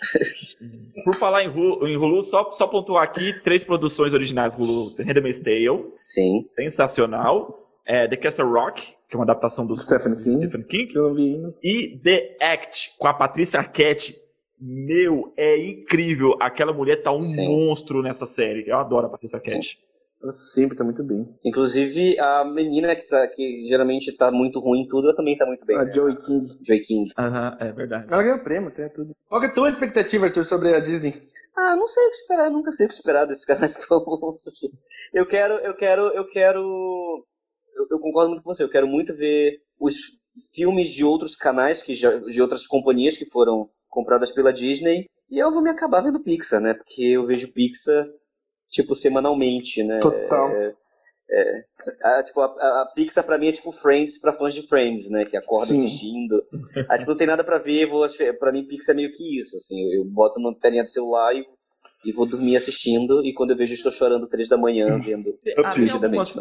Por 1.03 1.15
falar 1.15 1.43
em 1.43 1.49
Hulu, 1.49 1.87
em 1.87 1.97
Hulu 1.97 2.23
só, 2.23 2.51
só 2.53 2.67
pontuar 2.67 3.03
aqui 3.03 3.33
três 3.41 3.63
produções 3.63 4.13
originais 4.13 4.55
Hulu. 4.55 4.95
The 4.95 5.03
Handmaid's 5.03 5.39
Tale, 5.39 5.93
Sim. 5.99 6.45
sensacional. 6.55 7.68
É, 7.89 8.07
The 8.07 8.17
Castle 8.17 8.47
Rock, 8.47 8.83
que 9.09 9.15
é 9.15 9.17
uma 9.17 9.23
adaptação 9.23 9.65
do 9.65 9.75
Stephen 9.75 10.15
King. 10.15 10.47
Stephen 10.47 10.67
King. 10.67 10.87
Que 10.91 10.99
eu 10.99 11.07
não 11.07 11.15
vi 11.15 11.33
ainda. 11.33 11.55
E 11.63 11.99
The 12.03 12.37
Act, 12.39 12.95
com 12.99 13.07
a 13.07 13.13
Patrícia 13.15 13.59
Arquette. 13.59 14.15
Meu, 14.61 15.33
é 15.35 15.57
incrível. 15.57 16.35
Aquela 16.39 16.71
mulher 16.71 17.01
tá 17.01 17.11
um 17.11 17.19
Sim. 17.19 17.47
monstro 17.47 18.03
nessa 18.03 18.27
série. 18.27 18.69
Eu 18.69 18.77
adoro 18.77 19.07
a 19.07 19.09
Patrícia 19.09 19.37
Arquette. 19.37 19.79
Ela 20.21 20.31
sempre 20.31 20.77
tá 20.77 20.83
muito 20.83 21.01
bem. 21.03 21.33
Inclusive, 21.43 22.19
a 22.19 22.45
menina 22.45 22.95
que, 22.95 23.07
tá, 23.07 23.25
que 23.27 23.65
geralmente 23.65 24.11
tá 24.11 24.29
muito 24.29 24.59
ruim 24.59 24.81
em 24.81 24.87
tudo, 24.87 25.07
ela 25.07 25.15
também 25.15 25.35
tá 25.35 25.45
muito 25.47 25.65
bem. 25.65 25.75
A 25.77 25.85
né? 25.85 25.91
Joey 25.91 26.17
King. 26.17 26.59
Joy 26.61 26.79
King. 26.81 27.11
Aham, 27.17 27.57
é 27.59 27.71
verdade. 27.71 28.13
Ela 28.13 28.21
ganhou 28.21 28.39
prêmio, 28.39 28.69
tem 28.69 28.87
tudo. 28.89 29.15
Qual 29.27 29.41
que 29.41 29.47
é 29.47 29.49
a 29.49 29.53
tua 29.53 29.69
expectativa, 29.69 30.27
Arthur, 30.27 30.45
sobre 30.45 30.75
a 30.75 30.79
Disney? 30.79 31.19
Ah, 31.57 31.75
não 31.75 31.87
sei 31.87 32.05
o 32.05 32.09
que 32.09 32.15
esperar, 32.17 32.45
eu 32.45 32.51
nunca 32.51 32.71
sei 32.71 32.85
o 32.85 32.89
que 32.89 32.95
esperar 32.95 33.25
desses 33.25 33.43
canais 33.45 33.75
que 33.75 33.89
vão 33.89 34.03
surgir. 34.35 34.71
Eu 35.13 35.25
quero, 35.25 35.55
eu 35.55 35.73
quero, 35.75 36.07
eu 36.09 36.29
quero. 36.29 37.25
Eu, 37.79 37.87
eu 37.89 37.99
concordo 37.99 38.29
muito 38.31 38.43
com 38.43 38.53
você, 38.53 38.63
eu 38.63 38.69
quero 38.69 38.87
muito 38.87 39.15
ver 39.15 39.61
os 39.79 39.95
filmes 40.53 40.89
de 40.91 41.05
outros 41.05 41.35
canais, 41.35 41.81
que 41.81 41.93
já, 41.93 42.15
de 42.17 42.41
outras 42.41 42.67
companhias 42.67 43.15
que 43.17 43.25
foram 43.25 43.69
compradas 43.87 44.31
pela 44.31 44.51
Disney. 44.53 45.05
E 45.31 45.39
eu 45.39 45.51
vou 45.51 45.61
me 45.61 45.69
acabar 45.69 46.01
vendo 46.01 46.19
Pixar, 46.19 46.59
né? 46.59 46.73
Porque 46.73 47.03
eu 47.03 47.25
vejo 47.25 47.51
Pixar, 47.53 48.05
tipo, 48.69 48.93
semanalmente, 48.95 49.83
né? 49.83 49.99
Total. 49.99 50.51
É, 51.31 51.63
a, 52.03 52.23
tipo, 52.23 52.41
a, 52.41 52.45
a 52.45 52.91
Pixar 52.95 53.23
pra 53.23 53.37
mim 53.37 53.49
é 53.49 53.51
tipo 53.51 53.71
Friends 53.71 54.19
pra 54.19 54.33
fãs 54.33 54.53
de 54.53 54.67
Friends, 54.67 55.09
né? 55.11 55.25
Que 55.25 55.37
acorda 55.37 55.67
Sim. 55.73 55.85
assistindo. 55.85 56.43
Ah, 56.89 56.97
tipo, 56.97 57.11
não 57.11 57.17
tem 57.17 57.27
nada 57.27 57.43
pra 57.43 57.59
ver, 57.59 57.87
vou, 57.87 58.03
assistir- 58.03 58.37
pra 58.39 58.51
mim 58.51 58.65
Pixar 58.65 58.95
é 58.95 58.97
meio 58.97 59.11
que 59.13 59.39
isso, 59.39 59.55
assim. 59.55 59.79
Eu, 59.93 59.99
eu 59.99 60.05
boto 60.05 60.39
na 60.39 60.53
telinha 60.55 60.83
do 60.83 60.89
celular 60.89 61.35
e, 61.35 61.45
e 62.05 62.11
vou 62.11 62.25
dormir 62.25 62.55
assistindo, 62.55 63.23
e 63.23 63.31
quando 63.33 63.51
eu 63.51 63.57
vejo 63.57 63.73
eu 63.73 63.75
estou 63.75 63.91
chorando 63.91 64.27
três 64.27 64.49
da 64.49 64.57
manhã, 64.57 64.99
vendo 64.99 65.37
Ah, 65.57 65.69
tem, 65.71 65.89
algumas, 65.91 66.33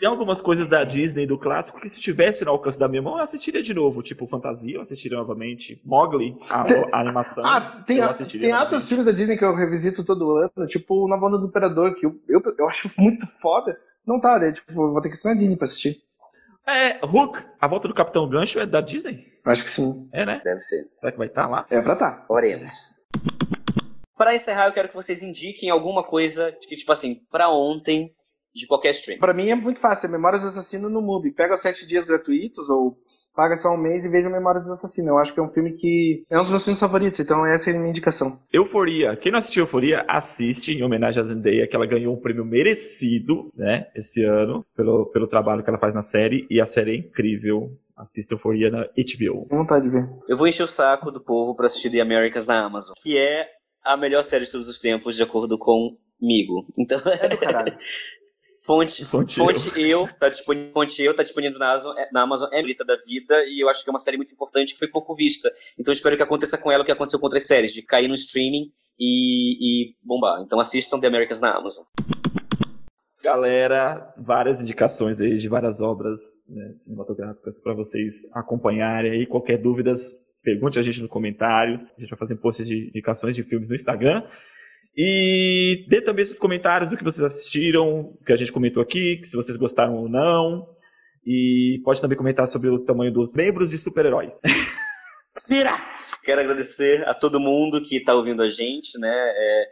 tem 0.00 0.08
algumas 0.08 0.40
coisas 0.40 0.66
da 0.66 0.82
Disney, 0.82 1.26
do 1.26 1.38
clássico, 1.38 1.78
que 1.80 1.88
se 1.88 2.00
tivesse 2.00 2.44
no 2.44 2.50
alcance 2.50 2.78
da 2.78 2.88
minha 2.88 3.02
mão, 3.02 3.18
eu 3.18 3.22
assistiria 3.22 3.62
de 3.62 3.74
novo. 3.74 4.02
Tipo, 4.02 4.26
Fantasia, 4.26 4.76
eu 4.76 4.80
assistiria 4.80 5.18
novamente. 5.18 5.80
Mogli, 5.84 6.32
a, 6.48 6.64
a 6.92 7.00
animação. 7.00 7.44
Ah, 7.46 7.84
tem, 7.86 8.00
a- 8.00 8.12
tem 8.14 8.54
outros 8.54 8.88
filmes 8.88 9.04
da 9.06 9.12
Disney 9.12 9.36
que 9.36 9.44
eu 9.44 9.54
revisito 9.54 10.02
todo 10.02 10.36
ano, 10.38 10.66
tipo 10.66 11.06
Na 11.06 11.16
Banda 11.16 11.38
do 11.38 11.46
Imperador, 11.46 11.94
que 11.94 12.06
eu, 12.06 12.18
eu, 12.28 12.42
eu 12.58 12.66
acho 12.68 12.88
muito 12.98 13.26
foda. 13.40 13.78
Não 14.06 14.18
tá, 14.18 14.38
né? 14.38 14.50
Tipo, 14.52 14.72
eu 14.72 14.92
vou 14.92 15.00
ter 15.02 15.10
que 15.10 15.14
assinar 15.14 15.36
a 15.36 15.38
Disney 15.38 15.56
pra 15.56 15.66
assistir. 15.66 15.98
É, 16.66 17.04
Hook, 17.04 17.38
a 17.60 17.68
volta 17.68 17.86
do 17.86 17.94
Capitão 17.94 18.28
Gancho 18.28 18.58
é 18.58 18.66
da 18.66 18.80
Disney? 18.80 19.26
Acho 19.44 19.64
que 19.64 19.70
sim. 19.70 20.08
É, 20.12 20.24
né? 20.24 20.40
Deve 20.42 20.60
ser. 20.60 20.88
Será 20.96 21.12
que 21.12 21.18
vai 21.18 21.26
estar 21.26 21.46
lá? 21.48 21.66
É 21.70 21.80
pra 21.80 21.94
tá. 21.96 22.24
Oremos. 22.28 22.94
Para 24.16 24.34
encerrar, 24.34 24.66
eu 24.66 24.72
quero 24.72 24.88
que 24.88 24.94
vocês 24.94 25.22
indiquem 25.22 25.70
alguma 25.70 26.02
coisa 26.04 26.52
que, 26.52 26.76
tipo 26.76 26.92
assim, 26.92 27.20
pra 27.30 27.48
ontem, 27.50 28.10
de 28.54 28.66
qualquer 28.66 28.90
stream. 28.90 29.18
Pra 29.18 29.34
mim 29.34 29.48
é 29.48 29.54
muito 29.54 29.80
fácil, 29.80 30.06
é 30.08 30.10
Memórias 30.10 30.42
do 30.42 30.48
Assassino 30.48 30.88
no 30.88 31.00
MUBI. 31.00 31.32
Pega 31.32 31.54
os 31.54 31.62
sete 31.62 31.86
dias 31.86 32.04
gratuitos 32.04 32.68
ou 32.68 32.96
paga 33.34 33.56
só 33.56 33.72
um 33.72 33.76
mês 33.76 34.04
e 34.04 34.10
veja 34.10 34.28
Memórias 34.28 34.64
do 34.64 34.72
Assassino. 34.72 35.10
Eu 35.10 35.18
acho 35.18 35.32
que 35.32 35.40
é 35.40 35.42
um 35.42 35.48
filme 35.48 35.72
que 35.72 36.20
é 36.30 36.36
um 36.36 36.42
dos 36.42 36.50
meus 36.50 36.64
filmes 36.64 36.80
favoritos, 36.80 37.20
então 37.20 37.46
essa 37.46 37.70
é 37.70 37.74
a 37.74 37.78
minha 37.78 37.90
indicação. 37.90 38.40
Euforia. 38.52 39.16
Quem 39.16 39.32
não 39.32 39.38
assistiu 39.38 39.62
Euforia, 39.62 40.04
assiste 40.08 40.72
em 40.72 40.82
homenagem 40.82 41.20
a 41.20 41.24
Zendaya, 41.24 41.66
que 41.66 41.76
ela 41.76 41.86
ganhou 41.86 42.14
um 42.14 42.20
prêmio 42.20 42.44
merecido, 42.44 43.50
né, 43.54 43.86
esse 43.94 44.24
ano, 44.24 44.64
pelo, 44.76 45.06
pelo 45.06 45.28
trabalho 45.28 45.62
que 45.62 45.70
ela 45.70 45.78
faz 45.78 45.94
na 45.94 46.02
série, 46.02 46.46
e 46.50 46.60
a 46.60 46.66
série 46.66 46.92
é 46.92 46.96
incrível. 46.96 47.70
Assista 47.96 48.32
Euforia 48.32 48.70
na 48.70 48.84
HBO. 48.84 49.46
Tenho 49.46 49.60
vontade 49.60 49.84
de 49.84 49.90
ver. 49.90 50.08
Eu 50.26 50.34
vou 50.36 50.48
encher 50.48 50.62
o 50.62 50.66
saco 50.66 51.10
do 51.12 51.20
povo 51.20 51.54
pra 51.54 51.66
assistir 51.66 51.90
The 51.90 52.00
Americans 52.00 52.46
na 52.46 52.64
Amazon, 52.64 52.94
que 52.96 53.18
é 53.18 53.46
a 53.84 53.94
melhor 53.94 54.24
série 54.24 54.46
de 54.46 54.50
todos 54.52 54.68
os 54.68 54.80
tempos, 54.80 55.14
de 55.16 55.22
acordo 55.22 55.58
comigo. 55.58 56.66
Então, 56.78 56.98
É 57.06 57.28
do 57.28 57.36
caralho. 57.36 57.74
fonte, 58.60 59.04
Fonte 59.04 59.36
fonte 59.36 59.80
eu, 59.80 60.08
tá 60.18 60.28
disponível, 60.28 60.72
fonte 60.72 61.02
eu, 61.02 61.14
tá 61.14 61.22
disponível 61.22 61.58
na 61.58 61.72
Amazon, 61.72 61.96
é- 61.96 62.08
na 62.12 62.22
Amazon, 62.22 62.48
é 62.52 62.62
Grita 62.62 62.84
da 62.84 62.96
Vida, 62.96 63.44
e 63.46 63.62
eu 63.62 63.68
acho 63.68 63.82
que 63.82 63.90
é 63.90 63.92
uma 63.92 63.98
série 63.98 64.16
muito 64.16 64.32
importante 64.32 64.72
que 64.74 64.78
foi 64.78 64.88
pouco 64.88 65.14
vista. 65.14 65.50
Então 65.78 65.92
eu 65.92 65.96
espero 65.96 66.16
que 66.16 66.22
aconteça 66.22 66.58
com 66.58 66.70
ela 66.70 66.82
o 66.82 66.86
que 66.86 66.92
aconteceu 66.92 67.18
com 67.18 67.26
outras 67.26 67.46
séries, 67.46 67.72
de 67.72 67.82
cair 67.82 68.08
no 68.08 68.14
streaming 68.14 68.70
e, 68.98 69.88
e 69.90 69.94
bombar. 70.02 70.42
Então 70.42 70.60
assistam 70.60 71.00
The 71.00 71.06
Americans 71.06 71.40
na 71.40 71.56
Amazon. 71.56 71.84
Galera, 73.22 74.14
várias 74.16 74.62
indicações 74.62 75.20
aí 75.20 75.36
de 75.36 75.48
várias 75.48 75.80
obras 75.82 76.20
né, 76.48 76.72
cinematográficas 76.72 77.60
para 77.60 77.74
vocês 77.74 78.22
acompanharem 78.32 79.12
aí. 79.12 79.26
Qualquer 79.26 79.58
dúvidas, 79.58 80.12
pergunte 80.42 80.78
a 80.78 80.82
gente 80.82 81.02
nos 81.02 81.10
comentários. 81.10 81.82
A 81.82 82.00
gente 82.00 82.08
vai 82.08 82.18
fazer 82.18 82.36
posts 82.36 82.66
de 82.66 82.88
indicações 82.88 83.36
de 83.36 83.42
filmes 83.42 83.68
no 83.68 83.74
Instagram. 83.74 84.22
E 84.96 85.86
dê 85.88 86.00
também 86.02 86.24
seus 86.24 86.38
comentários 86.38 86.90
do 86.90 86.96
que 86.96 87.04
vocês 87.04 87.22
assistiram, 87.22 88.16
que 88.26 88.32
a 88.32 88.36
gente 88.36 88.52
comentou 88.52 88.82
aqui, 88.82 89.20
se 89.22 89.36
vocês 89.36 89.56
gostaram 89.56 89.94
ou 89.94 90.08
não. 90.08 90.66
E 91.24 91.80
pode 91.84 92.00
também 92.00 92.18
comentar 92.18 92.48
sobre 92.48 92.68
o 92.68 92.78
tamanho 92.78 93.12
dos 93.12 93.32
membros 93.32 93.70
de 93.70 93.78
super-heróis. 93.78 94.34
Quero 96.24 96.40
agradecer 96.40 97.08
a 97.08 97.14
todo 97.14 97.40
mundo 97.40 97.80
que 97.80 97.96
está 97.96 98.14
ouvindo 98.14 98.42
a 98.42 98.50
gente, 98.50 98.98
né? 98.98 99.10
É, 99.10 99.68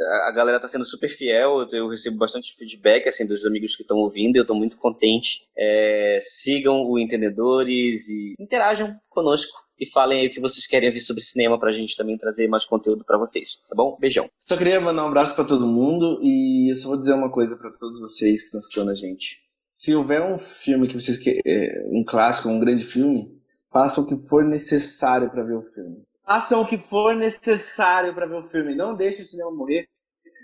a 0.00 0.32
galera 0.32 0.56
está 0.56 0.68
sendo 0.68 0.84
super 0.84 1.08
fiel, 1.08 1.66
eu 1.72 1.88
recebo 1.88 2.16
bastante 2.16 2.54
feedback 2.56 3.06
assim 3.08 3.26
dos 3.26 3.44
amigos 3.44 3.76
que 3.76 3.82
estão 3.82 3.98
ouvindo, 3.98 4.36
eu 4.36 4.42
estou 4.42 4.56
muito 4.56 4.76
contente. 4.76 5.42
É, 5.56 6.18
sigam 6.20 6.84
o 6.84 6.98
Entendedores 6.98 8.08
e 8.08 8.34
interajam 8.38 8.96
conosco 9.08 9.52
e 9.78 9.86
falem 9.86 10.20
aí 10.20 10.26
o 10.28 10.30
que 10.30 10.40
vocês 10.40 10.66
querem 10.66 10.90
ver 10.90 11.00
sobre 11.00 11.22
cinema 11.22 11.58
pra 11.58 11.72
gente 11.72 11.96
também 11.96 12.18
trazer 12.18 12.48
mais 12.48 12.64
conteúdo 12.64 13.04
para 13.04 13.18
vocês, 13.18 13.58
tá 13.68 13.74
bom? 13.74 13.96
Beijão. 13.98 14.28
Só 14.44 14.56
queria 14.56 14.80
mandar 14.80 15.04
um 15.04 15.08
abraço 15.08 15.34
para 15.34 15.44
todo 15.44 15.66
mundo 15.66 16.20
e 16.22 16.70
eu 16.70 16.76
só 16.76 16.88
vou 16.88 16.98
dizer 16.98 17.14
uma 17.14 17.30
coisa 17.30 17.56
para 17.56 17.70
todos 17.70 17.98
vocês 17.98 18.40
que 18.40 18.46
estão 18.46 18.60
escutando 18.60 18.90
a 18.90 18.94
gente. 18.94 19.38
Se 19.74 19.94
houver 19.94 20.22
um 20.22 20.38
filme 20.38 20.86
que 20.86 20.94
vocês 20.94 21.18
querem, 21.18 21.40
é, 21.46 21.84
um 21.86 22.04
clássico, 22.04 22.50
um 22.50 22.60
grande 22.60 22.84
filme, 22.84 23.40
façam 23.72 24.04
o 24.04 24.06
que 24.06 24.16
for 24.28 24.44
necessário 24.44 25.30
para 25.30 25.42
ver 25.42 25.56
o 25.56 25.62
filme. 25.62 26.02
Façam 26.30 26.62
o 26.62 26.64
que 26.64 26.78
for 26.78 27.16
necessário 27.16 28.14
para 28.14 28.24
ver 28.24 28.36
o 28.36 28.44
filme. 28.44 28.76
Não 28.76 28.94
deixe 28.94 29.20
o 29.20 29.26
cinema 29.26 29.50
morrer. 29.50 29.88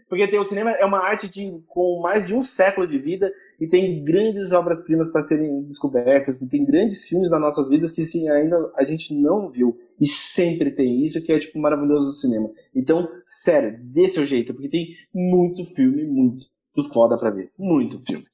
Porque 0.09 0.27
tem, 0.27 0.37
o 0.37 0.45
cinema 0.45 0.73
é 0.73 0.85
uma 0.85 0.99
arte 0.99 1.29
de, 1.29 1.63
com 1.69 2.01
mais 2.03 2.27
de 2.27 2.35
um 2.35 2.43
século 2.43 2.89
de 2.89 2.99
vida 2.99 3.33
e 3.61 3.69
tem 3.69 4.03
grandes 4.03 4.51
obras-primas 4.51 5.13
para 5.13 5.23
serem 5.23 5.63
descobertas, 5.63 6.43
e 6.43 6.49
tem 6.49 6.65
grandes 6.65 7.09
filmes 7.09 7.31
nas 7.31 7.41
nossas 7.41 7.69
vidas 7.69 7.93
que 7.93 8.03
sim, 8.03 8.29
ainda 8.29 8.57
a 8.75 8.83
gente 8.83 9.15
não 9.15 9.49
viu. 9.49 9.79
E 10.01 10.09
sempre 10.09 10.73
tem 10.73 11.05
isso 11.05 11.23
que 11.23 11.33
é 11.33 11.39
tipo 11.39 11.57
maravilhoso 11.61 12.07
do 12.07 12.13
cinema. 12.13 12.51
Então, 12.75 13.09
sério, 13.25 13.79
seu 14.09 14.27
jeito, 14.27 14.53
porque 14.53 14.69
tem 14.69 14.89
muito 15.15 15.65
filme, 15.65 16.05
muito 16.05 16.47
foda 16.93 17.17
para 17.17 17.31
ver. 17.31 17.53
Muito 17.57 18.01
filme. 18.01 18.25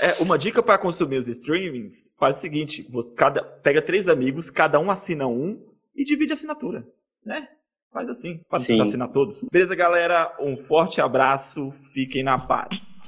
É, 0.00 0.22
uma 0.22 0.38
dica 0.38 0.62
para 0.62 0.78
consumir 0.78 1.18
os 1.18 1.26
streamings, 1.26 2.08
faz 2.16 2.38
o 2.38 2.40
seguinte, 2.40 2.88
cada, 3.16 3.42
pega 3.42 3.82
três 3.82 4.08
amigos, 4.08 4.50
cada 4.50 4.78
um 4.78 4.88
assina 4.88 5.26
um 5.26 5.73
e 5.94 6.04
divide 6.04 6.32
a 6.32 6.34
assinatura, 6.34 6.86
né? 7.24 7.48
Faz 7.92 8.08
assim, 8.08 8.40
para 8.48 8.58
assinar 8.58 9.08
todos. 9.12 9.46
Beleza, 9.52 9.74
galera? 9.76 10.36
Um 10.40 10.56
forte 10.56 11.00
abraço, 11.00 11.70
fiquem 11.92 12.24
na 12.24 12.38
paz. 12.38 12.98